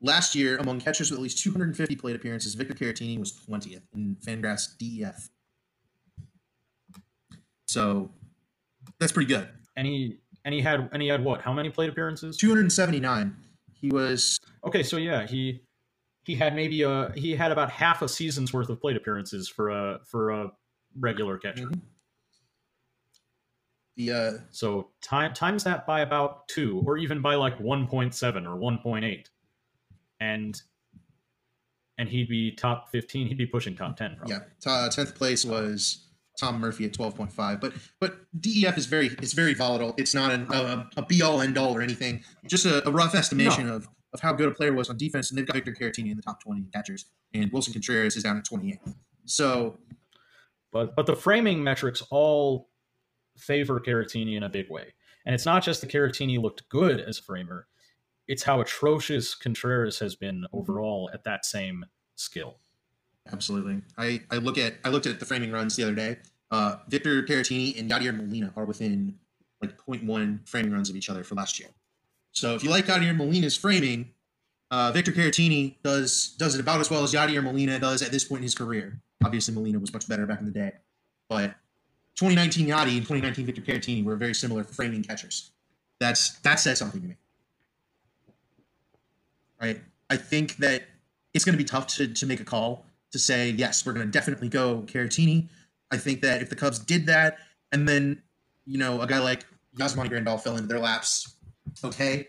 Last 0.00 0.34
year, 0.34 0.56
among 0.58 0.80
catchers 0.80 1.10
with 1.10 1.18
at 1.18 1.22
least 1.22 1.38
250 1.42 1.94
plate 1.96 2.16
appearances, 2.16 2.54
Victor 2.54 2.74
Caratini 2.74 3.18
was 3.18 3.32
20th 3.48 3.82
in 3.94 4.16
Fangraphs 4.16 4.76
DEF. 4.78 5.28
So 7.66 8.10
that's 8.98 9.12
pretty 9.12 9.32
good. 9.32 9.48
And 9.76 9.86
he 9.86 10.18
and 10.44 10.54
he 10.54 10.60
had 10.60 10.88
and 10.92 11.02
he 11.02 11.08
had 11.08 11.22
what? 11.22 11.42
How 11.42 11.52
many 11.52 11.70
plate 11.70 11.88
appearances? 11.88 12.36
279. 12.36 13.36
He 13.72 13.90
was 13.90 14.38
okay. 14.64 14.82
So 14.82 14.96
yeah, 14.96 15.26
he 15.26 15.62
he 16.24 16.34
had 16.34 16.54
maybe 16.54 16.82
a 16.82 17.12
he 17.14 17.34
had 17.36 17.52
about 17.52 17.70
half 17.70 18.02
a 18.02 18.08
season's 18.08 18.52
worth 18.52 18.68
of 18.68 18.80
plate 18.80 18.96
appearances 18.96 19.48
for 19.48 19.70
a 19.70 20.00
for 20.04 20.30
a 20.30 20.50
regular 20.98 21.38
catcher. 21.38 21.64
Mm-hmm. 21.64 21.80
The 23.96 24.10
uh, 24.10 24.32
so 24.50 24.88
time 25.02 25.34
times 25.34 25.64
that 25.64 25.86
by 25.86 26.00
about 26.00 26.48
two, 26.48 26.82
or 26.86 26.96
even 26.96 27.20
by 27.20 27.34
like 27.34 27.60
one 27.60 27.86
point 27.86 28.14
seven 28.14 28.46
or 28.46 28.56
one 28.56 28.78
point 28.78 29.04
eight, 29.04 29.28
and 30.18 30.60
and 31.98 32.08
he'd 32.08 32.28
be 32.28 32.52
top 32.52 32.90
fifteen. 32.90 33.26
He'd 33.26 33.36
be 33.36 33.46
pushing 33.46 33.76
top 33.76 33.96
ten. 33.96 34.16
Probably. 34.16 34.36
Yeah, 34.64 34.88
tenth 34.88 35.14
place 35.14 35.44
was 35.44 36.08
Tom 36.40 36.58
Murphy 36.58 36.86
at 36.86 36.94
twelve 36.94 37.14
point 37.14 37.32
five. 37.32 37.60
But 37.60 37.74
but 38.00 38.16
DEF 38.40 38.78
is 38.78 38.86
very 38.86 39.08
it's 39.20 39.34
very 39.34 39.52
volatile. 39.52 39.94
It's 39.98 40.14
not 40.14 40.32
an, 40.32 40.46
a, 40.50 40.88
a 40.96 41.02
be 41.04 41.20
all 41.20 41.42
end 41.42 41.58
all 41.58 41.76
or 41.76 41.82
anything. 41.82 42.24
Just 42.46 42.64
a, 42.64 42.88
a 42.88 42.90
rough 42.90 43.14
estimation 43.14 43.66
no. 43.66 43.76
of 43.76 43.88
of 44.14 44.20
how 44.20 44.32
good 44.32 44.48
a 44.48 44.52
player 44.52 44.72
was 44.72 44.88
on 44.88 44.96
defense, 44.96 45.30
and 45.30 45.38
they've 45.38 45.46
got 45.46 45.54
Victor 45.54 45.72
Caratini 45.72 46.10
in 46.10 46.16
the 46.16 46.22
top 46.22 46.42
twenty 46.42 46.64
catchers, 46.72 47.04
and 47.34 47.52
Willson 47.52 47.74
Contreras 47.74 48.16
is 48.16 48.22
down 48.22 48.38
at 48.38 48.44
twenty 48.46 48.70
eight. 48.70 48.80
So 49.26 49.78
but 50.72 50.96
but 50.96 51.06
the 51.06 51.16
framing 51.16 51.62
metrics 51.62 52.02
all 52.10 52.68
favor 53.36 53.80
Caratini 53.80 54.36
in 54.36 54.42
a 54.42 54.48
big 54.48 54.70
way. 54.70 54.94
And 55.24 55.34
it's 55.34 55.46
not 55.46 55.62
just 55.62 55.80
the 55.80 55.86
Caratini 55.86 56.40
looked 56.40 56.68
good 56.68 57.00
as 57.00 57.18
a 57.18 57.22
framer, 57.22 57.66
it's 58.26 58.42
how 58.42 58.60
atrocious 58.60 59.34
Contreras 59.34 59.98
has 59.98 60.16
been 60.16 60.42
mm-hmm. 60.42 60.56
overall 60.56 61.10
at 61.12 61.24
that 61.24 61.44
same 61.44 61.84
skill. 62.16 62.58
Absolutely. 63.30 63.82
I, 63.96 64.22
I 64.30 64.36
look 64.36 64.58
at 64.58 64.74
I 64.84 64.88
looked 64.88 65.06
at 65.06 65.20
the 65.20 65.26
framing 65.26 65.52
runs 65.52 65.76
the 65.76 65.84
other 65.84 65.94
day. 65.94 66.18
Uh, 66.50 66.76
Victor 66.88 67.22
Caratini 67.22 67.78
and 67.78 67.90
Yadier 67.90 68.14
Molina 68.14 68.52
are 68.56 68.64
within 68.64 69.14
like 69.62 69.76
0.1 69.78 70.46
framing 70.48 70.72
runs 70.72 70.90
of 70.90 70.96
each 70.96 71.08
other 71.08 71.22
for 71.22 71.34
last 71.34 71.60
year. 71.60 71.68
So 72.32 72.54
if 72.54 72.64
you 72.64 72.70
like 72.70 72.86
Yadier 72.86 73.16
Molina's 73.16 73.56
framing, 73.56 74.10
uh, 74.70 74.90
Victor 74.90 75.12
Caratini 75.12 75.76
does 75.82 76.34
does 76.38 76.54
it 76.54 76.60
about 76.60 76.80
as 76.80 76.90
well 76.90 77.04
as 77.04 77.12
Yadier 77.12 77.44
Molina 77.44 77.78
does 77.78 78.02
at 78.02 78.10
this 78.10 78.24
point 78.24 78.40
in 78.40 78.44
his 78.44 78.54
career. 78.54 79.00
Obviously, 79.24 79.54
Molina 79.54 79.78
was 79.78 79.92
much 79.92 80.08
better 80.08 80.26
back 80.26 80.40
in 80.40 80.46
the 80.46 80.52
day, 80.52 80.72
but 81.28 81.54
2019 82.16 82.66
Yadi 82.66 82.96
and 82.96 83.06
2019 83.06 83.46
Victor 83.46 83.62
Caratini 83.62 84.04
were 84.04 84.16
very 84.16 84.34
similar 84.34 84.64
framing 84.64 85.02
catchers. 85.02 85.50
That's 86.00 86.38
that 86.40 86.60
says 86.60 86.78
something 86.78 87.00
to 87.00 87.08
me. 87.08 87.16
Right? 89.60 89.80
I 90.10 90.16
think 90.16 90.56
that 90.56 90.82
it's 91.34 91.44
going 91.44 91.54
to 91.54 91.58
be 91.58 91.64
tough 91.64 91.86
to, 91.86 92.08
to 92.08 92.26
make 92.26 92.40
a 92.40 92.44
call 92.44 92.84
to 93.12 93.18
say 93.18 93.50
yes, 93.50 93.86
we're 93.86 93.92
going 93.92 94.06
to 94.06 94.10
definitely 94.10 94.48
go 94.48 94.82
Caratini. 94.86 95.48
I 95.90 95.98
think 95.98 96.22
that 96.22 96.42
if 96.42 96.50
the 96.50 96.56
Cubs 96.56 96.78
did 96.78 97.06
that, 97.06 97.38
and 97.70 97.88
then 97.88 98.22
you 98.66 98.78
know 98.78 99.00
a 99.00 99.06
guy 99.06 99.18
like 99.18 99.44
Yasmani 99.76 100.10
Grandal 100.10 100.40
fell 100.40 100.56
into 100.56 100.68
their 100.68 100.80
laps, 100.80 101.34
okay, 101.84 102.28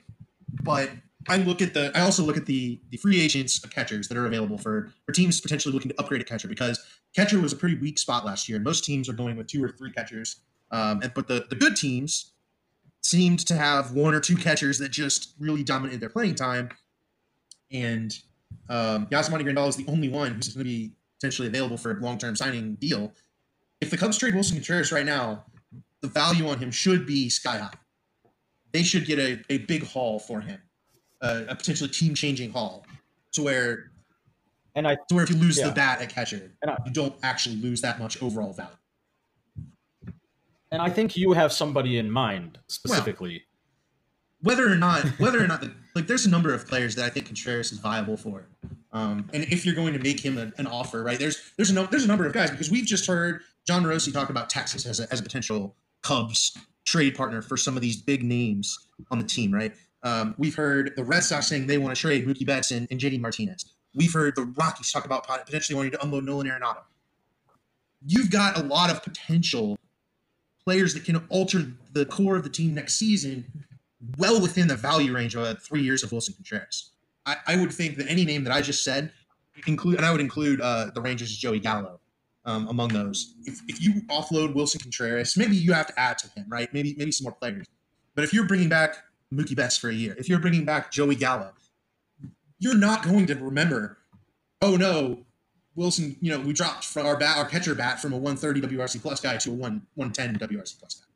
but 0.61 0.89
I 1.29 1.37
look 1.37 1.61
at 1.61 1.73
the 1.73 1.91
I 1.95 2.01
also 2.01 2.23
look 2.23 2.37
at 2.37 2.45
the 2.45 2.79
the 2.89 2.97
free 2.97 3.21
agents 3.21 3.63
of 3.63 3.69
catchers 3.69 4.07
that 4.07 4.17
are 4.17 4.25
available 4.25 4.57
for 4.57 4.91
for 5.05 5.11
teams 5.11 5.39
potentially 5.39 5.73
looking 5.73 5.89
to 5.89 5.99
upgrade 5.99 6.21
a 6.21 6.25
catcher 6.25 6.47
because 6.47 6.83
catcher 7.15 7.39
was 7.39 7.53
a 7.53 7.55
pretty 7.55 7.75
weak 7.75 7.97
spot 7.97 8.25
last 8.25 8.49
year 8.49 8.59
most 8.59 8.83
teams 8.83 9.07
are 9.07 9.13
going 9.13 9.37
with 9.37 9.47
two 9.47 9.63
or 9.63 9.69
three 9.69 9.91
catchers. 9.91 10.37
Um, 10.71 11.01
and 11.01 11.13
but 11.13 11.27
the 11.27 11.45
the 11.49 11.55
good 11.55 11.75
teams 11.75 12.33
seemed 13.01 13.45
to 13.47 13.55
have 13.55 13.91
one 13.91 14.13
or 14.13 14.19
two 14.19 14.35
catchers 14.35 14.79
that 14.79 14.89
just 14.89 15.33
really 15.39 15.63
dominated 15.63 15.99
their 15.99 16.09
playing 16.09 16.35
time. 16.35 16.69
And 17.71 18.17
um, 18.69 19.07
Yasmani 19.07 19.43
Grandal 19.43 19.67
is 19.67 19.75
the 19.75 19.85
only 19.87 20.09
one 20.09 20.33
who's 20.33 20.53
going 20.53 20.65
to 20.65 20.69
be 20.69 20.93
potentially 21.19 21.47
available 21.47 21.77
for 21.77 21.91
a 21.91 21.95
long 21.99 22.17
term 22.17 22.35
signing 22.35 22.75
deal. 22.75 23.13
If 23.81 23.89
the 23.89 23.97
Cubs 23.97 24.17
trade 24.17 24.33
Willson 24.33 24.55
Contreras 24.55 24.91
right 24.91 25.05
now, 25.05 25.43
the 26.01 26.07
value 26.07 26.47
on 26.47 26.59
him 26.59 26.71
should 26.71 27.05
be 27.05 27.29
sky 27.29 27.57
high. 27.57 27.73
They 28.71 28.83
should 28.83 29.05
get 29.05 29.19
a, 29.19 29.41
a 29.49 29.59
big 29.59 29.85
haul 29.85 30.19
for 30.19 30.41
him, 30.41 30.59
uh, 31.23 31.43
a 31.47 31.55
potentially 31.55 31.89
team 31.89 32.13
changing 32.13 32.51
haul, 32.51 32.85
to 33.31 33.41
where 33.41 33.91
and 34.75 34.87
I 34.87 34.95
to 34.95 35.15
where 35.15 35.23
if 35.23 35.29
you 35.29 35.37
lose 35.37 35.57
yeah. 35.57 35.67
the 35.67 35.73
bat 35.73 36.01
at 36.01 36.09
catcher, 36.09 36.51
I, 36.67 36.77
you 36.85 36.91
don't 36.91 37.15
actually 37.23 37.55
lose 37.55 37.81
that 37.81 37.99
much 37.99 38.21
overall 38.21 38.53
value. 38.53 38.71
And 40.71 40.81
I 40.81 40.89
think 40.89 41.15
you 41.15 41.33
have 41.33 41.53
somebody 41.53 41.97
in 41.97 42.09
mind 42.09 42.59
specifically. 42.67 43.43
Well, 44.41 44.55
whether 44.55 44.71
or 44.71 44.75
not, 44.75 45.05
whether 45.19 45.41
or 45.41 45.47
not, 45.47 45.61
the, 45.61 45.71
like, 45.95 46.07
there's 46.07 46.25
a 46.25 46.29
number 46.29 46.53
of 46.53 46.67
players 46.67 46.95
that 46.95 47.05
I 47.05 47.09
think 47.09 47.27
Contreras 47.27 47.71
is 47.71 47.77
viable 47.77 48.17
for. 48.17 48.47
Um, 48.91 49.29
and 49.33 49.43
if 49.43 49.65
you're 49.65 49.75
going 49.75 49.93
to 49.93 49.99
make 49.99 50.19
him 50.19 50.37
a, 50.37 50.51
an 50.57 50.67
offer, 50.67 51.03
right? 51.03 51.17
There's 51.17 51.51
there's 51.57 51.69
a 51.69 51.73
no, 51.73 51.85
there's 51.85 52.05
a 52.05 52.07
number 52.07 52.25
of 52.25 52.33
guys 52.33 52.51
because 52.51 52.69
we've 52.69 52.85
just 52.85 53.07
heard 53.07 53.41
Jon 53.65 53.83
Morosi 53.83 54.11
talk 54.11 54.29
about 54.29 54.49
Texas 54.49 54.85
as 54.85 54.99
a, 54.99 55.11
as 55.11 55.19
a 55.19 55.23
potential 55.23 55.75
Cubs 56.01 56.57
trade 56.85 57.15
partner 57.15 57.41
for 57.41 57.55
some 57.55 57.75
of 57.75 57.81
these 57.81 58.01
big 58.01 58.23
names 58.23 58.87
on 59.09 59.17
the 59.17 59.25
team, 59.25 59.53
right? 59.53 59.73
Um, 60.03 60.35
we've 60.37 60.55
heard 60.55 60.91
the 60.95 61.03
Red 61.03 61.23
Sox 61.23 61.47
saying 61.47 61.67
they 61.67 61.77
want 61.77 61.95
to 61.95 62.01
trade 62.01 62.27
Mookie 62.27 62.45
Betts 62.45 62.71
and, 62.71 62.87
and 62.91 62.99
JD 62.99 63.21
Martinez. 63.21 63.65
We've 63.95 64.13
heard 64.13 64.35
the 64.35 64.43
Rockies 64.57 64.91
talk 64.91 65.05
about 65.05 65.27
potentially 65.27 65.75
wanting 65.75 65.91
to 65.93 66.03
unload 66.03 66.25
Nolan 66.25 66.47
Arenado. 66.47 66.81
You've 68.05 68.29
got 68.29 68.57
a 68.57 68.63
lot 68.63 68.89
of 68.89 69.01
potential 69.01 69.77
players 70.65 70.93
that 70.93 71.05
can 71.05 71.17
alter 71.29 71.71
the 71.93 72.05
core 72.05 72.35
of 72.35 72.43
the 72.43 72.49
team 72.49 72.73
next 72.73 72.95
season 72.95 73.45
well 74.17 74.41
within 74.41 74.67
the 74.67 74.75
value 74.75 75.13
range 75.13 75.35
of 75.35 75.61
three 75.61 75.81
years 75.81 76.03
of 76.03 76.11
Willson 76.11 76.35
Contreras. 76.35 76.91
I, 77.25 77.37
I, 77.47 77.55
would 77.55 77.71
think 77.71 77.97
that 77.97 78.07
any 78.09 78.25
name 78.25 78.43
that 78.43 78.53
I 78.53 78.61
just 78.61 78.83
said, 78.83 79.11
include, 79.65 79.97
and 79.97 80.05
I 80.05 80.11
would 80.11 80.19
include 80.19 80.59
uh, 80.59 80.91
the 80.93 80.99
Rangers' 80.99 81.37
Joey 81.37 81.59
Gallo 81.59 82.01
um, 82.45 82.67
among 82.67 82.89
those. 82.89 83.35
If, 83.45 83.61
if 83.67 83.81
you 83.81 84.01
offload 84.09 84.53
Willson 84.53 84.81
Contreras, 84.81 85.37
maybe 85.37 85.55
you 85.55 85.71
have 85.71 85.87
to 85.87 85.97
add 85.97 86.17
to 86.19 86.27
him, 86.29 86.45
right? 86.49 86.71
Maybe 86.73 86.95
maybe 86.97 87.11
some 87.11 87.25
more 87.25 87.33
players. 87.33 87.65
But 88.15 88.25
if 88.25 88.33
you're 88.33 88.47
bringing 88.47 88.69
back 88.69 88.97
Mookie 89.37 89.55
Betts 89.55 89.77
for 89.77 89.89
a 89.89 89.93
year, 89.93 90.15
if 90.17 90.29
you're 90.29 90.39
bringing 90.39 90.65
back 90.65 90.91
Joey 90.91 91.15
Gallo, 91.15 91.53
you're 92.59 92.77
not 92.77 93.03
going 93.03 93.25
to 93.27 93.35
remember, 93.35 93.97
oh 94.61 94.75
no, 94.75 95.25
Willson, 95.77 96.15
you 96.21 96.31
know, 96.31 96.39
we 96.39 96.53
dropped 96.53 96.85
from 96.85 97.05
our 97.05 97.17
bat, 97.17 97.37
our 97.37 97.45
catcher 97.45 97.75
bat 97.75 97.99
from 97.99 98.13
a 98.13 98.17
130 98.17 98.61
WRC 98.61 99.01
plus 99.01 99.19
guy 99.19 99.37
to 99.37 99.49
a 99.49 99.53
1 99.53 99.81
110 99.95 100.47
WRC 100.47 100.79
plus 100.79 100.95
guy. 100.95 101.07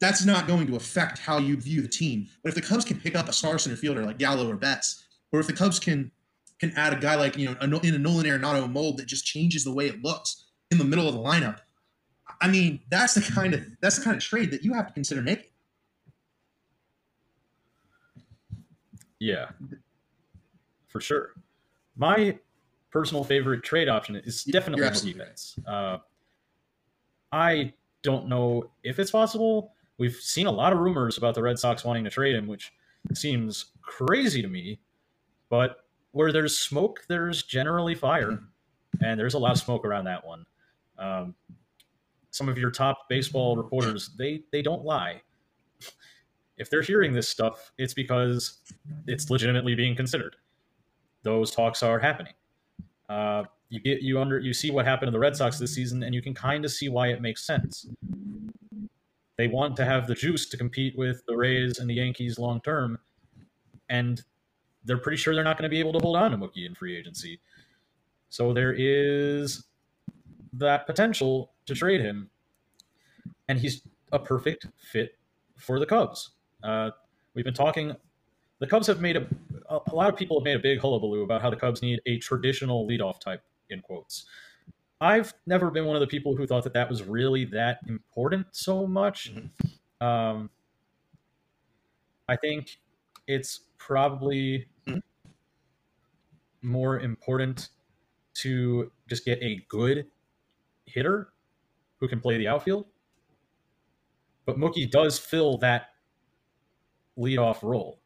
That's 0.00 0.24
not 0.24 0.46
going 0.46 0.66
to 0.66 0.76
affect 0.76 1.18
how 1.18 1.38
you 1.38 1.56
view 1.56 1.80
the 1.80 1.88
team. 1.88 2.28
But 2.42 2.50
if 2.50 2.54
the 2.54 2.62
Cubs 2.62 2.84
can 2.84 3.00
pick 3.00 3.14
up 3.14 3.28
a 3.28 3.32
star 3.32 3.58
center 3.58 3.76
fielder 3.76 4.04
like 4.04 4.18
Gallo 4.18 4.50
or 4.50 4.56
Betts, 4.56 5.04
or 5.32 5.40
if 5.40 5.46
the 5.46 5.52
Cubs 5.52 5.78
can 5.78 6.10
can 6.58 6.72
add 6.76 6.92
a 6.92 6.96
guy 6.96 7.14
like 7.14 7.36
you 7.36 7.46
know 7.46 7.56
in 7.60 7.94
a 7.94 7.98
Nolan 7.98 8.26
Arenado 8.26 8.70
mold 8.70 8.98
that 8.98 9.06
just 9.06 9.24
changes 9.24 9.64
the 9.64 9.72
way 9.72 9.86
it 9.86 10.02
looks 10.02 10.44
in 10.70 10.78
the 10.78 10.84
middle 10.84 11.08
of 11.08 11.14
the 11.14 11.20
lineup, 11.20 11.60
I 12.40 12.48
mean 12.48 12.80
that's 12.90 13.14
the 13.14 13.20
kind 13.20 13.54
of 13.54 13.64
that's 13.80 13.98
the 13.98 14.04
kind 14.04 14.16
of 14.16 14.22
trade 14.22 14.50
that 14.50 14.62
you 14.62 14.74
have 14.74 14.86
to 14.88 14.92
consider 14.92 15.22
making. 15.22 15.50
Yeah, 19.18 19.48
for 20.88 21.00
sure. 21.00 21.30
My 21.96 22.38
personal 22.90 23.24
favorite 23.24 23.62
trade 23.62 23.88
option 23.88 24.16
is 24.16 24.44
definitely 24.44 25.12
defense. 25.12 25.58
Uh, 25.66 25.98
I 27.32 27.72
don't 28.02 28.28
know 28.28 28.70
if 28.82 28.98
it's 28.98 29.10
possible. 29.10 29.72
We've 29.98 30.14
seen 30.14 30.46
a 30.46 30.50
lot 30.50 30.72
of 30.72 30.78
rumors 30.78 31.18
about 31.18 31.34
the 31.34 31.42
Red 31.42 31.58
Sox 31.58 31.84
wanting 31.84 32.04
to 32.04 32.10
trade 32.10 32.34
him, 32.34 32.46
which 32.46 32.72
seems 33.14 33.66
crazy 33.82 34.42
to 34.42 34.48
me. 34.48 34.78
But 35.48 35.84
where 36.12 36.32
there's 36.32 36.58
smoke, 36.58 37.04
there's 37.08 37.42
generally 37.42 37.94
fire, 37.94 38.40
and 39.02 39.18
there's 39.18 39.34
a 39.34 39.38
lot 39.38 39.52
of 39.52 39.58
smoke 39.58 39.84
around 39.84 40.04
that 40.04 40.26
one. 40.26 40.46
Um, 40.98 41.34
some 42.30 42.48
of 42.48 42.58
your 42.58 42.70
top 42.70 43.08
baseball 43.08 43.56
reporters, 43.56 44.10
they 44.18 44.42
they 44.52 44.62
don't 44.62 44.84
lie. 44.84 45.22
If 46.58 46.70
they're 46.70 46.82
hearing 46.82 47.12
this 47.12 47.28
stuff, 47.28 47.72
it's 47.78 47.94
because 47.94 48.58
it's 49.06 49.28
legitimately 49.30 49.74
being 49.74 49.94
considered. 49.94 50.36
Those 51.22 51.50
talks 51.50 51.82
are 51.82 51.98
happening. 51.98 52.32
Uh, 53.08 53.44
you 53.68 53.80
get 53.80 54.00
you 54.02 54.20
under 54.20 54.38
you 54.38 54.54
see 54.54 54.70
what 54.70 54.84
happened 54.84 55.08
to 55.08 55.12
the 55.12 55.18
Red 55.18 55.36
Sox 55.36 55.58
this 55.58 55.74
season, 55.74 56.02
and 56.02 56.14
you 56.14 56.22
can 56.22 56.34
kind 56.34 56.64
of 56.64 56.70
see 56.70 56.88
why 56.88 57.08
it 57.08 57.20
makes 57.20 57.46
sense. 57.46 57.86
They 59.36 59.48
want 59.48 59.76
to 59.76 59.84
have 59.84 60.06
the 60.06 60.14
juice 60.14 60.48
to 60.48 60.56
compete 60.56 60.96
with 60.96 61.22
the 61.26 61.36
Rays 61.36 61.78
and 61.78 61.90
the 61.90 61.94
Yankees 61.94 62.38
long 62.38 62.60
term, 62.62 62.98
and 63.88 64.22
they're 64.84 64.98
pretty 64.98 65.16
sure 65.16 65.34
they're 65.34 65.44
not 65.44 65.58
going 65.58 65.68
to 65.68 65.74
be 65.74 65.80
able 65.80 65.92
to 65.92 65.98
hold 65.98 66.16
on 66.16 66.30
to 66.30 66.38
Mookie 66.38 66.64
in 66.64 66.74
free 66.74 66.96
agency. 66.96 67.40
So 68.28 68.52
there 68.52 68.72
is 68.72 69.64
that 70.54 70.86
potential 70.86 71.52
to 71.66 71.74
trade 71.74 72.00
him, 72.00 72.30
and 73.48 73.58
he's 73.58 73.82
a 74.12 74.18
perfect 74.18 74.66
fit 74.78 75.18
for 75.56 75.78
the 75.78 75.86
Cubs. 75.86 76.30
Uh, 76.66 76.90
we've 77.34 77.44
been 77.44 77.54
talking. 77.54 77.94
The 78.58 78.66
Cubs 78.66 78.86
have 78.86 79.00
made 79.00 79.16
a 79.16 79.26
a 79.68 79.94
lot 79.94 80.08
of 80.08 80.16
people 80.16 80.38
have 80.38 80.44
made 80.44 80.56
a 80.56 80.60
big 80.60 80.78
hullabaloo 80.80 81.22
about 81.22 81.42
how 81.42 81.50
the 81.50 81.56
Cubs 81.56 81.82
need 81.82 82.00
a 82.06 82.18
traditional 82.18 82.86
leadoff 82.86 83.20
type 83.20 83.42
in 83.70 83.80
quotes. 83.80 84.26
I've 85.00 85.34
never 85.46 85.70
been 85.70 85.84
one 85.84 85.96
of 85.96 86.00
the 86.00 86.06
people 86.06 86.36
who 86.36 86.46
thought 86.46 86.64
that 86.64 86.72
that 86.72 86.88
was 86.88 87.02
really 87.02 87.44
that 87.46 87.80
important 87.88 88.46
so 88.52 88.86
much. 88.86 89.34
Mm-hmm. 89.34 90.06
Um, 90.06 90.50
I 92.28 92.36
think 92.36 92.78
it's 93.26 93.60
probably 93.78 94.66
mm-hmm. 94.86 94.98
more 96.62 97.00
important 97.00 97.68
to 98.34 98.90
just 99.08 99.24
get 99.24 99.42
a 99.42 99.64
good 99.68 100.06
hitter 100.86 101.28
who 102.00 102.08
can 102.08 102.20
play 102.20 102.38
the 102.38 102.48
outfield. 102.48 102.86
But 104.46 104.58
Mookie 104.58 104.90
does 104.90 105.18
fill 105.18 105.58
that 105.58 105.88
leadoff 107.18 107.62
role. 107.62 107.98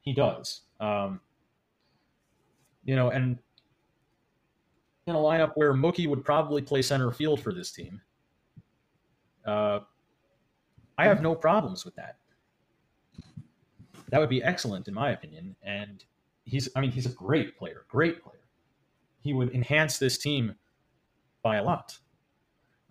He 0.00 0.12
does. 0.12 0.62
Um, 0.80 1.20
you 2.84 2.94
know, 2.94 3.10
and 3.10 3.38
in 5.06 5.14
a 5.14 5.18
lineup 5.18 5.52
where 5.54 5.74
Mookie 5.74 6.08
would 6.08 6.24
probably 6.24 6.62
play 6.62 6.82
center 6.82 7.10
field 7.10 7.40
for 7.40 7.52
this 7.52 7.72
team, 7.72 8.00
uh, 9.44 9.80
I 10.98 11.04
have 11.04 11.22
no 11.22 11.34
problems 11.34 11.84
with 11.84 11.94
that. 11.96 12.16
That 14.10 14.20
would 14.20 14.30
be 14.30 14.42
excellent, 14.42 14.88
in 14.88 14.94
my 14.94 15.10
opinion. 15.10 15.56
And 15.62 16.04
he's, 16.44 16.68
I 16.76 16.80
mean, 16.80 16.92
he's 16.92 17.06
a 17.06 17.10
great 17.10 17.58
player, 17.58 17.84
great 17.88 18.22
player. 18.22 18.34
He 19.20 19.32
would 19.32 19.52
enhance 19.52 19.98
this 19.98 20.16
team 20.16 20.54
by 21.42 21.56
a 21.56 21.64
lot. 21.64 21.98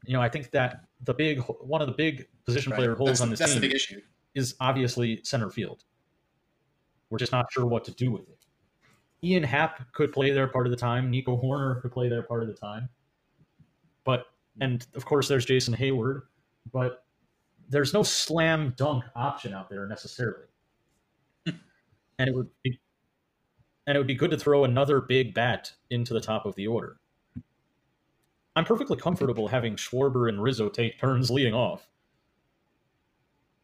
You 0.06 0.14
know, 0.14 0.22
I 0.22 0.30
think 0.30 0.52
that 0.52 0.82
the 1.04 1.14
big, 1.14 1.40
one 1.40 1.82
of 1.82 1.88
the 1.88 1.94
big 1.94 2.28
position 2.46 2.72
right. 2.72 2.78
player 2.78 2.96
holes 2.96 3.20
that's, 3.20 3.22
on 3.22 3.30
this 3.30 3.40
team 3.40 4.02
is 4.36 4.56
obviously 4.60 5.22
center 5.24 5.50
field. 5.50 5.84
We're 7.10 7.18
just 7.18 7.32
not 7.32 7.52
sure 7.52 7.66
what 7.66 7.86
to 7.86 7.92
do 7.92 8.12
with 8.12 8.28
it. 8.30 8.46
Ian 9.24 9.44
Happ 9.44 9.92
could 9.94 10.12
play 10.12 10.32
there 10.32 10.48
part 10.48 10.68
of 10.68 10.72
the 10.72 10.78
time. 10.78 11.10
Nico 11.10 11.42
Hoerner 11.42 11.82
could 11.82 11.92
play 11.92 12.10
there 12.10 12.22
part 12.22 12.44
of 12.44 12.48
the 12.48 12.54
time. 12.54 12.90
But 14.04 14.26
and 14.62 14.86
of 14.96 15.06
course 15.06 15.28
there's 15.28 15.46
Jason 15.46 15.74
Heyward, 15.74 16.24
but 16.72 17.06
there's 17.70 17.94
no 17.94 18.04
slam 18.04 18.74
dunk 18.78 19.04
option 19.16 19.54
out 19.54 19.70
there 19.70 19.88
necessarily. 19.88 20.46
and 21.46 22.30
it 22.30 22.36
would 22.36 22.50
be 22.64 22.80
and 23.88 23.96
it 23.96 24.00
would 24.00 24.08
be 24.08 24.16
good 24.16 24.32
to 24.32 24.38
throw 24.38 24.64
another 24.64 25.02
big 25.02 25.34
bat 25.34 25.72
into 25.90 26.14
the 26.14 26.22
top 26.22 26.46
of 26.46 26.56
the 26.56 26.68
order. 26.68 26.98
I'm 28.56 28.66
perfectly 28.66 28.98
comfortable 28.98 29.48
having 29.48 29.76
Schwarber 29.76 30.30
and 30.30 30.42
Rizzo 30.42 30.70
take 30.70 31.00
turns 31.00 31.30
leading 31.30 31.54
off. 31.54 31.88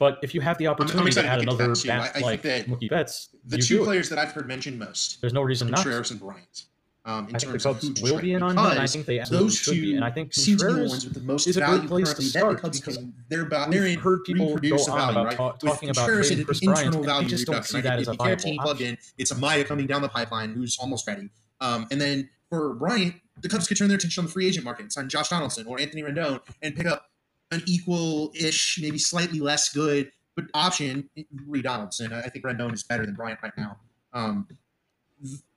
But 0.02 0.18
if 0.24 0.34
you 0.34 0.41
have 0.41 0.58
the 0.58 0.66
opportunity 0.66 1.12
to 1.12 1.24
add 1.24 1.41
another 1.43 1.76
bat 1.86 2.20
like 2.24 2.41
Mookie 2.41 2.89
Betts, 2.89 3.30
the 3.45 3.60
two 3.60 3.84
players 3.84 4.10
that 4.10 4.18
I've 4.18 4.32
heard 4.32 4.47
mentioned 4.47 4.80
most, 4.80 5.22
there's 5.22 5.32
no 5.32 5.43
reason 5.43 5.68
not. 5.68 5.76
Contreras 5.84 6.10
and 6.10 6.20
Bryant. 6.20 6.64
Um, 7.06 7.28
in 7.30 7.36
I 7.36 7.38
think 7.38 7.52
the 7.52 7.60
Cubs 7.60 8.02
will 8.02 8.20
be 8.20 8.34
in 8.34 8.41
on 8.41 8.56
that. 8.56 8.80
I 8.80 8.88
think 8.88 9.06
they 9.06 9.20
those 9.30 9.64
two 9.64 9.74
be. 9.74 9.95
And 9.95 10.04
I 10.04 10.10
think 10.10 10.32
to 10.32 10.56
the 10.56 10.88
ones 10.89 11.06
with 11.06 11.14
the 11.14 11.20
most 11.20 11.45
is 11.45 11.58
a 11.58 11.62
great 11.62 11.86
place 11.86 12.16
to 12.16 12.22
start 12.24 12.64
because 12.64 12.97
they're 13.30 13.43
about 13.43 13.70
they're 13.70 13.95
heard 13.99 14.24
people 14.24 14.58
go 14.58 14.76
on 14.76 14.86
value, 14.88 15.12
about 15.12 15.26
right? 15.26 15.38
ta- 15.38 15.52
talking 15.52 15.91
about 15.91 16.08
trading 16.08 16.45
Kris 16.45 16.62
Bryant. 16.62 17.08
I 17.08 17.24
just 17.26 17.45
don't 17.45 17.64
see 17.64 17.82
that 17.82 17.99
as 17.99 18.08
a 18.08 18.14
viable 18.14 18.58
plug 18.58 18.82
in. 18.82 18.97
It's 19.20 19.32
Amaya 19.32 19.68
coming 19.68 19.86
down 19.86 20.02
the 20.02 20.10
pipeline 20.10 20.56
who's 20.56 20.80
almost 20.80 21.06
ready. 21.06 21.30
Um, 21.60 21.86
and 21.91 22.02
then 22.02 22.28
for 22.49 22.74
Bryant, 22.74 23.14
the 23.39 23.49
Cubs 23.49 23.68
could 23.68 23.78
turn 23.78 23.88
their 23.88 23.97
attention 23.97 24.22
on 24.22 24.26
the 24.26 24.32
free 24.32 24.47
agent 24.47 24.66
market, 24.66 24.91
sign 24.91 25.10
Josh 25.10 25.30
Donaldson 25.30 25.68
or 25.68 25.80
Anthony 25.80 26.02
Rendon, 26.02 26.41
and 26.64 26.76
pick 26.76 26.88
up 26.88 27.11
an 27.52 27.62
equal-ish, 27.66 28.80
maybe 28.82 28.97
slightly 28.97 29.39
less 29.39 29.70
good 29.70 30.12
but 30.36 30.45
option 30.54 31.10
Reed 31.47 31.64
Donaldson. 31.64 32.14
I 32.14 32.30
think 32.30 32.45
Rendon 32.45 32.74
is 32.74 32.84
better 32.84 33.06
than 33.06 33.16
Bryant 33.16 33.39
right 33.43 33.56
now. 33.58 33.78
Um, 34.14 34.47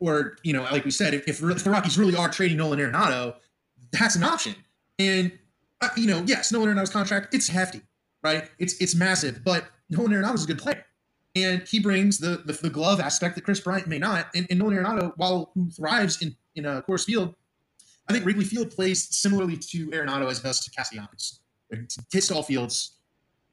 or 0.01 0.37
you 0.43 0.53
know, 0.53 0.63
like 0.63 0.85
we 0.85 0.91
said, 0.91 1.15
if, 1.15 1.27
if 1.29 1.41
the 1.41 1.71
Rockies 1.71 1.99
really 1.99 2.17
are 2.17 2.29
trading 2.29 2.59
Nolan 2.59 2.79
Arenado, 2.79 3.37
that's 3.93 4.17
an 4.17 4.25
option. 4.25 4.55
And 4.99 5.33
uh, 5.81 5.89
you 5.97 6.07
know, 6.07 6.23
yes, 6.27 6.53
Nolan 6.53 6.69
Arenado's 6.69 6.91
contract 6.91 7.35
it's 7.35 7.49
hefty, 7.49 7.81
right? 8.23 8.51
It's 8.59 8.81
it's 8.81 8.95
massive, 8.95 9.43
but 9.45 9.67
Nolan 9.91 10.13
Arenado 10.13 10.35
is 10.35 10.45
a 10.45 10.47
good 10.47 10.59
player, 10.59 10.85
and 11.35 11.63
he 11.67 11.81
brings 11.81 12.19
the 12.19 12.43
the, 12.45 12.53
the 12.53 12.71
glove 12.71 13.01
aspect 13.01 13.37
that 13.37 13.43
Kris 13.43 13.61
Bryant 13.61 13.87
may 13.87 13.99
not. 13.99 14.29
And, 14.35 14.47
and 14.51 14.59
Nolan 14.59 14.77
Arenado, 14.77 15.13
while 15.17 15.51
who 15.55 15.71
thrives 15.71 16.21
in 16.21 16.37
in 16.55 16.67
a 16.67 16.83
Coors 16.83 17.05
Field, 17.05 17.35
I 18.09 18.13
think 18.13 18.27
Wrigley 18.27 18.45
Field 18.45 18.71
plays 18.71 19.09
similarly 19.17 19.57
to 19.57 19.89
Arenado 19.91 20.31
as 20.31 20.41
does 20.41 20.61
to 20.65 20.71
Castellanos. 20.71 21.41
Hits 22.13 22.31
all 22.31 22.43
fields, 22.43 22.99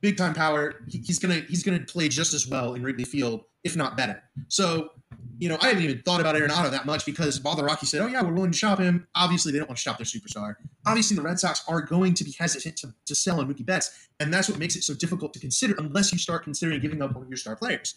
big 0.01 0.17
time 0.17 0.33
power. 0.33 0.83
He, 0.87 0.99
he's 0.99 1.19
gonna 1.19 1.41
he's 1.47 1.63
gonna 1.63 1.79
play 1.79 2.09
just 2.09 2.33
as 2.33 2.47
well 2.47 2.73
in 2.73 2.83
Wrigley 2.83 3.05
Field, 3.05 3.43
if 3.63 3.75
not 3.75 3.97
better. 3.97 4.21
So 4.47 4.91
you 5.39 5.49
know, 5.49 5.57
I 5.61 5.69
haven't 5.69 5.83
even 5.83 6.01
thought 6.03 6.21
about 6.21 6.35
Arenado 6.35 6.69
that 6.69 6.85
much 6.85 7.05
because 7.05 7.41
while 7.41 7.55
the 7.55 7.63
Rockies 7.63 7.89
said, 7.89 8.01
"Oh 8.01 8.07
yeah, 8.07 8.21
we're 8.21 8.33
willing 8.33 8.51
to 8.51 8.57
shop 8.57 8.79
him," 8.79 9.07
obviously 9.15 9.51
they 9.51 9.57
don't 9.57 9.67
want 9.67 9.77
to 9.77 9.81
shop 9.81 9.97
their 9.97 10.05
superstar. 10.05 10.55
Obviously, 10.85 11.15
the 11.15 11.23
Red 11.23 11.39
Sox 11.39 11.63
are 11.67 11.81
going 11.81 12.13
to 12.13 12.23
be 12.23 12.31
hesitant 12.37 12.77
to, 12.77 12.93
to 13.05 13.15
sell 13.15 13.39
on 13.39 13.51
Mookie 13.51 13.65
Betts, 13.65 14.07
and 14.19 14.33
that's 14.33 14.49
what 14.49 14.59
makes 14.59 14.75
it 14.75 14.83
so 14.83 14.93
difficult 14.93 15.33
to 15.33 15.39
consider 15.39 15.75
unless 15.79 16.11
you 16.11 16.19
start 16.19 16.43
considering 16.43 16.79
giving 16.79 17.01
up 17.01 17.13
one 17.13 17.23
of 17.23 17.29
your 17.29 17.37
star 17.37 17.55
players. 17.55 17.95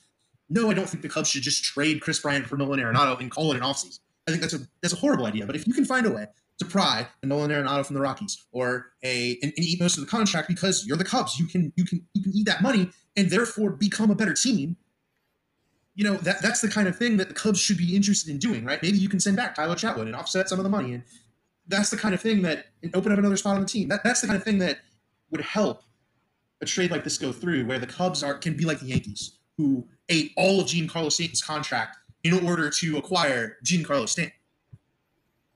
No, 0.48 0.70
I 0.70 0.74
don't 0.74 0.88
think 0.88 1.02
the 1.02 1.08
Cubs 1.08 1.28
should 1.28 1.42
just 1.42 1.64
trade 1.64 2.00
Kris 2.00 2.18
Bryant 2.18 2.46
for 2.46 2.56
Nolan 2.56 2.80
Arenado 2.80 3.18
and 3.20 3.30
call 3.30 3.52
it 3.52 3.56
an 3.56 3.62
offseason. 3.62 4.00
I 4.26 4.30
think 4.30 4.40
that's 4.40 4.54
a 4.54 4.60
that's 4.80 4.94
a 4.94 4.98
horrible 4.98 5.26
idea. 5.26 5.46
But 5.46 5.56
if 5.56 5.66
you 5.66 5.74
can 5.74 5.84
find 5.84 6.06
a 6.06 6.10
way 6.10 6.26
to 6.58 6.64
pry 6.64 7.08
a 7.22 7.26
Nolan 7.26 7.50
Arenado 7.50 7.84
from 7.84 7.94
the 7.94 8.00
Rockies 8.00 8.44
or 8.52 8.92
a 9.02 9.38
and, 9.42 9.52
and 9.56 9.64
eat 9.64 9.80
most 9.80 9.98
of 9.98 10.04
the 10.04 10.10
contract 10.10 10.48
because 10.48 10.86
you're 10.86 10.96
the 10.96 11.04
Cubs, 11.04 11.38
you 11.38 11.46
can 11.46 11.72
you 11.76 11.84
can 11.84 12.06
you 12.14 12.22
can 12.22 12.32
eat 12.32 12.46
that 12.46 12.62
money 12.62 12.90
and 13.16 13.30
therefore 13.30 13.70
become 13.70 14.10
a 14.10 14.14
better 14.14 14.34
team 14.34 14.76
you 15.94 16.04
know 16.04 16.16
that 16.18 16.42
that's 16.42 16.60
the 16.60 16.68
kind 16.68 16.88
of 16.88 16.96
thing 16.96 17.16
that 17.18 17.28
the 17.28 17.34
Cubs 17.34 17.60
should 17.60 17.78
be 17.78 17.94
interested 17.94 18.30
in 18.30 18.38
doing, 18.38 18.64
right? 18.64 18.82
Maybe 18.82 18.98
you 18.98 19.08
can 19.08 19.20
send 19.20 19.36
back 19.36 19.54
Tyler 19.54 19.76
Chatwood 19.76 20.02
and 20.02 20.16
offset 20.16 20.48
some 20.48 20.58
of 20.58 20.64
the 20.64 20.70
money, 20.70 20.92
and 20.92 21.04
that's 21.68 21.90
the 21.90 21.96
kind 21.96 22.14
of 22.14 22.20
thing 22.20 22.42
that 22.42 22.66
and 22.82 22.94
open 22.96 23.12
up 23.12 23.18
another 23.18 23.36
spot 23.36 23.54
on 23.54 23.60
the 23.62 23.68
team. 23.68 23.88
That 23.88 24.02
that's 24.02 24.20
the 24.20 24.26
kind 24.26 24.36
of 24.36 24.44
thing 24.44 24.58
that 24.58 24.80
would 25.30 25.40
help 25.40 25.82
a 26.60 26.66
trade 26.66 26.90
like 26.90 27.04
this 27.04 27.18
go 27.18 27.32
through, 27.32 27.66
where 27.66 27.78
the 27.78 27.86
Cubs 27.86 28.22
are 28.22 28.34
can 28.34 28.56
be 28.56 28.64
like 28.64 28.80
the 28.80 28.86
Yankees, 28.86 29.38
who 29.56 29.86
ate 30.08 30.32
all 30.36 30.60
of 30.60 30.66
Giancarlo 30.66 31.12
Stanton's 31.12 31.42
contract 31.42 31.96
in 32.24 32.46
order 32.46 32.70
to 32.70 32.96
acquire 32.96 33.58
Giancarlo 33.64 34.08
Stanton. 34.08 34.34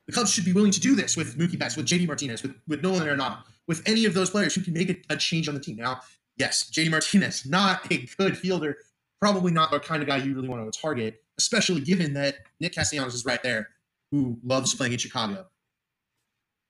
The 0.08 0.12
Cubs 0.12 0.32
should 0.32 0.44
be 0.44 0.52
willing 0.52 0.72
to 0.72 0.80
do 0.80 0.96
this 0.96 1.16
with 1.16 1.38
Mookie 1.38 1.58
Betts, 1.58 1.76
with 1.76 1.86
JD 1.86 2.08
Martinez, 2.08 2.42
with, 2.42 2.56
with 2.66 2.82
Nolan 2.82 3.06
Arenado, 3.06 3.38
with 3.68 3.82
any 3.86 4.04
of 4.06 4.14
those 4.14 4.30
players 4.30 4.54
who 4.54 4.62
can 4.62 4.72
make 4.72 4.90
a, 4.90 4.96
a 5.14 5.16
change 5.16 5.48
on 5.48 5.54
the 5.54 5.60
team. 5.60 5.76
Now, 5.76 6.00
yes, 6.36 6.68
JD 6.72 6.90
Martinez, 6.90 7.46
not 7.46 7.92
a 7.92 8.08
good 8.18 8.36
fielder 8.36 8.78
probably 9.20 9.52
not 9.52 9.70
the 9.70 9.80
kind 9.80 10.02
of 10.02 10.08
guy 10.08 10.16
you 10.18 10.34
really 10.34 10.48
want 10.48 10.72
to 10.72 10.80
target, 10.80 11.22
especially 11.38 11.80
given 11.80 12.14
that 12.14 12.36
Nick 12.60 12.74
Castellanos 12.74 13.14
is 13.14 13.24
right 13.24 13.42
there, 13.42 13.68
who 14.10 14.38
loves 14.42 14.74
playing 14.74 14.92
in 14.92 14.98
Chicago. 14.98 15.46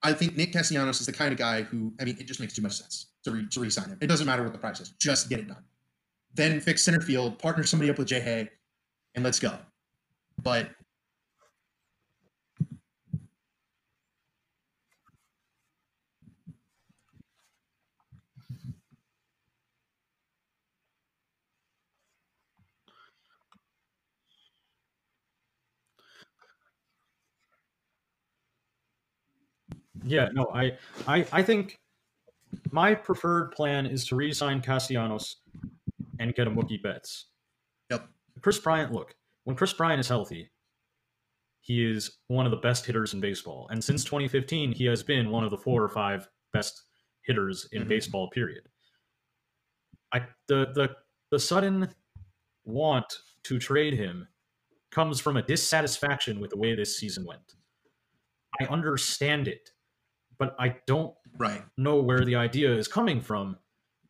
I 0.02 0.12
think 0.12 0.36
Nick 0.36 0.52
Castellanos 0.52 1.00
is 1.00 1.06
the 1.06 1.12
kind 1.12 1.32
of 1.32 1.38
guy 1.38 1.62
who, 1.62 1.92
I 2.00 2.04
mean, 2.04 2.16
it 2.18 2.24
just 2.24 2.40
makes 2.40 2.54
too 2.54 2.62
much 2.62 2.76
sense 2.76 3.06
to, 3.24 3.32
re- 3.32 3.48
to 3.48 3.60
re-sign 3.60 3.88
him. 3.88 3.98
It 4.00 4.06
doesn't 4.06 4.26
matter 4.26 4.42
what 4.42 4.52
the 4.52 4.58
price 4.58 4.80
is, 4.80 4.90
just 4.90 5.28
get 5.28 5.40
it 5.40 5.48
done. 5.48 5.64
Then 6.34 6.60
fix 6.60 6.84
center 6.84 7.00
field, 7.00 7.38
partner 7.38 7.64
somebody 7.64 7.90
up 7.90 7.98
with 7.98 8.08
Jay 8.08 8.20
Hay, 8.20 8.48
and 9.14 9.24
let's 9.24 9.40
go. 9.40 9.58
But 10.42 10.70
Yeah, 30.08 30.28
no, 30.32 30.50
I, 30.54 30.76
I, 31.06 31.26
I 31.32 31.42
think 31.42 31.78
my 32.70 32.94
preferred 32.94 33.52
plan 33.52 33.86
is 33.86 34.06
to 34.06 34.16
re-sign 34.16 34.60
Castellanos 34.60 35.36
and 36.18 36.34
get 36.34 36.46
a 36.46 36.50
Mookie 36.50 36.82
Betts. 36.82 37.26
Yep. 37.90 38.08
Kris 38.40 38.58
Bryant, 38.58 38.92
look, 38.92 39.14
when 39.44 39.56
Kris 39.56 39.72
Bryant 39.72 40.00
is 40.00 40.08
healthy, 40.08 40.50
he 41.60 41.84
is 41.84 42.18
one 42.28 42.46
of 42.46 42.50
the 42.50 42.58
best 42.58 42.86
hitters 42.86 43.14
in 43.14 43.20
baseball, 43.20 43.68
and 43.70 43.82
since 43.82 44.04
2015, 44.04 44.72
he 44.72 44.86
has 44.86 45.02
been 45.02 45.30
one 45.30 45.44
of 45.44 45.50
the 45.50 45.58
four 45.58 45.82
or 45.82 45.88
five 45.88 46.28
best 46.52 46.84
hitters 47.24 47.68
in 47.72 47.80
mm-hmm. 47.80 47.88
baseball. 47.90 48.30
Period. 48.30 48.62
I 50.12 50.20
the 50.46 50.72
the 50.74 50.96
the 51.30 51.38
sudden 51.38 51.88
want 52.64 53.18
to 53.44 53.58
trade 53.58 53.94
him 53.94 54.28
comes 54.90 55.20
from 55.20 55.36
a 55.36 55.42
dissatisfaction 55.42 56.40
with 56.40 56.50
the 56.50 56.56
way 56.56 56.74
this 56.74 56.98
season 56.98 57.24
went. 57.26 57.54
I 58.60 58.64
understand 58.64 59.46
it 59.46 59.70
but 60.38 60.54
I 60.58 60.76
don't 60.86 61.14
right. 61.38 61.62
know 61.76 62.00
where 62.00 62.24
the 62.24 62.36
idea 62.36 62.74
is 62.74 62.88
coming 62.88 63.20
from 63.20 63.56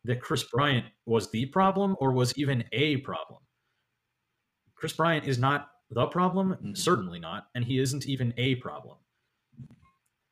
that 0.05 0.21
Kris 0.21 0.43
Bryant 0.43 0.85
was 1.05 1.29
the 1.31 1.45
problem 1.47 1.95
or 1.99 2.11
was 2.13 2.37
even 2.37 2.63
a 2.71 2.97
problem. 2.97 3.41
Kris 4.75 4.93
Bryant 4.93 5.27
is 5.27 5.37
not 5.37 5.69
the 5.91 6.07
problem, 6.07 6.51
mm-hmm. 6.51 6.73
certainly 6.73 7.19
not, 7.19 7.47
and 7.55 7.65
he 7.65 7.79
isn't 7.79 8.05
even 8.05 8.33
a 8.37 8.55
problem. 8.55 8.97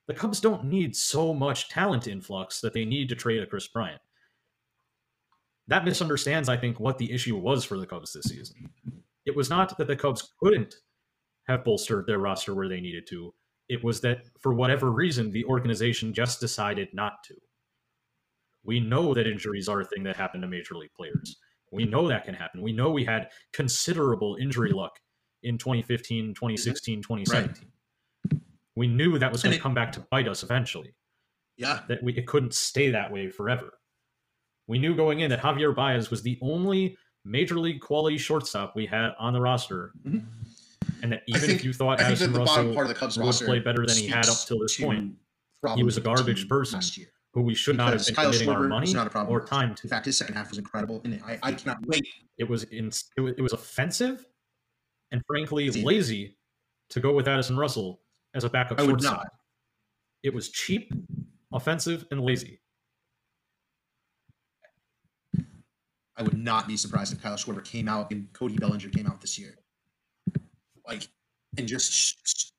The 0.07 0.13
Cubs 0.13 0.39
don't 0.39 0.65
need 0.65 0.95
so 0.95 1.33
much 1.33 1.67
talent 1.67 2.07
influx 2.07 2.61
that 2.61 2.73
they 2.73 2.85
need 2.85 3.09
to 3.09 3.15
trade 3.15 3.43
a 3.43 3.45
Kris 3.45 3.67
Bryant. 3.67 4.01
That 5.67 5.83
misunderstands, 5.83 6.47
I 6.47 6.55
think, 6.55 6.79
what 6.79 6.97
the 6.97 7.11
issue 7.11 7.35
was 7.35 7.65
for 7.65 7.77
the 7.77 7.85
Cubs 7.85 8.13
this 8.13 8.23
season. 8.23 8.69
It 9.25 9.35
was 9.35 9.49
not 9.49 9.77
that 9.77 9.87
the 9.87 9.97
Cubs 9.97 10.33
couldn't 10.41 10.75
have 11.47 11.65
bolstered 11.65 12.07
their 12.07 12.19
roster 12.19 12.55
where 12.55 12.69
they 12.69 12.79
needed 12.79 13.05
to. 13.07 13.33
It 13.69 13.83
was 13.83 14.01
that 14.01 14.19
for 14.39 14.53
whatever 14.53 14.91
reason, 14.91 15.31
the 15.31 15.45
organization 15.45 16.13
just 16.13 16.39
decided 16.39 16.89
not 16.93 17.23
to. 17.25 17.35
We 18.63 18.79
know 18.79 19.13
that 19.13 19.27
injuries 19.27 19.67
are 19.67 19.81
a 19.81 19.85
thing 19.85 20.03
that 20.03 20.15
happen 20.15 20.41
to 20.41 20.47
major 20.47 20.75
league 20.75 20.93
players. 20.95 21.37
We 21.71 21.85
know 21.85 22.07
that 22.07 22.25
can 22.25 22.33
happen. 22.33 22.61
We 22.61 22.71
know 22.71 22.91
we 22.91 23.03
had 23.03 23.29
considerable 23.51 24.37
injury 24.39 24.71
luck 24.71 24.99
in 25.43 25.57
2015, 25.57 26.33
2016, 26.33 27.01
2017. 27.01 27.67
Right. 28.31 28.41
We 28.75 28.87
knew 28.87 29.17
that 29.17 29.31
was 29.31 29.43
going 29.43 29.55
to 29.55 29.61
come 29.61 29.73
back 29.73 29.91
to 29.93 30.01
bite 30.11 30.27
us 30.27 30.43
eventually. 30.43 30.95
Yeah. 31.57 31.81
That 31.87 32.03
we, 32.03 32.13
it 32.13 32.27
couldn't 32.27 32.53
stay 32.53 32.91
that 32.91 33.11
way 33.11 33.29
forever. 33.29 33.73
We 34.67 34.79
knew 34.79 34.95
going 34.95 35.21
in 35.21 35.29
that 35.31 35.41
Javier 35.41 35.75
Baez 35.75 36.09
was 36.09 36.21
the 36.21 36.37
only 36.41 36.97
major 37.25 37.57
league 37.59 37.81
quality 37.81 38.17
shortstop 38.17 38.75
we 38.75 38.85
had 38.85 39.11
on 39.19 39.33
the 39.33 39.41
roster. 39.41 39.91
Mm-hmm 40.05 40.46
and 41.01 41.11
that 41.11 41.23
even 41.27 41.41
think, 41.41 41.53
if 41.53 41.65
you 41.65 41.73
thought 41.73 41.99
Addison 41.99 42.33
Russell 42.33 42.73
part 42.73 42.85
of 42.85 42.89
the 42.89 42.95
Cubs 42.95 43.17
would 43.17 43.33
play 43.33 43.59
better 43.59 43.85
than 43.85 43.97
he 43.97 44.07
had 44.07 44.27
up 44.27 44.37
till 44.45 44.59
this 44.59 44.79
point, 44.79 45.13
he 45.75 45.83
was 45.83 45.97
a 45.97 46.01
garbage 46.01 46.47
person 46.47 46.81
who 47.33 47.41
we 47.41 47.53
should 47.53 47.77
not 47.77 47.93
have 47.93 48.05
been 48.05 48.15
Kyle 48.15 48.25
committing 48.25 48.47
Schwarber 48.47 48.55
our 48.55 48.67
money 48.67 48.93
not 48.93 49.07
a 49.07 49.09
problem 49.09 49.35
or 49.35 49.45
time 49.45 49.75
to. 49.75 49.83
In 49.83 49.89
fact, 49.89 50.05
his 50.05 50.17
second 50.17 50.35
half 50.35 50.49
was 50.49 50.57
incredible, 50.57 51.01
and 51.03 51.21
I, 51.25 51.37
I 51.43 51.53
cannot 51.53 51.85
wait. 51.85 52.07
It 52.37 52.49
was 52.49 52.63
in, 52.63 52.91
it 53.15 53.21
was, 53.21 53.33
it 53.37 53.41
was 53.41 53.53
offensive 53.53 54.25
and 55.11 55.21
frankly 55.27 55.71
See, 55.71 55.83
lazy 55.83 56.37
to 56.89 56.99
go 56.99 57.13
with 57.13 57.27
Addison 57.27 57.57
Russell 57.57 58.01
as 58.33 58.43
a 58.43 58.49
backup 58.49 58.79
I 58.79 58.85
shortstop. 58.85 59.17
Not. 59.17 59.27
It 60.23 60.33
was 60.33 60.49
cheap, 60.49 60.91
offensive, 61.53 62.05
and 62.11 62.21
lazy. 62.21 62.59
I 66.17 66.23
would 66.23 66.37
not 66.37 66.67
be 66.67 66.75
surprised 66.77 67.13
if 67.13 67.21
Kyle 67.21 67.35
Schwarber 67.35 67.63
came 67.63 67.87
out 67.87 68.11
and 68.11 68.33
Cody 68.33 68.55
Bellinger 68.57 68.89
came 68.89 69.05
out 69.05 69.21
this 69.21 69.37
year 69.37 69.59
like 70.87 71.07
and 71.57 71.67
just 71.67 72.53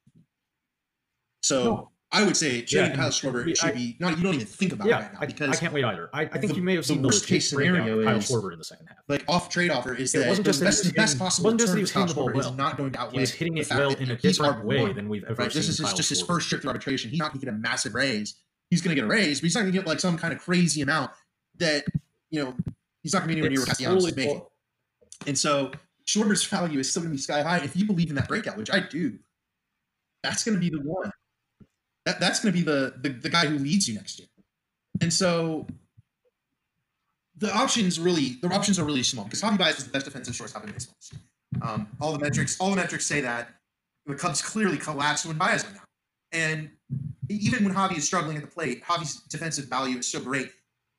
so 1.43 1.65
no. 1.65 1.91
I 2.11 2.25
would 2.25 2.37
say 2.37 2.63
Jay 2.63 2.87
yeah, 2.87 2.97
Kyle 2.97 3.11
Schwarber 3.11 3.55
should 3.55 3.75
be 3.75 3.97
not. 4.01 4.17
You 4.17 4.25
don't 4.25 4.35
even 4.35 4.47
think 4.47 4.73
about 4.73 4.89
yeah, 4.89 4.99
it 4.99 5.03
right 5.03 5.13
now 5.13 5.27
because 5.27 5.49
I, 5.51 5.53
I 5.53 5.57
can't 5.57 5.75
wait 5.75 5.85
either. 5.85 6.09
I, 6.15 6.23
I 6.23 6.39
think 6.39 6.53
the, 6.53 6.57
you 6.57 6.63
may 6.63 6.75
have 6.75 6.87
seen 6.87 7.03
the 7.03 7.09
worst 7.09 7.27
case 7.27 7.51
scenario 7.51 8.03
Kyle 8.03 8.17
Schwarber 8.19 8.53
in 8.53 8.59
the 8.59 8.65
second 8.65 8.87
half. 8.87 8.97
Like 9.09 9.25
off 9.29 9.51
trade 9.51 9.71
offer 9.71 9.95
is 9.95 10.15
it 10.15 10.21
that 10.21 10.29
wasn't 10.29 10.47
just 10.47 10.61
the 10.61 10.65
best, 10.65 10.95
best 10.95 11.19
possible 11.19 11.45
wasn't 11.49 11.61
just 11.61 11.75
he 11.75 11.83
was 11.83 11.91
hitting 11.91 12.09
the 12.09 12.15
ball 12.15 12.31
well. 12.33 12.55
not 12.55 12.79
going 12.79 12.93
to 12.93 12.99
outweigh. 12.99 13.15
He 13.15 13.21
was 13.21 13.33
hitting 13.33 13.59
it 13.59 13.69
well 13.71 13.95
in 13.95 14.11
a 14.11 14.17
different 14.17 14.65
way 14.65 14.91
than 14.93 15.11
we've 15.11 15.25
ever 15.25 15.35
right? 15.35 15.53
seen. 15.53 15.61
This 15.61 15.81
is 15.81 15.93
just 15.93 16.09
his 16.09 16.23
first 16.23 16.49
trip 16.49 16.63
through 16.63 16.71
arbitration. 16.71 17.11
He's 17.11 17.19
not 17.19 17.33
going 17.33 17.41
to 17.41 17.47
get 17.47 17.55
a 17.55 17.59
massive 17.59 17.95
raise. 17.95 18.37
He's 18.71 18.81
going 18.81 18.97
to 18.97 19.03
get 19.03 19.05
a 19.05 19.09
raise, 19.09 19.41
but 19.41 19.47
he's 19.47 19.55
not 19.55 19.63
going 19.63 19.73
to 19.73 19.79
get 19.79 19.87
like 19.87 20.01
some 20.01 20.17
kind 20.17 20.33
of 20.33 20.41
crazy 20.41 20.81
amount 20.81 21.11
that 21.59 21.85
you 22.31 22.43
know 22.43 22.55
he's 23.03 23.13
not 23.13 23.21
going 23.21 23.29
to 23.29 23.35
be 23.35 23.41
anywhere 23.41 23.51
near 23.51 23.61
what 23.61 23.69
Castellanos 23.69 24.07
is 24.07 24.17
making. 24.17 24.43
And 25.27 25.37
so 25.37 25.73
Schwarber's 26.09 26.45
value 26.45 26.79
is 26.81 26.91
still 26.91 27.03
going 27.03 27.13
to 27.13 27.17
be 27.17 27.21
sky 27.21 27.43
high 27.43 27.59
if 27.59 27.77
you 27.77 27.85
believe 27.85 28.09
in 28.09 28.17
that 28.17 28.29
breakout, 28.29 28.57
which 28.57 28.71
I 28.71 28.81
do 28.81 29.19
that's 30.23 30.45
going 30.45 30.55
to 30.55 30.61
be 30.61 30.71
the 30.71 30.83
one. 30.83 31.11
That, 32.07 32.21
that's 32.21 32.41
going 32.41 32.53
to 32.53 32.59
be 32.59 32.65
the, 32.65 32.95
the 33.01 33.11
the 33.11 33.29
guy 33.29 33.47
who 33.47 33.59
leads 33.59 33.89
you 33.89 33.95
next 33.95 34.19
year. 34.19 34.29
And 35.01 35.13
so 35.13 35.67
the 37.37 37.55
options 37.55 38.01
really 38.01 38.39
the 38.43 38.49
options 38.49 38.79
are 38.79 38.85
really 38.85 39.03
small 39.03 39.25
because 39.25 39.43
Javi 39.43 39.59
Baez 39.59 39.79
is 39.79 39.85
the 39.85 39.91
best 39.91 40.07
defensive 40.07 40.35
shortstop 40.35 40.65
in 40.65 40.73
baseball. 40.73 40.97
Um, 41.63 41.89
all 42.01 42.13
the 42.13 42.19
metrics 42.19 42.59
all 42.61 42.71
the 42.71 42.77
metrics 42.77 43.07
say 43.07 43.21
that 43.21 43.51
the 44.07 44.15
Cubs 44.15 44.41
clearly 44.41 44.79
collapsed 44.79 45.27
when 45.27 45.37
Baez 45.37 45.65
went 45.65 45.77
out. 45.77 45.85
And 46.33 46.71
even 47.29 47.65
when 47.65 47.75
Javi 47.75 47.99
is 47.99 48.07
struggling 48.07 48.37
at 48.37 48.43
the 48.43 48.49
plate, 48.49 48.83
Javi's 48.85 49.21
defensive 49.23 49.67
value 49.67 49.99
is 49.99 50.09
so 50.09 50.21
great 50.21 50.51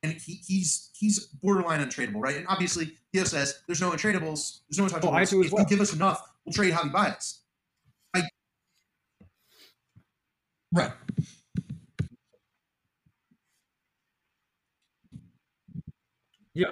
and 0.02 0.12
he, 0.12 0.40
he's 0.46 0.90
he's 0.94 1.26
borderline 1.26 1.80
untradeable, 1.80 2.20
right? 2.20 2.36
And 2.36 2.46
obviously, 2.48 2.92
Theo 3.12 3.24
says 3.24 3.60
there's 3.66 3.80
no 3.80 3.90
untradables, 3.90 4.60
there's 4.68 4.78
no 4.78 4.86
untouchables. 4.86 5.04
Oh, 5.04 5.12
I 5.12 5.24
do 5.24 5.42
if 5.42 5.52
well. 5.52 5.62
you 5.64 5.68
give 5.68 5.80
us 5.80 5.92
enough, 5.94 6.22
we'll 6.44 6.52
trade 6.52 6.72
Javi 6.74 6.92
Baez. 6.92 7.40
I 8.14 8.22
right. 10.72 10.92
Yeah. 16.54 16.70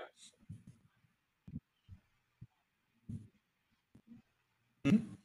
Mhm. 4.85 5.19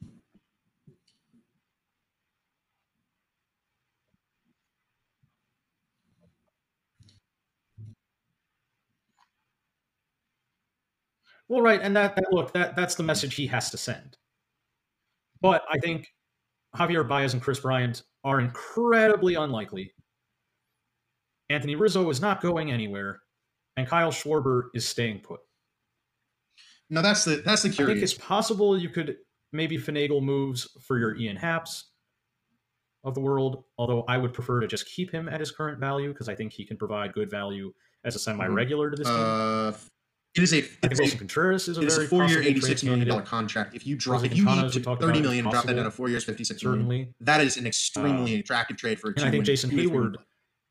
Well, 11.53 11.61
right, 11.61 11.81
and 11.83 11.95
that, 11.95 12.15
that 12.15 12.33
look 12.33 12.51
that 12.53 12.75
that's 12.75 12.95
the 12.95 13.03
message 13.03 13.35
he 13.35 13.45
has 13.45 13.69
to 13.69 13.77
send. 13.77 14.17
But 15.39 15.61
I 15.69 15.77
think 15.77 16.07
Javier 16.75 17.07
Baez 17.07 17.33
and 17.33 17.43
Kris 17.43 17.59
Bryant 17.59 18.01
are 18.23 18.39
incredibly 18.39 19.35
unlikely. 19.35 19.93
Anthony 21.51 21.75
Rizzo 21.75 22.09
is 22.09 22.19
not 22.19 22.41
going 22.41 22.71
anywhere, 22.71 23.21
and 23.77 23.87
Kyle 23.87 24.09
Schwarber 24.09 24.69
is 24.73 24.87
staying 24.87 25.19
put. 25.19 25.41
Now 26.89 27.03
that's 27.03 27.23
the 27.23 27.43
that's 27.45 27.61
the 27.61 27.69
curious. 27.69 27.91
I 27.91 27.93
think 27.93 28.03
it's 28.03 28.13
possible 28.15 28.75
you 28.75 28.89
could 28.89 29.17
maybe 29.51 29.77
finagle 29.77 30.23
moves 30.23 30.67
for 30.81 30.97
your 30.97 31.15
Ian 31.15 31.37
Happs 31.37 31.83
of 33.03 33.13
the 33.13 33.21
world, 33.21 33.63
although 33.77 34.05
I 34.07 34.17
would 34.17 34.33
prefer 34.33 34.59
to 34.59 34.65
just 34.65 34.87
keep 34.87 35.11
him 35.11 35.29
at 35.29 35.39
his 35.39 35.51
current 35.51 35.79
value 35.79 36.13
because 36.13 36.29
I 36.29 36.33
think 36.33 36.51
he 36.51 36.65
can 36.65 36.77
provide 36.77 37.13
good 37.13 37.29
value 37.29 37.71
as 38.03 38.15
a 38.15 38.19
semi-regular 38.19 38.89
to 38.89 38.95
this 38.95 39.05
team. 39.05 39.15
Uh, 39.15 39.73
Uh, 40.35 40.39
it 40.39 40.43
is 40.43 40.53
a 40.53 40.57
I 40.57 40.61
it's 40.83 40.99
a, 40.99 41.03
Wilson 41.03 41.19
Contreras 41.19 41.67
is 41.67 41.77
a 41.77 41.81
it 41.81 41.87
is 41.87 41.93
very 41.95 42.05
a 42.05 42.09
four-year, 42.09 42.41
eighty-six 42.41 42.83
million 42.83 43.07
dollar 43.07 43.21
contract. 43.21 43.75
If 43.75 43.85
you 43.85 43.95
drop, 43.95 44.23
if 44.25 44.35
you 44.35 44.45
need 44.45 44.71
to 44.71 44.79
thirty 44.95 45.21
million, 45.21 45.45
and 45.45 45.51
drop 45.51 45.65
that 45.65 45.75
down 45.75 45.85
to 45.85 45.91
four 45.91 46.09
years, 46.09 46.23
fifty-six 46.23 46.63
million. 46.63 46.81
certainly. 46.81 47.13
That 47.19 47.41
is 47.41 47.57
an 47.57 47.67
extremely 47.67 48.33
Um, 48.35 48.39
attractive 48.39 48.77
trade 48.77 48.99
for. 48.99 49.09
a 49.09 49.13
And 49.15 49.25
I 49.25 49.31
think 49.31 49.45
Jason 49.45 49.69
two 49.69 49.75
or 49.77 49.79
three-win 49.81 50.11
Heyward, 50.13 50.15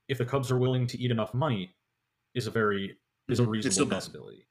if 0.08 0.18
the 0.18 0.24
Cubs 0.24 0.50
are 0.50 0.58
willing 0.58 0.86
to 0.88 0.98
eat 0.98 1.10
enough 1.12 1.32
money, 1.32 1.74
is 2.34 2.46
a 2.46 2.50
very 2.50 2.96
is 3.28 3.38
a 3.38 3.42
Mhm. 3.42 3.44
Still 3.44 3.46
reasonable 3.46 3.90
bad. 3.90 3.94
possibility. 3.96 4.48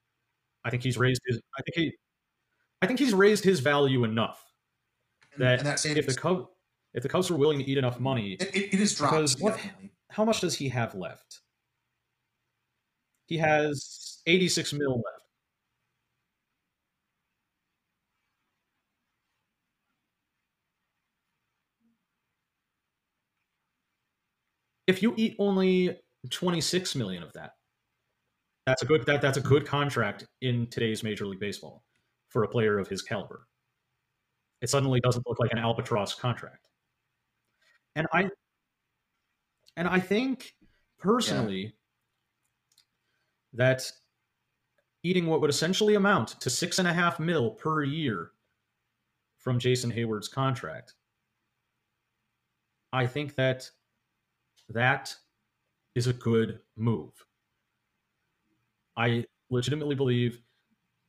I 0.63 0.69
think 0.69 0.81
he's 0.83 0.97
raised 0.97 1.21
his. 1.27 1.41
I 1.57 1.61
think 1.63 1.75
he. 1.75 1.93
I 2.81 2.87
think 2.87 2.99
he's 2.99 3.13
raised 3.13 3.43
his 3.43 3.59
value 3.59 4.03
enough 4.05 4.41
And- 5.33 5.41
that 5.41 5.59
and 5.59 5.67
that 5.67 5.85
if 5.85 6.07
the 6.07 6.15
Cubs 6.15 6.47
if 6.93 7.03
the 7.03 7.09
Cubs 7.09 7.29
were 7.29 7.37
willing 7.37 7.59
to 7.59 7.65
eat 7.69 7.77
enough 7.77 7.99
money, 7.99 8.33
it, 8.33 8.43
it, 8.55 8.73
it 8.73 8.79
is 8.79 8.95
dropped. 8.95 9.33
what- 9.39 9.59
how 10.09 10.23
much 10.25 10.39
does 10.41 10.55
he 10.55 10.69
have 10.69 10.95
left? 10.95 11.40
He 13.31 13.37
has 13.37 14.21
eighty 14.25 14.49
six 14.49 14.73
mil 14.73 14.95
left. 14.95 15.23
If 24.85 25.01
you 25.01 25.13
eat 25.15 25.37
only 25.39 25.97
twenty 26.29 26.59
six 26.59 26.93
million 26.93 27.23
of 27.23 27.31
that, 27.31 27.53
that's 28.65 28.81
a 28.81 28.85
good 28.85 29.05
that 29.05 29.21
that's 29.21 29.37
a 29.37 29.41
good 29.41 29.65
contract 29.65 30.27
in 30.41 30.67
today's 30.67 31.01
Major 31.01 31.25
League 31.25 31.39
Baseball 31.39 31.85
for 32.27 32.43
a 32.43 32.49
player 32.49 32.79
of 32.79 32.89
his 32.89 33.01
caliber. 33.01 33.47
It 34.61 34.69
suddenly 34.69 34.99
doesn't 34.99 35.25
look 35.25 35.39
like 35.39 35.53
an 35.53 35.57
albatross 35.57 36.15
contract. 36.15 36.67
And 37.95 38.07
I 38.11 38.29
and 39.77 39.87
I 39.87 40.01
think 40.01 40.53
personally 40.99 41.75
that 43.53 43.91
eating 45.03 45.27
what 45.27 45.41
would 45.41 45.49
essentially 45.49 45.95
amount 45.95 46.39
to 46.41 46.49
six 46.49 46.79
and 46.79 46.87
a 46.87 46.93
half 46.93 47.19
mil 47.19 47.51
per 47.51 47.83
year 47.83 48.31
from 49.37 49.59
Jason 49.59 49.91
Heyward's 49.91 50.27
contract, 50.27 50.93
I 52.93 53.07
think 53.07 53.35
that 53.35 53.69
that 54.69 55.15
is 55.95 56.07
a 56.07 56.13
good 56.13 56.59
move. 56.77 57.11
I 58.97 59.25
legitimately 59.49 59.95
believe 59.95 60.41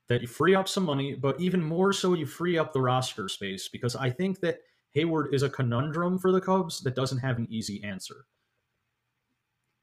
that 0.09 0.23
you 0.23 0.29
free 0.29 0.55
up 0.55 0.69
some 0.69 0.85
money, 0.85 1.15
but 1.15 1.41
even 1.41 1.63
more 1.63 1.93
so, 1.93 2.15
you 2.15 2.27
free 2.27 2.59
up 2.59 2.73
the 2.73 2.81
roster 2.81 3.29
space 3.29 3.69
because 3.69 3.97
I 3.97 4.11
think 4.11 4.41
that 4.41 4.59
Heyward 4.97 5.33
is 5.33 5.43
a 5.43 5.51
conundrum 5.51 6.19
for 6.19 6.33
the 6.33 6.41
Cubs 6.41 6.81
that 6.81 6.95
doesn't 6.95 7.19
have 7.19 7.39
an 7.39 7.47
easy 7.51 7.83
answer. 7.83 8.27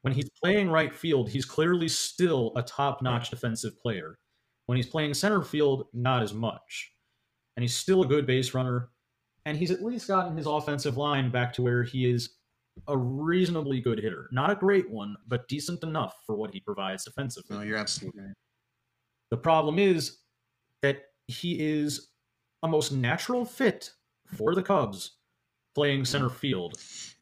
When 0.02 0.14
he's 0.14 0.30
playing 0.42 0.70
right 0.70 0.94
field, 0.94 1.28
he's 1.28 1.44
clearly 1.44 1.88
still 1.88 2.52
a 2.56 2.62
top 2.62 3.02
notch 3.02 3.30
defensive 3.30 3.78
player. 3.80 4.18
When 4.66 4.76
he's 4.76 4.86
playing 4.86 5.14
center 5.14 5.42
field, 5.42 5.88
not 5.92 6.22
as 6.22 6.32
much. 6.32 6.92
And 7.56 7.62
he's 7.62 7.74
still 7.74 8.02
a 8.02 8.06
good 8.06 8.26
base 8.26 8.54
runner. 8.54 8.90
And 9.44 9.56
he's 9.56 9.70
at 9.70 9.82
least 9.82 10.08
gotten 10.08 10.36
his 10.36 10.46
offensive 10.46 10.96
line 10.96 11.30
back 11.30 11.52
to 11.54 11.62
where 11.62 11.82
he 11.82 12.10
is 12.10 12.36
a 12.88 12.96
reasonably 12.96 13.80
good 13.80 13.98
hitter. 13.98 14.28
Not 14.32 14.50
a 14.50 14.54
great 14.54 14.88
one, 14.88 15.16
but 15.26 15.48
decent 15.48 15.82
enough 15.82 16.14
for 16.24 16.34
what 16.34 16.52
he 16.52 16.60
provides 16.60 17.04
defensively. 17.04 17.56
No, 17.56 17.62
you're 17.62 17.76
absolutely 17.76 18.22
right. 18.22 18.34
The 19.30 19.36
problem 19.36 19.78
is 19.78 20.18
that 20.82 21.02
he 21.26 21.60
is 21.60 22.08
a 22.62 22.68
most 22.68 22.92
natural 22.92 23.44
fit 23.44 23.90
for 24.26 24.54
the 24.54 24.62
Cubs 24.62 25.18
playing 25.74 26.04
center 26.04 26.28
field. 26.30 26.74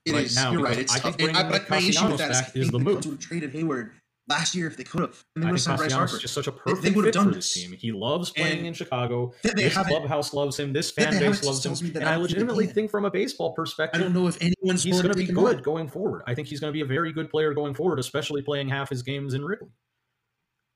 It 0.04 0.12
right 0.12 0.24
is. 0.24 0.34
now, 0.36 0.52
You're 0.52 0.62
right. 0.62 0.78
It's 0.78 0.94
I 0.94 1.00
think 1.00 1.16
tough. 1.18 1.26
And 1.28 1.32
bringing 1.34 1.52
I, 1.52 1.58
but 1.58 1.70
my 1.70 1.78
issue 1.78 2.08
with 2.08 2.18
that 2.18 2.30
is, 2.54 2.56
is 2.56 2.66
the 2.70 2.78
the 2.78 2.78
move. 2.84 2.94
Would 2.96 3.04
have 3.04 3.18
traded 3.18 3.52
Heyward 3.52 3.90
last 4.28 4.54
year 4.54 4.66
if 4.66 4.76
they 4.76 4.84
could 4.84 5.00
have. 5.02 5.22
And 5.34 5.42
they 5.44 5.48
I 5.48 5.50
would 5.50 5.58
have 5.58 5.62
signed 5.62 5.78
Bryce 5.78 5.92
Harper. 5.92 6.18
just 6.18 6.34
such 6.34 6.46
a 6.46 6.50
They- 6.50 6.56
they 6.56 6.62
perfect 6.74 6.96
would 6.96 7.04
have 7.06 7.14
fit 7.14 7.18
for 7.20 7.24
done 7.24 7.32
this 7.34 7.52
this. 7.54 7.62
team. 7.64 7.72
He 7.78 7.92
loves 7.92 8.30
playing 8.30 8.58
And 8.58 8.66
in 8.68 8.74
Chicago. 8.74 9.32
That 9.42 9.56
they 9.56 9.64
This 9.64 9.74
clubhouse 9.76 10.32
loves 10.32 10.58
him. 10.58 10.72
This 10.72 10.90
fan 10.90 11.10
base 11.18 11.22
loves 11.44 11.58
just 11.58 11.62
tells 11.62 11.82
me 11.82 11.90
him. 11.90 11.96
And 11.96 12.04
I 12.08 12.12
I 12.12 12.14
don't 12.14 12.22
think 12.26 12.28
they 12.38 12.42
legitimately 12.44 12.66
think 12.68 12.90
from 12.90 13.04
a 13.04 13.10
baseball 13.10 13.52
perspective, 13.52 14.00
I 14.00 14.04
don't 14.04 14.14
know 14.14 14.26
if 14.28 14.38
anyone's 14.40 14.82
he's 14.82 15.00
going 15.02 15.12
to 15.12 15.14
be 15.18 15.22
take 15.24 15.30
him 15.30 15.38
on. 15.38 15.44
good 15.44 15.62
going 15.62 15.88
forward. 15.88 16.22
I 16.26 16.34
think 16.34 16.48
he's 16.48 16.60
going 16.60 16.70
to 16.70 16.76
be 16.76 16.80
a 16.82 16.86
very 16.86 17.12
good 17.12 17.28
player 17.30 17.52
going 17.54 17.74
forward, 17.74 17.98
especially 17.98 18.40
playing 18.42 18.68
half 18.68 18.88
his 18.88 19.02
games 19.02 19.34
in 19.34 19.44
Wrigley. 19.44 19.68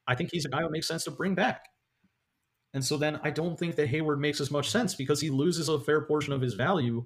I 0.07 0.15
think 0.15 0.31
he's 0.33 0.45
a 0.45 0.49
guy 0.49 0.61
who 0.63 0.69
makes 0.71 0.89
sense 0.89 1.05
to 1.05 1.11
bring 1.11 1.35
back. 1.35 1.65
And 2.75 2.85
so 2.85 2.97
then 2.97 3.21
I 3.23 3.31
don't 3.31 3.59
think 3.59 3.77
that 3.77 3.89
Heyward 3.91 4.19
makes 4.19 4.41
as 4.41 4.51
much 4.51 4.71
sense 4.71 4.95
because 4.95 5.21
he 5.21 5.31
loses 5.31 5.69
a 5.69 5.79
fair 5.79 6.01
portion 6.03 6.33
of 6.33 6.41
his 6.41 6.55
value 6.55 7.05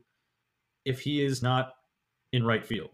if 0.87 1.01
he 1.01 1.23
is 1.23 1.43
not 1.43 1.73
in 2.33 2.47
right 2.47 2.65
field. 2.65 2.91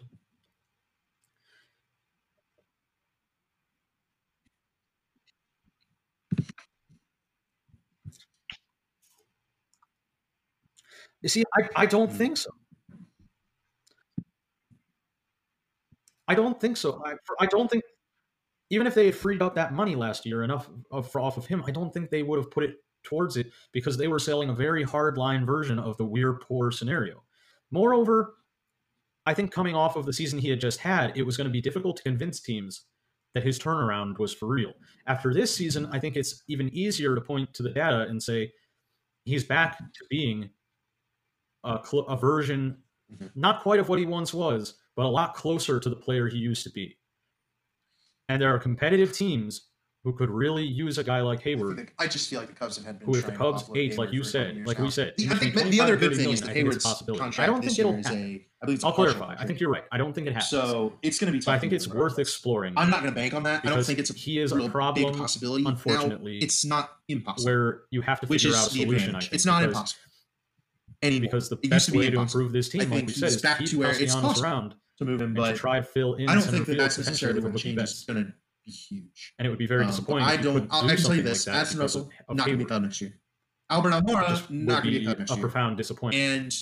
You 11.20 11.28
see, 11.28 11.44
I, 11.56 11.82
I 11.82 11.86
don't 11.86 12.10
hmm. 12.10 12.16
think 12.16 12.36
so. 12.36 12.50
I 16.26 16.34
don't 16.34 16.60
think 16.60 16.76
so. 16.76 17.02
I, 17.04 17.14
I 17.40 17.46
don't 17.46 17.70
think 17.70 17.84
even 18.70 18.86
if 18.86 18.94
they 18.94 19.06
had 19.06 19.14
freed 19.14 19.42
up 19.42 19.54
that 19.54 19.74
money 19.74 19.94
last 19.94 20.24
year 20.24 20.42
enough 20.42 20.68
of, 20.90 21.10
for 21.10 21.20
off 21.20 21.36
of 21.36 21.46
him, 21.46 21.62
I 21.66 21.70
don't 21.70 21.92
think 21.92 22.10
they 22.10 22.22
would 22.22 22.38
have 22.38 22.50
put 22.50 22.64
it 22.64 22.76
towards 23.02 23.36
it 23.36 23.52
because 23.72 23.98
they 23.98 24.08
were 24.08 24.18
selling 24.18 24.48
a 24.48 24.54
very 24.54 24.82
hard 24.82 25.18
line 25.18 25.44
version 25.44 25.78
of 25.78 25.96
the 25.98 26.04
we're 26.04 26.34
poor 26.34 26.70
scenario. 26.70 27.22
Moreover, 27.72 28.34
I 29.26 29.34
think 29.34 29.50
coming 29.52 29.74
off 29.74 29.96
of 29.96 30.06
the 30.06 30.12
season 30.12 30.38
he 30.38 30.48
had 30.50 30.60
just 30.60 30.78
had, 30.78 31.16
it 31.16 31.22
was 31.22 31.36
going 31.36 31.46
to 31.46 31.52
be 31.52 31.60
difficult 31.60 31.96
to 31.96 32.02
convince 32.04 32.40
teams 32.40 32.84
that 33.34 33.42
his 33.42 33.58
turnaround 33.58 34.18
was 34.18 34.32
for 34.34 34.46
real. 34.46 34.72
After 35.06 35.32
this 35.32 35.54
season, 35.54 35.86
I 35.90 35.98
think 35.98 36.16
it's 36.16 36.42
even 36.48 36.68
easier 36.74 37.14
to 37.14 37.20
point 37.20 37.52
to 37.54 37.62
the 37.62 37.70
data 37.70 38.02
and 38.02 38.22
say 38.22 38.52
he's 39.24 39.42
back 39.44 39.78
to 39.78 40.04
being 40.10 40.50
a, 41.64 41.80
cl- 41.84 42.06
a 42.06 42.16
version, 42.16 42.76
Mhm. 43.12 43.30
not 43.34 43.62
quite 43.62 43.80
of 43.80 43.88
what 43.88 43.98
he 43.98 44.06
once 44.06 44.32
was, 44.34 44.74
but 44.96 45.04
a 45.06 45.08
lot 45.08 45.34
closer 45.34 45.78
to 45.80 45.88
the 45.88 45.96
player 45.96 46.28
he 46.28 46.38
used 46.38 46.62
to 46.64 46.70
be. 46.70 46.98
And 48.28 48.40
there 48.40 48.54
are 48.54 48.58
competitive 48.58 49.12
teams 49.12 49.70
who 50.04 50.12
could 50.12 50.30
really 50.30 50.64
use 50.64 50.98
a 50.98 51.04
guy 51.04 51.20
like 51.20 51.40
I 51.46 51.50
Heyward, 51.50 51.88
I 51.98 52.08
just 52.08 52.28
feel 52.28 52.40
like 52.40 52.48
the 52.48 52.54
Cubs 52.56 52.76
have 52.76 52.84
had 52.84 52.98
been 52.98 53.06
who 53.06 53.14
if 53.16 53.24
the 53.24 53.30
Cubs 53.32 53.62
offload 53.62 53.76
ate, 53.78 53.92
Heyward 53.92 53.98
like 53.98 54.12
you 54.12 54.24
for 54.24 54.30
a 54.38 54.44
couple 54.44 54.56
said, 54.56 54.66
like 54.66 54.78
now. 54.78 54.84
we 54.84 54.90
said, 54.90 55.14
The, 55.16 55.28
I 55.30 55.34
think 55.36 55.54
the 55.54 55.80
other 55.80 55.96
good 55.96 56.10
thing 56.10 56.18
million, 56.18 56.34
is 56.34 56.40
that 56.40 56.50
I 56.50 56.52
think 56.54 56.66
it's 56.68 56.76
a 56.76 56.78
Heyward's 56.78 56.84
possibility. 56.84 57.20
contract 57.20 57.48
I 57.48 57.52
don't 57.52 57.64
this 57.64 57.76
think 57.76 57.78
it'll 57.78 57.90
year 57.92 58.00
is 58.00 58.06
happen. 58.06 58.20
a. 58.22 58.46
I 58.62 58.64
believe 58.66 58.74
it's 58.76 58.84
a 58.84 58.86
I'll 58.88 58.92
partial 58.92 59.14
clarify. 59.14 59.42
I 59.42 59.46
think 59.46 59.60
you're 59.60 59.70
right. 59.70 59.84
I 59.92 59.98
don't 59.98 60.12
think 60.12 60.26
it 60.26 60.32
happens. 60.32 60.50
So 60.50 60.92
it's 61.02 61.18
going 61.18 61.32
to 61.32 61.36
be. 61.38 61.40
so 61.40 61.52
I 61.52 61.58
think 61.58 61.72
it's 61.72 61.86
worth 61.88 62.18
exploring 62.18 62.74
I'm 62.76 62.90
not 62.90 63.00
going 63.02 63.12
to 63.12 63.14
bank 63.20 63.32
on 63.34 63.42
that. 63.44 63.64
I 63.64 63.70
don't 63.70 63.84
think 63.84 63.98
it's 64.00 64.10
a 64.10 64.14
he 64.14 64.38
is 64.40 64.50
a 64.52 64.56
real 64.56 64.68
problem, 64.68 65.12
big 65.12 65.16
possibility. 65.20 65.64
unfortunately, 65.66 66.38
now, 66.40 66.44
it's 66.44 66.64
not 66.64 66.90
impossible. 67.08 67.50
where 67.52 67.80
you 67.90 68.02
have 68.02 68.18
to 68.20 68.26
which 68.26 68.42
figure 68.42 68.56
is 68.56 68.62
out 68.62 68.70
a 68.70 68.74
the 68.74 68.80
solution. 68.82 69.12
Think, 69.20 69.32
It's 69.32 69.46
not 69.46 69.62
impossible 69.62 70.00
anymore. 71.02 71.20
because 71.22 71.48
the 71.48 71.56
It 71.56 71.64
used 71.64 71.70
best 71.70 71.86
to 71.86 71.92
be 71.92 71.98
way 71.98 72.10
to 72.10 72.20
improve 72.20 72.52
this 72.52 72.68
I 72.74 72.78
team, 72.78 72.90
like 72.90 73.00
we 73.06 73.12
he's 73.12 73.20
said, 73.20 73.28
is 73.28 73.36
to 73.36 73.42
back 73.42 73.58
keep 73.58 73.68
to 73.70 73.78
where 73.78 73.90
it's 74.02 74.14
possible. 74.16 74.44
around 74.44 74.74
to 74.98 75.04
move 75.04 75.20
him, 75.20 75.28
and 75.28 75.36
but 75.36 75.52
to 75.52 75.58
try 75.58 75.78
to 75.78 75.84
fill 75.84 76.14
in 76.14 76.28
I 76.28 76.34
don't 76.34 76.42
think 76.42 76.66
that 76.66 76.76
that's 76.76 76.96
potentially 76.96 77.10
necessarily 77.12 77.36
with 77.40 77.44
what 77.44 77.52
rookie 77.54 77.62
changes 77.74 77.90
is 77.90 78.04
best. 78.04 78.06
going 78.08 78.24
to 78.26 78.32
be 78.64 78.70
huge. 78.72 79.34
And 79.38 79.46
it 79.46 79.50
would 79.50 79.58
be 79.58 79.66
very 79.66 79.82
Um, 79.82 79.90
disappointing. 79.90 80.26
I 80.26 80.36
don't. 80.36 80.68
I'll, 80.70 80.82
do 80.82 80.88
I 80.88 80.94
can 80.94 81.04
tell 81.04 81.14
you 81.14 81.22
this: 81.22 81.46
like 81.46 81.56
because 81.60 81.76
Russell 81.76 82.10
not 82.28 82.46
going 82.46 82.58
to 82.58 82.64
be 82.64 82.68
cut 82.68 82.82
next 82.82 83.00
year. 83.00 83.18
Albert 83.70 83.90
Almora 83.90 84.50
not 84.50 84.82
going 84.82 84.94
to 84.94 85.00
be 85.00 85.06
cut 85.06 85.18
next 85.18 85.30
a 85.30 85.34
year. 85.34 85.40
profound 85.42 85.76
disappointment. 85.76 86.22
And 86.22 86.56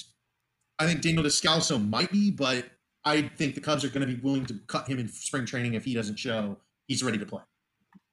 I 0.79 0.87
think 0.87 1.03
Daniel 1.03 1.25
Descalso 1.25 1.79
might 1.89 2.11
be, 2.13 2.31
but 2.31 2.67
I 3.05 3.23
think 3.23 3.55
the 3.55 3.61
Cubs 3.61 3.85
are 3.85 3.89
going 3.89 4.07
to 4.07 4.15
be 4.15 4.21
willing 4.21 4.47
to 4.47 4.55
cut 4.67 4.87
him 4.87 4.99
in 4.99 5.09
spring 5.09 5.45
training 5.45 5.75
if 5.75 5.85
he 5.85 5.95
doesn't 5.95 6.17
show 6.17 6.59
he's 6.87 7.03
ready 7.03 7.19
to 7.19 7.27
play. 7.27 7.43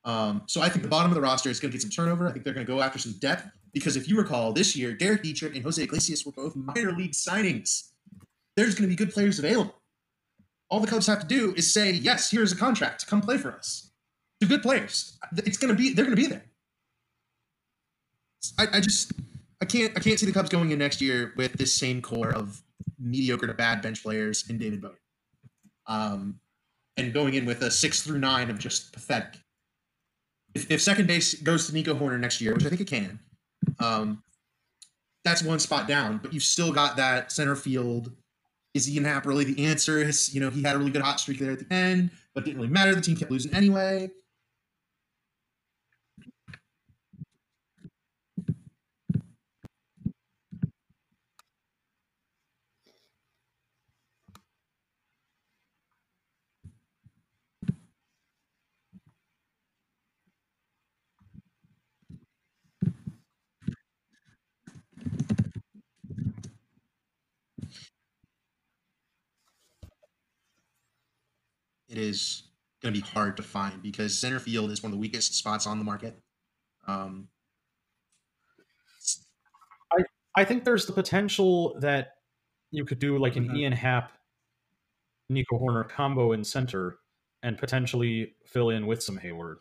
Um, 0.04 0.44
so 0.48 0.62
I 0.62 0.70
think 0.70 0.84
the 0.84 0.90
bottom 0.90 1.12
of 1.12 1.16
the 1.16 1.22
roster 1.22 1.50
is 1.50 1.60
going 1.60 1.72
to 1.72 1.78
get 1.78 1.82
some 1.82 1.92
turnover. 1.92 2.28
I 2.28 2.32
think 2.32 2.46
they're 2.46 2.54
going 2.54 2.66
to 2.66 2.72
go 2.72 2.82
after 2.82 2.98
some 2.98 3.14
depth 3.20 3.46
because 3.74 3.98
if 3.98 4.08
you 4.08 4.18
recall, 4.18 4.54
this 4.54 4.76
year 4.76 4.94
Derek 4.94 5.22
Dietrich 5.24 5.54
and 5.56 5.64
Jose 5.64 5.82
Iglesias 5.82 6.26
were 6.26 6.32
both 6.32 6.56
minor 6.56 6.92
league 6.94 7.12
signings. 7.12 7.90
There's 8.56 8.74
going 8.74 8.84
to 8.84 8.88
be 8.88 8.96
good 8.96 9.14
players 9.14 9.38
available. 9.40 9.76
All 10.70 10.80
the 10.80 10.88
Cubs 10.88 11.08
have 11.08 11.22
to 11.22 11.28
do 11.28 11.54
is 11.56 11.72
say, 11.72 11.92
"Yes, 11.92 12.32
here's 12.32 12.52
a 12.52 12.56
contract. 12.56 13.08
Come 13.08 13.22
play 13.22 13.38
for 13.38 13.52
us." 13.52 13.92
To 14.42 14.48
good 14.48 14.62
players, 14.62 15.18
it's 15.38 15.58
going 15.58 15.74
to 15.74 15.78
be 15.78 15.94
they're 15.94 16.06
going 16.06 16.16
to 16.16 16.22
be 16.22 16.28
there. 16.28 16.46
I, 18.60 18.78
I 18.78 18.80
just 18.80 19.12
I 19.62 19.66
can't 19.66 19.94
I 19.96 20.00
can't 20.00 20.20
see 20.20 20.26
the 20.26 20.32
Cubs 20.32 20.50
going 20.50 20.72
in 20.72 20.80
next 20.80 21.02
year 21.02 21.34
with 21.38 21.54
this 21.54 21.74
same 21.74 22.02
core 22.02 22.32
of 22.32 22.62
mediocre 23.00 23.48
to 23.48 23.54
bad 23.54 23.82
bench 23.82 24.04
players 24.04 24.50
in 24.50 24.58
David 24.58 24.82
Bote. 24.82 25.00
Um, 25.88 26.40
and 26.98 27.14
going 27.14 27.36
in 27.36 27.46
with 27.46 27.62
a 27.62 27.72
six 27.72 28.02
through 28.02 28.20
nine 28.20 28.50
of 28.50 28.60
just 28.60 28.92
pathetic. 28.92 29.40
If, 30.54 30.72
if 30.72 30.82
second 30.82 31.08
base 31.08 31.36
goes 31.36 31.68
to 31.68 31.74
Nico 31.74 31.94
Hoerner 31.94 32.20
next 32.20 32.42
year, 32.42 32.54
which 32.54 32.66
I 32.66 32.70
think 32.70 32.82
it 32.82 32.88
can, 32.88 33.20
um, 33.80 34.24
that's 35.24 35.44
one 35.44 35.60
spot 35.60 35.88
down. 35.88 36.18
But 36.18 36.34
you've 36.34 36.44
still 36.44 36.72
got 36.72 36.98
that 36.98 37.32
center 37.32 37.56
field. 37.56 38.12
Is 38.78 38.90
Ian 38.90 39.06
Happ 39.06 39.26
really 39.26 39.44
the 39.44 39.66
answer? 39.66 40.08
You 40.32 40.40
know, 40.40 40.52
he 40.52 40.62
had 40.62 40.76
a 40.76 40.80
really 40.80 40.92
good 40.92 41.02
hot 41.02 41.20
streak 41.20 41.40
there 41.40 41.52
at 41.52 41.68
the 41.68 41.74
end, 41.74 42.12
but 42.36 42.46
didn't 42.46 42.58
really 42.58 42.72
matter. 42.72 42.94
The 42.94 43.02
team 43.02 43.18
kept 43.18 43.32
losing 43.32 43.54
anyway. 43.54 44.12
It 71.88 71.98
is 71.98 72.44
going 72.82 72.94
to 72.94 73.02
be 73.02 73.08
hard 73.08 73.38
to 73.38 73.44
find 73.44 73.82
because 73.82 74.18
center 74.18 74.40
field 74.40 74.72
is 74.72 74.84
one 74.84 74.92
of 74.92 74.98
the 74.98 75.00
weakest 75.00 75.36
spots 75.36 75.66
on 75.66 75.80
the 75.80 75.86
market. 75.86 76.20
Um, 76.88 77.28
I 79.92 80.04
I 80.36 80.44
think 80.44 80.64
there's 80.64 80.86
the 80.86 80.94
potential 80.94 81.78
that 81.80 82.14
you 82.72 82.86
could 82.86 83.00
do 83.00 83.18
like 83.18 83.36
an 83.36 83.48
mm-hmm. 83.48 83.56
Ian 83.58 83.74
Happ, 83.74 84.12
Nico 85.30 85.58
Hoerner 85.58 85.88
combo 85.88 86.34
in 86.34 86.44
center 86.44 87.00
and 87.44 87.58
potentially 87.58 88.34
fill 88.46 88.70
in 88.70 88.88
with 88.88 89.02
some 89.02 89.18
Heyward. 89.18 89.58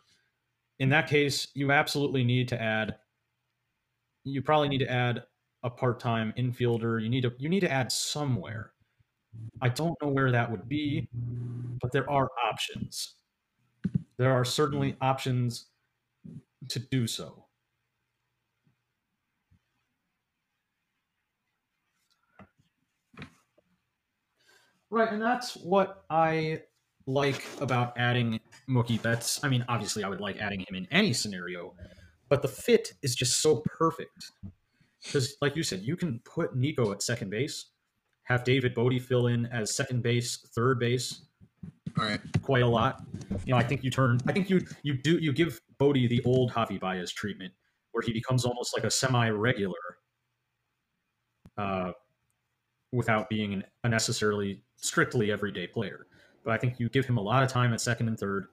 In 0.79 0.89
that 0.89 1.07
case, 1.07 1.47
you 1.53 1.71
absolutely 1.71 2.23
need 2.23 2.47
to 2.49 2.61
add. 2.61 2.95
You 4.23 4.41
probably 4.41 4.69
need 4.69 4.79
to 4.79 4.91
add 4.91 5.23
a 5.63 5.69
part-time 5.69 6.33
infielder. 6.37 7.01
You 7.01 7.09
need 7.09 7.21
to 7.21 7.33
you 7.37 7.49
need 7.49 7.61
to 7.61 7.71
add 7.71 7.91
somewhere. 7.91 8.71
I 9.61 9.69
don't 9.69 9.95
know 10.01 10.09
where 10.09 10.31
that 10.31 10.49
would 10.51 10.67
be, 10.69 11.09
but 11.81 11.91
there 11.91 12.09
are 12.09 12.29
options. 12.47 13.15
There 14.17 14.31
are 14.31 14.45
certainly 14.45 14.95
options 15.01 15.67
to 16.69 16.79
do 16.79 17.07
so. 17.07 17.45
Right, 24.89 25.11
and 25.11 25.21
that's 25.21 25.55
what 25.55 26.05
I 26.09 26.61
like 27.05 27.43
about 27.59 27.97
adding 27.97 28.39
Mookie 28.69 29.01
Betts. 29.01 29.43
I 29.43 29.49
mean, 29.49 29.65
obviously, 29.67 30.03
I 30.03 30.09
would 30.09 30.21
like 30.21 30.37
adding 30.37 30.61
him 30.61 30.75
in 30.75 30.87
any 30.91 31.13
scenario, 31.13 31.73
but 32.29 32.41
the 32.41 32.47
fit 32.47 32.93
is 33.01 33.15
just 33.15 33.41
so 33.41 33.63
perfect. 33.65 34.31
Because, 35.03 35.35
like 35.41 35.55
you 35.55 35.63
said, 35.63 35.81
you 35.81 35.95
can 35.95 36.19
put 36.23 36.55
Nico 36.55 36.91
at 36.91 37.01
second 37.01 37.29
base, 37.29 37.65
have 38.27 38.43
David 38.43 38.73
Bote 38.73 39.01
fill 39.01 39.27
in 39.27 39.45
as 39.47 39.75
second 39.75 40.03
base, 40.03 40.37
third 40.37 40.79
base, 40.79 41.21
all 41.97 42.05
right. 42.05 42.19
quite 42.41 42.63
a 42.63 42.67
lot. 42.67 43.03
You 43.45 43.53
know, 43.53 43.57
I 43.57 43.63
think 43.63 43.83
you 43.83 43.91
turn. 43.91 44.19
I 44.27 44.31
think 44.31 44.49
you 44.49 44.61
you 44.83 44.93
do 44.93 45.17
you 45.17 45.33
give 45.33 45.61
Bodie 45.77 46.07
the 46.07 46.21
old 46.23 46.51
Javi 46.51 46.79
Baez 46.79 47.11
treatment, 47.11 47.53
where 47.91 48.01
he 48.01 48.13
becomes 48.13 48.45
almost 48.45 48.75
like 48.75 48.83
a 48.83 48.91
semi-regular, 48.91 49.75
uh, 51.57 51.91
without 52.91 53.29
being 53.29 53.53
an, 53.53 53.63
a 53.83 53.89
necessarily 53.89 54.61
strictly 54.77 55.31
everyday 55.31 55.67
player. 55.67 56.07
But 56.43 56.53
I 56.53 56.57
think 56.57 56.79
you 56.79 56.89
give 56.89 57.05
him 57.05 57.17
a 57.17 57.21
lot 57.21 57.43
of 57.43 57.49
time 57.49 57.73
at 57.73 57.81
second 57.81 58.07
and 58.07 58.17
3rd 58.17 58.45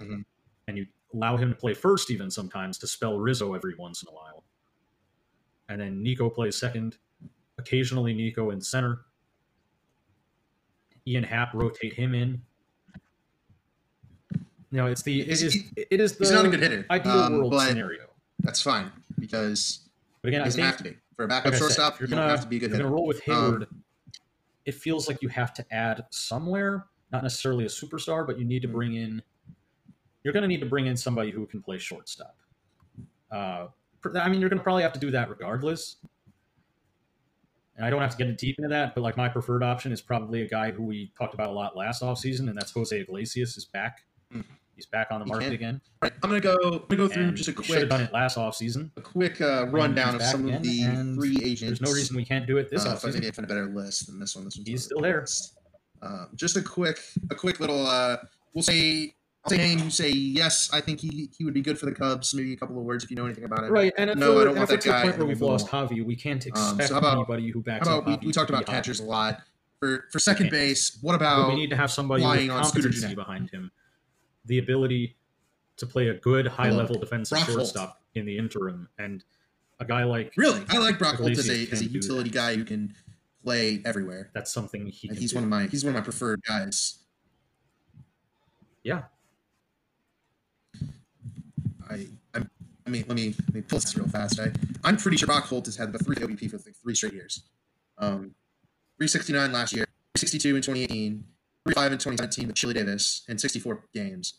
mm-hmm. 0.00 0.20
and 0.68 0.76
you 0.76 0.86
allow 1.14 1.36
him 1.36 1.50
to 1.50 1.56
play 1.56 1.74
first 1.74 2.10
even 2.10 2.30
sometimes 2.30 2.78
to 2.78 2.86
spell 2.86 3.18
Rizzo 3.18 3.54
every 3.54 3.74
once 3.76 4.02
in 4.02 4.08
a 4.08 4.12
while. 4.12 4.44
And 5.68 5.80
then 5.80 6.02
Nico 6.02 6.28
plays 6.28 6.56
second, 6.56 6.98
occasionally 7.58 8.12
Nico 8.12 8.50
in 8.50 8.60
center. 8.60 9.00
Ian 11.06 11.24
Happ 11.24 11.54
rotate 11.54 11.94
him 11.94 12.14
in 12.14 12.42
you 14.70 14.76
know, 14.76 14.86
it's 14.86 15.02
the 15.02 15.20
it 15.22 15.28
is 15.28 15.64
it 15.76 16.00
is 16.00 16.16
the 16.16 16.24
he's 16.24 16.30
not 16.32 16.44
a 16.44 16.48
good 16.48 16.60
hitter. 16.60 16.86
Ideal 16.90 17.12
um, 17.12 17.38
world 17.38 17.60
scenario. 17.60 18.06
That's 18.40 18.62
fine 18.62 18.90
because 19.18 19.80
but 20.22 20.28
again, 20.28 20.42
it 20.42 20.44
doesn't 20.44 20.62
have 20.62 20.76
to 20.76 20.84
be 20.84 20.96
for 21.16 21.24
a 21.24 21.28
backup 21.28 21.52
like 21.52 21.58
shortstop. 21.58 21.94
Said, 21.94 22.00
you're 22.00 22.08
gonna, 22.08 22.22
you 22.22 22.30
have 22.30 22.40
to 22.42 22.46
be 22.46 22.56
a 22.56 22.60
good 22.60 22.70
hitter. 22.70 22.82
You're 22.82 22.88
gonna 22.88 22.94
roll 22.94 23.06
with 23.06 23.22
Heyward. 23.24 23.62
Um, 23.62 23.82
it 24.66 24.74
feels 24.74 25.08
like 25.08 25.22
you 25.22 25.28
have 25.28 25.52
to 25.54 25.64
add 25.72 26.04
somewhere, 26.10 26.86
not 27.12 27.24
necessarily 27.24 27.64
a 27.64 27.68
superstar, 27.68 28.24
but 28.26 28.38
you 28.38 28.44
need 28.44 28.62
to 28.62 28.68
hmm. 28.68 28.74
bring 28.74 28.94
in. 28.94 29.22
You're 30.22 30.34
going 30.34 30.42
to 30.42 30.48
need 30.48 30.60
to 30.60 30.66
bring 30.66 30.86
in 30.86 30.98
somebody 30.98 31.30
who 31.30 31.46
can 31.46 31.62
play 31.62 31.78
shortstop. 31.78 32.36
Uh, 33.32 33.68
I 34.14 34.28
mean, 34.28 34.38
you're 34.38 34.50
going 34.50 34.58
to 34.58 34.62
probably 34.62 34.82
have 34.82 34.92
to 34.92 35.00
do 35.00 35.10
that 35.12 35.30
regardless. 35.30 35.96
And 37.80 37.86
I 37.86 37.88
don't 37.88 38.02
have 38.02 38.14
to 38.14 38.22
get 38.22 38.36
deep 38.36 38.58
into 38.58 38.68
that, 38.68 38.94
but 38.94 39.00
like 39.00 39.16
my 39.16 39.26
preferred 39.26 39.62
option 39.62 39.90
is 39.90 40.02
probably 40.02 40.42
a 40.42 40.46
guy 40.46 40.70
who 40.70 40.82
we 40.82 41.10
talked 41.16 41.32
about 41.32 41.48
a 41.48 41.52
lot 41.52 41.78
last 41.78 42.02
offseason, 42.02 42.40
and 42.40 42.54
that's 42.54 42.72
Jose 42.72 42.94
Iglesias 42.94 43.56
is 43.56 43.64
back. 43.64 44.02
Mm-hmm. 44.30 44.42
He's 44.76 44.84
back 44.84 45.06
on 45.10 45.20
the 45.20 45.24
market 45.24 45.54
again. 45.54 45.80
Right. 46.02 46.12
I'm 46.22 46.28
gonna 46.28 46.42
go. 46.42 46.58
I'm 46.62 46.70
gonna 46.88 46.96
go 46.96 47.08
through 47.08 47.22
and 47.22 47.34
just 47.34 47.48
a 47.48 47.54
quick. 47.54 47.68
Should 47.68 47.78
have 47.78 47.88
done 47.88 48.02
it 48.02 48.12
last 48.12 48.36
off 48.36 48.54
season. 48.54 48.92
A 48.98 49.00
quick 49.00 49.40
uh, 49.40 49.66
rundown 49.68 50.14
of 50.14 50.22
some 50.22 50.46
of 50.46 50.62
the 50.62 51.16
free 51.18 51.38
agents. 51.42 51.80
There's 51.80 51.80
no 51.80 51.90
reason 51.90 52.16
we 52.16 52.24
can't 52.26 52.46
do 52.46 52.58
it 52.58 52.70
this 52.70 52.84
uh, 52.84 52.96
offseason. 52.96 53.14
Maybe 53.14 53.28
I 53.28 53.30
find 53.30 53.46
a 53.46 53.48
better 53.48 53.66
list 53.66 54.08
than 54.08 54.20
this 54.20 54.36
one. 54.36 54.44
This 54.44 54.58
one's 54.58 54.68
He's 54.68 54.84
still 54.84 55.00
there. 55.00 55.24
Uh, 56.02 56.26
just 56.34 56.58
a 56.58 56.62
quick, 56.62 57.00
a 57.30 57.34
quick 57.34 57.60
little. 57.60 57.86
Uh, 57.86 58.18
we'll 58.52 58.62
say 58.62 59.14
Name. 59.58 59.78
You 59.78 59.90
say 59.90 60.10
yes. 60.10 60.70
I 60.72 60.80
think 60.80 61.00
he 61.00 61.30
he 61.36 61.44
would 61.44 61.54
be 61.54 61.62
good 61.62 61.78
for 61.78 61.86
the 61.86 61.92
Cubs. 61.92 62.34
Maybe 62.34 62.52
a 62.52 62.56
couple 62.56 62.78
of 62.78 62.84
words 62.84 63.04
if 63.04 63.10
you 63.10 63.16
know 63.16 63.24
anything 63.24 63.44
about 63.44 63.64
it. 63.64 63.70
Right. 63.70 63.92
And 63.96 64.18
no, 64.18 64.40
I 64.40 64.44
don't 64.44 64.56
want 64.56 64.68
that 64.68 64.82
guy. 64.82 65.02
Point 65.02 65.18
where 65.18 65.26
we've 65.26 65.40
lost 65.40 65.68
Javi, 65.68 66.04
we 66.04 66.16
can't 66.16 66.44
expect 66.46 66.80
um, 66.80 66.86
so 66.86 66.98
about, 66.98 67.14
anybody 67.14 67.50
who 67.50 67.62
backs 67.62 67.86
how 67.86 67.98
about 67.98 68.12
up. 68.12 68.20
We, 68.22 68.28
we 68.28 68.32
talked 68.32 68.50
about 68.50 68.66
catchers 68.66 69.00
a 69.00 69.04
lot. 69.04 69.40
For 69.78 70.06
for 70.12 70.18
second 70.18 70.50
base, 70.50 70.98
what 71.00 71.14
about? 71.14 71.46
But 71.46 71.54
we 71.54 71.60
need 71.60 71.70
to 71.70 71.76
have 71.76 71.90
somebody 71.90 72.24
with 72.24 72.48
competency 72.48 73.14
behind 73.14 73.50
him, 73.50 73.70
the 74.44 74.58
ability 74.58 75.16
to 75.78 75.86
play 75.86 76.08
a 76.08 76.14
good 76.14 76.46
high 76.46 76.70
level 76.70 76.98
defensive 76.98 77.38
Brock 77.38 77.48
shortstop 77.48 77.88
Holt. 77.88 77.98
in 78.14 78.26
the 78.26 78.36
interim. 78.36 78.88
And 78.98 79.24
a 79.80 79.84
guy 79.84 80.04
like 80.04 80.34
really, 80.36 80.62
I 80.68 80.78
like 80.78 80.98
Brock 80.98 81.16
Holt 81.16 81.30
as 81.30 81.48
a, 81.48 81.68
as 81.72 81.80
a 81.80 81.86
utility 81.86 82.30
guy 82.30 82.54
who 82.54 82.64
can 82.64 82.94
play 83.42 83.80
everywhere. 83.84 84.30
That's 84.34 84.52
something 84.52 84.86
he. 84.86 85.08
he's 85.08 85.32
do. 85.32 85.36
one 85.36 85.44
of 85.44 85.50
my 85.50 85.66
he's 85.66 85.84
one 85.84 85.94
of 85.94 86.00
my 86.00 86.04
preferred 86.04 86.42
guys. 86.46 86.98
Yeah. 88.82 89.02
I 91.90 92.06
I'm, 92.34 92.50
I 92.86 92.90
mean 92.90 93.04
let 93.08 93.16
me 93.16 93.34
let 93.46 93.54
me 93.54 93.62
pull 93.62 93.78
this 93.80 93.96
real 93.96 94.08
fast. 94.08 94.40
I 94.40 94.52
I'm 94.84 94.96
pretty 94.96 95.16
sure 95.16 95.26
Brock 95.26 95.44
Holt 95.44 95.66
has 95.66 95.76
had 95.76 95.92
the 95.92 95.98
three 95.98 96.16
OBP 96.16 96.50
for 96.50 96.56
like 96.58 96.76
three 96.82 96.94
straight 96.94 97.14
years. 97.14 97.42
Um, 97.98 98.34
369 98.98 99.52
last 99.52 99.74
year, 99.74 99.86
62 100.16 100.56
in 100.56 100.62
2018, 100.62 101.24
35 101.66 101.92
in 101.92 101.98
2017 101.98 102.46
with 102.46 102.56
Chili 102.56 102.74
Davis, 102.74 103.24
and 103.28 103.40
64 103.40 103.84
games 103.94 104.34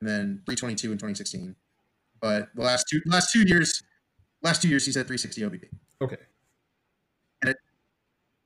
and 0.00 0.08
then 0.08 0.42
322 0.46 0.92
in 0.92 0.98
2016. 0.98 1.54
But 2.20 2.48
the 2.54 2.62
last 2.62 2.86
two 2.90 3.00
last 3.06 3.32
two 3.32 3.46
years, 3.46 3.82
last 4.42 4.62
two 4.62 4.68
years 4.68 4.84
he's 4.84 4.96
had 4.96 5.06
360 5.06 5.42
OBP. 5.42 5.64
Okay. 6.02 6.16
And 7.42 7.50
a, 7.50 7.54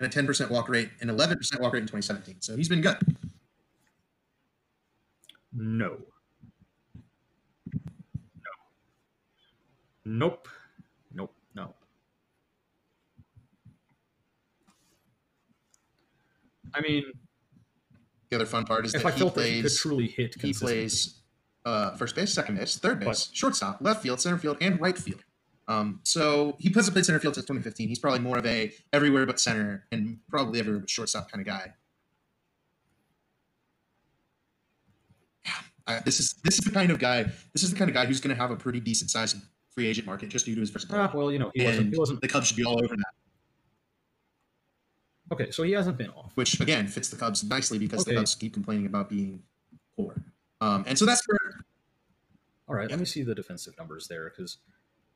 and 0.00 0.14
a 0.14 0.22
10% 0.22 0.50
walk 0.50 0.68
rate 0.68 0.90
and 1.00 1.11
11% 1.11 1.61
walk 1.61 1.72
rate 1.72 1.80
in 1.80 1.86
2017. 1.86 2.36
So 2.40 2.57
he's 2.57 2.68
been 2.68 2.80
good. 2.80 2.96
No. 5.52 5.98
Nope. 10.05 10.48
Nope. 11.12 11.34
No. 11.55 11.74
I 16.74 16.80
mean, 16.80 17.05
the 18.30 18.36
other 18.36 18.46
fun 18.46 18.64
part 18.64 18.84
is 18.84 18.92
that 18.92 19.14
he 19.14 19.30
plays. 19.30 19.78
Truly 19.78 20.09
hit. 20.09 20.40
He 20.40 20.52
plays 20.52 21.20
uh, 21.64 21.92
first 21.96 22.16
base, 22.16 22.32
second 22.32 22.57
base, 22.57 22.76
third 22.76 23.00
base, 23.00 23.30
shortstop, 23.32 23.78
left 23.80 24.02
field, 24.02 24.20
center 24.20 24.38
field, 24.38 24.59
and 24.61 24.80
right 24.80 24.98
field. 24.98 25.24
Um, 25.66 26.00
so 26.02 26.57
he 26.59 26.68
puts 26.68 26.88
up 26.88 26.96
in 26.96 27.05
center 27.05 27.20
field 27.20 27.34
since 27.34 27.46
2015. 27.46 27.88
He's 27.88 27.98
probably 27.98 28.20
more 28.20 28.36
of 28.36 28.44
a 28.44 28.72
everywhere 28.92 29.24
but 29.24 29.40
center 29.40 29.86
and 29.90 30.18
probably 30.28 30.61
everywhere 30.61 30.80
but 30.80 30.90
shortstop 30.90 31.30
kind 31.30 31.40
of 31.40 31.46
guy. 31.46 31.72
Yeah, 35.46 35.52
I, 35.86 36.00
this 36.00 36.20
is 36.20 36.34
this 36.44 36.59
is 36.59 36.64
the 36.64 36.70
kind 36.70 36.90
of 36.90 36.98
guy. 36.98 37.24
This 37.55 37.62
is 37.62 37.70
the 37.70 37.78
kind 37.78 37.88
of 37.88 37.94
guy 37.94 38.05
who's 38.05 38.20
going 38.20 38.34
to 38.34 38.40
have 38.40 38.50
a 38.50 38.57
pretty 38.57 38.80
decent 38.80 39.11
sized 39.11 39.36
free 39.75 39.87
agent 39.89 40.07
market 40.07 40.29
just 40.29 40.47
due 40.47 40.55
to 40.55 40.61
his 40.61 40.70
versatility. 40.70 41.09
Ah, 41.12 41.16
well, 41.16 41.33
you 41.33 41.39
know, 41.39 41.51
he 41.55 41.64
wasn't, 41.64 41.93
he 41.93 41.99
wasn't. 41.99 42.20
The 42.20 42.29
Cubs 42.29 42.47
should 42.49 42.57
be 42.57 42.64
all 42.64 42.79
over 42.83 42.97
that. 42.97 43.05
Okay, 45.33 45.51
so 45.51 45.62
he 45.62 45.72
hasn't 45.72 45.97
been 45.97 46.11
off. 46.11 46.33
Which 46.37 46.61
again 46.61 46.87
fits 46.87 47.09
the 47.09 47.16
Cubs 47.16 47.43
nicely 47.43 47.79
because 47.79 48.01
Okay. 48.03 48.12
the 48.12 48.16
Cubs 48.20 48.35
keep 48.35 48.53
complaining 48.55 48.87
about 48.87 49.09
being 49.09 49.43
poor. 49.97 50.22
Um, 50.61 50.85
and 50.87 50.99
so 50.99 51.05
that's 51.07 51.22
where 51.27 51.39
All 52.66 52.75
right, 52.75 52.89
Yeah. 52.89 52.95
let 52.95 53.01
me 53.01 53.05
see 53.05 53.22
the 53.22 53.35
defensive 53.35 53.77
numbers 53.77 54.07
there 54.09 54.31
because 54.31 54.57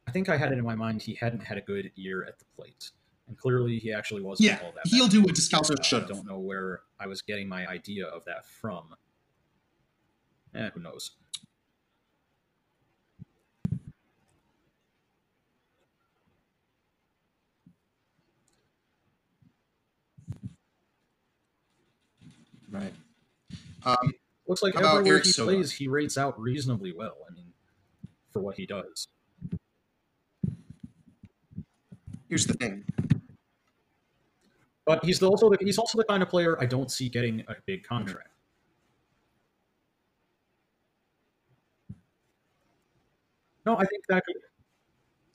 I 0.07 0.11
think 0.11 0.29
I 0.29 0.37
had 0.37 0.53
it 0.53 0.59
in 0.59 0.65
my 0.65 0.75
mind 0.75 1.01
he 1.03 1.15
hadn't 1.15 1.41
had 1.41 1.57
a 1.57 1.63
good 1.63 1.91
year 1.95 2.25
at 2.25 2.39
the 2.39 2.45
plate, 2.57 2.91
and 3.27 3.39
clearly 3.39 3.79
he 3.79 3.91
actually 3.93 4.21
wasn't 4.23 4.49
yeah 4.49 4.61
all 4.63 4.73
that. 4.73 4.87
he'll 4.87 5.05
bad. 5.07 5.13
do 5.13 5.23
what 5.23 5.35
Descalso 5.35 5.79
Uh, 5.79 5.83
should 5.83 6.05
I 6.05 6.09
don't 6.09 6.27
know 6.27 6.39
where 6.39 6.83
I 6.99 7.07
was 7.07 7.23
getting 7.23 7.49
my 7.49 7.67
idea 7.67 8.07
of 8.07 8.25
that 8.27 8.45
from. 8.47 8.95
Eh, 10.55 10.71
who 10.75 10.81
knows? 10.81 11.13
Right. 22.71 22.93
Um, 23.85 24.13
Looks 24.47 24.63
like 24.63 24.77
everywhere 24.77 25.21
he 25.21 25.33
plays, 25.33 25.73
he 25.73 25.89
rates 25.89 26.17
out 26.17 26.41
reasonably 26.41 26.93
well. 26.93 27.17
I 27.31 27.35
mean, 27.35 27.53
for 28.33 28.41
what 28.41 28.57
he 28.57 28.65
does. 28.65 29.09
here's 32.29 32.47
the 32.47 32.55
thing. 32.55 32.85
But 34.87 35.05
he's 35.05 35.23
also 35.23 35.51
the, 35.51 35.59
he's 35.61 35.79
also 35.79 35.99
the 35.99 36.05
kind 36.05 36.23
of 36.23 36.31
player 36.31 36.59
I 36.61 36.67
don't 36.67 36.91
see 36.91 37.09
getting 37.09 37.45
a 37.49 37.57
big 37.67 37.85
contract. 37.85 38.31
No, 43.67 43.77
I 43.77 43.85
think 43.85 44.07
that 44.09 44.25
could, 44.25 44.37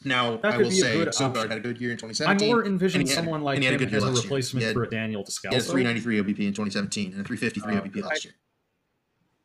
Now 0.06 0.38
That 0.38 0.54
I 0.54 0.58
will 0.58 0.72
say 0.72 1.06
Sogard 1.06 1.50
had 1.50 1.58
a 1.58 1.62
good 1.62 1.80
year 1.80 1.92
in 1.92 1.98
2017. 1.98 2.28
I 2.28 2.34
2017. 2.34 2.50
more 2.50 2.66
envision 2.66 3.02
and 3.02 3.10
had- 3.10 3.16
someone 3.16 3.42
like 3.42 3.62
had 3.64 3.82
a 3.82 3.86
as 3.96 4.04
a 4.04 4.12
replacement 4.12 4.66
had- 4.66 4.74
for 4.74 4.84
a 4.84 4.90
Daniel 4.90 5.24
He 5.24 5.48
had 5.48 5.62
Descalso. 5.62 5.72
393 5.72 6.18
OBP 6.20 6.40
in 6.48 6.54
2017 6.54 7.12
and 7.14 7.22
a 7.22 7.24
353 7.24 7.76
Uh, 7.76 7.82
OBP 7.82 8.02
I- 8.04 8.08
last 8.08 8.26
year. 8.26 8.34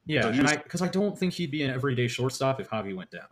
Yeah, 0.07 0.23
So 0.23 0.29
and 0.31 0.47
I 0.49 0.57
because 0.57 0.81
I 0.83 0.89
don't 0.89 1.19
think 1.19 1.35
he'd 1.35 1.51
be 1.51 1.63
an 1.63 1.71
everyday 1.71 2.09
shortstop 2.09 2.61
if 2.61 2.71
Javi 2.71 2.97
went 2.97 3.11
down. 3.11 3.29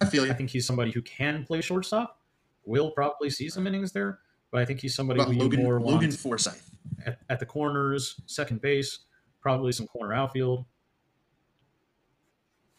I 0.00 0.06
feel 0.06 0.24
you. 0.24 0.32
I 0.32 0.34
think 0.34 0.50
he's 0.50 0.66
somebody 0.66 0.90
who 0.90 1.02
can 1.02 1.44
play 1.44 1.60
shortstop. 1.60 2.20
Will 2.64 2.90
probably 2.90 3.28
see 3.28 3.50
some 3.50 3.66
innings 3.66 3.92
there, 3.92 4.18
but 4.50 4.62
I 4.62 4.64
think 4.64 4.80
he's 4.80 4.94
somebody 4.94 5.22
who 5.22 5.32
Logan, 5.32 5.62
more 5.62 5.78
Logan 5.80 6.08
want 6.08 6.14
Forsythe. 6.14 6.62
at, 7.04 7.20
at 7.28 7.38
the 7.38 7.44
corners, 7.44 8.18
second 8.24 8.62
base, 8.62 9.00
probably 9.42 9.72
some 9.72 9.86
corner 9.86 10.14
outfield. 10.14 10.64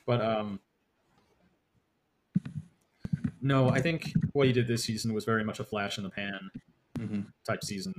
But 0.08 0.22
um, 0.22 0.60
no, 3.46 3.70
I 3.70 3.80
think 3.80 4.12
what 4.34 4.48
he 4.48 4.54
did 4.54 4.68
this 4.68 4.84
season 4.84 5.14
was 5.14 5.24
very 5.24 5.44
much 5.44 5.60
a 5.60 5.64
flash 5.64 6.00
in 6.00 6.04
the 6.04 6.10
pan 6.10 6.50
hmm 6.98 7.22
type 7.46 7.64
season. 7.64 7.94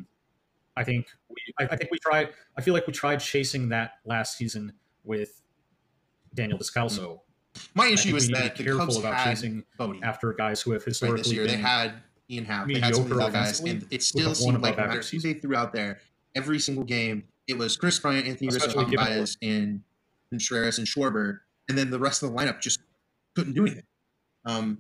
I 0.77 0.83
think 0.83 1.07
we, 1.29 1.37
I, 1.61 1.69
I 1.73 1.77
think 1.77 1.91
we 1.93 1.99
tried. 1.99 2.31
I 2.59 2.63
feel 2.63 2.75
like 2.75 2.87
we 2.87 2.93
tried 2.93 3.21
chasing 3.21 3.69
that 3.69 3.93
last 4.05 4.37
season 4.37 4.73
with 5.05 5.41
Daniel 6.35 6.59
Descalso. 6.59 7.21
My 7.75 7.87
issue 7.87 8.17
is 8.17 8.27
we 8.27 8.33
need 8.33 8.35
to 8.35 8.43
that 8.43 8.57
the 8.57 8.65
careful 8.65 8.87
Cubs 8.87 8.97
about 8.99 9.15
had 9.15 9.31
chasing 9.31 9.65
Bote 9.79 9.99
after 10.03 10.33
guys 10.33 10.61
who 10.61 10.73
have 10.73 10.81
right, 10.81 10.87
this 10.87 10.99
historically 10.99 11.35
year. 11.35 11.47
They 11.47 11.57
had 11.57 11.95
Ian 12.29 12.45
Happ. 12.45 12.67
They 12.67 12.81
had 12.81 12.95
some 12.95 13.05
of 13.05 13.11
these 13.11 13.19
mediocre 13.19 13.23
other 13.23 13.45
guys, 13.45 13.61
and 13.61 13.87
it 13.91 14.03
still 14.03 14.35
seemed 14.35 14.61
like 14.61 14.77
no 14.77 14.87
matter 14.89 15.01
who 15.01 15.21
they 15.21 15.35
threw 15.35 15.55
out 15.55 15.73
there, 15.73 16.01
every 16.35 16.59
single 16.59 16.85
game, 16.85 17.23
it 17.47 17.57
was 17.57 17.77
Kris 17.77 17.99
Bryant, 18.01 18.27
Anthony 18.27 18.49
Rizzo, 18.49 18.67
Especially 18.67 18.91
given 18.91 19.07
Baez, 19.07 19.39
and 19.41 19.83
Contreras 20.31 20.79
and 20.79 20.89
Schwarber, 20.89 21.39
and 21.69 21.79
then 21.79 21.91
the 21.91 22.01
rest 22.01 22.23
of 22.25 22.33
the 22.33 22.37
lineup 22.37 22.61
just 22.61 22.81
couldn't 23.37 23.53
do 23.53 23.63
anything. 23.63 23.85
Um, 24.45 24.79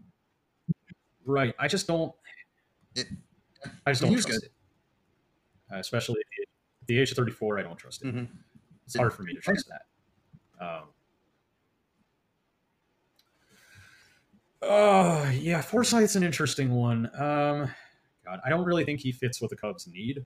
Right. 1.26 1.54
I 1.58 1.68
just 1.68 1.86
don't. 1.86 2.14
It- 2.94 3.08
I 3.84 3.90
just 3.90 4.02
don't 4.02 4.12
trust 4.12 4.44
it. 4.44 4.52
Uh, 5.72 5.78
especially 5.78 6.20
at 6.20 6.46
the, 6.86 6.98
age 7.00 7.10
of 7.10 7.16
34, 7.16 7.58
I 7.58 7.62
don't 7.62 7.76
trust 7.76 8.04
it. 8.04 8.14
mhm. 8.14 8.28
It's 8.84 8.96
hard 8.96 9.12
for 9.12 9.24
me 9.24 9.34
to 9.34 9.40
trust 9.40 9.68
that. 9.68 10.64
Um, 10.64 10.84
oh, 14.62 15.28
yeah. 15.30 15.60
Forsythe's 15.60 16.14
an 16.14 16.22
interesting 16.22 16.72
one. 16.72 17.06
Um, 17.14 17.68
God, 18.24 18.40
I 18.44 18.48
don't 18.48 18.64
really 18.64 18.84
think 18.84 19.00
he 19.00 19.10
fits 19.10 19.40
what 19.40 19.50
the 19.50 19.56
Cubs 19.56 19.88
need. 19.88 20.24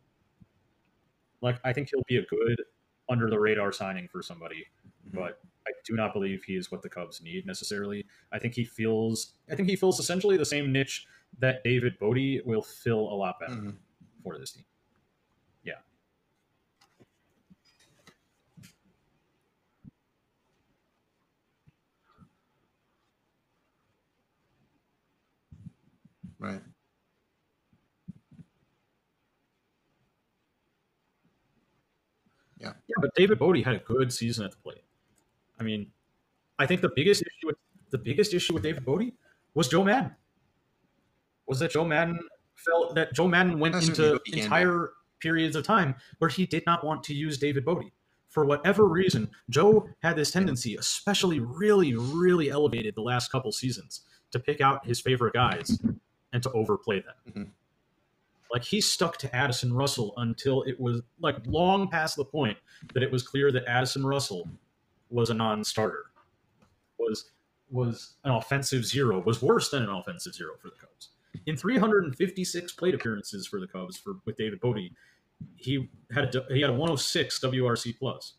Like, 1.41 1.59
I 1.65 1.73
think 1.73 1.89
he'll 1.91 2.05
be 2.07 2.19
a 2.19 2.27
good 2.27 2.61
under 3.09 3.31
the 3.31 3.39
radar 3.39 3.73
signing 3.73 4.07
for 4.09 4.23
somebody, 4.23 4.67
Mhm. 5.09 5.15
but 5.15 5.41
do 5.85 5.95
not 5.95 6.13
believe 6.13 6.43
he 6.45 6.57
is 6.57 6.71
what 6.71 6.83
the 6.83 6.89
Cubs 6.89 7.23
need 7.23 7.47
necessarily. 7.47 8.07
I 8.33 8.39
think 8.39 8.55
he 8.55 8.65
feels. 8.65 9.35
I 9.51 9.55
think 9.55 9.69
he 9.69 9.77
fills 9.77 9.99
essentially 10.01 10.37
the 10.37 10.45
same 10.45 10.73
niche 10.73 11.07
that 11.39 11.63
David 11.65 11.99
Bote 11.99 12.45
will 12.45 12.63
fill 12.63 13.01
a 13.01 13.15
lot 13.15 13.39
better 13.41 13.55
Mhm. 13.55 13.77
for 14.23 14.39
this 14.39 14.53
team. 14.53 14.65
Yeah. 15.65 15.81
Right. 26.39 26.63
Yeah. 32.59 32.75
Yeah, 32.89 32.97
but 33.01 33.15
David 33.15 33.39
Bote 33.39 33.65
had 33.65 33.75
a 33.75 33.79
good 33.79 34.13
season 34.13 34.45
at 34.45 34.51
the 34.53 34.59
plate. 34.59 34.83
I 35.61 35.63
mean, 35.63 35.91
I 36.59 36.67
think 36.67 36.81
the 36.81 36.91
biggest 36.97 37.23
issue 37.23 37.47
with 37.47 37.57
the 37.91 37.99
biggest 37.99 38.35
issue 38.35 38.55
with 38.55 38.63
David 38.63 38.85
Bote 38.85 39.13
was 39.55 39.69
Joe 39.69 39.85
Maddon. 39.85 40.15
Was 41.47 41.59
that 41.59 41.71
Joe 41.71 41.85
Maddon 41.85 42.19
felt 42.55 42.95
that 42.95 43.13
Joe 43.13 43.29
Maddon 43.29 43.59
went 43.59 43.75
That's 43.75 43.89
into 43.89 44.21
entire 44.33 44.91
periods 45.21 45.57
of 45.57 45.65
time 45.65 45.95
where 46.19 46.31
he 46.31 46.47
did 46.47 46.65
not 46.67 46.85
want 46.85 47.03
to 47.05 47.15
use 47.15 47.39
David 47.39 47.65
Bote. 47.65 47.85
For 48.29 48.45
whatever 48.45 48.87
reason, 48.87 49.29
Joe 49.51 49.89
had 50.03 50.15
this 50.15 50.31
tendency, 50.31 50.77
especially 50.77 51.41
really, 51.41 51.97
really 51.97 52.49
elevated 52.49 52.95
the 52.95 53.03
last 53.03 53.33
couple 53.33 53.51
seasons, 53.51 54.03
to 54.31 54.39
pick 54.39 54.61
out 54.61 54.87
his 54.87 55.01
favorite 55.01 55.35
guys 55.35 55.81
and 56.33 56.43
to 56.43 56.51
overplay 56.53 57.01
them. 57.01 57.15
Mhm. 57.29 57.51
Like 58.53 58.63
he 58.63 58.81
stuck 58.81 59.17
to 59.19 59.35
Addison 59.35 59.73
Russell 59.73 60.15
until 60.17 60.63
it 60.63 60.79
was 60.79 61.03
like 61.19 61.45
long 61.47 61.89
past 61.89 62.17
the 62.17 62.25
point 62.25 62.57
that 62.95 63.03
it 63.03 63.11
was 63.11 63.25
clear 63.25 63.51
that 63.51 63.65
Addison 63.67 64.07
Russell 64.07 64.49
was 65.11 65.31
a 65.31 65.35
non-starter, 65.35 66.07
was 66.99 67.31
was 67.71 68.17
an 68.25 68.33
offensive 68.33 68.85
zero, 68.85 69.23
was 69.25 69.41
worse 69.41 69.71
than 69.71 69.83
an 69.83 69.91
offensive 69.91 70.35
zero 70.35 70.53
for 70.61 70.71
the 70.71 70.77
Cubs. 70.77 71.11
In 71.47 71.57
356 71.57 72.73
plate 72.73 72.95
appearances 72.95 73.47
for 73.47 73.61
the 73.61 73.67
Cubs 73.69 73.97
for 73.97 74.15
with 74.25 74.37
David 74.37 74.61
Bote, 74.61 74.91
he 75.57 75.89
had 76.13 76.35
a, 76.35 76.45
he 76.53 76.61
had 76.61 76.71
a 76.71 76.75
106 76.75 77.39
WRC 77.41 77.99
plus. 77.99 78.35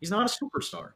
He's 0.00 0.10
not 0.10 0.30
a 0.30 0.44
superstar, 0.44 0.92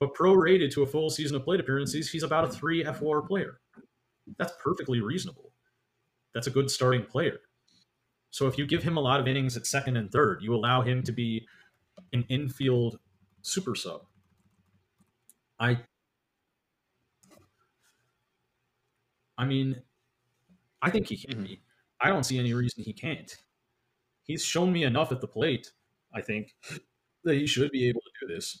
but 0.00 0.14
prorated 0.14 0.72
to 0.72 0.82
a 0.82 0.86
full 0.86 1.10
season 1.10 1.36
of 1.36 1.44
plate 1.44 1.60
appearances, 1.60 2.10
he's 2.10 2.22
about 2.22 2.44
a 2.44 2.48
three 2.48 2.84
F4 2.84 3.26
player. 3.26 3.60
That's 4.38 4.52
perfectly 4.62 5.00
reasonable. 5.00 5.52
That's 6.34 6.46
a 6.46 6.50
good 6.50 6.70
starting 6.70 7.04
player. 7.04 7.40
So 8.30 8.46
if 8.46 8.56
you 8.56 8.66
give 8.66 8.82
him 8.82 8.96
a 8.96 9.00
lot 9.00 9.20
of 9.20 9.28
innings 9.28 9.56
at 9.56 9.66
second 9.66 9.96
and 9.96 10.10
third, 10.10 10.42
you 10.42 10.54
allow 10.54 10.80
him 10.80 11.02
to 11.02 11.12
be 11.12 11.46
an 12.12 12.24
infield 12.28 12.98
super 13.42 13.74
sub. 13.74 14.06
I 15.60 15.78
I 19.38 19.44
mean, 19.44 19.82
I 20.82 20.90
think 20.90 21.08
he 21.08 21.16
can 21.16 21.38
Mhm. 21.40 21.44
be. 21.46 21.62
I 22.00 22.08
don't 22.08 22.24
see 22.24 22.38
any 22.38 22.52
reason 22.54 22.82
he 22.84 22.92
can't. 22.92 23.34
He's 24.24 24.44
shown 24.44 24.72
me 24.72 24.84
enough 24.84 25.10
at 25.10 25.20
the 25.20 25.26
plate, 25.28 25.72
I 26.14 26.20
think, 26.20 26.54
that 27.24 27.34
he 27.34 27.46
should 27.46 27.70
be 27.70 27.88
able 27.88 28.00
to 28.02 28.26
do 28.26 28.34
this. 28.34 28.60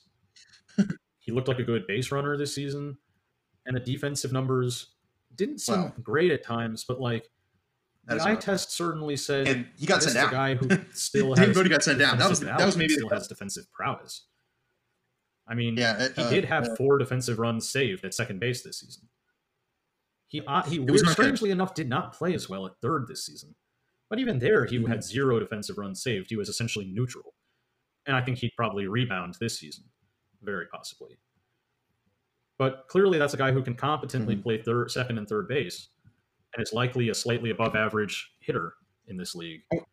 he 1.18 1.30
looked 1.30 1.46
like 1.48 1.58
a 1.58 1.64
good 1.64 1.86
base 1.86 2.10
runner 2.10 2.36
this 2.36 2.54
season, 2.54 2.98
and 3.66 3.76
the 3.76 3.80
defensive 3.80 4.32
numbers 4.32 4.94
didn't 5.36 5.58
seem 5.58 5.76
Wow. 5.76 5.94
great 6.02 6.30
at 6.32 6.42
times, 6.42 6.84
but 6.84 7.00
like 7.00 7.30
That 8.04 8.18
the 8.18 8.24
eye 8.24 8.34
test 8.34 8.72
certainly 8.72 9.16
said 9.16 9.46
and 9.46 9.66
he 9.76 9.86
got 9.86 10.02
sent 10.02 10.14
down. 10.14 10.30
guy 10.32 10.54
who 10.56 10.68
still 10.94 11.34
has 11.36 11.56
got 11.68 11.84
sent 11.84 11.98
down. 12.00 12.18
That 12.18 12.28
was 12.28 12.40
that 12.40 12.64
was 12.64 12.76
maybe 12.76 12.94
still 12.94 13.08
the, 13.08 13.14
has 13.14 13.28
defensive 13.28 13.70
prowess. 13.72 14.26
I 15.48 15.54
mean, 15.54 15.76
yeah. 15.76 16.08
he 16.14 16.22
uh, 16.22 16.30
did 16.30 16.44
have 16.44 16.68
uh, 16.68 16.76
four 16.76 16.98
defensive 16.98 17.38
runs 17.38 17.68
saved 17.68 18.04
at 18.04 18.14
second 18.14 18.38
base 18.40 18.62
this 18.62 18.80
season. 18.80 19.08
He 20.28 20.40
uh, 20.46 20.62
he 20.62 20.76
It 20.76 20.90
was 20.90 21.08
strangely 21.10 21.50
enough 21.50 21.74
did 21.74 21.88
not 21.88 22.12
play 22.14 22.32
as 22.34 22.48
well 22.48 22.64
at 22.66 22.72
third 22.80 23.06
this 23.08 23.26
season, 23.26 23.54
but 24.08 24.18
even 24.18 24.38
there 24.38 24.64
he 24.64 24.78
Mhm. 24.78 24.88
had 24.88 25.04
zero 25.04 25.38
defensive 25.40 25.78
runs 25.78 26.02
saved. 26.02 26.30
He 26.30 26.36
was 26.36 26.48
essentially 26.48 26.86
neutral, 26.86 27.34
and 28.06 28.16
I 28.16 28.22
think 28.22 28.38
he'd 28.38 28.52
probably 28.56 28.86
rebound 28.86 29.36
this 29.40 29.58
season, 29.58 29.84
very 30.40 30.66
possibly. 30.68 31.18
But 32.58 32.86
clearly, 32.88 33.18
that's 33.18 33.34
a 33.34 33.36
guy 33.36 33.50
who 33.52 33.62
can 33.62 33.74
competently 33.74 34.36
Mhm. 34.36 34.42
play 34.42 34.62
third, 34.62 34.90
second, 34.90 35.18
and 35.18 35.28
third 35.28 35.48
base, 35.48 35.88
and 36.54 36.62
is 36.62 36.72
likely 36.72 37.08
a 37.08 37.14
slightly 37.14 37.50
above 37.50 37.74
average 37.74 38.32
hitter 38.40 38.74
in 39.06 39.16
this 39.16 39.34
league. 39.34 39.64
Oh. 39.74 39.84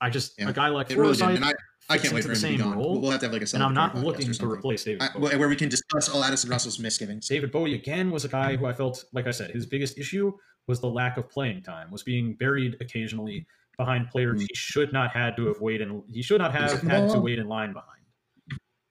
I 0.00 0.10
just 0.10 0.38
Yeah, 0.38 0.50
a 0.50 0.52
guy 0.52 0.68
like 0.68 0.90
it 0.90 0.96
really. 0.96 1.08
Forsythe 1.14 1.36
And 1.36 1.54
I 1.88 1.98
can't 1.98 2.12
wait 2.14 2.22
for 2.22 2.28
the 2.28 2.34
him 2.34 2.40
to 2.40 2.46
be 2.48 2.56
same 2.56 2.58
gone. 2.58 2.78
role. 2.78 3.00
We'll 3.00 3.10
have 3.12 3.20
to 3.20 3.26
have 3.26 3.32
like 3.32 3.42
a 3.42 3.54
and 3.54 3.62
I'm 3.62 3.74
not 3.74 3.94
looking 3.96 4.32
to 4.32 4.50
replace 4.50 4.84
David. 4.84 5.02
I- 5.02 5.18
where 5.36 5.48
we 5.48 5.56
can 5.56 5.68
discuss 5.68 6.08
all 6.08 6.24
Addison 6.24 6.50
Russell's 6.50 6.78
misgivings. 6.78 7.28
David 7.28 7.52
Bote 7.52 7.70
again 7.70 8.10
was 8.10 8.24
a 8.24 8.28
guy 8.28 8.56
who 8.56 8.66
I 8.66 8.72
felt, 8.72 9.04
like 9.12 9.26
I 9.26 9.30
said, 9.30 9.50
his 9.52 9.66
biggest 9.66 9.96
issue 9.98 10.32
was 10.66 10.80
the 10.80 10.88
lack 10.88 11.16
of 11.16 11.28
playing 11.30 11.62
time, 11.62 11.90
was 11.92 12.02
being 12.02 12.34
buried 12.34 12.76
occasionally 12.80 13.46
behind 13.78 14.08
players 14.08 14.40
Mm. 14.40 14.46
he 14.48 14.54
should 14.54 14.92
not 14.92 15.10
had 15.12 15.36
to 15.36 15.46
have 15.46 15.60
waited. 15.60 15.88
In, 15.88 16.02
he 16.08 16.22
should 16.22 16.40
not 16.40 16.52
have 16.52 16.82
had 16.82 17.10
to 17.10 17.20
wait 17.20 17.38
in 17.38 17.46
line 17.46 17.72
behind. 17.72 18.02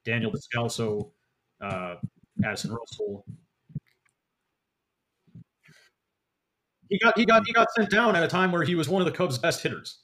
Daniel 0.06 0.32
Descalso, 0.32 1.12
uh, 1.60 1.96
Addison 2.46 2.72
Russell. 2.72 3.26
He 6.90 7.00
got 7.00 7.18
he 7.18 7.26
got 7.26 7.46
he 7.48 7.52
got 7.52 7.68
sent 7.76 7.90
down 7.90 8.16
at 8.16 8.24
a 8.24 8.28
time 8.28 8.52
where 8.52 8.64
he 8.64 8.76
was 8.76 8.88
one 8.88 9.02
of 9.02 9.06
the 9.08 9.12
Cubs' 9.12 9.38
best 9.40 9.62
hitters 9.64 10.04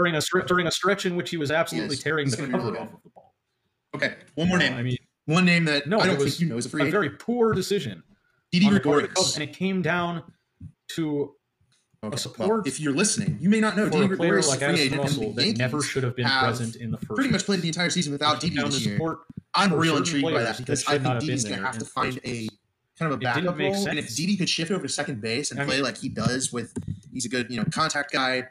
during 0.00 0.14
a 0.14 0.18
stre- 0.18 0.46
during 0.46 0.66
a 0.66 0.70
stretch 0.70 1.04
in 1.04 1.14
which 1.16 1.28
he 1.30 1.36
was 1.36 1.50
absolutely 1.50 1.96
Yes, 1.96 2.02
tearing 2.02 2.26
he's 2.26 2.36
the 2.36 2.48
cover 2.48 2.78
off 2.78 2.88
of 2.94 3.02
the 3.04 3.10
ball. 3.10 3.34
Okay, 3.94 4.14
one 4.34 4.48
more 4.48 4.56
uh, 4.56 4.60
name. 4.60 4.74
I 4.74 4.82
mean, 4.82 4.96
one 5.26 5.44
name 5.44 5.64
that 5.66 5.86
No, 5.86 5.98
I 6.00 6.06
don't 6.06 6.16
think 6.18 6.40
you 6.40 6.48
know 6.48 6.56
is 6.56 6.66
a 6.66 6.70
free 6.70 6.80
a 6.82 6.84
agent. 6.84 6.92
very 6.92 7.10
poor 7.10 7.52
decision 7.52 8.02
Didi 8.50 8.66
on 8.66 8.74
the 8.74 8.80
part 8.80 8.96
of 8.96 9.02
the 9.02 9.08
Cubs, 9.08 9.14
Gregorius. 9.14 9.34
and 9.36 9.42
it 9.44 9.52
came 9.56 9.82
down 9.82 10.22
to 10.96 11.34
Okay, 12.02 12.16
support 12.16 12.48
well, 12.48 12.62
if 12.64 12.80
you're 12.80 12.94
listening, 12.94 13.36
you 13.42 13.50
may 13.50 13.60
not 13.60 13.76
know 13.76 13.90
Didi 13.90 14.04
a 14.04 14.08
Gregorius 14.08 14.48
like 14.48 14.60
free 14.60 14.80
agent, 14.80 15.02
Russell 15.02 15.32
that 15.34 15.58
never 15.58 15.82
should 15.82 16.02
have 16.02 16.16
been 16.16 16.24
have 16.24 16.44
present 16.46 16.76
in 16.76 16.90
the 16.92 16.96
first. 16.96 17.10
pretty 17.16 17.28
much 17.30 17.44
played 17.44 17.60
the 17.60 17.68
entire 17.68 17.90
season 17.90 18.10
without 18.12 18.36
It 18.42 18.48
Didi 18.48 18.62
this 18.62 18.80
year. 18.86 18.94
support 18.94 19.18
I'm 19.54 19.74
real 19.74 19.98
intrigued 19.98 20.24
by 20.24 20.42
that 20.42 20.56
because 20.56 20.86
I 20.86 20.92
think 20.92 21.04
have 21.04 21.20
going 21.26 21.42
to 21.42 21.54
have 21.66 21.76
to 21.78 21.84
find 21.84 22.18
a 22.24 22.48
kind 22.98 23.12
of 23.12 23.18
a 23.18 23.20
backup 23.22 23.58
role, 23.58 23.86
and 23.88 23.98
if. 23.98 24.14
Didi 24.16 24.36
could 24.38 24.48
shift 24.48 24.70
over 24.70 24.82
to 24.84 24.88
second 24.88 25.20
base 25.20 25.50
and 25.50 25.60
I 25.60 25.64
play 25.66 25.76
mean- 25.76 25.84
like 25.84 25.98
he 25.98 26.08
does 26.08 26.50
with, 26.52 26.72
he's 27.12 27.26
a 27.26 27.28
good 27.28 27.50
you 27.50 27.58
know 27.58 27.64
contact 27.70 28.12
guy, 28.12 28.48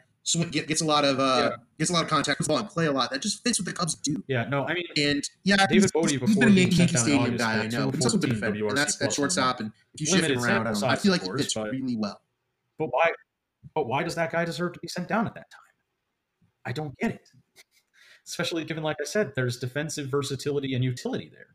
get, 0.51 0.67
gets 0.67 0.81
a 0.81 0.85
lot 0.85 1.05
of 1.05 1.19
uh, 1.19 1.57
gets 1.77 1.89
a 1.89 1.93
lot 1.93 2.03
of 2.03 2.09
contact 2.09 2.39
with 2.39 2.47
the 2.47 2.53
ball 2.53 2.59
and 2.59 2.69
play 2.69 2.85
a 2.85 2.91
lot. 2.91 3.09
That 3.11 3.21
just 3.21 3.43
fits 3.43 3.59
what 3.59 3.65
the 3.65 3.73
Cubs 3.73 3.95
do. 3.95 4.23
Yeah, 4.27 4.45
no, 4.49 4.65
I 4.65 4.73
mean, 4.73 4.85
And 4.97 5.23
yeah, 5.43 5.55
David 5.67 5.83
he's, 5.83 5.91
Bote 5.91 6.09
he's 6.11 6.19
before 6.19 6.45
been 6.45 6.49
a 6.49 6.51
Yankee, 6.51 6.75
sent 6.75 6.91
Yankee 6.91 6.93
down 6.93 6.99
in 6.99 6.99
Stadium 6.99 7.21
August 7.23 7.39
guy, 7.39 7.63
I 7.63 7.67
know. 7.67 7.85
But 7.87 7.95
he's 7.95 8.05
also 8.05 8.17
been 8.17 8.29
214 8.29 8.29
defender, 8.29 8.67
and 8.67 8.77
that's 8.77 9.01
at 9.01 9.13
shortstop. 9.13 9.59
And 9.59 9.71
if 9.93 10.01
you 10.01 10.07
shift 10.07 10.29
him 10.29 10.39
around, 10.43 10.67
I, 10.67 10.89
I 10.91 10.95
feel 10.95 11.11
like 11.11 11.21
it 11.21 11.25
course, 11.25 11.41
fits 11.41 11.53
but- 11.53 11.71
really 11.71 11.95
well. 11.97 12.21
but 12.77 12.87
why? 12.87 13.11
But 13.75 13.87
why 13.87 14.03
does 14.03 14.15
that 14.15 14.31
guy 14.31 14.45
deserve 14.45 14.73
to 14.73 14.79
be 14.79 14.87
sent 14.87 15.07
down 15.07 15.27
at 15.27 15.33
that 15.35 15.49
time? 15.51 15.61
I 16.65 16.71
don't 16.71 16.97
get 16.97 17.11
it. 17.11 17.29
Especially 18.27 18.63
given, 18.63 18.83
like 18.83 18.97
I 19.01 19.05
said, 19.05 19.33
there's 19.35 19.57
defensive 19.57 20.07
versatility 20.07 20.73
and 20.75 20.83
utility 20.83 21.29
there. 21.31 21.47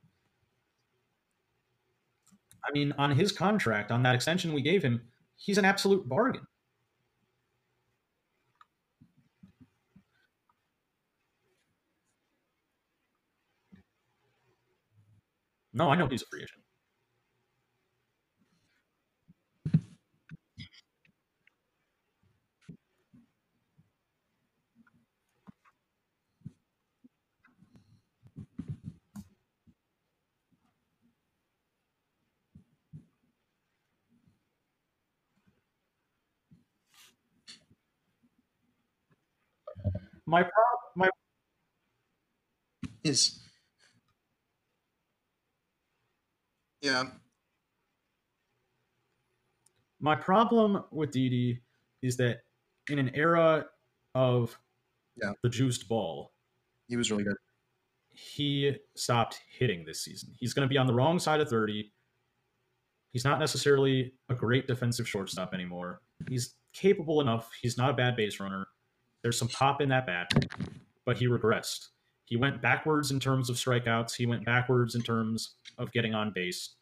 I 2.66 2.72
mean, 2.72 2.92
on 2.98 3.12
his 3.12 3.30
contract, 3.32 3.90
on 3.90 4.02
that 4.02 4.14
extension 4.14 4.52
we 4.52 4.62
gave 4.62 4.82
him, 4.82 5.02
he's 5.36 5.58
an 5.58 5.64
absolute 5.64 6.08
bargain. 6.08 6.46
No, 15.74 15.90
I 15.90 15.96
know 15.96 16.08
he's 16.08 16.22
a 16.22 16.26
free 16.26 16.40
agent. 16.42 16.62
My 40.26 40.42
pro- 40.44 40.50
my 40.96 41.10
Is 43.04 43.40
yeah, 46.84 47.04
my 50.00 50.14
problem 50.14 50.84
with 50.90 51.10
Didi 51.10 51.60
is 52.02 52.16
that 52.18 52.42
in 52.90 52.98
an 52.98 53.10
era 53.14 53.66
of 54.14 54.56
Yeah. 55.16 55.32
the 55.42 55.48
juiced 55.48 55.88
ball, 55.88 56.34
he 56.88 56.96
was 56.96 57.10
really 57.10 57.24
good. 57.24 57.36
he 58.16 58.76
stopped 58.94 59.40
hitting 59.48 59.84
this 59.84 60.04
season. 60.04 60.32
He's 60.38 60.52
going 60.54 60.68
to 60.68 60.72
be 60.72 60.78
on 60.78 60.86
the 60.86 60.94
wrong 60.94 61.18
side 61.18 61.40
of 61.40 61.48
30. 61.48 61.92
He's 63.12 63.24
not 63.24 63.40
necessarily 63.40 64.14
a 64.28 64.34
great 64.36 64.66
defensive 64.68 65.08
shortstop 65.08 65.52
anymore. 65.54 66.00
He's 66.28 66.54
capable 66.72 67.20
enough. 67.20 67.50
He's 67.60 67.76
not 67.76 67.90
a 67.90 67.94
bad 67.94 68.14
base 68.16 68.38
runner. 68.38 68.68
There's 69.22 69.36
some 69.38 69.48
pop 69.48 69.80
in 69.80 69.88
that 69.88 70.06
bat, 70.06 70.30
but 71.04 71.16
he 71.18 71.26
regressed. 71.26 71.88
He 72.24 72.36
went 72.36 72.62
backwards 72.62 73.10
in 73.10 73.20
terms 73.20 73.50
of 73.50 73.56
strikeouts. 73.56 74.14
He 74.16 74.26
went 74.26 74.44
backwards 74.44 74.94
in 74.94 75.02
terms 75.02 75.54
of 75.78 75.92
getting 75.92 76.14
on 76.14 76.32
base. 76.34 76.74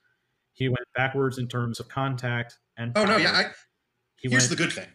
He 0.52 0.68
went 0.68 0.86
backwards 0.94 1.38
in 1.38 1.48
terms 1.48 1.80
of 1.80 1.88
contact 1.88 2.58
and 2.76 2.92
Oh 2.96 3.04
no, 3.04 3.16
yeah. 3.16 3.32
I, 3.32 3.44
he 4.16 4.28
here's 4.28 4.48
the 4.48 4.56
good 4.56 4.72
thing. 4.72 4.86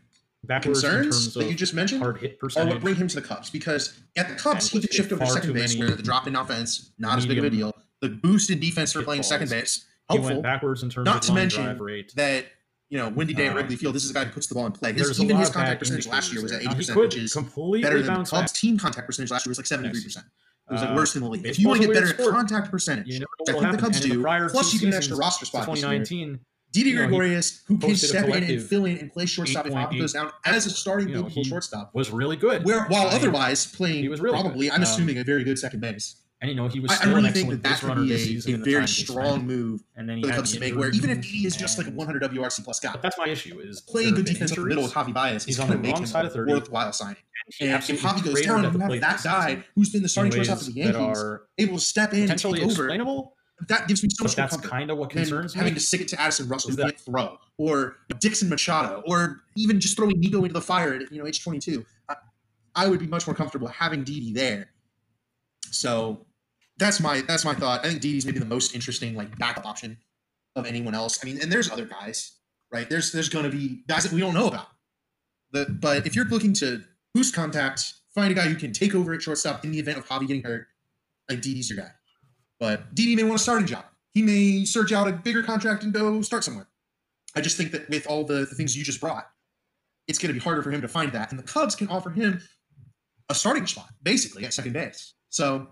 backwards 0.43 0.83
in 0.83 0.89
Concerns 0.91 1.33
that 1.33 1.45
you 1.49 1.55
just 1.55 1.73
mentioned 1.73 2.01
hard 2.01 2.17
hit 2.19 2.33
are 2.33 2.37
percentage. 2.37 2.73
what 2.75 2.81
bring 2.81 2.95
him 2.95 3.07
to 3.07 3.15
the 3.19 3.27
Cubs 3.27 3.49
because 3.49 3.99
at 4.15 4.29
the 4.29 4.35
Cubs 4.35 4.69
he 4.69 4.79
could 4.79 4.93
shift 4.93 5.11
over 5.11 5.25
to 5.25 5.31
second 5.31 5.53
base 5.53 5.77
where 5.77 5.89
the 5.89 6.01
drop 6.03 6.27
in 6.27 6.35
offense 6.35 6.91
not 6.97 7.17
as 7.17 7.25
big 7.25 7.37
of 7.39 7.43
a 7.43 7.49
deal. 7.49 7.73
The 8.01 8.09
boosted 8.09 8.59
defense 8.59 8.93
for 8.93 9.01
playing 9.03 9.23
second 9.23 9.49
balls. 9.49 9.61
base 9.61 9.85
he 10.09 10.15
helpful. 10.15 10.35
went 10.35 10.43
backwards 10.43 10.83
in 10.83 10.89
terms 10.89 11.05
Not 11.05 11.17
of 11.17 11.21
to 11.23 11.33
mention 11.33 11.63
drive 11.65 11.79
rate. 11.81 12.13
that 12.15 12.45
you 12.89 12.97
know 12.97 13.09
windy 13.09 13.33
day 13.33 13.47
at 13.47 13.53
Uh, 13.53 13.55
Wrigley 13.57 13.75
Field. 13.75 13.95
This 13.95 14.03
is 14.05 14.11
a 14.11 14.13
guy 14.13 14.25
who 14.25 14.31
puts 14.31 14.47
the 14.47 14.55
ball 14.55 14.65
in 14.65 14.71
play. 14.71 14.93
His, 14.93 15.19
even 15.21 15.37
his 15.37 15.49
contact 15.49 15.79
percentage 15.79 16.07
last 16.07 16.31
year 16.33 16.41
was 16.41 16.51
at 16.51 16.61
indicators 16.61 16.89
eighty 16.89 16.93
there. 16.93 16.95
percent, 16.95 16.97
Now, 16.97 17.01
which 17.03 17.15
is 17.17 17.33
completely 17.33 17.81
better 17.81 18.01
than 18.01 18.13
the 18.13 18.19
Cubs' 18.29 18.31
back. 18.31 18.53
team 18.53 18.77
contact 18.77 19.07
percentage 19.07 19.31
last 19.31 19.45
year 19.45 19.51
was 19.51 19.57
like 19.59 19.65
seventy 19.67 19.89
three 19.91 20.03
percent. 20.03 20.25
It 20.69 20.73
was 20.73 20.81
like 20.81 20.91
Uh, 20.91 20.95
worse 20.95 21.13
than 21.13 21.23
the 21.23 21.29
league. 21.29 21.45
If 21.45 21.59
you 21.59 21.67
want 21.67 21.81
to 21.81 21.87
get 21.87 21.93
better 21.93 22.09
at 22.09 22.17
contact 22.31 22.71
percentage, 22.71 23.07
You 23.07 23.19
which 23.19 23.49
I 23.49 23.51
think 23.53 23.63
what 23.63 23.71
the 23.71 23.77
Cubs 23.77 23.81
happened. 23.81 23.95
And 23.95 24.03
in 24.03 24.09
do, 24.11 24.43
the 24.47 24.49
plus 24.51 24.73
you 24.73 24.79
get 24.79 24.87
an 24.89 24.93
extra 24.95 25.15
roster 25.17 25.45
spot 25.45 25.65
2019, 25.65 26.39
Didi 26.73 26.89
you 26.89 26.95
know, 26.97 27.07
Gregorius, 27.07 27.61
who 27.67 27.77
can 27.77 27.95
step 27.95 28.25
in 28.27 28.43
and 28.43 28.61
fill 28.61 28.83
in 28.85 28.97
and 28.97 29.11
play 29.11 29.25
shortstop 29.25 29.65
if 29.65 29.73
Hopper 29.73 29.95
8.8. 29.95 29.99
goes 29.99 30.13
down 30.13 30.31
as 30.45 30.65
a 30.65 30.69
starting 30.69 31.07
You 31.09 31.23
know, 31.23 31.29
shortstop. 31.43 31.91
was 31.95 32.11
really 32.11 32.35
good. 32.35 32.65
Where 32.65 32.83
while 32.87 33.07
otherwise 33.07 33.65
playing 33.65 34.03
he 34.03 34.09
was 34.09 34.19
really 34.19 34.39
probably. 34.41 34.69
I'm 34.69 34.77
Um, 34.77 34.83
assuming 34.83 35.17
a 35.17 35.23
very 35.23 35.43
good 35.45 35.57
second 35.57 35.79
base. 35.79 36.15
And 36.41 36.51
you 36.51 36.55
know 36.55 36.67
he 36.67 36.79
was 36.79 36.91
I, 36.91 36.93
I 36.93 36.97
still 36.97 37.15
really 37.15 37.27
an 37.27 37.33
think 37.33 37.53
excellent 37.53 37.63
that 37.63 37.69
that 37.69 37.69
base 37.69 37.79
could 37.79 37.89
runner 37.89 38.01
be 38.03 38.53
a, 38.53 38.55
a 38.55 38.79
very 38.79 38.87
strong 38.87 39.47
move 39.47 39.83
And 39.95 40.07
then 40.07 40.17
he 40.17 40.23
for 40.23 40.27
the 40.27 40.33
had 40.33 40.37
Cubs 40.37 40.53
to 40.53 40.59
make, 40.59 40.75
where 40.75 40.91
even 40.91 41.09
if 41.09 41.25
he 41.25 41.47
is 41.47 41.55
just 41.55 41.77
like 41.77 41.87
a 41.87 41.91
100 41.91 42.21
WRC 42.23 42.63
plus 42.63 42.79
guy, 42.79 42.91
But 42.91 43.01
that's 43.01 43.17
my 43.17 43.27
issue 43.27 43.59
is 43.59 43.81
playing 43.81 44.13
good 44.15 44.25
defense 44.25 44.51
up 44.51 44.57
the 44.57 44.65
middle 44.65 44.83
with 44.83 44.93
Javi 44.93 45.13
Baez 45.13 45.45
He's 45.45 45.59
on 45.59 45.69
the 45.69 45.77
wrong 45.77 46.05
side 46.05 46.25
of 46.25 46.33
30. 46.33 46.51
worthwhile 46.51 46.93
signing. 46.93 47.17
he 47.57 47.67
And 47.67 47.75
if 47.75 48.01
Javi 48.01 48.23
goes 48.23 48.41
down, 48.41 48.63
you 48.63 48.79
have 48.79 49.01
that 49.01 49.23
guy 49.23 49.63
who's 49.75 49.89
been 49.89 50.03
the 50.03 50.09
starting 50.09 50.31
shortstop 50.31 50.59
for 50.59 50.65
the 50.65 50.71
Yankees, 50.73 51.23
able 51.57 51.75
to 51.77 51.83
step 51.83 52.13
in 52.13 52.29
and 52.29 52.39
take 52.39 52.45
over. 52.45 52.65
explainable. 52.65 53.33
That 53.67 53.87
gives 53.87 54.03
me 54.03 54.09
so 54.11 54.23
much 54.23 54.35
that's 54.35 54.55
kind 54.57 54.91
of 54.91 54.99
what 54.99 55.09
concerns 55.09 55.55
having 55.55 55.73
to 55.73 55.79
stick 55.79 56.01
it 56.01 56.07
to 56.09 56.21
Addison 56.21 56.47
Russell 56.47 56.69
who 56.71 56.77
can't 56.77 56.99
throw, 56.99 57.39
or 57.57 57.97
Dixon 58.19 58.49
Machado, 58.49 59.01
or 59.07 59.41
even 59.55 59.79
just 59.79 59.97
throwing 59.97 60.19
Nico 60.19 60.43
into 60.43 60.53
the 60.53 60.61
fire 60.61 60.93
at 60.93 61.11
you 61.11 61.17
know 61.17 61.25
age 61.25 61.43
22. 61.43 61.83
I, 62.07 62.15
I 62.75 62.87
would 62.87 62.99
be 62.99 63.07
much 63.07 63.25
more 63.25 63.33
comfortable 63.35 63.67
having 63.67 64.03
Didi 64.03 64.31
there. 64.31 64.69
So 65.71 66.26
that's 66.77 66.99
my 66.99 67.21
that's 67.21 67.45
my 67.45 67.53
thought. 67.53 67.85
I 67.85 67.89
think 67.89 68.01
Didi's 68.01 68.25
maybe 68.25 68.39
the 68.39 68.45
most 68.45 68.75
interesting 68.75 69.15
like 69.15 69.37
backup 69.37 69.65
option 69.65 69.97
of 70.55 70.65
anyone 70.65 70.95
else. 70.95 71.19
I 71.21 71.25
mean, 71.25 71.41
and 71.41 71.51
there's 71.51 71.69
other 71.69 71.85
guys, 71.85 72.33
right? 72.71 72.89
There's 72.89 73.11
there's 73.11 73.29
going 73.29 73.49
to 73.49 73.55
be 73.55 73.83
guys 73.87 74.03
that 74.03 74.11
we 74.11 74.19
don't 74.19 74.33
know 74.33 74.47
about. 74.47 74.67
The, 75.51 75.65
but 75.69 76.05
if 76.05 76.15
you're 76.15 76.25
looking 76.25 76.53
to 76.53 76.83
boost 77.13 77.33
contact, 77.33 77.93
find 78.13 78.31
a 78.31 78.35
guy 78.35 78.47
who 78.47 78.55
can 78.55 78.73
take 78.73 78.93
over 78.93 79.13
at 79.13 79.21
shortstop 79.21 79.63
in 79.63 79.71
the 79.71 79.79
event 79.79 79.97
of 79.97 80.07
Javi 80.07 80.27
getting 80.27 80.43
hurt, 80.43 80.67
like 81.29 81.41
Didi's 81.41 81.69
your 81.69 81.79
guy. 81.79 81.91
But 82.59 82.93
Didi 82.93 83.15
may 83.15 83.23
want 83.23 83.39
a 83.39 83.43
starting 83.43 83.67
job. 83.67 83.85
He 84.13 84.23
may 84.23 84.65
search 84.65 84.91
out 84.91 85.07
a 85.07 85.11
bigger 85.11 85.43
contract 85.43 85.83
and 85.83 85.93
go 85.93 86.21
start 86.21 86.43
somewhere. 86.43 86.67
I 87.35 87.41
just 87.41 87.55
think 87.55 87.71
that 87.71 87.87
with 87.89 88.07
all 88.07 88.23
the, 88.23 88.39
the 88.39 88.55
things 88.55 88.75
you 88.75 88.83
just 88.83 88.99
brought, 88.99 89.29
it's 90.07 90.17
going 90.17 90.29
to 90.29 90.33
be 90.33 90.39
harder 90.39 90.63
for 90.63 90.71
him 90.71 90.81
to 90.81 90.87
find 90.87 91.11
that. 91.11 91.29
And 91.29 91.37
the 91.37 91.43
Cubs 91.43 91.75
can 91.75 91.87
offer 91.87 92.09
him 92.09 92.41
a 93.29 93.35
starting 93.35 93.67
spot, 93.67 93.89
basically, 94.01 94.45
at 94.45 94.53
second 94.53 94.73
base. 94.73 95.13
So 95.29 95.67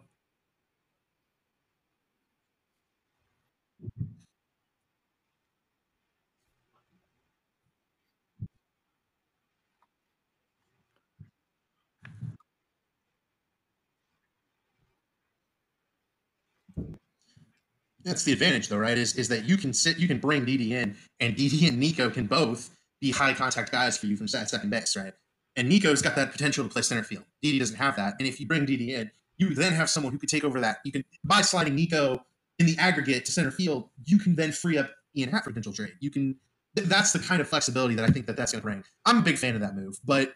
that's 18.06 18.24
the 18.24 18.32
advantage, 18.32 18.70
though, 18.70 18.78
right? 18.78 18.98
Is 18.98 19.16
is 19.16 19.28
that 19.30 19.46
you 19.46 19.58
can 19.58 19.74
sit, 19.74 19.98
you 19.98 20.08
can 20.08 20.20
bring 20.20 20.46
Didi 20.46 20.74
in, 20.76 20.96
and 21.20 21.36
Didi 21.36 21.68
and 21.68 21.78
Nico 21.80 22.10
can 22.10 22.28
both 22.28 22.70
be 23.02 23.12
high 23.12 23.34
contact 23.34 23.72
guys 23.72 23.98
for 23.98 24.06
you 24.06 24.16
from 24.16 24.28
second 24.28 24.70
base, 24.70 24.96
right? 24.96 25.14
And 25.58 25.68
Nico's 25.68 26.02
got 26.02 26.16
that 26.16 26.32
potential 26.32 26.64
to 26.64 26.70
play 26.70 26.82
center 26.82 27.04
field. 27.04 27.24
Didi 27.42 27.60
doesn't 27.60 27.78
have 27.78 27.96
that. 27.98 28.16
And 28.20 28.28
if 28.28 28.40
you 28.40 28.48
bring 28.48 28.66
Didi 28.66 28.94
in, 28.94 29.12
you 29.38 29.54
then 29.54 29.74
have 29.74 29.90
someone 29.90 30.14
who 30.14 30.20
could 30.20 30.30
take 30.30 30.44
over 30.44 30.62
that. 30.62 30.78
You 30.86 30.92
can 30.92 31.04
by 31.24 31.42
sliding 31.42 31.76
Nico 31.76 32.26
in 32.60 32.66
the 32.68 32.78
aggregate 32.78 33.26
to 33.26 33.32
center 33.32 33.52
field, 33.52 33.90
you 34.06 34.18
can 34.20 34.36
then 34.36 34.52
free 34.52 34.78
up 34.78 34.92
Ian 35.18 35.32
Happ 35.32 35.44
for 35.44 35.50
potential 35.50 35.74
trade. 35.74 35.94
You 36.00 36.10
can. 36.10 36.36
th- 36.76 36.88
That's 36.88 37.12
the 37.12 37.20
kind 37.20 37.42
of 37.42 37.48
flexibility 37.48 37.96
that 37.96 38.06
I 38.06 38.10
think 38.10 38.28
that 38.28 38.38
that's 38.38 38.52
going 38.52 38.62
to 38.62 38.66
bring. 38.66 38.84
I'm 39.06 39.18
a 39.18 39.22
big 39.22 39.38
fan 39.38 39.56
of 39.56 39.62
that 39.62 39.76
move, 39.76 40.00
but 40.06 40.34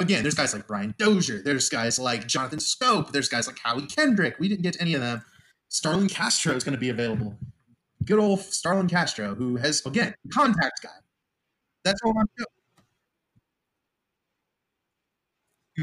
again, 0.00 0.22
there's 0.22 0.34
guys 0.34 0.54
like 0.54 0.66
Brian 0.66 0.94
Dozier, 0.98 1.42
there's 1.42 1.68
guys 1.68 1.98
like 1.98 2.26
Jonathan 2.26 2.58
Schoop, 2.58 3.12
there's 3.12 3.28
guys 3.28 3.46
like 3.46 3.58
Howie 3.58 3.86
Kendrick. 3.86 4.36
We 4.38 4.48
didn't 4.48 4.62
get 4.62 4.74
to 4.74 4.80
any 4.80 4.94
of 4.94 5.00
them. 5.00 5.22
Starlin 5.72 6.06
Castro 6.06 6.54
is 6.54 6.64
going 6.64 6.74
to 6.74 6.78
be 6.80 6.90
available. 6.90 7.34
Good 8.04 8.18
old 8.18 8.40
Starlin 8.40 8.88
Castro, 8.88 9.34
who 9.34 9.56
has 9.56 9.84
again 9.86 10.14
contact 10.30 10.82
guy. 10.82 10.90
That's 11.82 11.98
all 12.04 12.12
I'm 12.18 12.26
doing. 12.36 12.46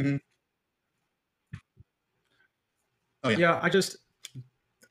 Mm-hmm. 0.06 0.18
Oh 3.24 3.30
yeah. 3.30 3.38
Yeah, 3.38 3.60
I 3.64 3.70
just 3.70 3.98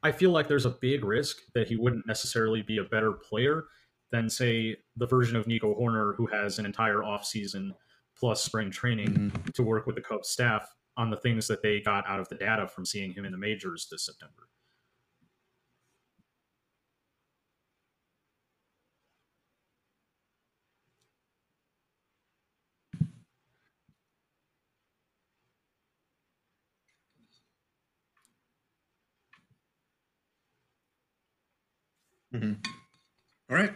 I 0.02 0.10
feel 0.10 0.32
like 0.32 0.48
there's 0.48 0.66
a 0.66 0.70
big 0.70 1.04
risk 1.04 1.36
that 1.54 1.68
he 1.68 1.76
wouldn't 1.76 2.08
necessarily 2.08 2.62
be 2.62 2.78
a 2.78 2.84
better 2.84 3.12
player 3.12 3.66
than 4.10 4.28
say 4.28 4.76
the 4.96 5.06
version 5.06 5.36
of 5.36 5.46
Nico 5.46 5.76
Hoerner 5.76 6.16
who 6.16 6.26
has 6.26 6.58
an 6.58 6.66
entire 6.66 7.02
offseason 7.02 7.70
plus 8.18 8.42
spring 8.42 8.72
training 8.72 9.10
mm-hmm. 9.10 9.50
to 9.54 9.62
work 9.62 9.86
with 9.86 9.94
the 9.94 10.02
Cubs 10.02 10.28
staff 10.28 10.68
on 10.96 11.08
the 11.08 11.16
things 11.16 11.46
that 11.46 11.62
they 11.62 11.80
got 11.80 12.04
out 12.08 12.18
of 12.18 12.28
the 12.28 12.34
data 12.34 12.66
from 12.66 12.84
seeing 12.84 13.12
him 13.12 13.24
in 13.24 13.30
the 13.30 13.38
majors 13.38 13.86
this 13.88 14.04
September. 14.04 14.48
Mm-hmm. 32.38 32.70
All 33.50 33.56
right. 33.56 33.72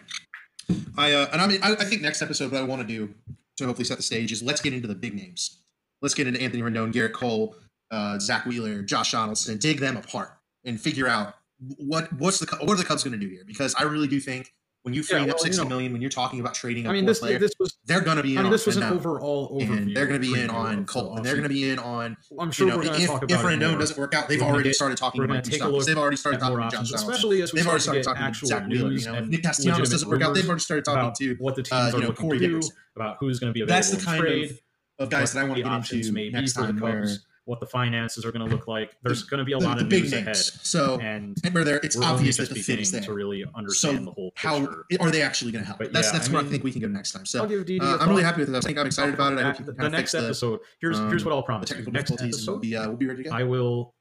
I 0.96 1.12
uh, 1.12 1.28
and 1.32 1.40
I 1.40 1.46
mean 1.46 1.60
I, 1.62 1.72
I 1.72 1.84
think 1.84 2.02
next 2.02 2.22
episode 2.22 2.52
what 2.52 2.60
I 2.60 2.64
want 2.64 2.82
to 2.82 2.88
do 2.88 3.14
to 3.56 3.66
hopefully 3.66 3.84
set 3.84 3.96
the 3.96 4.02
stage 4.02 4.32
is 4.32 4.42
let's 4.42 4.60
get 4.60 4.72
into 4.72 4.88
the 4.88 4.94
big 4.94 5.14
names. 5.14 5.58
Let's 6.00 6.14
get 6.14 6.26
into 6.26 6.40
Anthony 6.40 6.62
Rendon, 6.62 6.92
Gerrit 6.92 7.12
Cole, 7.12 7.54
uh, 7.90 8.18
Zack 8.18 8.46
Wheeler, 8.46 8.82
Josh 8.82 9.12
Donaldson, 9.12 9.58
dig 9.58 9.80
them 9.80 9.96
apart 9.96 10.30
and 10.64 10.80
figure 10.80 11.06
out 11.06 11.34
what 11.76 12.12
what's 12.14 12.38
the 12.38 12.56
what 12.56 12.70
are 12.70 12.76
the 12.76 12.84
Cubs 12.84 13.04
going 13.04 13.18
to 13.18 13.18
do 13.18 13.28
here? 13.28 13.44
Because 13.46 13.74
I 13.74 13.84
really 13.84 14.08
do 14.08 14.20
think 14.20 14.52
when 14.82 14.94
you 14.94 15.02
freeing 15.02 15.22
yeah, 15.22 15.26
well, 15.28 15.36
up 15.36 15.40
sixty 15.40 15.62
you 15.62 15.64
know, 15.64 15.68
million, 15.68 15.92
when 15.92 16.02
you're 16.02 16.10
talking 16.10 16.40
about 16.40 16.54
trading, 16.54 16.88
I 16.88 16.92
mean, 16.92 17.06
this, 17.06 17.20
player, 17.20 17.38
this 17.38 17.52
was 17.58 17.78
they're 17.84 18.00
going 18.00 18.16
to 18.16 18.22
be. 18.22 18.32
In 18.32 18.38
I 18.38 18.42
mean, 18.42 18.50
this 18.50 18.66
was 18.66 18.76
an 18.76 18.82
overall 18.82 19.50
overview. 19.50 19.94
They're 19.94 20.06
going 20.06 20.20
to 20.20 20.26
be 20.26 20.40
in 20.40 20.50
on 20.50 20.86
Cole, 20.86 21.16
and 21.16 21.24
they're 21.24 21.34
going 21.34 21.44
to 21.44 21.48
be 21.48 21.70
in 21.70 21.78
on. 21.78 22.16
I'm 22.38 22.50
sure 22.50 22.66
you 22.66 22.72
know, 22.72 22.78
we're 22.78 22.84
going 22.84 23.06
talk 23.06 23.22
about 23.22 23.30
if 23.30 23.40
Rendon 23.46 23.78
doesn't 23.78 23.98
work 23.98 24.14
out, 24.14 24.28
they've 24.28 24.42
already 24.42 24.70
get, 24.70 24.74
started 24.74 24.98
talking 24.98 25.22
about 25.22 25.44
take 25.44 25.62
a 25.62 25.82
They've 25.84 25.96
already 25.96 26.16
started 26.16 26.40
talking 26.40 26.56
about 26.56 26.72
Josh 26.72 26.92
especially 26.92 27.42
as 27.42 27.52
we 27.52 27.60
they've 27.60 27.68
already 27.68 27.82
started 27.82 28.02
talking 28.02 28.22
about 28.22 28.36
Zack 28.36 28.66
Wheeler. 28.66 28.92
You 28.92 29.06
know, 29.06 29.14
if 29.14 29.28
Nick 29.28 29.42
Castellanos 29.42 29.90
doesn't 29.90 30.08
work 30.08 30.22
out, 30.22 30.34
they've 30.34 30.46
already 30.46 30.60
started 30.60 30.84
talking 30.84 31.12
to 31.26 31.36
what 31.38 31.54
the 31.54 31.62
teams 31.62 31.94
uh, 31.94 31.98
are 31.98 32.00
looking 32.00 32.30
to 32.30 32.38
do 32.38 32.60
about 32.96 33.18
who's 33.20 33.38
going 33.38 33.50
to 33.50 33.54
be 33.54 33.60
available. 33.60 33.76
That's 33.76 33.90
the 33.90 34.04
kind 34.04 34.58
of 34.98 35.10
guys 35.10 35.32
that 35.32 35.40
I 35.40 35.44
want 35.44 35.58
to 35.58 35.62
get 35.62 35.92
into 35.92 36.30
next 36.30 36.54
time. 36.54 36.80
Where 36.80 37.06
what 37.44 37.60
the 37.60 37.66
finances 37.66 38.24
are 38.24 38.30
going 38.30 38.46
to 38.48 38.54
look 38.54 38.68
like. 38.68 38.96
There's 39.02 39.24
going 39.24 39.38
to 39.38 39.44
be 39.44 39.52
a 39.52 39.58
the, 39.58 39.64
lot 39.64 39.80
of 39.80 39.88
big 39.88 40.04
names. 40.04 40.12
ahead. 40.12 40.36
So 40.36 40.98
and 41.00 41.36
remember, 41.42 41.64
there 41.64 41.80
it's 41.82 41.96
obvious 41.96 42.36
that 42.36 42.50
the 42.50 42.56
fit 42.56 42.78
is 42.78 42.92
there 42.92 43.00
to 43.00 43.12
really 43.12 43.44
understand 43.54 43.98
so 43.98 44.04
the 44.04 44.10
whole. 44.12 44.30
Picture. 44.30 44.48
How 44.48 45.04
are 45.06 45.10
they 45.10 45.22
actually 45.22 45.52
going 45.52 45.62
to 45.62 45.66
help? 45.66 45.78
But 45.78 45.92
that's 45.92 46.08
yeah, 46.08 46.12
that's 46.12 46.28
I 46.28 46.32
where 46.32 46.42
mean, 46.42 46.48
I 46.48 46.52
think 46.52 46.64
we 46.64 46.72
can 46.72 46.80
go 46.80 46.88
next 46.88 47.12
time. 47.12 47.26
So 47.26 47.44
uh, 47.44 47.98
I'm 48.00 48.08
really 48.08 48.22
happy 48.22 48.40
with 48.40 48.52
this. 48.52 48.64
I 48.64 48.68
think 48.68 48.78
I'm 48.78 48.86
excited 48.86 49.14
about 49.14 49.32
it. 49.32 49.40
I 49.40 49.42
hope 49.42 49.58
you 49.58 49.64
the, 49.66 49.72
the 49.72 49.88
next 49.88 50.14
episode. 50.14 50.60
here's 50.80 50.98
um, 50.98 51.08
here's 51.08 51.24
what 51.24 51.32
I'll 51.32 51.42
promise. 51.42 51.68
The 51.68 51.76
technical 51.76 51.92
next 51.92 52.12
episode, 52.12 52.50
we'll 52.50 52.60
be, 52.60 52.76
uh, 52.76 52.88
we'll 52.88 52.96
be 52.96 53.06
ready 53.06 53.24
to 53.24 53.30
go. 53.30 53.34
I 53.34 53.42
will 53.42 53.94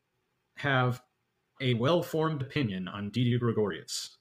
have 0.57 1.01
a 1.59 1.73
well-formed 1.75 2.41
opinion 2.41 2.87
on 2.87 3.09
Didi 3.09 3.37
Gregorius. 3.37 4.17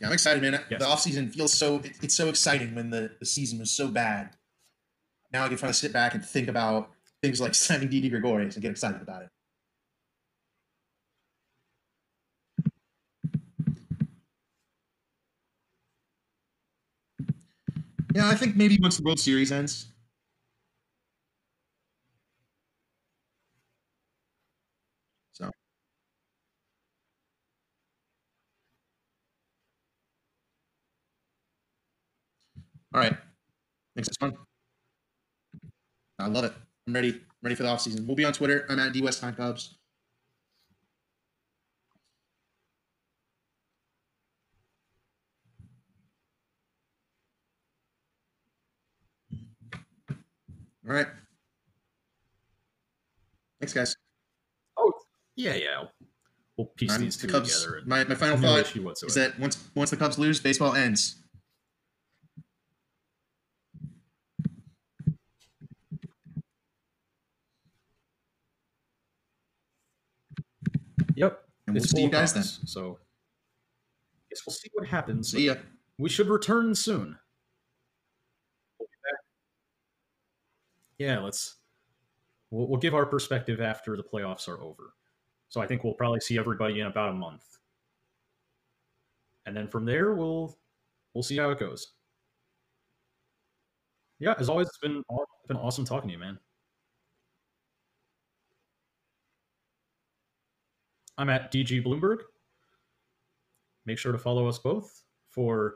Yeah, 0.00 0.08
I'm 0.08 0.12
excited, 0.12 0.42
man. 0.42 0.60
Yes. 0.70 0.80
The 0.80 0.86
offseason 0.86 1.32
feels 1.32 1.52
so 1.52 1.76
it, 1.76 1.92
it's 2.02 2.14
so 2.14 2.28
exciting 2.28 2.74
when 2.74 2.90
the, 2.90 3.10
the 3.20 3.26
season 3.26 3.58
was 3.58 3.70
so 3.70 3.88
bad. 3.88 4.30
Now 5.32 5.44
I 5.44 5.48
can 5.48 5.56
finally 5.56 5.74
sit 5.74 5.92
back 5.92 6.14
and 6.14 6.24
think 6.24 6.48
about 6.48 6.90
things 7.22 7.40
like 7.40 7.54
signing 7.54 7.88
Didi 7.88 8.08
Gregorius 8.10 8.54
and 8.54 8.62
get 8.62 8.70
excited 8.70 9.02
about 9.02 9.22
it. 9.22 9.28
Yeah, 18.14 18.28
I 18.28 18.34
think 18.34 18.56
maybe 18.56 18.78
once 18.80 18.96
the 18.96 19.02
World 19.02 19.20
Series 19.20 19.52
ends. 19.52 19.86
So. 25.32 25.50
All 32.94 33.00
right. 33.00 33.16
Thanks, 33.96 34.08
it's 34.08 34.16
fun. 34.18 34.36
I 36.18 36.26
love 36.28 36.44
it. 36.44 36.67
I'm 36.88 36.94
ready. 36.94 37.10
I'm 37.10 37.20
ready 37.42 37.54
for 37.54 37.64
the 37.64 37.68
offseason. 37.68 38.06
We'll 38.06 38.16
be 38.16 38.24
on 38.24 38.32
Twitter. 38.32 38.64
I'm 38.70 38.78
at 38.78 38.94
D 38.94 39.02
West 39.02 39.20
Time 39.20 39.34
Cubs. 39.34 39.76
All 50.88 50.94
right. 50.94 51.06
Thanks, 53.60 53.74
guys. 53.74 53.94
Oh, 54.78 54.90
yeah, 55.36 55.56
yeah. 55.56 55.84
We'll 56.56 56.68
piece 56.68 56.94
I'm, 56.94 57.02
these 57.02 57.18
two 57.18 57.26
the 57.26 57.34
Cubs, 57.34 57.62
together. 57.62 57.82
My, 57.84 58.04
my 58.04 58.14
final 58.14 58.38
no 58.38 58.62
thought 58.62 58.74
is 59.02 59.14
that 59.14 59.38
once 59.38 59.68
once 59.74 59.90
the 59.90 59.98
Cubs 59.98 60.18
lose, 60.18 60.40
baseball 60.40 60.74
ends. 60.74 61.22
Yep. 71.18 71.42
And 71.66 71.74
we'll 71.74 71.84
see 71.84 72.02
you 72.02 72.08
guys 72.08 72.32
then. 72.32 72.44
So 72.44 72.98
I 74.14 74.22
guess 74.30 74.42
we'll 74.46 74.54
see 74.54 74.70
what 74.72 74.86
happens. 74.86 75.32
See 75.32 75.46
ya. 75.46 75.56
We 75.98 76.08
should 76.08 76.28
return 76.28 76.74
soon. 76.74 77.18
Yeah, 80.98 81.20
let's. 81.20 81.56
We'll, 82.50 82.68
we'll 82.68 82.80
give 82.80 82.94
our 82.94 83.04
perspective 83.04 83.60
after 83.60 83.96
the 83.96 84.02
playoffs 84.02 84.48
are 84.48 84.60
over. 84.62 84.94
So 85.48 85.60
I 85.60 85.66
think 85.66 85.82
we'll 85.82 85.94
probably 85.94 86.20
see 86.20 86.38
everybody 86.38 86.80
in 86.80 86.86
about 86.86 87.10
a 87.10 87.14
month, 87.14 87.44
and 89.46 89.56
then 89.56 89.66
from 89.66 89.84
there 89.84 90.14
we'll 90.14 90.56
we'll 91.14 91.22
see 91.22 91.36
how 91.36 91.50
it 91.50 91.58
goes. 91.58 91.94
Yeah, 94.18 94.34
as 94.38 94.48
always, 94.48 94.68
it's 94.68 94.78
been 94.78 95.02
been 95.46 95.56
awesome 95.56 95.84
talking 95.84 96.08
to 96.08 96.12
you, 96.12 96.18
man. 96.18 96.38
I'm 101.18 101.28
at 101.28 101.52
DG 101.52 101.84
Bloomberg. 101.84 102.18
Make 103.84 103.98
sure 103.98 104.12
to 104.12 104.18
follow 104.18 104.46
us 104.46 104.58
both 104.58 105.02
for 105.28 105.74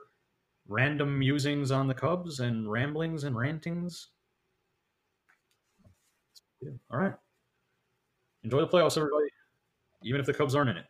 random 0.69 1.19
musings 1.19 1.73
on 1.73 1.89
the 1.89 1.94
Cubs 1.94 2.39
and 2.40 2.70
ramblings 2.70 3.24
and 3.24 3.36
rantings. 3.36 4.09
All 6.90 6.98
right. 6.98 7.14
Enjoy 8.44 8.60
the 8.60 8.69
playoffs, 8.69 8.97
everybody, 8.97 9.27
even 10.05 10.20
if 10.20 10.27
the 10.27 10.35
Cubs 10.35 10.55
aren't 10.55 10.70
in 10.70 10.77
it. 10.77 10.86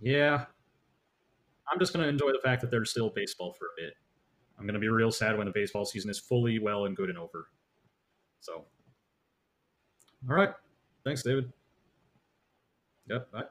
Yeah. 0.00 0.44
I'm 1.72 1.78
just 1.78 1.92
going 1.92 2.04
to 2.04 2.08
enjoy 2.08 2.30
the 2.30 2.40
fact 2.44 2.60
that 2.60 2.70
there's 2.70 2.90
still 2.90 3.10
baseball 3.10 3.54
for 3.58 3.66
a 3.66 3.82
bit. 3.82 3.94
I'm 4.58 4.66
going 4.66 4.74
to 4.74 4.80
be 4.80 4.88
real 4.88 5.10
sad 5.10 5.36
when 5.36 5.46
the 5.46 5.52
baseball 5.52 5.84
season 5.84 6.10
is 6.10 6.18
fully 6.18 6.58
well 6.58 6.86
and 6.86 6.96
good 6.96 7.10
and 7.10 7.18
over. 7.18 7.48
So, 8.40 8.64
all 10.28 10.36
right. 10.36 10.50
Thanks, 11.04 11.22
David. 11.22 11.52
Yep. 13.08 13.30
Bye. 13.30 13.44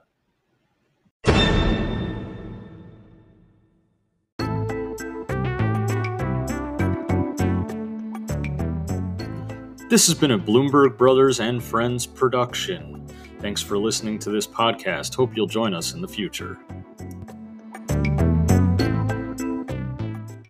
This 9.90 10.08
has 10.08 10.16
been 10.16 10.32
a 10.32 10.40
Bloomberg 10.40 10.98
Brothers 10.98 11.40
and 11.40 11.64
Friends 11.64 12.08
production. 12.08 13.06
Thanks 13.40 13.62
for 13.62 13.78
listening 13.78 14.18
to 14.20 14.32
this 14.32 14.48
podcast. 14.48 15.14
Hope 15.14 15.36
you'll 15.36 15.46
join 15.46 15.76
us 15.76 15.94
in 15.94 16.02
the 16.02 16.08
future. 16.08 16.58